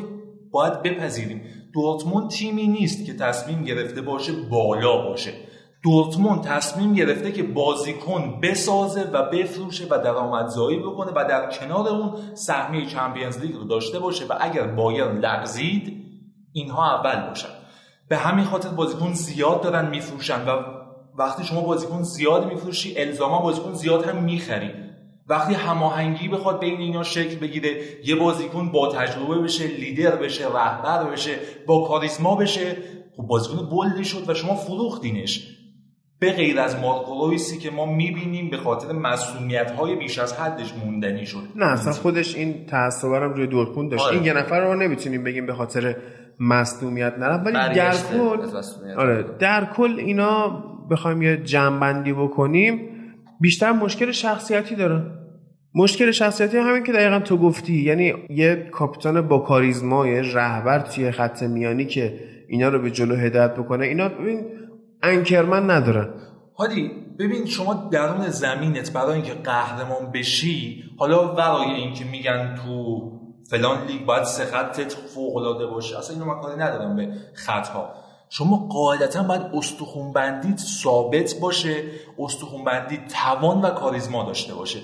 باید 0.51 0.81
بپذیریم. 0.81 1.41
دورتموند 1.73 2.29
تیمی 2.29 2.67
نیست 2.67 3.05
که 3.05 3.13
تصمیم 3.13 3.63
گرفته 3.63 4.01
باشه 4.01 4.31
بالا 4.31 4.97
باشه. 4.97 5.31
دورتموند 5.85 6.43
تصمیم 6.43 6.93
گرفته 6.93 7.31
که 7.31 7.43
بازیکن 7.43 8.39
بسازه 8.43 9.09
و 9.13 9.29
بفروشه 9.29 9.87
و 9.89 9.97
درآمدزایی 9.97 10.79
بکنه 10.79 11.11
و 11.15 11.25
در 11.29 11.49
کنار 11.51 11.87
اون 11.87 12.13
سهمیه 12.35 12.85
چمپیونز 12.85 13.37
لیگ 13.37 13.55
رو 13.55 13.63
داشته 13.63 13.99
باشه 13.99 14.25
و 14.25 14.33
اگر 14.39 14.67
بایرن 14.67 15.17
لغزید 15.17 15.93
اینها 16.53 16.95
اول 16.95 17.27
باشن. 17.27 17.47
به 18.09 18.17
همین 18.17 18.45
خاطر 18.45 18.69
بازیکن 18.69 19.13
زیاد 19.13 19.61
دارن 19.61 19.89
میفروشن 19.89 20.47
و 20.47 20.61
وقتی 21.17 21.43
شما 21.43 21.61
بازیکن 21.61 22.03
زیاد 22.03 22.45
میفروشی 22.45 22.97
الزاما 22.97 23.41
بازیکن 23.41 23.73
زیاد 23.73 24.05
هم 24.05 24.23
می‌خری. 24.23 24.71
وقتی 25.29 25.53
هماهنگی 25.53 26.27
بخواد 26.27 26.59
بین 26.59 26.79
اینا 26.79 27.03
شکل 27.03 27.35
بگیره 27.35 27.69
یه 28.05 28.15
بازیکن 28.15 28.71
با 28.71 28.91
تجربه 28.91 29.39
بشه 29.39 29.67
لیدر 29.67 30.15
بشه 30.15 30.45
رهبر 30.45 31.03
بشه 31.03 31.35
با 31.67 31.87
کاریسما 31.87 32.35
بشه 32.35 32.77
خب 33.17 33.23
بازیکن 33.23 33.69
بلدی 33.69 34.05
شد 34.05 34.29
و 34.29 34.33
شما 34.33 34.55
فروختینش. 34.55 35.54
به 36.19 36.31
غیر 36.31 36.59
از 36.59 36.79
مارکو 36.79 37.25
رویسی 37.25 37.57
که 37.57 37.71
ما 37.71 37.85
می‌بینیم 37.85 38.49
به 38.49 38.57
خاطر 38.57 38.91
مسئولیت 38.91 39.71
های 39.71 39.95
بیش 39.95 40.19
از 40.19 40.33
حدش 40.33 40.73
موندنی 40.85 41.25
شد 41.25 41.43
نه 41.55 41.65
اصلا 41.65 41.93
خودش 41.93 42.35
این 42.35 42.65
تعصب 42.65 43.07
هم 43.07 43.33
روی 43.33 43.47
دورتموند 43.47 43.91
داشت 43.91 44.03
آره. 44.03 44.15
این 44.15 44.25
یه 44.25 44.33
نفر 44.33 44.59
رو 44.59 44.75
نمی‌تونیم 44.75 45.23
بگیم 45.23 45.45
به 45.45 45.53
خاطر 45.53 45.95
مصدومیت 46.39 47.13
نرفت 47.19 47.45
ولی 47.45 47.75
در 47.75 47.91
کل 47.91 48.57
مسئولیت. 48.57 48.97
آره 48.97 49.25
در 49.39 49.65
کل 49.65 49.95
اینا 49.99 50.63
بخوایم 50.91 51.21
یه 51.21 51.37
جمعبندی 51.37 52.13
بکنیم 52.13 52.89
بیشتر 53.39 53.71
مشکل 53.71 54.11
شخصیتی 54.11 54.75
داره 54.75 55.03
مشکل 55.75 56.11
شخصیتی 56.11 56.57
همین 56.57 56.83
که 56.83 56.91
دقیقا 56.91 57.19
تو 57.19 57.37
گفتی 57.37 57.73
یعنی 57.73 58.13
یه 58.29 58.69
کاپیتان 58.71 59.21
با 59.21 59.39
کاریزما 59.39 60.07
یه 60.07 60.21
رهبر 60.21 60.79
توی 60.79 61.11
خط 61.11 61.43
میانی 61.43 61.85
که 61.85 62.19
اینا 62.47 62.69
رو 62.69 62.79
به 62.79 62.91
جلو 62.91 63.15
هدایت 63.15 63.55
بکنه 63.55 63.85
اینا 63.85 64.09
ببین 64.09 64.45
انکرمن 65.09 65.71
ندارن. 65.71 66.09
هادی 66.57 66.91
ببین 67.19 67.45
شما 67.45 67.73
درون 67.73 68.27
زمینت 68.29 68.93
برای 68.93 69.13
اینکه 69.13 69.33
قهرمان 69.33 70.11
بشی 70.11 70.83
حالا 70.97 71.35
ورای 71.35 71.71
اینکه 71.71 72.05
میگن 72.05 72.55
تو 72.55 73.01
فلان 73.49 73.85
لیگ 73.85 74.05
باید 74.05 74.23
سه 74.23 74.45
خطت 74.45 74.93
فوق 74.93 75.35
العاده 75.37 75.65
باشه 75.65 75.97
اصلا 75.97 76.15
اینو 76.15 76.25
من 76.25 76.61
ندارم 76.61 76.95
به 76.95 77.13
خطها. 77.33 77.89
شما 78.29 78.67
قاعدتا 78.71 79.23
باید 79.23 79.41
استخون 79.53 80.13
بندیت 80.13 80.59
ثابت 80.59 81.35
باشه 81.41 81.83
استخون 82.19 82.63
بندی 82.63 82.99
توان 83.23 83.61
و 83.61 83.69
کاریزما 83.69 84.23
داشته 84.23 84.55
باشه. 84.55 84.79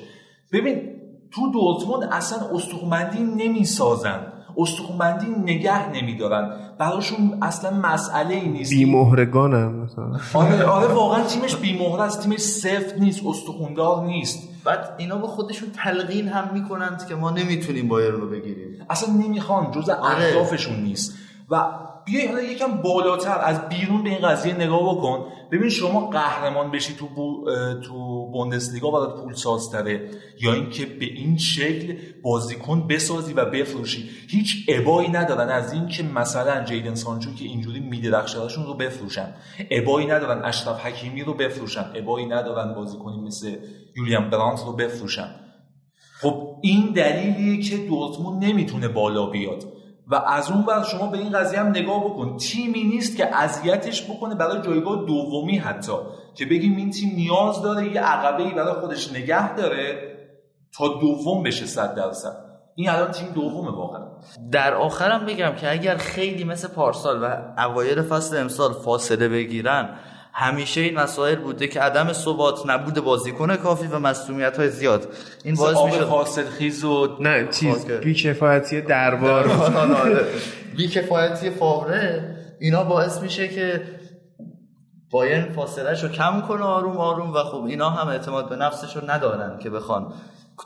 ببین 0.51 1.01
تو 1.31 1.51
دورتموند 1.51 2.09
اصلا 2.11 2.39
استخون 2.53 2.89
بندی 2.89 3.23
نمی‌سازن. 3.23 4.33
استخون 4.57 4.97
بندی 4.97 5.27
نگه 5.27 5.91
نمیدارن. 5.91 6.53
براشون 6.77 7.37
اصلا 7.41 7.71
مسئله 7.77 8.35
ای 8.35 8.49
نیست. 8.49 8.71
بیمهرگانن 8.71 9.67
مثلا. 9.67 10.19
آره 10.33 10.63
آره 10.63 10.93
واقعا 10.93 11.23
تیمش 11.23 11.55
بیمهره 11.55 12.01
است. 12.01 12.23
تیمش 12.23 12.39
سفت 12.39 12.97
نیست 12.97 13.25
استخوندار 13.25 14.05
نیست. 14.05 14.49
بعد 14.65 14.95
اینا 14.97 15.17
به 15.17 15.27
خودشون 15.27 15.69
تلقین 15.83 16.27
هم 16.27 16.53
می‌کنند 16.53 17.05
که 17.07 17.15
ما 17.15 17.31
نمی‌تونیم 17.31 17.87
بایرن 17.87 18.21
رو 18.21 18.29
بگیریم. 18.29 18.85
اصلا 18.89 19.13
نمی‌خوان 19.13 19.71
جز 19.71 19.89
اهدافشون 19.89 20.75
نیست. 20.83 21.17
و 21.49 21.65
بیای 22.11 22.27
حالا 22.27 22.41
یکم 22.41 22.81
بالاتر 22.81 23.39
از 23.41 23.69
بیرون 23.69 24.03
به 24.03 24.09
این 24.09 24.19
قضیه 24.19 24.53
نگاه 24.53 24.95
بکن. 24.95 25.25
ببین 25.51 25.69
شما 25.69 26.09
قهرمان 26.09 26.71
بشی 26.71 26.93
تو 26.93 27.07
بو 27.07 27.45
تو 27.83 28.25
بوندسلیگا 28.31 28.91
برات 28.91 29.21
پول 29.21 29.33
سازتره. 29.33 30.09
یا 30.41 30.53
اینکه 30.53 30.85
به 30.85 31.05
این 31.05 31.37
شکل 31.37 31.95
بازیکن 32.23 32.87
بسازی 32.87 33.33
و 33.33 33.45
بفروشی. 33.45 34.09
هیچ 34.29 34.65
ابایی 34.67 35.09
ندارن 35.09 35.49
از 35.49 35.73
اینکه 35.73 36.03
مثلا 36.03 36.63
جیدن 36.63 36.95
سانچو 36.95 37.33
که 37.33 37.45
اینجوری 37.45 37.79
میدرخششون 37.79 38.65
رو 38.65 38.73
بفروشن. 38.73 39.33
ابایی 39.71 40.07
ندارن 40.07 40.45
اشرف 40.45 40.85
حکیمی 40.85 41.23
رو 41.23 41.33
بفروشن. 41.33 41.85
ابایی 41.95 42.25
ندارن 42.25 42.73
بازیکنی 42.73 43.17
مثل 43.17 43.55
یولیان 43.97 44.29
برانت 44.29 44.59
رو 44.65 44.73
بفروشن. 44.73 45.27
خب 46.21 46.55
این 46.61 46.85
دلیلیه 46.95 47.63
که 47.63 47.77
دورتموند 47.77 48.45
نمی‌تونه 48.45 48.87
بالا 48.87 49.25
بیاد. 49.25 49.80
و 50.11 50.15
از 50.15 50.51
اون 50.51 50.63
ور 50.65 50.83
شما 50.83 51.07
به 51.07 51.17
این 51.17 51.31
قضیه 51.31 51.59
هم 51.59 51.67
نگاه 51.67 52.05
بکن. 52.05 52.37
تیمی 52.37 52.83
نیست 52.83 53.17
که 53.17 53.35
اذیتش 53.35 54.09
بکنه 54.11 54.35
برای 54.35 54.61
جایگاه 54.61 55.05
دومی 55.05 55.57
حتی. 55.57 55.91
که 56.35 56.45
بگیم 56.45 56.75
این 56.75 56.89
تیم 56.89 57.15
نیاز 57.15 57.61
داره 57.61 57.93
یه 57.93 58.01
عقبه 58.01 58.43
ای 58.43 58.53
برای 58.53 58.73
خودش 58.73 59.13
نگه 59.13 59.55
داره 59.55 60.11
تا 60.77 60.87
دوم 60.87 61.43
بشه 61.43 61.65
صد 61.65 61.95
درصد. 61.95 62.35
این 62.75 62.89
الان 62.89 63.11
تیم 63.11 63.27
دومه 63.27 63.71
واقعا. 63.71 64.01
در 64.51 64.73
آخرم 64.73 65.25
بگم 65.25 65.55
که 65.55 65.71
اگر 65.71 65.97
خیلی 65.97 66.43
مثل 66.43 66.67
پارسال 66.67 67.23
و 67.23 67.37
اوایل 67.57 68.01
فصل 68.01 68.37
امسال 68.37 68.73
فاصله 68.73 69.29
بگیرن 69.29 69.89
همیشه 70.33 70.81
این 70.81 70.99
مسائل 70.99 71.35
بوده 71.35 71.67
که 71.67 71.81
عدم 71.81 72.13
ثبات 72.13 72.59
نبود 72.65 72.99
بازیکن 72.99 73.55
کافی 73.55 73.87
و 73.87 73.99
مسئولیت 73.99 74.57
های 74.57 74.69
زیاد. 74.69 75.07
این 75.43 75.55
باعث 75.55 75.77
آب 75.77 75.85
میشه 75.85 76.03
حاصل 76.03 76.45
خیز 76.45 76.83
و 76.83 77.17
نه 77.19 77.47
چیز. 77.47 77.85
بیکفایتی 77.85 78.81
دربار. 78.81 79.51
بیکفایتی 80.77 81.49
فاوره 81.49 82.35
اینا 82.59 82.83
باعث 82.83 83.21
میشه 83.21 83.47
که 83.47 83.81
بایرن 85.11 85.53
فاصلهش 85.53 86.03
رو 86.03 86.09
کم 86.09 86.41
کنه 86.41 86.63
آروم 86.63 86.97
آروم 86.97 87.33
و 87.33 87.37
خب 87.37 87.63
اینا 87.63 87.89
هم 87.89 88.07
اعتماد 88.07 88.49
به 88.49 88.55
نفسش 88.55 88.95
رو 88.95 89.11
ندارن 89.11 89.59
که 89.59 89.69
بخوان. 89.69 90.13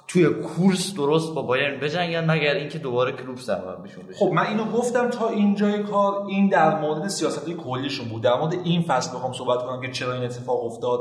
توی 0.07 0.29
کورس 0.29 0.93
درست 0.93 1.33
با 1.33 1.41
بایرن 1.41 1.79
بجنگن 1.79 2.31
مگر 2.31 2.53
اینکه 2.53 2.79
دوباره 2.79 3.11
کلوب 3.11 3.37
سرور 3.37 3.75
بشه؟ 3.75 3.97
خب 4.19 4.25
من 4.25 4.47
اینو 4.47 4.65
گفتم 4.71 5.09
تا 5.09 5.29
اینجای 5.29 5.83
کار 5.83 6.25
این 6.27 6.49
در 6.49 6.79
مورد 6.79 7.07
سیاست 7.07 7.49
کلیشون 7.49 8.07
بود. 8.07 8.21
در 8.21 8.35
مورد 8.39 8.53
این 8.53 8.81
فصل 8.81 9.15
بخوام 9.15 9.33
صحبت 9.33 9.59
کنم 9.59 9.81
که 9.81 9.91
چرا 9.91 10.13
این 10.13 10.23
اتفاق 10.23 10.65
افتاد. 10.65 10.99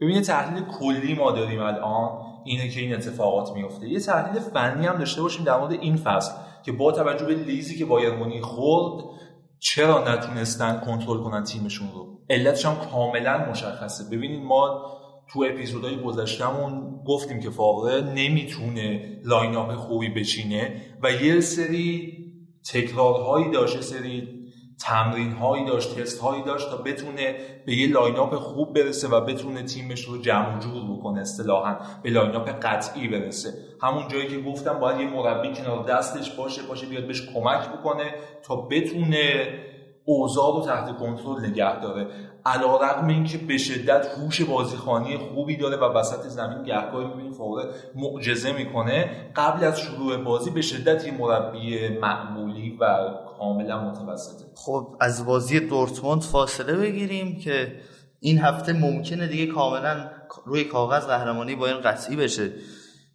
ببین 0.00 0.22
تحلیل 0.22 0.64
کلی 0.64 1.14
ما 1.14 1.30
داریم 1.30 1.62
الان 1.62 2.10
اینه 2.44 2.68
که 2.68 2.80
این 2.80 2.94
اتفاقات 2.94 3.52
میفته. 3.52 3.88
یه 3.88 4.00
تحلیل 4.00 4.42
فنی 4.42 4.86
هم 4.86 4.98
داشته 4.98 5.22
باشیم 5.22 5.44
در 5.44 5.58
مورد 5.58 5.72
این 5.72 5.96
فصل 5.96 6.32
که 6.62 6.72
با 6.72 6.92
توجه 6.92 7.26
به 7.26 7.34
لیزی 7.34 7.78
که 7.78 7.84
بایر 7.84 8.14
مونیخ 8.14 8.44
خورد 8.44 9.04
چرا 9.58 10.14
نتونستن 10.14 10.82
کنترل 10.86 11.22
کنن 11.22 11.44
تیمشون 11.44 11.88
رو؟ 11.94 12.06
علتش 12.30 12.66
هم 12.66 12.76
کاملا 12.92 13.50
مشخصه. 13.50 14.16
ببینید 14.16 14.44
ما 14.44 14.86
تو 15.32 15.44
اپیزودهای 15.50 16.02
گذشتهمون 16.02 17.00
گفتیم 17.06 17.40
که 17.40 17.50
فاوره 17.50 18.00
نمی‌تونه 18.00 19.18
line 19.24 19.56
up 19.56 19.74
خوبی 19.74 20.08
بچینه 20.08 20.76
و 21.02 21.12
یه 21.12 21.40
سری 21.40 22.18
تکرارهایی 22.72 23.50
داشت 23.50 23.80
سری 23.80 24.42
تمرین 24.80 25.32
هایی 25.32 25.64
داشت 25.64 26.00
تست 26.00 26.20
هایی 26.20 26.42
داشت 26.42 26.70
تا 26.70 26.76
بتونه 26.76 27.36
به 27.66 27.76
یه 27.76 27.92
line 27.92 28.16
up 28.16 28.34
خوب 28.34 28.74
برسه 28.74 29.08
و 29.08 29.20
بتونه 29.20 29.62
تیمش 29.62 30.04
رو 30.04 30.18
جمع 30.18 30.58
جور 30.58 30.96
بکنه 30.96 31.20
اصطلاحا 31.20 31.76
به 32.02 32.10
line 32.10 32.36
up 32.36 32.48
قطعی 32.48 33.08
برسه. 33.08 33.54
همون 33.82 34.08
جایی 34.08 34.28
که 34.28 34.40
گفتم 34.40 34.78
باید 34.78 35.00
یه 35.00 35.06
مربی 35.06 35.52
کنار 35.52 35.84
دستش 35.84 36.30
باشه 36.30 36.62
باشه 36.62 36.86
بیاد 36.86 37.06
بهش 37.06 37.22
کمک 37.34 37.68
بکنه 37.68 38.14
تا 38.42 38.56
بتونه 38.56 39.46
اوضاع 40.04 40.56
رو 40.56 40.66
تحت 40.66 40.98
کنترل 40.98 41.46
نگه 41.46 41.80
داره. 41.80 42.06
علیرغم 42.46 43.08
اینکه 43.08 43.38
به 43.38 43.58
شدت 43.58 44.06
هوش 44.18 44.42
بازیخانی 44.42 45.16
خوبی 45.16 45.56
داره 45.56 45.76
و 45.76 45.84
وسط 45.84 46.28
زمین 46.28 46.62
گهگاهی 46.62 47.06
می‌بینیم 47.06 47.32
فوق 47.32 47.64
معجزه 47.94 48.52
می‌کنه. 48.52 49.10
قبل 49.36 49.64
از 49.64 49.80
شروع 49.80 50.16
بازی 50.16 50.50
به 50.50 50.62
شدت 50.62 51.06
یه 51.06 51.12
مربی 51.12 51.88
معمولی 51.88 52.78
و 52.80 52.96
کاملا 53.38 53.90
متوسطه. 53.90 54.44
خب 54.54 54.96
از 55.00 55.26
بازی 55.26 55.60
دورتموند 55.60 56.22
فاصله 56.22 56.72
بگیریم 56.72 57.38
که 57.38 57.76
این 58.20 58.38
هفته 58.38 58.72
ممکنه 58.72 59.26
دیگه 59.26 59.46
کاملا 59.46 60.10
روی 60.44 60.64
کاغذ 60.64 61.06
قهرمانی 61.06 61.54
با 61.54 61.66
این 61.66 61.80
قطعی 61.80 62.16
بشه. 62.16 62.50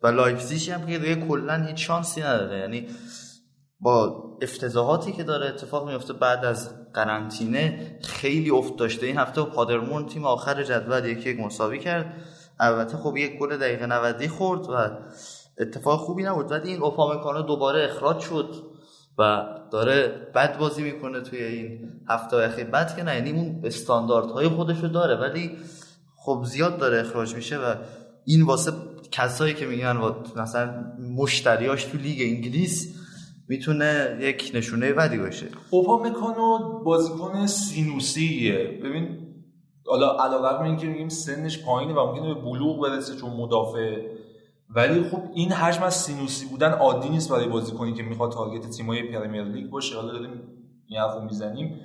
و 0.04 0.08
لایپزیگ 0.08 0.72
هم 0.72 0.86
که 0.86 1.00
دیگه 1.00 1.16
کلا 1.16 1.66
هیچ 1.68 1.88
شانسی 1.88 2.22
نداره. 2.22 2.60
یعنی 2.60 2.88
با 3.80 4.24
افتضاحاتی 4.42 5.12
که 5.12 5.24
داره 5.24 5.48
اتفاق 5.48 5.90
میفته 5.90 6.14
بعد 6.14 6.46
از 6.46 6.92
قرنطینه 6.94 7.98
خیلی 8.04 8.52
افت 8.52 8.76
داشته. 8.76 9.06
این 9.06 9.18
هفته 9.18 9.44
پادرمون 9.44 10.06
تیم 10.06 10.26
آخر 10.26 10.64
جدول 10.64 11.06
یکی 11.06 11.30
یک 11.30 11.40
مساوی 11.40 11.80
کرد. 11.80 12.14
البته 12.60 12.98
خب 12.98 13.18
یک 13.18 13.40
گل 13.40 13.58
دقیقه 13.58 13.86
90 13.86 14.28
خورد 14.28 14.70
و 14.70 14.98
اتفاق 15.58 16.00
خوبی 16.00 16.24
نبود. 16.24 16.52
ولی 16.52 16.70
این 16.70 16.82
اوپامکانو 16.82 17.42
دوباره 17.42 17.84
اخراج 17.84 18.20
شد 18.20 18.56
و 19.18 19.46
داره 19.72 20.08
بد 20.36 20.58
بازی 20.58 20.84
می‌کنه 20.84 21.22
توی 21.22 21.44
این 21.44 21.92
هفته 22.10 22.38
اخیر. 22.38 22.66
بد 22.66 22.96
که 22.96 23.04
نه 23.04 23.16
یعنی 23.16 23.32
اون 23.32 23.62
استانداردهای 23.64 24.48
خودش 24.48 24.80
رو 24.80 24.88
داره 24.88 25.16
ولی 25.16 25.58
خب 26.16 26.44
زیاد 26.46 26.78
داره 26.78 27.00
اخراج 27.00 27.36
میشه 27.36 27.58
و 27.58 27.76
این 28.26 28.44
واسه 28.44 28.72
کسایی 29.12 29.54
که 29.54 29.66
میگن 29.66 30.00
مثلا 30.36 30.84
مشتریاش 31.16 31.84
تو 31.84 31.98
لیگ 31.98 32.22
انگلیس 32.22 32.96
می‌تونه 33.48 34.18
یک 34.22 34.52
نشونه 34.54 34.94
بدی 34.94 35.18
باشه. 35.18 35.48
اوپا 35.70 35.98
مکانو 35.98 36.80
بازیکن 36.84 37.46
سینوسیه. 37.46 38.80
ببین 38.84 39.18
حالا 39.86 40.18
علاوه 40.18 40.62
اینکه 40.62 40.88
میگیم 40.88 41.10
سنش 41.10 41.64
پایینه 41.64 41.94
و 41.94 42.08
ممکنه 42.08 42.34
به 42.34 42.42
بلوغ 42.42 42.82
برسه 42.82 43.16
چون 43.16 43.30
مدافع. 43.30 44.02
ولی 44.70 45.04
خب 45.04 45.22
این 45.34 45.52
حجم 45.52 45.84
از 45.84 45.96
سینوسی 45.96 46.46
بودن 46.46 46.72
عادی 46.72 47.10
نیست 47.10 47.32
برای 47.32 47.48
بازیکنی 47.48 47.94
که 47.94 48.04
می‌خواد 48.04 48.32
target 48.32 48.70
تیمای 48.70 49.04
پرمیر 49.04 49.44
لیگ 49.44 49.70
باشه. 49.70 49.96
حالا 49.96 50.14
داریم 50.14 50.42
این 50.88 51.00
حرفو 51.00 51.22
می‌زنیم. 51.22 51.80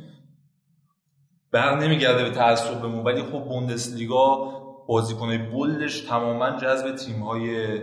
بر 1.52 1.78
نمیگرده 1.78 2.22
به 2.24 2.30
تعصب 2.30 2.80
بمون. 2.80 3.04
ولی 3.04 3.22
خب 3.22 3.44
بوندسلیگا 3.44 4.52
بازیکنای 4.88 5.38
bold 5.38 5.80
ش 5.80 6.00
تماما 6.00 6.50
جذب 6.50 6.96
تیم‌های 6.96 7.78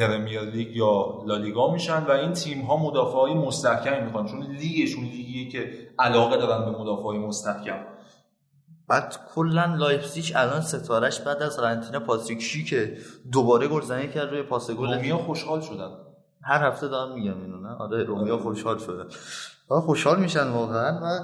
پرمیر 0.00 0.40
لیگ 0.40 0.76
یا 0.76 1.22
لالیگا 1.26 1.72
میشن 1.72 2.04
و 2.04 2.10
این 2.10 2.32
تیم 2.32 2.62
ها 2.62 2.76
مدافع 2.76 3.18
های 3.18 3.34
مستحکمی 3.34 4.00
می‌خوان 4.00 4.26
چون 4.26 4.42
لیگشون 4.42 5.04
لیگیه 5.04 5.48
که 5.48 5.88
علاقه 5.98 6.36
دارن 6.36 6.72
به 6.72 6.78
مدافع 6.78 7.02
های 7.02 7.18
مستحکم. 7.18 7.78
بعد 8.88 9.16
کلا 9.34 9.74
لایپزیگ 9.78 10.32
الان 10.34 10.60
ستارش 10.60 11.20
بعد 11.20 11.42
از 11.42 11.60
قرنطینه 11.60 11.98
پاتریک 11.98 12.66
شیکه 12.68 12.96
دوباره 13.32 13.68
گلزنی 13.68 14.08
کرد 14.08 14.30
روی 14.30 14.42
پاس 14.42 14.70
گل 14.70 14.94
رومیا 14.94 15.16
خوشحال 15.16 15.60
شدن. 15.60 15.90
هر 16.42 16.66
هفته 16.68 16.88
دارم 16.88 17.14
میگم 17.14 17.40
اینو 17.42 17.60
نه؟ 17.60 17.68
آره 17.68 18.04
رومیا. 18.04 18.38
خوشحال 18.38 18.78
شده. 18.78 19.04
خوشحال 19.74 20.20
میشن 20.20 20.48
واقعا. 20.48 21.00
و 21.02 21.20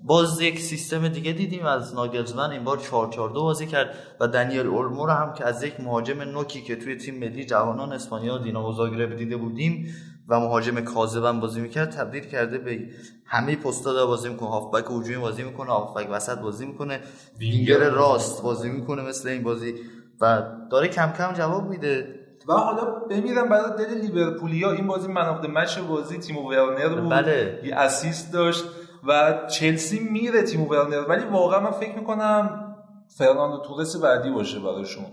باز 0.00 0.40
یک 0.40 0.60
سیستم 0.60 1.08
دیگه 1.08 1.32
دیدیم 1.32 1.66
از 1.66 1.94
ناگلزمن 1.94 2.50
این 2.50 2.64
بار 2.64 2.78
4 2.78 3.10
4 3.10 3.30
2 3.30 3.42
بازی 3.42 3.66
کرد 3.66 3.94
و 4.20 4.28
دنیل 4.28 4.66
اولمو 4.66 5.06
رو 5.06 5.12
هم 5.12 5.32
که 5.34 5.44
از 5.44 5.62
یک 5.62 5.80
مهاجم 5.80 6.20
نوکی 6.22 6.62
که 6.62 6.76
توی 6.76 6.96
تیم 6.96 7.18
ملی 7.18 7.44
جوانان 7.44 7.92
اسپانیا 7.92 8.38
دینامو 8.38 8.72
زاگرب 8.72 9.16
دیده 9.16 9.36
بودیم 9.36 9.94
و 10.28 10.40
مهاجم 10.40 10.80
کاذبم 10.80 11.40
بازی 11.40 11.60
می‌کرد 11.60 11.90
تبدیل 11.90 12.24
کرده 12.24 12.58
به 12.58 12.78
همه 13.26 13.56
پستا 13.56 13.92
داره 13.92 14.06
بازی 14.06 14.28
می‌کنه 14.28 14.48
هافبک 14.48 14.84
هجومی 14.84 15.16
بازی 15.16 15.42
می‌کنه 15.42 15.70
هافبک 15.70 16.08
وسط 16.10 16.38
بازی 16.38 16.66
می‌کنه 16.66 17.00
وینگر 17.38 17.78
راست 17.78 18.42
بازی 18.42 18.68
می‌کنه 18.68 19.02
مثل 19.02 19.28
این 19.28 19.42
بازی. 19.42 19.74
و 20.20 20.42
داره 20.70 20.88
کم 20.88 21.12
کم 21.12 21.32
جواب 21.32 21.68
میده. 21.68 22.19
و 22.50 22.52
حالا 22.52 22.84
بمیرم 23.10 23.48
برای 23.48 23.70
دل 23.78 24.00
لیورپولیا. 24.00 24.72
این 24.72 24.86
بازی 24.86 25.08
منافت 25.08 25.44
مچ 25.48 25.78
بازی. 25.78 26.18
تیمو 26.18 26.48
ورنر 26.48 26.88
بود. 26.88 27.10
بله. 27.10 27.60
یه 27.64 27.74
اسیست 27.74 28.32
داشت 28.32 28.64
و 29.08 29.38
چلسی 29.46 30.08
میره 30.12 30.42
تیمو 30.42 30.66
ورنر 30.66 31.00
ولی 31.08 31.24
واقعا 31.24 31.60
من 31.60 31.70
فکر 31.70 31.98
می‌کنم 31.98 32.66
فرناندو 33.08 33.62
تورس 33.66 33.96
بعدی 33.96 34.30
باشه 34.30 34.58
براشون. 34.58 35.04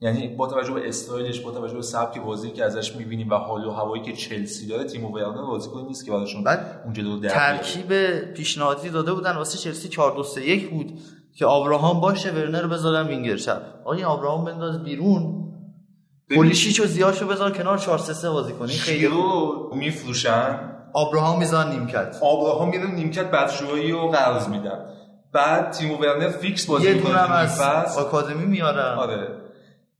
یعنی 0.00 0.28
با 0.28 0.46
توجه 0.46 0.72
به 0.72 0.88
استایلش 0.88 1.40
با 1.40 1.50
توجه 1.50 1.74
به 1.74 1.82
سبک 1.82 2.20
بازی 2.20 2.50
که 2.50 2.64
ازش 2.64 2.96
می‌بینیم 2.96 3.30
و 3.30 3.34
حال 3.34 3.64
و 3.64 3.70
هوایی 3.70 4.02
که 4.02 4.12
چلسی 4.12 4.66
داره 4.66 4.84
تیمو 4.84 5.08
ورنر 5.08 5.46
بازیکن 5.46 5.80
نیست 5.80 6.04
که 6.04 6.10
براشون 6.12 6.44
اون 6.84 6.92
جلو 6.92 7.20
ترکیب 7.20 8.18
پیشنهادی 8.32 8.90
داده 8.90 9.12
بودن. 9.12 9.36
واسه 9.36 9.58
چلسی 9.58 9.88
4 9.88 10.16
2 10.16 10.22
3 10.22 10.40
1 10.40 10.70
بود 10.70 10.98
که 11.36 11.46
آبراهام 11.46 12.00
باشه 12.00 12.30
ورنر 12.30 12.66
بذارن 12.66 13.06
وینگر 13.06 13.36
چپ 13.36 13.62
آقا 13.84 14.04
آبراهام 14.04 14.44
بنداز 14.44 14.84
بیرون. 14.84 15.43
پولیشیچ 16.30 16.80
و 16.80 16.84
زیاشو 16.84 17.26
بذار 17.26 17.52
کنار 17.52 17.78
4 17.78 17.98
3 17.98 18.14
3 18.14 18.30
بازی 18.30 18.52
کنی. 18.52 18.72
خیلی 18.72 19.06
رو 19.06 19.70
میفروشن؟ 19.74 20.70
ابراهام 20.96 21.38
می‌ذارن 21.38 21.70
نیمکت. 21.70 22.16
ابراهام 22.16 22.68
میره 22.68 22.90
نیمکت 22.90 23.30
بچه‌ای 23.30 23.92
رو 23.92 24.08
قرض 24.08 24.48
میدن. 24.48 24.84
بعد 25.32 25.70
تیمو 25.70 25.96
ورنر 25.96 26.28
فیکس 26.28 26.66
بازی 26.66 26.86
یه 26.86 26.94
دونه 26.94 27.32
از 27.32 27.60
آکادمی 27.98 28.46
میارن. 28.46 28.98
آره. 28.98 29.28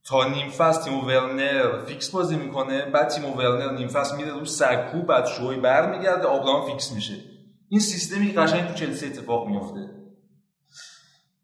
تا 0.05 0.29
نیم 0.29 0.51
فصل 0.51 0.83
تیمو 0.83 1.01
ورنر 1.01 1.85
فیکس 1.87 2.11
بازی 2.11 2.37
می‌کنه. 2.37 2.85
بعد 2.85 3.09
تیمو 3.09 3.35
ورنر 3.35 3.73
نیم 3.73 3.89
فصل 3.89 4.17
میره 4.17 4.33
رو 4.33 4.45
سکو 4.45 5.03
بعد 5.09 5.27
شوی 5.27 5.57
برمیگرده 5.57 6.31
ابراهام 6.31 6.71
فیکس 6.71 6.93
میشه. 6.93 7.15
این 7.69 7.81
سیستمی 7.81 8.33
قشنگ 8.33 8.69
تو 8.69 8.75
چلسی 8.75 9.07
اتفاق 9.07 9.49
میفته 9.49 9.91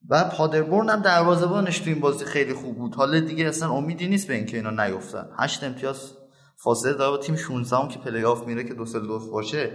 و 0.09 0.25
پادربورن 0.25 0.89
هم 0.89 1.01
دروازه‌بانش 1.01 1.79
تو 1.79 1.91
این 1.91 2.01
بازی 2.01 2.25
خیلی 2.25 2.55
خوب 2.55 2.77
بود. 2.77 2.95
حالا 2.95 3.21
دیگه 3.21 3.45
اصلا 3.45 3.71
امیدی 3.71 4.09
نیست 4.09 4.29
به 4.29 4.35
اینکه 4.35 4.57
اینا 4.57 4.87
نیفتن. 4.87 5.29
هشت 5.39 5.65
امتیاز 5.65 6.13
فاصله 6.57 6.93
داره. 6.93 7.11
با 7.11 7.19
تیم 7.19 7.37
16 7.37 7.77
هم 7.77 7.89
که 7.89 7.99
پلی 7.99 8.25
آف 8.25 8.47
میره 8.47 8.65
که 8.65 8.75
دوسلدورف 8.75 9.31
باشه 9.31 9.71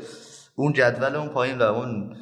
اون 0.56 0.73
جدول 0.73 1.15
اون 1.15 1.30
پایین 1.30 1.57
و 1.57 1.64
اون 1.64 2.15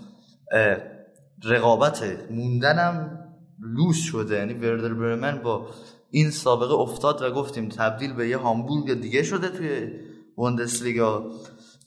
رقابت 1.44 2.04
موندنم 2.32 3.20
لوس 3.60 3.98
شده. 4.04 4.36
یعنی 4.36 4.54
وردر 4.54 4.94
برمن 4.94 5.42
با 5.42 5.68
این 6.10 6.32
سابقه 6.32 6.74
افتاد 6.74 7.22
و 7.22 7.32
گفتیم 7.32 7.70
تبدیل 7.70 8.14
به 8.14 8.28
یه 8.28 8.38
هامبورگ 8.38 9.02
دیگه 9.02 9.24
شده 9.24 9.50
توی 9.50 9.92
بوندسلیگا. 10.36 11.32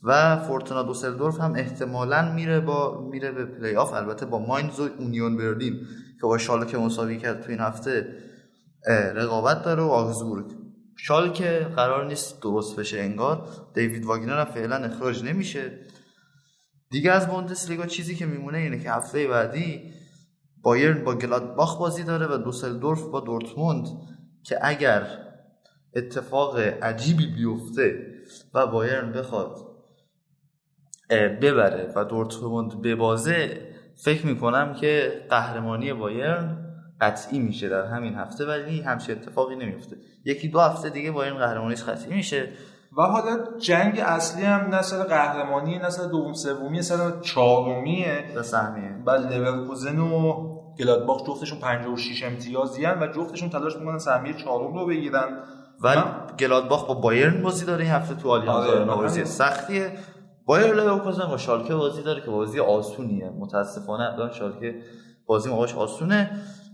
و 0.03 0.37
فورتونا 0.37 0.83
دوسلدورف 0.83 1.41
هم 1.41 1.55
احتمالا 1.55 2.33
میره 2.33 2.61
با 2.61 3.09
میره 3.11 3.33
به 3.33 3.45
پلی 3.45 3.77
آف 3.77 3.93
البته 3.93 4.27
با 4.27 4.39
ماینز 4.39 4.81
و 4.81 4.89
اونیون 4.99 5.37
برلین 5.37 5.81
که 6.21 6.23
با 6.23 6.39
شالکه 6.39 6.79
مساوی 6.79 7.19
کرد 7.19 7.43
تو 7.43 7.51
این 7.51 7.61
هفته 7.61 8.17
رقابت 9.15 9.63
داره 9.63 9.83
و 9.83 9.87
آگزبورگ 9.87 10.53
شالکه 10.97 11.67
قرار 11.77 12.07
نیست 12.07 12.43
درست 12.43 12.77
بشه 12.77 12.99
انگار 12.99 13.49
دیوید 13.75 14.05
واگنر 14.05 14.39
هم 14.39 14.45
فعلا 14.45 14.77
اخراج 14.77 15.25
نمیشه. 15.25 15.79
دیگه 16.91 17.13
از 17.13 17.29
بوندسلیگا 17.29 17.87
چیزی 17.87 18.15
که 18.15 18.27
میمونه 18.27 18.59
اینه 18.59 18.79
که 18.79 18.93
هفته 18.93 19.29
بعدی 19.29 19.95
بایرن 20.63 21.05
با 21.05 21.15
گلادباخ 21.15 21.79
بازی 21.79 22.03
داره 22.03 22.27
و 22.27 22.39
دوسلدورف 22.39 23.03
با 23.03 23.21
دورتموند 23.21 23.87
که 24.43 24.59
اگر 24.63 25.07
اتفاق 25.97 26.59
عجیبی 26.59 27.27
بیفته 27.27 28.07
و 28.55 28.67
بایرن 28.67 29.13
بخواد 29.13 29.57
ببره 31.11 31.93
و 31.97 32.05
دورتموند 32.05 32.83
ببازه 32.83 33.61
فکر 33.97 34.27
می‌کنم 34.27 34.75
که 34.75 35.23
قهرمانی 35.31 35.93
بایرن 35.93 36.57
قطعی 37.01 37.39
میشه 37.39 37.69
در 37.69 37.85
همین 37.85 38.15
هفته 38.15 38.47
ولی 38.47 38.81
همچین 38.81 39.15
اتفاقی 39.15 39.57
نمیفته 39.57 39.97
یکی 40.25 40.49
دو 40.49 40.61
هفته 40.61 40.91
دیگه 40.91 41.11
بایرن 41.11 41.39
قهرمانیش 41.39 41.83
قطعی 41.83 42.15
میشه. 42.15 42.49
و 42.99 43.03
حالا 43.03 43.59
جنگ 43.59 43.99
اصلی 43.99 44.45
هم 44.45 44.75
نه 44.75 44.83
سر 44.83 45.03
قهرمانی 45.03 45.79
نه 45.79 45.91
سر 45.91 46.07
دوم 46.07 46.33
سومی 46.33 46.83
سر 46.83 47.21
چهارمیه. 47.21 48.25
به 48.35 48.43
سهمیه. 48.43 48.91
بعد 49.07 49.33
لورکوزن 49.33 49.99
و 49.99 50.33
گلادباخ 50.79 51.27
جفتشون 51.27 51.59
56 51.59 52.23
امتیازی 52.23 52.87
و 52.87 53.07
جفتشون 53.07 53.51
تلاش 53.51 53.77
می‌کنن 53.77 53.99
سهمیه 53.99 54.35
چهارم 54.35 54.75
رو 54.75 54.87
بگیرن. 54.87 55.39
و 55.83 55.95
گلادباخ 56.39 56.87
با 56.87 56.95
بایرن 56.95 57.43
بازی 57.43 57.65
داره 57.65 57.85
این 57.85 57.93
هفته 57.93 58.15
تو 58.15 58.31
آلیانز 58.31 58.89
آره 58.89 59.25
سختیه. 59.25 59.93
بایر 60.47 60.75
لورکوزن 60.75 61.27
با 61.27 61.37
شالکه 61.37 61.75
بازی 61.75 62.03
داره 62.03 62.21
که 62.21 62.31
بازی 62.31 62.61
آسونیه. 62.61 63.31
متاسفانه 63.31 64.13
الان 64.13 64.33
شالکه 64.33 64.83
بازی 65.27 65.51
موقعش 65.51 65.75
آسونه. 65.75 66.31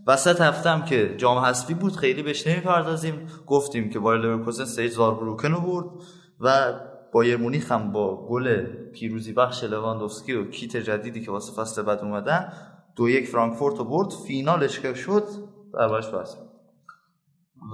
وسط 0.07 0.41
هفتم 0.41 0.83
که 0.83 1.17
جام 1.17 1.39
حذفی 1.39 1.75
بود 1.75 1.97
خیلی 1.97 2.23
بهش 2.23 2.47
نمی‌پردازیم. 2.47 3.27
گفتیم 3.47 3.91
که 3.91 3.99
بایر 3.99 4.21
لورکوزن 4.21 4.65
سه 4.65 4.89
زاربروکن 4.89 5.53
رو 5.53 5.61
برد 5.61 5.87
و 6.41 6.73
بایرن 7.13 7.37
مونیخ 7.37 7.73
هم 7.73 7.93
با 7.93 8.27
گل 8.29 8.67
پیروزی 8.93 9.33
بخش 9.33 9.65
لواندوفسکی 9.65 10.33
و 10.33 10.51
کیت 10.51 10.77
جدیدی 10.77 11.25
که 11.25 11.31
واسه 11.31 11.53
فصل 11.53 11.83
بعد 11.83 11.99
اومدن 11.99 12.53
دو 12.97 13.09
یک 13.09 13.29
فرانکفورت 13.29 13.79
رو 13.79 13.85
برد. 13.85 14.11
فینالش 14.27 14.81
که 14.81 14.95
شد 14.95 15.25
دربارش 15.75 16.15
بحث 16.15 16.37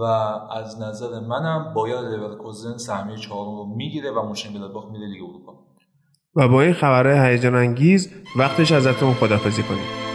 و 0.00 0.02
از 0.52 0.80
نظر 0.80 1.20
منم 1.20 1.74
بایر 1.74 2.00
لورکوزن 2.00 2.76
سهمیه 2.76 3.16
چهارم 3.16 3.56
رو 3.56 3.74
می‌گیره 3.76 4.10
و 4.10 4.22
مونشن 4.22 4.52
میره 4.52 5.06
لیگ 5.06 5.22
اروپا. 5.22 5.67
و 6.38 6.48
با 6.48 6.62
این 6.62 6.72
خبرهای 6.72 7.30
هیجان 7.32 7.54
انگیز 7.54 8.08
وقتش 8.36 8.72
ازتون 8.72 9.14
خدافزی 9.14 9.62
کنیم. 9.62 10.07